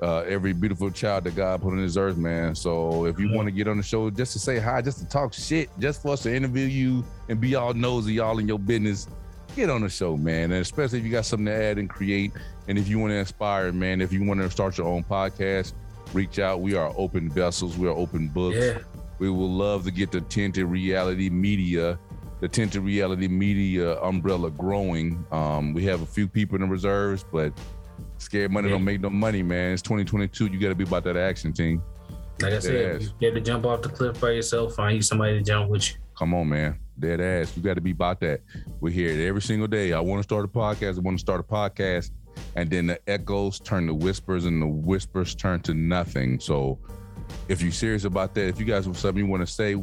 uh, 0.00 0.20
every 0.20 0.54
beautiful 0.54 0.90
child 0.90 1.24
that 1.24 1.36
God 1.36 1.60
put 1.60 1.72
on 1.72 1.82
this 1.82 1.98
earth, 1.98 2.16
man. 2.16 2.54
So 2.54 3.04
if 3.04 3.20
you 3.20 3.30
want 3.30 3.46
to 3.48 3.52
get 3.52 3.68
on 3.68 3.76
the 3.76 3.82
show 3.82 4.08
just 4.08 4.32
to 4.32 4.38
say 4.38 4.58
hi, 4.58 4.80
just 4.80 4.98
to 5.00 5.06
talk 5.06 5.34
shit, 5.34 5.68
just 5.78 6.00
for 6.00 6.14
us 6.14 6.22
to 6.22 6.34
interview 6.34 6.64
you 6.64 7.04
and 7.28 7.38
be 7.38 7.56
all 7.56 7.74
nosy, 7.74 8.20
all 8.20 8.38
in 8.38 8.48
your 8.48 8.58
business, 8.58 9.06
get 9.54 9.68
on 9.68 9.82
the 9.82 9.90
show, 9.90 10.16
man. 10.16 10.44
And 10.52 10.62
especially 10.62 10.98
if 10.98 11.04
you 11.04 11.10
got 11.10 11.26
something 11.26 11.44
to 11.44 11.52
add 11.52 11.76
and 11.76 11.90
create. 11.90 12.32
And 12.68 12.78
if 12.78 12.88
you 12.88 12.98
want 12.98 13.10
to 13.10 13.16
inspire, 13.16 13.70
man, 13.70 14.00
if 14.00 14.14
you 14.14 14.24
want 14.24 14.40
to 14.40 14.50
start 14.50 14.78
your 14.78 14.88
own 14.88 15.04
podcast, 15.04 15.74
reach 16.12 16.38
out. 16.38 16.60
We 16.60 16.74
are 16.74 16.92
open 16.96 17.30
vessels, 17.30 17.76
we 17.76 17.88
are 17.88 17.94
open 17.94 18.28
books. 18.28 18.56
Yeah. 18.56 18.78
We 19.18 19.30
will 19.30 19.50
love 19.50 19.84
to 19.84 19.90
get 19.90 20.12
the 20.12 20.20
tinted 20.20 20.66
reality 20.66 21.30
media, 21.30 21.98
the 22.40 22.48
tinted 22.48 22.82
reality 22.82 23.28
media 23.28 24.00
umbrella 24.02 24.50
growing. 24.50 25.24
Um, 25.32 25.72
we 25.72 25.84
have 25.84 26.02
a 26.02 26.06
few 26.06 26.28
people 26.28 26.56
in 26.56 26.62
the 26.62 26.68
reserves, 26.68 27.24
but 27.32 27.52
scared 28.18 28.50
money 28.50 28.68
yeah. 28.68 28.74
don't 28.74 28.84
make 28.84 29.00
no 29.00 29.10
money, 29.10 29.42
man. 29.42 29.72
It's 29.72 29.82
2022. 29.82 30.46
You 30.46 30.58
got 30.58 30.68
to 30.68 30.74
be 30.74 30.84
about 30.84 31.04
that 31.04 31.16
action 31.16 31.52
team. 31.52 31.82
Like 32.40 32.52
I 32.52 32.58
said, 32.58 33.02
you 33.02 33.10
get 33.18 33.34
to 33.34 33.40
jump 33.40 33.64
off 33.64 33.80
the 33.80 33.88
cliff 33.88 34.20
by 34.20 34.32
yourself. 34.32 34.74
Find 34.74 34.96
you 34.96 35.02
somebody 35.02 35.38
to 35.38 35.42
jump 35.42 35.70
with 35.70 35.88
you. 35.88 35.96
Come 36.18 36.34
on, 36.34 36.48
man. 36.48 36.78
Dead 36.98 37.20
ass. 37.20 37.56
You 37.56 37.62
got 37.62 37.74
to 37.74 37.80
be 37.80 37.92
about 37.92 38.20
that. 38.20 38.40
We 38.80 38.92
hear 38.92 39.10
it 39.10 39.26
every 39.26 39.40
single 39.42 39.66
day. 39.66 39.92
I 39.92 40.00
want 40.00 40.20
to 40.20 40.22
start 40.22 40.44
a 40.44 40.48
podcast. 40.48 40.98
I 40.98 41.00
want 41.00 41.18
to 41.18 41.20
start 41.20 41.40
a 41.40 41.42
podcast. 41.42 42.10
And 42.54 42.70
then 42.70 42.86
the 42.86 42.98
echoes 43.08 43.60
turn 43.60 43.86
to 43.86 43.94
whispers 43.94 44.44
and 44.44 44.60
the 44.60 44.66
whispers 44.66 45.34
turn 45.34 45.60
to 45.62 45.74
nothing. 45.74 46.40
So 46.40 46.78
if 47.48 47.62
you're 47.62 47.72
serious 47.72 48.04
about 48.04 48.34
that, 48.34 48.48
if 48.48 48.58
you 48.58 48.64
guys 48.64 48.86
have 48.86 48.96
something 48.98 49.24
you 49.24 49.30
want 49.30 49.46
to 49.46 49.52
say, 49.52 49.74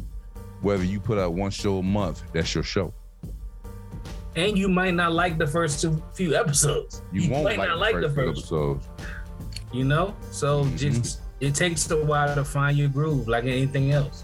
whether 0.60 0.84
you 0.84 0.98
put 0.98 1.18
out 1.18 1.34
one 1.34 1.50
show 1.50 1.78
a 1.78 1.82
month, 1.82 2.22
that's 2.32 2.54
your 2.54 2.64
show. 2.64 2.92
And 4.36 4.58
you 4.58 4.68
might 4.68 4.94
not 4.94 5.12
like 5.12 5.38
the 5.38 5.46
first 5.46 5.80
two 5.80 6.02
few 6.12 6.34
episodes. 6.34 7.02
You, 7.12 7.22
you 7.22 7.30
won't 7.30 7.44
might 7.44 7.58
like 7.58 7.68
not 7.68 7.74
the 7.74 7.80
like 7.80 7.94
first 7.94 8.08
the 8.08 8.22
first 8.22 8.38
episodes. 8.38 8.88
You 9.72 9.84
know? 9.84 10.16
So 10.30 10.64
mm-hmm. 10.64 10.76
just 10.76 11.20
it 11.40 11.54
takes 11.54 11.90
a 11.90 12.04
while 12.04 12.34
to 12.34 12.44
find 12.44 12.76
your 12.76 12.88
groove, 12.88 13.28
like 13.28 13.44
anything 13.44 13.92
else. 13.92 14.23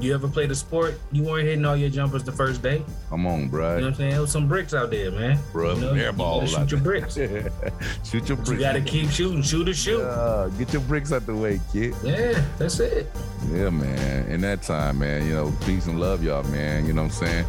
You 0.00 0.14
ever 0.14 0.28
played 0.28 0.50
a 0.50 0.54
sport? 0.54 0.98
You 1.12 1.24
weren't 1.24 1.46
hitting 1.46 1.64
all 1.66 1.76
your 1.76 1.90
jumpers 1.90 2.24
the 2.24 2.32
first 2.32 2.62
day. 2.62 2.82
Come 3.10 3.26
on, 3.26 3.48
bro. 3.48 3.74
You 3.74 3.80
know 3.80 3.86
what 3.86 3.88
I'm 3.88 3.94
saying? 3.96 4.10
There 4.12 4.20
was 4.22 4.30
some 4.30 4.48
bricks 4.48 4.72
out 4.72 4.90
there, 4.90 5.10
man. 5.10 5.38
Bro, 5.52 5.74
you 5.74 5.80
know, 5.82 5.92
airball. 5.92 6.42
You 6.42 6.48
shoot 6.48 6.70
your 6.70 6.80
bricks. 6.80 7.14
shoot 8.08 8.28
your 8.28 8.36
bricks. 8.38 8.50
You 8.50 8.58
gotta 8.58 8.80
keep 8.80 9.10
shooting. 9.10 9.42
Shoot 9.42 9.68
or 9.68 9.74
shoot. 9.74 10.00
Uh, 10.00 10.48
get 10.50 10.72
your 10.72 10.80
bricks 10.82 11.12
out 11.12 11.26
the 11.26 11.34
way, 11.34 11.60
kid. 11.70 11.94
Yeah, 12.02 12.42
that's 12.56 12.80
it. 12.80 13.10
Yeah, 13.50 13.68
man. 13.68 14.26
In 14.28 14.40
that 14.40 14.62
time, 14.62 15.00
man, 15.00 15.26
you 15.26 15.34
know, 15.34 15.52
peace 15.66 15.86
and 15.86 16.00
love, 16.00 16.24
y'all, 16.24 16.44
man. 16.44 16.86
You 16.86 16.94
know 16.94 17.02
what 17.02 17.12
I'm 17.20 17.26
saying? 17.26 17.46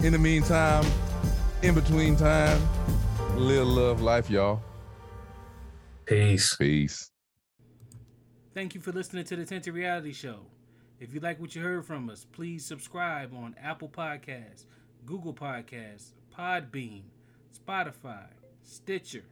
In 0.00 0.12
the 0.12 0.18
meantime, 0.18 0.86
in 1.60 1.74
between 1.74 2.16
time, 2.16 2.60
live 3.36 3.66
love 3.66 4.00
life, 4.00 4.30
y'all. 4.30 4.62
Peace. 6.06 6.56
Peace. 6.56 7.10
Thank 8.54 8.74
you 8.74 8.80
for 8.80 8.92
listening 8.92 9.24
to 9.24 9.36
the 9.36 9.44
Tinted 9.44 9.74
Reality 9.74 10.12
Show. 10.12 10.40
If 11.02 11.12
you 11.12 11.18
like 11.18 11.40
what 11.40 11.56
you 11.56 11.62
heard 11.62 11.84
from 11.84 12.08
us, 12.10 12.24
please 12.30 12.64
subscribe 12.64 13.34
on 13.34 13.56
Apple 13.60 13.88
Podcasts, 13.88 14.66
Google 15.04 15.34
Podcasts, 15.34 16.12
Podbean, 16.32 17.02
Spotify, 17.52 18.26
Stitcher, 18.62 19.24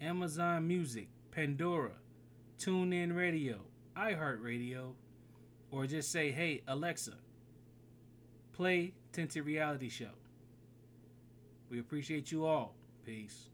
Amazon 0.00 0.68
Music, 0.68 1.08
Pandora, 1.32 1.94
TuneIn 2.56 3.16
Radio, 3.16 3.62
iHeartRadio, 3.96 4.92
or 5.72 5.88
just 5.88 6.12
say, 6.12 6.30
hey, 6.30 6.62
Alexa, 6.68 7.14
play 8.52 8.94
Tinted 9.10 9.44
Reality 9.44 9.88
Show. 9.88 10.14
We 11.68 11.80
appreciate 11.80 12.30
you 12.30 12.46
all. 12.46 12.76
Peace. 13.04 13.48